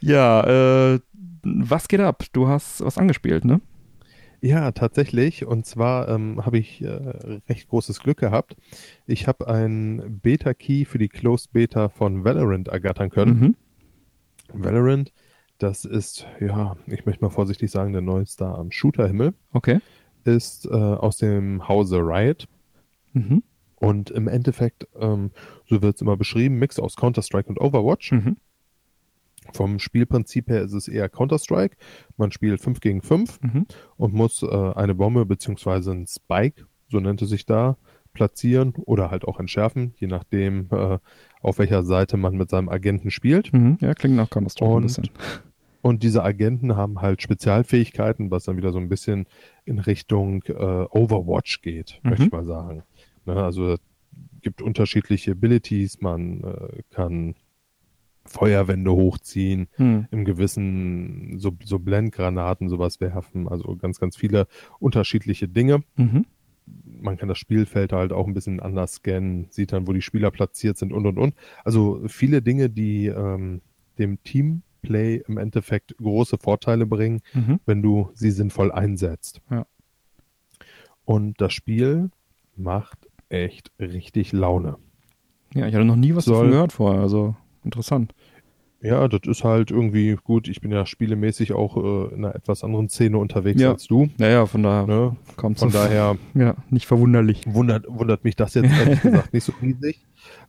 ja, 0.00 0.92
äh, 0.94 1.00
was 1.44 1.88
geht 1.88 2.00
ab? 2.00 2.24
Du 2.32 2.48
hast 2.48 2.84
was 2.84 2.98
angespielt, 2.98 3.44
ne? 3.44 3.60
Ja, 4.44 4.72
tatsächlich. 4.72 5.46
Und 5.46 5.66
zwar 5.66 6.08
ähm, 6.08 6.44
habe 6.44 6.58
ich 6.58 6.82
äh, 6.82 6.88
recht 7.48 7.68
großes 7.68 8.00
Glück 8.00 8.18
gehabt. 8.18 8.56
Ich 9.06 9.28
habe 9.28 9.46
einen 9.46 10.18
Beta-Key 10.20 10.84
für 10.84 10.98
die 10.98 11.08
Closed 11.08 11.52
Beta 11.52 11.88
von 11.88 12.24
Valorant 12.24 12.66
ergattern 12.66 13.08
können. 13.08 13.38
Mhm. 13.38 14.62
Valorant, 14.64 15.12
das 15.58 15.84
ist, 15.84 16.26
ja, 16.40 16.76
ich 16.88 17.06
möchte 17.06 17.24
mal 17.24 17.30
vorsichtig 17.30 17.70
sagen, 17.70 17.92
der 17.92 18.02
neue 18.02 18.26
Star 18.26 18.58
am 18.58 18.72
Shooterhimmel, 18.72 19.32
Okay. 19.52 19.78
ist 20.24 20.66
äh, 20.66 20.70
aus 20.70 21.18
dem 21.18 21.68
Hause 21.68 21.98
Riot. 21.98 22.48
Mhm. 23.12 23.44
Und 23.76 24.10
im 24.10 24.26
Endeffekt, 24.26 24.88
ähm, 24.98 25.30
so 25.66 25.82
wird 25.82 25.94
es 25.94 26.00
immer 26.02 26.16
beschrieben, 26.16 26.58
Mix 26.58 26.80
aus 26.80 26.96
Counter-Strike 26.96 27.48
und 27.48 27.60
Overwatch. 27.60 28.10
Mhm. 28.10 28.36
Vom 29.54 29.78
Spielprinzip 29.78 30.48
her 30.48 30.62
ist 30.62 30.72
es 30.72 30.88
eher 30.88 31.08
Counter-Strike. 31.08 31.76
Man 32.16 32.30
spielt 32.32 32.60
5 32.60 32.80
gegen 32.80 33.02
5 33.02 33.40
Mhm. 33.42 33.66
und 33.96 34.14
muss 34.14 34.42
äh, 34.42 34.46
eine 34.74 34.94
Bombe 34.94 35.26
beziehungsweise 35.26 35.92
ein 35.92 36.06
Spike, 36.06 36.64
so 36.88 37.00
nennt 37.00 37.22
es 37.22 37.30
sich 37.30 37.46
da, 37.46 37.76
platzieren 38.12 38.74
oder 38.84 39.10
halt 39.10 39.24
auch 39.24 39.40
entschärfen, 39.40 39.94
je 39.96 40.06
nachdem, 40.06 40.68
äh, 40.70 40.98
auf 41.40 41.58
welcher 41.58 41.82
Seite 41.82 42.16
man 42.18 42.36
mit 42.36 42.50
seinem 42.50 42.68
Agenten 42.68 43.10
spielt. 43.10 43.52
Mhm. 43.52 43.78
Ja, 43.80 43.94
klingt 43.94 44.16
nach 44.16 44.28
Counter-Strike 44.30 44.70
ein 44.70 44.76
Und 44.76 44.82
bisschen. 44.82 45.08
Und 45.80 46.02
diese 46.04 46.22
Agenten 46.22 46.76
haben 46.76 47.00
halt 47.00 47.22
Spezialfähigkeiten, 47.22 48.30
was 48.30 48.44
dann 48.44 48.56
wieder 48.56 48.70
so 48.70 48.78
ein 48.78 48.88
bisschen 48.88 49.26
in 49.64 49.78
Richtung 49.80 50.42
äh, 50.44 50.52
Overwatch 50.52 51.60
geht, 51.62 51.98
Mhm. 52.02 52.10
möchte 52.10 52.26
ich 52.26 52.32
mal 52.32 52.44
sagen. 52.44 52.82
Ne, 53.24 53.34
also 53.42 53.72
es 53.72 53.80
gibt 54.42 54.60
unterschiedliche 54.62 55.32
Abilities, 55.32 56.00
man 56.00 56.42
äh, 56.44 56.82
kann 56.90 57.34
Feuerwände 58.24 58.92
hochziehen, 58.92 59.68
Mhm. 59.78 60.06
im 60.10 60.24
gewissen 60.24 61.38
so, 61.38 61.52
so 61.64 61.78
Blendgranaten 61.78 62.68
sowas 62.68 63.00
werfen, 63.00 63.48
also 63.48 63.76
ganz, 63.76 63.98
ganz 64.00 64.16
viele 64.16 64.46
unterschiedliche 64.78 65.48
Dinge. 65.48 65.82
Mhm. 65.96 66.24
Man 66.84 67.16
kann 67.16 67.28
das 67.28 67.38
Spielfeld 67.38 67.92
halt 67.92 68.12
auch 68.12 68.26
ein 68.28 68.34
bisschen 68.34 68.60
anders 68.60 68.94
scannen, 68.94 69.46
sieht 69.50 69.72
dann, 69.72 69.86
wo 69.88 69.92
die 69.92 70.02
Spieler 70.02 70.30
platziert 70.30 70.78
sind 70.78 70.92
und 70.92 71.06
und 71.06 71.18
und. 71.18 71.34
Also 71.64 72.00
viele 72.06 72.40
Dinge, 72.42 72.70
die 72.70 73.06
ähm, 73.08 73.60
dem 73.98 74.22
Teamplay 74.22 75.22
im 75.26 75.38
Endeffekt 75.38 75.96
große 75.98 76.38
Vorteile 76.38 76.86
bringen, 76.86 77.20
Mhm. 77.34 77.58
wenn 77.66 77.82
du 77.82 78.10
sie 78.14 78.30
sinnvoll 78.30 78.70
einsetzt. 78.70 79.40
Ja. 79.50 79.66
Und 81.04 81.40
das 81.40 81.52
Spiel 81.52 82.10
macht 82.56 83.08
echt 83.28 83.72
richtig 83.80 84.32
Laune. 84.32 84.76
Ja, 85.54 85.66
ich 85.66 85.74
hatte 85.74 85.84
noch 85.84 85.96
nie 85.96 86.14
was 86.14 86.24
Soll- 86.26 86.36
davon 86.36 86.50
gehört 86.52 86.72
vorher, 86.72 87.00
also 87.02 87.34
interessant. 87.64 88.14
Ja, 88.84 89.06
das 89.06 89.20
ist 89.26 89.44
halt 89.44 89.70
irgendwie 89.70 90.16
gut. 90.24 90.48
Ich 90.48 90.60
bin 90.60 90.72
ja 90.72 90.84
spielemäßig 90.86 91.52
auch 91.52 91.76
äh, 91.76 92.14
in 92.14 92.24
einer 92.24 92.34
etwas 92.34 92.64
anderen 92.64 92.88
Szene 92.88 93.16
unterwegs 93.18 93.60
Ja. 93.60 93.70
als 93.70 93.86
du. 93.86 94.08
Naja, 94.18 94.44
von 94.46 94.64
daher 94.64 94.86
Ne? 94.88 95.16
kommt 95.36 95.60
Von 95.60 95.70
daher 95.70 96.16
Ja, 96.34 96.56
nicht 96.68 96.86
verwunderlich. 96.86 97.42
wundert, 97.46 97.86
wundert 97.88 98.24
mich 98.24 98.34
das 98.34 98.54
jetzt 98.54 98.72
ehrlich 98.72 99.00
gesagt 99.00 99.32
nicht 99.32 99.44
so 99.44 99.52
riesig. 99.62 100.04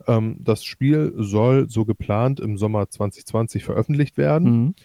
Ähm, 0.08 0.38
das 0.40 0.64
Spiel 0.64 1.14
soll 1.18 1.70
so 1.70 1.86
geplant 1.86 2.40
im 2.40 2.58
Sommer 2.58 2.90
2020 2.90 3.64
veröffentlicht 3.64 4.18
werden 4.18 4.52
Mhm. 4.52 4.76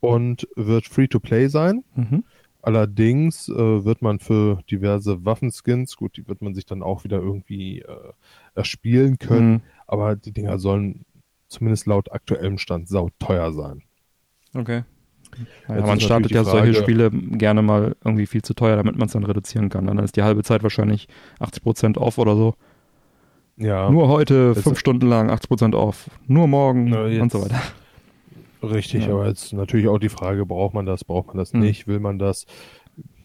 und 0.00 0.48
wird 0.56 0.86
free 0.86 1.06
to 1.08 1.20
play 1.20 1.48
sein. 1.48 1.84
Mhm. 1.96 2.24
Allerdings 2.62 3.48
äh, 3.50 3.84
wird 3.84 4.00
man 4.02 4.18
für 4.20 4.60
diverse 4.70 5.24
Waffenskins, 5.24 5.96
gut, 5.96 6.16
die 6.16 6.26
wird 6.26 6.40
man 6.42 6.54
sich 6.54 6.64
dann 6.64 6.82
auch 6.82 7.04
wieder 7.04 7.18
irgendwie 7.18 7.80
äh, 7.80 7.86
erspielen 8.54 9.18
können, 9.18 9.52
Mhm. 9.52 9.60
aber 9.86 10.16
die 10.16 10.32
Dinger 10.32 10.58
sollen 10.58 11.04
zumindest 11.48 11.86
laut 11.86 12.12
aktuellem 12.12 12.58
Stand 12.58 12.88
sauteuer 12.88 13.52
sein. 13.52 13.82
Okay. 14.54 14.84
Ja, 15.68 15.76
Jetzt 15.76 15.86
man 15.86 16.00
startet 16.00 16.30
ja 16.30 16.42
die 16.44 16.48
solche 16.50 16.72
Frage- 16.72 16.82
Spiele 16.82 17.10
gerne 17.10 17.60
mal 17.60 17.94
irgendwie 18.04 18.26
viel 18.26 18.42
zu 18.42 18.54
teuer, 18.54 18.76
damit 18.76 18.96
man 18.96 19.06
es 19.06 19.12
dann 19.12 19.24
reduzieren 19.24 19.68
kann. 19.68 19.86
Dann 19.86 19.98
ist 19.98 20.16
die 20.16 20.22
halbe 20.22 20.42
Zeit 20.42 20.62
wahrscheinlich 20.62 21.08
80% 21.40 21.98
off 21.98 22.16
oder 22.18 22.36
so. 22.36 22.54
Ja, 23.58 23.90
Nur 23.90 24.08
heute 24.08 24.54
fünf 24.54 24.78
Stunden 24.78 25.06
lang 25.08 25.30
80% 25.30 25.74
off. 25.74 26.08
Nur 26.26 26.46
morgen 26.46 26.90
Na, 26.90 27.06
jetzt- 27.06 27.22
und 27.22 27.32
so 27.32 27.42
weiter. 27.42 27.60
richtig, 28.62 29.06
Ja. 29.06 29.12
aber 29.14 29.26
jetzt 29.28 29.52
natürlich 29.52 29.88
auch 29.88 29.98
die 29.98 30.08
Frage, 30.08 30.46
braucht 30.46 30.74
man 30.74 30.86
das, 30.86 31.04
braucht 31.04 31.28
man 31.28 31.38
das 31.38 31.52
Hm. 31.52 31.60
nicht, 31.60 31.86
will 31.86 32.00
man 32.00 32.18
das? 32.18 32.46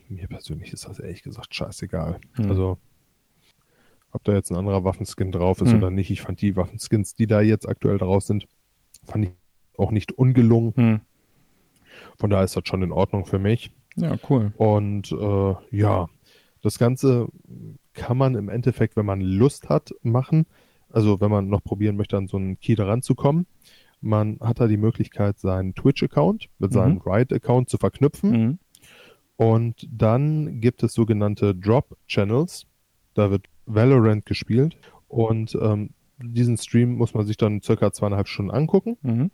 Mir 0.09 0.27
persönlich 0.27 0.73
ist 0.73 0.87
das 0.87 0.99
ehrlich 0.99 1.23
gesagt 1.23 1.53
scheißegal. 1.55 2.19
Hm. 2.33 2.49
Also, 2.49 2.77
ob 4.11 4.23
da 4.23 4.33
jetzt 4.33 4.51
ein 4.51 4.57
anderer 4.57 4.83
Waffenskin 4.83 5.31
drauf 5.31 5.61
ist 5.61 5.71
Hm. 5.71 5.77
oder 5.79 5.89
nicht, 5.91 6.09
ich 6.11 6.21
fand 6.21 6.41
die 6.41 6.55
Waffenskins, 6.55 7.15
die 7.15 7.27
da 7.27 7.41
jetzt 7.41 7.67
aktuell 7.67 7.97
draus 7.97 8.27
sind, 8.27 8.47
fand 9.03 9.25
ich 9.25 9.31
auch 9.77 9.91
nicht 9.91 10.11
ungelungen. 10.11 10.73
Hm. 10.75 10.99
Von 12.17 12.29
daher 12.29 12.45
ist 12.45 12.55
das 12.55 12.63
schon 12.65 12.83
in 12.83 12.91
Ordnung 12.91 13.25
für 13.25 13.39
mich. 13.39 13.71
Ja, 13.95 14.17
cool. 14.29 14.53
Und 14.57 15.11
äh, 15.11 15.55
ja, 15.71 16.07
das 16.61 16.77
Ganze 16.77 17.27
kann 17.93 18.17
man 18.17 18.35
im 18.35 18.49
Endeffekt, 18.49 18.95
wenn 18.95 19.05
man 19.05 19.21
Lust 19.21 19.69
hat, 19.69 19.91
machen. 20.03 20.45
Also 20.89 21.19
wenn 21.21 21.31
man 21.31 21.47
noch 21.47 21.63
probieren 21.63 21.95
möchte, 21.97 22.17
an 22.17 22.27
so 22.27 22.37
einen 22.37 22.59
Key 22.59 22.75
ranzukommen. 22.77 23.47
Man 24.01 24.39
hat 24.41 24.59
da 24.59 24.67
die 24.67 24.77
Möglichkeit, 24.77 25.39
seinen 25.39 25.75
Twitch-Account 25.75 26.49
mit 26.59 26.71
Mhm. 26.71 26.75
seinem 26.75 26.97
Riot-Account 26.99 27.69
zu 27.69 27.77
verknüpfen. 27.77 28.31
Mhm. 28.31 28.59
Und 29.37 29.87
dann 29.91 30.59
gibt 30.61 30.83
es 30.83 30.93
sogenannte 30.93 31.55
Drop-Channels. 31.55 32.65
Da 33.13 33.29
wird 33.31 33.45
Valorant 33.65 34.25
gespielt. 34.25 34.77
Und 35.07 35.57
ähm, 35.61 35.91
diesen 36.19 36.57
Stream 36.57 36.95
muss 36.95 37.13
man 37.13 37.25
sich 37.25 37.37
dann 37.37 37.61
circa 37.61 37.91
zweieinhalb 37.91 38.27
Stunden 38.27 38.51
angucken. 38.51 38.97
Mhm. 39.01 39.31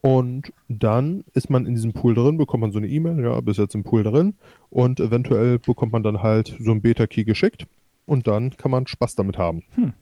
Und 0.00 0.52
dann 0.68 1.24
ist 1.34 1.50
man 1.50 1.66
in 1.66 1.74
diesem 1.74 1.92
Pool 1.92 2.14
drin, 2.14 2.38
bekommt 2.38 2.60
man 2.60 2.72
so 2.72 2.78
eine 2.78 2.86
E-Mail, 2.86 3.22
ja, 3.22 3.40
bis 3.40 3.56
jetzt 3.56 3.74
im 3.74 3.82
Pool 3.82 4.04
drin. 4.04 4.34
Und 4.70 5.00
eventuell 5.00 5.58
bekommt 5.58 5.92
man 5.92 6.02
dann 6.02 6.22
halt 6.22 6.56
so 6.60 6.70
einen 6.70 6.82
Beta-Key 6.82 7.24
geschickt. 7.24 7.66
Und 8.06 8.26
dann 8.26 8.56
kann 8.56 8.70
man 8.70 8.86
Spaß 8.86 9.16
damit 9.16 9.38
haben. 9.38 9.64
Hm. 9.74 9.92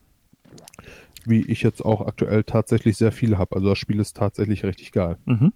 Wie 1.24 1.40
ich 1.50 1.62
jetzt 1.62 1.84
auch 1.84 2.06
aktuell 2.06 2.44
tatsächlich 2.44 2.96
sehr 2.96 3.10
viele 3.10 3.38
habe. 3.38 3.56
Also 3.56 3.70
das 3.70 3.78
Spiel 3.78 3.98
ist 3.98 4.16
tatsächlich 4.16 4.64
richtig 4.64 4.92
geil. 4.92 5.16
Mhm. 5.24 5.52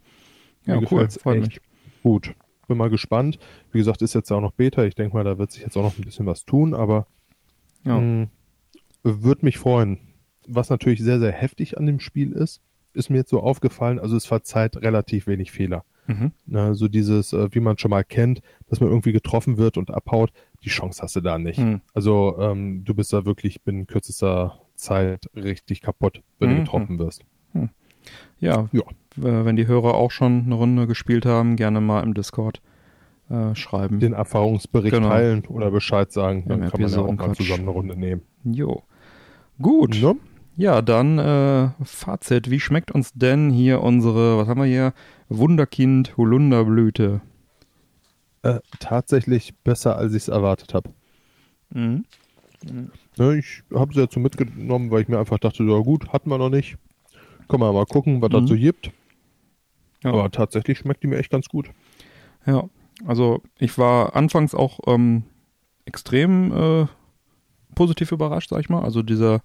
Ja, 0.65 0.81
Mir 0.81 0.91
cool. 0.91 1.09
Freut 1.11 1.37
echt 1.39 1.47
mich. 1.47 1.61
Gut. 2.03 2.35
Bin 2.71 2.79
mal 2.79 2.89
gespannt. 2.89 3.41
Wie 3.73 3.79
gesagt, 3.79 4.01
ist 4.01 4.15
jetzt 4.15 4.31
auch 4.31 4.41
noch 4.41 4.53
Beta. 4.53 4.85
Ich 4.85 4.95
denke 4.95 5.17
mal, 5.17 5.25
da 5.25 5.39
wird 5.39 5.51
sich 5.51 5.63
jetzt 5.63 5.77
auch 5.77 5.83
noch 5.83 5.99
ein 5.99 6.05
bisschen 6.05 6.25
was 6.27 6.45
tun, 6.45 6.73
aber 6.73 7.09
Ja. 7.85 7.99
mh, 7.99 8.29
würde 9.03 9.45
mich 9.45 9.59
freuen. 9.59 9.99
Was 10.47 10.71
natürlich 10.71 11.01
sehr, 11.03 11.19
sehr 11.19 11.33
heftig 11.33 11.79
an 11.79 11.87
dem 11.87 11.99
Spiel 11.99 12.31
ist, 12.31 12.61
ist 12.93 13.11
mir 13.11 13.17
jetzt 13.17 13.31
so 13.31 13.41
aufgefallen. 13.41 13.99
Also 13.99 14.17
es 14.17 14.25
verzeiht 14.25 14.77
relativ 14.77 15.27
wenig 15.27 15.51
Fehler. 15.51 15.85
Mhm. 16.07 16.31
Ne, 16.47 16.77
so 16.77 16.87
dieses, 16.87 17.33
äh, 17.33 17.49
wie 17.53 17.59
man 17.61 17.77
schon 17.77 17.91
mal 17.91 18.05
kennt, 18.05 18.41
dass 18.69 18.79
man 18.79 18.89
irgendwie 18.89 19.13
getroffen 19.13 19.59
wird 19.59 19.77
und 19.77 19.91
abhaut, 19.91 20.31
die 20.63 20.69
Chance 20.69 21.03
hast 21.03 21.17
du 21.17 21.21
da 21.23 21.39
nicht. 21.41 21.59
Mhm. 21.59 21.81
Also 21.93 22.37
ähm, 22.39 22.85
du 22.85 22.95
bist 22.95 23.13
da 23.13 23.25
wirklich 23.25 23.63
binnen 23.63 23.89
kürzester 23.89 24.61
Zeit 24.77 25.29
richtig 25.35 25.81
kaputt, 25.83 26.23
wenn 26.39 26.51
Mhm. 26.51 26.55
du 26.55 26.61
getroffen 26.63 26.99
wirst. 27.01 27.25
Ja, 28.39 28.69
Ja. 28.73 28.83
wenn 29.17 29.57
die 29.57 29.67
Hörer 29.67 29.95
auch 29.95 30.11
schon 30.11 30.45
eine 30.47 30.55
Runde 30.55 30.87
gespielt 30.87 31.27
haben, 31.27 31.57
gerne 31.57 31.81
mal 31.81 32.03
im 32.03 32.15
Discord 32.15 32.61
äh, 33.29 33.55
schreiben. 33.55 34.01
Den 34.01 34.13
Erfahrungsbericht 34.13 34.95
Genau. 34.95 35.09
teilen 35.09 35.47
oder 35.47 35.71
Bescheid 35.71 36.11
sagen, 36.13 36.45
dann 36.49 36.63
Im 36.63 36.71
kann 36.71 36.81
man 36.81 36.91
ja 36.91 36.99
auch 37.01 37.13
mal 37.13 37.35
zusammen 37.35 37.63
eine 37.63 37.71
Runde 37.71 37.97
nehmen. 37.97 38.23
Jo. 38.45 38.83
Gut. 39.61 40.01
Ne? 40.01 40.17
Ja, 40.57 40.83
dann 40.83 41.19
äh, 41.19 41.69
Fazit. 41.85 42.51
Wie 42.51 42.61
schmeckt 42.61 42.91
uns 42.91 43.13
denn 43.13 43.51
hier 43.51 43.83
unsere, 43.83 44.37
was 44.39 44.49
haben 44.49 44.61
wir 44.61 44.67
hier? 44.67 44.93
Wunderkind 45.29 46.17
Holunderblüte. 46.17 47.21
Äh, 48.43 48.59
tatsächlich 48.79 49.55
besser, 49.65 49.97
als 49.97 50.13
ich 50.13 50.23
es 50.23 50.29
erwartet 50.29 50.75
habe. 50.75 50.91
Mhm. 51.73 52.05
Ne, 53.17 53.37
ich 53.39 53.63
habe 53.75 53.95
sie 53.95 54.07
so 54.11 54.19
mitgenommen, 54.21 54.91
weil 54.91 55.03
ich 55.03 55.09
mir 55.09 55.19
einfach 55.19 55.39
dachte, 55.39 55.63
ja 55.63 55.79
gut, 55.79 56.13
hatten 56.13 56.31
wir 56.31 56.39
noch 56.39 56.51
nicht. 56.51 56.77
Können 57.51 57.63
wir 57.63 57.73
mal 57.73 57.87
gucken, 57.87 58.23
was 58.23 58.31
Mhm. 58.31 58.33
das 58.35 58.49
so 58.49 58.55
gibt. 58.57 58.91
Ja. 60.05 60.11
Aber 60.13 60.31
tatsächlich 60.31 60.79
schmeckt 60.79 61.03
die 61.03 61.09
mir 61.09 61.19
echt 61.19 61.31
ganz 61.31 61.49
gut. 61.49 61.71
Ja, 62.47 62.65
also 63.07 63.43
ich 63.59 63.77
war 63.77 64.17
anfangs 64.17 64.55
auch 64.55 64.81
ähm, 64.87 65.25
extrem 65.85 66.53
äh, 66.53 66.87
positiv 67.75 68.13
überrascht, 68.13 68.49
sag 68.51 68.61
ich 68.61 68.71
mal. 68.71 68.83
Also 68.83 69.03
dieser, 69.03 69.41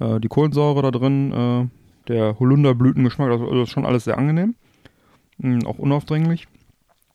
äh, 0.00 0.20
die 0.20 0.28
Kohlensäure 0.28 0.82
da 0.82 0.90
drin, 0.90 1.32
äh, 1.32 2.08
der 2.08 2.38
Holunderblütengeschmack, 2.38 3.30
also 3.30 3.50
das 3.50 3.68
ist 3.68 3.70
schon 3.72 3.86
alles 3.86 4.04
sehr 4.04 4.18
angenehm. 4.18 4.56
Mm, 5.38 5.60
auch 5.66 5.78
unaufdringlich. 5.78 6.48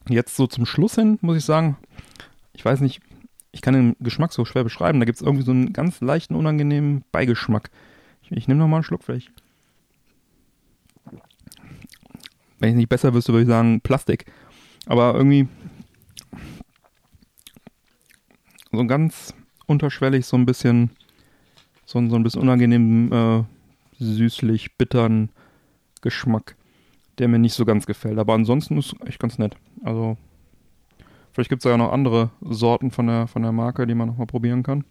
Jetzt 0.09 0.35
so 0.35 0.47
zum 0.47 0.65
Schluss 0.65 0.95
hin, 0.95 1.19
muss 1.21 1.37
ich 1.37 1.45
sagen, 1.45 1.77
ich 2.53 2.65
weiß 2.65 2.81
nicht, 2.81 3.01
ich 3.51 3.61
kann 3.61 3.73
den 3.75 3.95
Geschmack 3.99 4.33
so 4.33 4.45
schwer 4.45 4.63
beschreiben. 4.63 4.99
Da 4.99 5.05
gibt 5.05 5.17
es 5.17 5.21
irgendwie 5.21 5.43
so 5.43 5.51
einen 5.51 5.73
ganz 5.73 6.01
leichten, 6.01 6.35
unangenehmen 6.35 7.03
Beigeschmack. 7.11 7.69
Ich, 8.23 8.31
ich 8.31 8.47
nehme 8.47 8.59
noch 8.59 8.67
mal 8.67 8.77
einen 8.77 8.83
Schluck 8.83 9.03
vielleicht. 9.03 9.31
Wenn 12.59 12.69
ich 12.71 12.75
nicht 12.75 12.89
besser 12.89 13.13
wüsste, 13.13 13.31
würde 13.33 13.43
ich 13.43 13.47
sagen 13.49 13.81
Plastik. 13.81 14.25
Aber 14.85 15.13
irgendwie 15.15 15.47
so 18.71 18.85
ganz 18.85 19.33
unterschwellig 19.67 20.25
so 20.25 20.37
ein 20.37 20.45
bisschen 20.45 20.91
so, 21.85 21.99
ein- 21.99 22.09
so 22.09 22.15
ein 22.15 22.23
bisschen 22.23 22.41
unangenehmen 22.41 23.11
äh, 23.11 23.43
süßlich 23.99 24.77
bitteren 24.77 25.29
Geschmack, 26.01 26.55
der 27.17 27.27
mir 27.27 27.39
nicht 27.39 27.53
so 27.53 27.65
ganz 27.65 27.85
gefällt. 27.85 28.19
Aber 28.19 28.33
ansonsten 28.33 28.77
ist 28.77 28.95
echt 29.05 29.19
ganz 29.19 29.37
nett. 29.37 29.55
Also 29.83 30.17
vielleicht 31.33 31.49
gibt 31.49 31.65
es 31.65 31.69
ja 31.69 31.77
noch 31.77 31.91
andere 31.91 32.29
Sorten 32.41 32.91
von 32.91 33.07
der 33.07 33.27
von 33.27 33.41
der 33.41 33.51
Marke, 33.51 33.87
die 33.87 33.95
man 33.95 34.07
noch 34.09 34.17
mal 34.17 34.25
probieren 34.27 34.63
kann. 34.63 34.83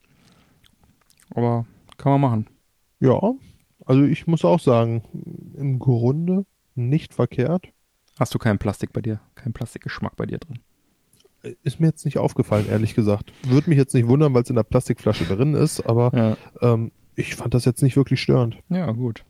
Aber 1.34 1.66
kann 1.98 2.12
man 2.12 2.20
machen. 2.20 2.46
Ja, 3.00 3.20
also 3.86 4.02
ich 4.02 4.26
muss 4.26 4.44
auch 4.44 4.58
sagen, 4.60 5.02
im 5.56 5.78
Grunde 5.78 6.44
nicht 6.78 7.14
verkehrt. 7.14 7.68
Hast 8.18 8.34
du 8.34 8.38
kein 8.38 8.58
Plastik 8.58 8.92
bei 8.92 9.00
dir? 9.00 9.20
Kein 9.34 9.52
Plastikgeschmack 9.52 10.16
bei 10.16 10.26
dir 10.26 10.38
drin? 10.38 10.58
Ist 11.62 11.78
mir 11.78 11.86
jetzt 11.86 12.04
nicht 12.04 12.18
aufgefallen, 12.18 12.66
ehrlich 12.68 12.94
gesagt. 12.94 13.32
Würde 13.44 13.70
mich 13.70 13.78
jetzt 13.78 13.94
nicht 13.94 14.08
wundern, 14.08 14.34
weil 14.34 14.42
es 14.42 14.50
in 14.50 14.56
der 14.56 14.64
Plastikflasche 14.64 15.24
drin 15.24 15.54
ist, 15.54 15.80
aber 15.82 16.10
Ja. 16.62 16.72
ähm, 16.74 16.90
ich 17.14 17.36
fand 17.36 17.54
das 17.54 17.64
jetzt 17.64 17.82
nicht 17.82 17.96
wirklich 17.96 18.20
störend. 18.20 18.56
Ja, 18.68 18.90
gut. 18.90 19.24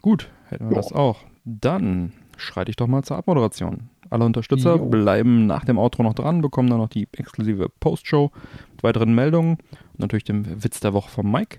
Gut, 0.00 0.30
hätten 0.48 0.68
wir 0.68 0.76
Ja. 0.76 0.82
das 0.82 0.92
auch. 0.92 1.20
Dann 1.44 2.12
schreite 2.36 2.70
ich 2.70 2.76
doch 2.76 2.86
mal 2.86 3.02
zur 3.02 3.16
Abmoderation. 3.16 3.88
Alle 4.10 4.24
Unterstützer 4.24 4.76
Jo. 4.76 4.86
bleiben 4.86 5.46
nach 5.46 5.64
dem 5.64 5.78
Outro 5.78 6.02
noch 6.04 6.14
dran, 6.14 6.40
bekommen 6.40 6.68
dann 6.70 6.78
noch 6.78 6.88
die 6.88 7.08
exklusive 7.12 7.68
Postshow 7.80 8.30
mit 8.72 8.82
weiteren 8.84 9.14
Meldungen 9.14 9.54
und 9.54 9.98
natürlich 9.98 10.24
dem 10.24 10.62
Witz 10.62 10.78
der 10.80 10.92
Woche 10.92 11.10
vom 11.10 11.30
Mike. 11.32 11.58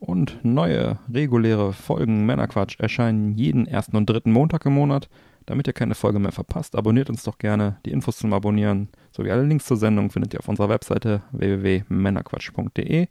Und 0.00 0.42
neue 0.42 0.98
reguläre 1.12 1.74
Folgen 1.74 2.24
Männerquatsch 2.24 2.80
erscheinen 2.80 3.34
jeden 3.34 3.66
ersten 3.66 3.96
und 3.96 4.08
dritten 4.08 4.32
Montag 4.32 4.64
im 4.64 4.72
Monat. 4.72 5.10
Damit 5.44 5.66
ihr 5.66 5.74
keine 5.74 5.94
Folge 5.94 6.18
mehr 6.18 6.32
verpasst, 6.32 6.74
abonniert 6.74 7.10
uns 7.10 7.22
doch 7.22 7.36
gerne. 7.36 7.76
Die 7.84 7.90
Infos 7.90 8.16
zum 8.16 8.32
Abonnieren 8.32 8.88
sowie 9.12 9.30
alle 9.30 9.44
Links 9.44 9.66
zur 9.66 9.76
Sendung 9.76 10.10
findet 10.10 10.32
ihr 10.32 10.40
auf 10.40 10.48
unserer 10.48 10.70
Webseite 10.70 11.22
www.männerquatsch.de. 11.32 13.08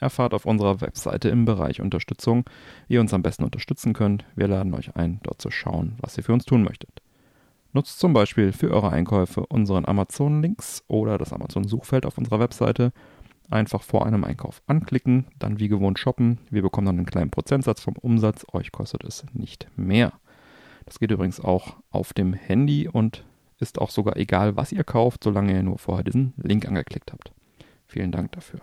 Erfahrt 0.00 0.34
auf 0.34 0.46
unserer 0.46 0.80
Webseite 0.80 1.28
im 1.28 1.44
Bereich 1.44 1.82
Unterstützung, 1.82 2.44
wie 2.88 2.94
ihr 2.94 3.00
uns 3.00 3.12
am 3.12 3.22
besten 3.22 3.44
unterstützen 3.44 3.92
könnt. 3.92 4.24
Wir 4.34 4.48
laden 4.48 4.72
euch 4.74 4.96
ein, 4.96 5.20
dort 5.24 5.42
zu 5.42 5.50
schauen, 5.50 5.96
was 6.00 6.16
ihr 6.16 6.24
für 6.24 6.32
uns 6.32 6.46
tun 6.46 6.62
möchtet. 6.62 7.02
Nutzt 7.74 7.98
zum 7.98 8.12
Beispiel 8.12 8.52
für 8.52 8.70
eure 8.70 8.90
Einkäufe 8.90 9.44
unseren 9.46 9.84
Amazon-Links 9.84 10.84
oder 10.88 11.18
das 11.18 11.32
Amazon-Suchfeld 11.32 12.06
auf 12.06 12.16
unserer 12.16 12.40
Webseite. 12.40 12.92
Einfach 13.50 13.82
vor 13.82 14.06
einem 14.06 14.24
Einkauf 14.24 14.62
anklicken, 14.66 15.26
dann 15.38 15.58
wie 15.60 15.68
gewohnt 15.68 15.98
shoppen. 15.98 16.38
Wir 16.50 16.62
bekommen 16.62 16.86
dann 16.86 16.96
einen 16.96 17.06
kleinen 17.06 17.30
Prozentsatz 17.30 17.80
vom 17.80 17.94
Umsatz. 17.96 18.46
Euch 18.52 18.72
kostet 18.72 19.04
es 19.04 19.24
nicht 19.32 19.68
mehr. 19.76 20.12
Das 20.86 20.98
geht 20.98 21.10
übrigens 21.10 21.40
auch 21.40 21.76
auf 21.90 22.12
dem 22.12 22.32
Handy 22.32 22.88
und 22.88 23.24
ist 23.58 23.80
auch 23.80 23.90
sogar 23.90 24.16
egal, 24.16 24.56
was 24.56 24.72
ihr 24.72 24.84
kauft, 24.84 25.24
solange 25.24 25.52
ihr 25.52 25.62
nur 25.62 25.78
vorher 25.78 26.04
diesen 26.04 26.34
Link 26.36 26.66
angeklickt 26.66 27.12
habt. 27.12 27.32
Vielen 27.86 28.12
Dank 28.12 28.32
dafür. 28.32 28.60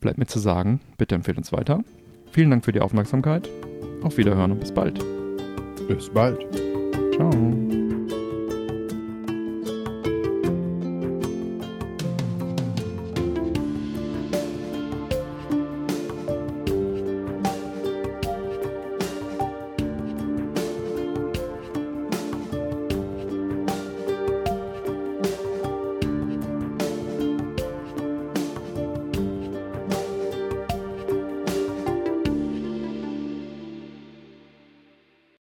Bleibt 0.00 0.18
mir 0.18 0.26
zu 0.26 0.38
sagen, 0.38 0.80
bitte 0.96 1.14
empfehlt 1.14 1.38
uns 1.38 1.52
weiter. 1.52 1.82
Vielen 2.30 2.50
Dank 2.50 2.64
für 2.64 2.72
die 2.72 2.80
Aufmerksamkeit. 2.80 3.48
Auf 4.02 4.16
Wiederhören 4.16 4.52
und 4.52 4.60
bis 4.60 4.72
bald. 4.72 5.04
Bis 5.88 6.08
bald. 6.08 6.40
Ciao. 7.14 7.67